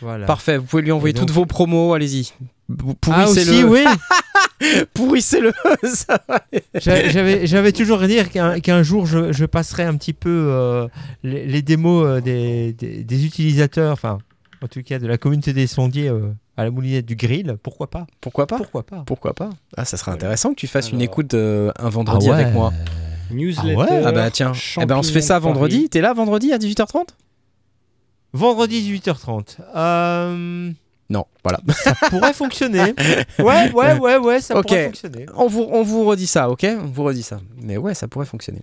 voilà. 0.01 0.25
Parfait, 0.25 0.57
vous 0.57 0.65
pouvez 0.65 0.81
lui 0.83 0.91
envoyer 0.91 1.13
donc- 1.13 1.27
toutes 1.27 1.35
vos 1.35 1.45
promos, 1.45 1.93
allez-y. 1.93 2.31
Vous 2.69 2.95
Ah 3.11 3.27
aussi, 3.27 3.45
Pourrissez-le. 3.45 3.67
oui. 3.69 3.85
Pourrissez-le. 4.93 5.51
J'avais 6.75 7.45
j'avais 7.45 7.71
toujours 7.71 7.99
dire 7.99 8.29
qu'un 8.31 8.59
qu'un 8.59 8.83
jour 8.83 9.05
je, 9.05 9.31
je 9.33 9.45
passerai 9.45 9.83
un 9.83 9.95
petit 9.97 10.13
peu 10.13 10.29
euh, 10.49 10.87
les, 11.23 11.45
les 11.45 11.61
démos 11.61 12.05
euh, 12.05 12.21
des, 12.21 12.73
des- 12.73 13.03
des 13.03 13.25
utilisateurs, 13.25 13.91
enfin 13.93 14.19
en 14.61 14.67
tout 14.67 14.81
cas 14.81 14.97
de 14.99 15.07
la 15.07 15.17
communauté 15.17 15.51
des 15.53 15.67
sondiers 15.67 16.07
euh, 16.07 16.31
à 16.55 16.63
la 16.63 16.71
moulinette 16.71 17.05
du 17.05 17.15
grill. 17.17 17.57
Pourquoi 17.61 17.89
pas? 17.89 18.07
Pourquoi 18.21 18.47
pas? 18.47 18.57
Pourquoi 18.57 18.83
pas? 18.83 19.03
Pourquoi 19.05 19.33
pas? 19.33 19.49
Ah, 19.75 19.83
ça 19.85 19.97
serait 19.97 20.11
Voilà. 20.11 20.19
intéressant 20.23 20.51
que 20.51 20.55
tu 20.55 20.67
fasses 20.67 20.91
une 20.91 21.01
écoute 21.01 21.33
euh, 21.33 21.71
un 21.77 21.89
vendredi 21.89 22.27
Ah 22.29 22.35
ouais. 22.35 22.41
avec 22.43 22.53
moi. 22.53 22.71
Newsletter. 23.31 23.75
Ah 23.77 23.93
ouais 23.93 24.01
Ah 24.05 24.11
bah 24.13 24.31
tiens, 24.31 24.53
eh 24.79 24.85
ben 24.85 24.95
on 24.97 25.03
se 25.03 25.11
fait 25.11 25.21
ça 25.21 25.37
vendredi. 25.39 25.89
T'es 25.89 25.99
là 26.01 26.13
vendredi 26.13 26.53
à 26.53 26.57
18h30 26.57 27.07
Vendredi 28.33 28.99
18h30. 29.05 29.57
Euh, 29.75 30.71
Non, 31.13 31.25
voilà. 31.43 31.59
ça 31.69 31.93
pourrait 32.09 32.33
fonctionner. 32.33 32.95
Ouais, 33.37 33.71
ouais, 33.71 33.93
ouais, 33.99 34.17
ouais, 34.17 34.41
ça 34.41 34.59
pourrait 34.61 34.85
fonctionner. 34.85 35.27
On 35.35 35.45
vous, 35.47 35.67
on 35.71 35.83
vous 35.83 36.03
redit 36.05 36.25
ça, 36.25 36.49
ok? 36.49 36.65
On 36.81 36.87
vous 36.87 37.03
redit 37.03 37.21
ça. 37.21 37.39
Mais 37.61 37.77
ouais, 37.77 37.93
ça 37.93 38.07
pourrait 38.07 38.25
fonctionner. 38.25 38.61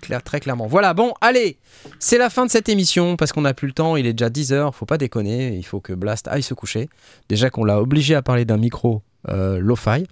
Claire, 0.00 0.22
très 0.22 0.40
clairement. 0.40 0.66
Voilà, 0.66 0.94
bon, 0.94 1.12
allez 1.20 1.58
C'est 1.98 2.16
la 2.16 2.30
fin 2.30 2.46
de 2.46 2.50
cette 2.50 2.68
émission 2.70 3.16
parce 3.16 3.32
qu'on 3.32 3.42
n'a 3.42 3.52
plus 3.52 3.66
le 3.68 3.74
temps. 3.74 3.96
Il 3.96 4.06
est 4.06 4.14
déjà 4.14 4.30
10h, 4.30 4.72
faut 4.72 4.86
pas 4.86 4.96
déconner. 4.98 5.54
Il 5.56 5.62
faut 5.64 5.80
que 5.80 5.92
Blast 5.92 6.26
aille 6.28 6.42
se 6.42 6.54
coucher. 6.54 6.88
Déjà 7.28 7.50
qu'on 7.50 7.64
l'a 7.64 7.80
obligé 7.80 8.14
à 8.14 8.22
parler 8.22 8.44
d'un 8.46 8.56
micro 8.56 9.02
euh, 9.28 9.58
lo-fi 9.60 10.06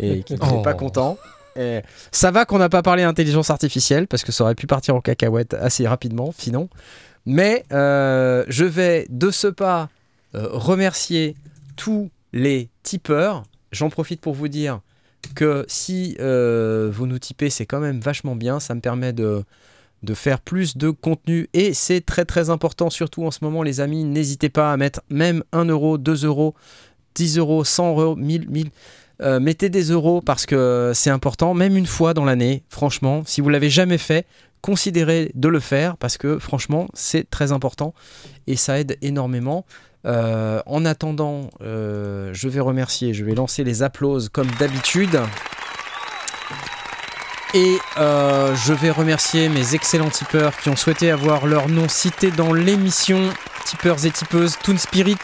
et 0.00 0.22
qu'il 0.24 0.36
n'est 0.40 0.42
Oh. 0.52 0.62
pas 0.62 0.74
content. 0.74 1.18
Et 1.56 1.82
ça 2.12 2.30
va 2.32 2.44
qu'on 2.46 2.58
n'a 2.58 2.68
pas 2.68 2.82
parlé 2.82 3.02
d'intelligence 3.04 3.50
artificielle 3.50 4.06
parce 4.08 4.24
que 4.24 4.32
ça 4.32 4.42
aurait 4.44 4.54
pu 4.56 4.66
partir 4.66 4.94
en 4.96 5.00
cacahuète 5.00 5.54
assez 5.54 5.86
rapidement, 5.86 6.32
sinon. 6.36 6.68
Mais 7.26 7.64
euh, 7.72 8.44
je 8.48 8.64
vais 8.64 9.06
de 9.10 9.30
ce 9.30 9.46
pas 9.48 9.88
euh, 10.34 10.48
remercier 10.50 11.34
tous 11.76 12.10
les 12.32 12.68
tipeurs. 12.82 13.44
J'en 13.72 13.90
profite 13.90 14.20
pour 14.20 14.34
vous 14.34 14.48
dire 14.48 14.80
que 15.34 15.64
si 15.68 16.16
euh, 16.20 16.90
vous 16.92 17.06
nous 17.06 17.18
tipez, 17.18 17.50
c'est 17.50 17.66
quand 17.66 17.80
même 17.80 18.00
vachement 18.00 18.36
bien. 18.36 18.60
Ça 18.60 18.74
me 18.74 18.80
permet 18.80 19.12
de, 19.12 19.44
de 20.02 20.14
faire 20.14 20.40
plus 20.40 20.76
de 20.76 20.90
contenu 20.90 21.48
et 21.52 21.74
c'est 21.74 22.00
très 22.00 22.24
très 22.24 22.50
important, 22.50 22.90
surtout 22.90 23.24
en 23.24 23.30
ce 23.30 23.38
moment, 23.42 23.62
les 23.62 23.80
amis. 23.80 24.04
N'hésitez 24.04 24.48
pas 24.48 24.72
à 24.72 24.76
mettre 24.76 25.02
même 25.10 25.42
1 25.52 25.66
euro, 25.66 25.98
2 25.98 26.24
euros, 26.24 26.54
10 27.14 27.38
euros, 27.38 27.64
100 27.64 27.90
euros, 27.90 28.16
1000, 28.16 28.48
1000. 28.48 28.70
Euh, 29.20 29.40
mettez 29.40 29.68
des 29.68 29.90
euros 29.90 30.20
parce 30.20 30.46
que 30.46 30.92
c'est 30.94 31.10
important, 31.10 31.52
même 31.54 31.76
une 31.76 31.86
fois 31.86 32.14
dans 32.14 32.24
l'année. 32.24 32.62
Franchement, 32.68 33.22
si 33.26 33.40
vous 33.40 33.48
l'avez 33.48 33.70
jamais 33.70 33.98
fait, 33.98 34.26
considérez 34.60 35.32
de 35.34 35.48
le 35.48 35.60
faire 35.60 35.96
parce 35.96 36.16
que 36.16 36.38
franchement, 36.38 36.88
c'est 36.94 37.28
très 37.28 37.50
important 37.50 37.94
et 38.46 38.56
ça 38.56 38.78
aide 38.78 38.96
énormément. 39.02 39.64
Euh, 40.08 40.62
en 40.64 40.86
attendant, 40.86 41.50
euh, 41.60 42.30
je 42.32 42.48
vais 42.48 42.60
remercier, 42.60 43.12
je 43.12 43.24
vais 43.24 43.34
lancer 43.34 43.62
les 43.62 43.82
applauses 43.82 44.30
comme 44.30 44.48
d'habitude. 44.58 45.20
Et 47.54 47.78
euh, 47.98 48.54
je 48.54 48.72
vais 48.72 48.90
remercier 48.90 49.48
mes 49.48 49.74
excellents 49.74 50.10
tipeurs 50.10 50.56
qui 50.56 50.70
ont 50.70 50.76
souhaité 50.76 51.10
avoir 51.10 51.46
leur 51.46 51.68
nom 51.68 51.88
cité 51.88 52.30
dans 52.30 52.52
l'émission. 52.52 53.20
Tipeurs 53.64 54.04
et 54.06 54.10
tipeuses, 54.10 54.56
Toon 54.62 54.78
Spirit, 54.78 55.18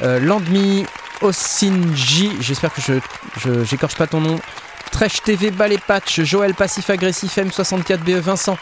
Landme, 0.00 0.84
Osinji, 1.20 2.30
j'espère 2.40 2.72
que 2.72 2.80
je 2.80 3.64
j'écorche 3.64 3.96
pas 3.96 4.06
ton 4.06 4.20
nom. 4.20 4.38
Tresh 4.92 5.22
TV, 5.22 5.50
Ballet 5.50 5.78
Patch, 5.78 6.20
Joël 6.20 6.54
Passif 6.54 6.90
Agressif, 6.90 7.36
M64BE, 7.36 8.18
Vincent, 8.18 8.58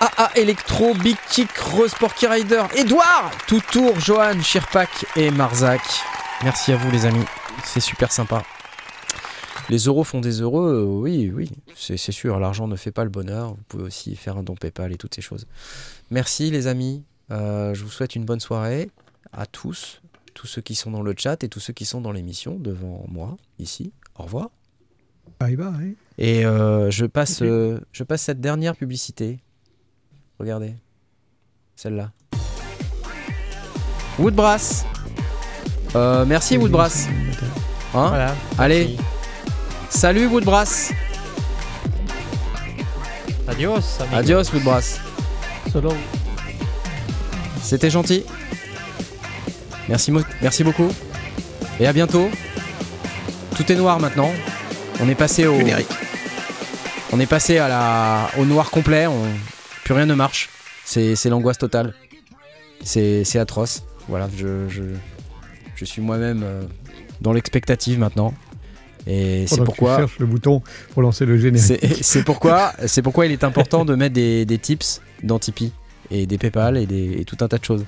AA 0.00 0.30
Electro, 0.36 0.94
Big 0.94 1.16
Kick, 1.30 1.50
Rose 1.56 1.94
Porky 1.94 2.26
Rider, 2.26 2.62
Edouard, 2.76 3.30
Toutour, 3.46 3.98
Johan, 4.00 4.40
Shirpak 4.42 5.06
et 5.16 5.30
Marzac. 5.30 5.80
Merci 6.42 6.72
à 6.72 6.76
vous 6.76 6.90
les 6.90 7.06
amis, 7.06 7.24
c'est 7.64 7.80
super 7.80 8.12
sympa. 8.12 8.42
Les 9.70 9.78
euros 9.78 10.04
font 10.04 10.20
des 10.20 10.42
heureux, 10.42 10.82
euh, 10.82 10.84
oui, 10.84 11.32
oui, 11.34 11.50
c'est 11.74 11.96
c'est 11.96 12.12
sûr, 12.12 12.38
l'argent 12.38 12.68
ne 12.68 12.76
fait 12.76 12.90
pas 12.90 13.04
le 13.04 13.10
bonheur, 13.10 13.50
vous 13.50 13.62
pouvez 13.68 13.84
aussi 13.84 14.14
faire 14.14 14.36
un 14.36 14.42
don 14.42 14.54
PayPal 14.54 14.92
et 14.92 14.96
toutes 14.96 15.14
ces 15.14 15.22
choses. 15.22 15.46
Merci 16.10 16.50
les 16.50 16.66
amis, 16.66 17.02
Euh, 17.30 17.72
je 17.72 17.82
vous 17.82 17.90
souhaite 17.90 18.14
une 18.16 18.26
bonne 18.26 18.40
soirée 18.40 18.90
à 19.32 19.46
tous 19.46 20.02
tous 20.34 20.46
ceux 20.46 20.60
qui 20.60 20.74
sont 20.74 20.90
dans 20.90 21.00
le 21.02 21.14
chat 21.16 21.42
et 21.44 21.48
tous 21.48 21.60
ceux 21.60 21.72
qui 21.72 21.86
sont 21.86 22.00
dans 22.00 22.12
l'émission 22.12 22.56
devant 22.56 23.06
moi, 23.08 23.36
ici. 23.58 23.92
Au 24.18 24.24
revoir. 24.24 24.50
Bye 25.40 25.56
bye. 25.56 25.96
Et 26.18 26.44
euh, 26.44 26.90
je, 26.90 27.06
passe, 27.06 27.40
euh, 27.40 27.78
je 27.92 28.04
passe 28.04 28.22
cette 28.22 28.40
dernière 28.40 28.76
publicité. 28.76 29.38
Regardez. 30.38 30.74
Celle-là. 31.76 32.10
Woodbrass. 34.18 34.84
Euh, 35.96 36.24
merci 36.24 36.56
Woodbrass. 36.56 37.08
Hein 37.94 38.08
Voilà. 38.08 38.34
Allez. 38.58 38.84
Merci. 38.84 38.98
Salut 39.90 40.26
Woodbrass. 40.26 40.92
Adios. 43.46 44.00
amigo. 44.00 44.16
Adios 44.16 44.52
Woodbrass. 44.52 45.00
Solo. 45.70 45.92
C'était 47.62 47.90
gentil. 47.90 48.24
Merci, 49.88 50.12
merci 50.42 50.64
beaucoup. 50.64 50.90
Et 51.78 51.86
à 51.86 51.92
bientôt. 51.92 52.28
Tout 53.56 53.70
est 53.70 53.76
noir 53.76 54.00
maintenant. 54.00 54.30
On 55.00 55.08
est 55.08 55.14
passé 55.14 55.46
au. 55.46 55.56
On 57.12 57.20
est 57.20 57.26
passé 57.26 57.58
à 57.58 57.68
la, 57.68 58.30
au 58.38 58.44
noir 58.44 58.70
complet. 58.70 59.06
On, 59.06 59.22
plus 59.84 59.94
rien 59.94 60.06
ne 60.06 60.14
marche. 60.14 60.48
C'est 60.84 61.24
l'angoisse 61.26 61.58
totale. 61.58 61.94
C'est 62.82 63.38
atroce. 63.38 63.84
Voilà, 64.08 64.28
je, 64.36 64.68
je, 64.68 64.82
je 65.76 65.84
suis 65.84 66.02
moi-même 66.02 66.42
euh, 66.44 66.62
dans 67.20 67.32
l'expectative 67.32 67.98
maintenant. 67.98 68.34
Et 69.06 69.46
c'est 69.46 69.62
pourquoi. 69.64 69.98
cherches 69.98 70.18
le 70.18 70.26
bouton 70.26 70.62
pour 70.92 71.02
lancer 71.02 71.26
le 71.26 71.38
générique. 71.38 71.82
C'est 72.02 72.22
pourquoi, 72.24 72.72
c'est 72.86 73.02
pourquoi 73.02 73.26
il 73.26 73.32
est 73.32 73.44
important 73.44 73.84
de 73.84 73.94
mettre 73.94 74.14
des, 74.14 74.46
des 74.46 74.58
tips 74.58 75.02
dans 75.22 75.38
Tipeee 75.38 75.72
et 76.10 76.26
des 76.26 76.38
PayPal 76.38 76.78
et, 76.78 76.86
des, 76.86 77.20
et 77.20 77.24
tout 77.26 77.36
un 77.42 77.48
tas 77.48 77.58
de 77.58 77.64
choses. 77.64 77.84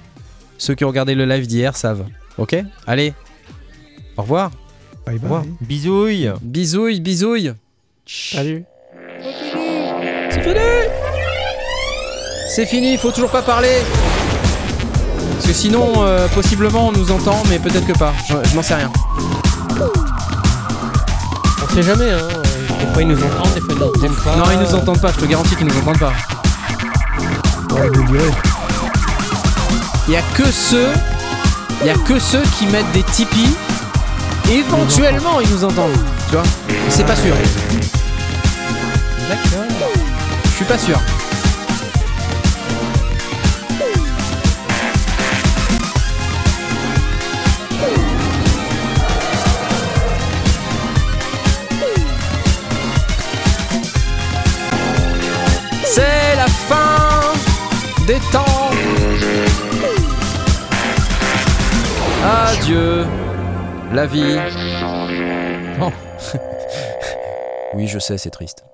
Ceux 0.59 0.75
qui 0.75 0.85
ont 0.85 0.89
regardé 0.89 1.15
le 1.15 1.25
live 1.25 1.47
d'hier 1.47 1.75
savent. 1.77 2.07
Ok? 2.37 2.57
Allez. 2.87 3.15
Au 4.19 4.23
revoir. 4.23 4.51
Bye 5.07 5.19
revoir. 5.19 5.43
bye. 5.43 5.53
Bisouilles. 5.63 6.33
Bisouilles, 6.43 7.01
bisouilles. 7.01 7.55
Salut. 8.07 8.65
C'est 10.31 10.43
fini 10.43 11.16
C'est 12.49 12.67
fini, 12.67 12.93
il 12.93 12.99
faut 12.99 13.11
toujours 13.11 13.31
pas 13.31 13.43
parler. 13.43 13.83
Parce 15.35 15.47
que 15.47 15.53
sinon, 15.53 15.93
euh, 15.99 16.27
possiblement, 16.29 16.89
on 16.89 16.93
nous 16.93 17.11
entend, 17.11 17.43
mais 17.49 17.59
peut-être 17.59 17.87
que 17.87 17.97
pas. 17.99 18.13
Je, 18.29 18.35
je 18.49 18.57
n'en 18.57 18.63
sais 18.63 18.75
rien. 18.75 18.91
On 21.63 21.75
sait 21.75 21.83
jamais, 21.83 22.11
hein. 22.11 22.29
Des 22.81 22.87
fois 22.93 23.03
ils 23.03 23.09
nous 23.09 23.23
entendent, 23.23 23.55
des 23.55 23.61
fois 23.61 23.75
ils 23.75 23.79
nous 23.79 23.85
entendent 23.87 24.25
pas. 24.25 24.37
Non, 24.37 24.45
ils 24.53 24.59
nous 24.59 24.75
entendent 24.75 25.01
pas, 25.01 25.13
je 25.13 25.21
te 25.21 25.25
garantis 25.27 25.57
qu'ils 25.57 25.67
nous 25.67 25.79
entendent 25.79 25.99
pas. 25.99 26.13
Ouais, 27.75 27.89
vous. 27.93 28.15
Il 30.09 30.15
y 30.15 30.17
a 30.17 30.23
que 30.35 30.51
ceux, 30.51 30.89
il 31.83 31.87
y 31.89 31.91
a 31.91 31.95
que 31.95 32.19
ceux 32.19 32.43
qui 32.59 32.67
mettent 32.67 32.91
des 32.93 33.03
Tipeee. 33.03 33.57
Éventuellement, 34.51 35.41
ils 35.41 35.51
nous 35.51 35.65
entendent. 35.65 35.99
Tu 36.29 36.37
vois 36.37 36.45
Mais 36.69 36.75
C'est 36.89 37.05
pas 37.05 37.17
sûr. 37.17 37.35
D'accord. 39.29 39.65
Je 40.45 40.51
suis 40.51 40.65
pas 40.65 40.79
sûr. 40.79 41.01
Temps. 58.33 58.71
Adieu, 62.25 63.05
la 63.93 64.07
vie. 64.07 64.37
oui, 67.75 67.89
je 67.89 67.99
sais, 67.99 68.17
c'est 68.19 68.31
triste. 68.31 68.65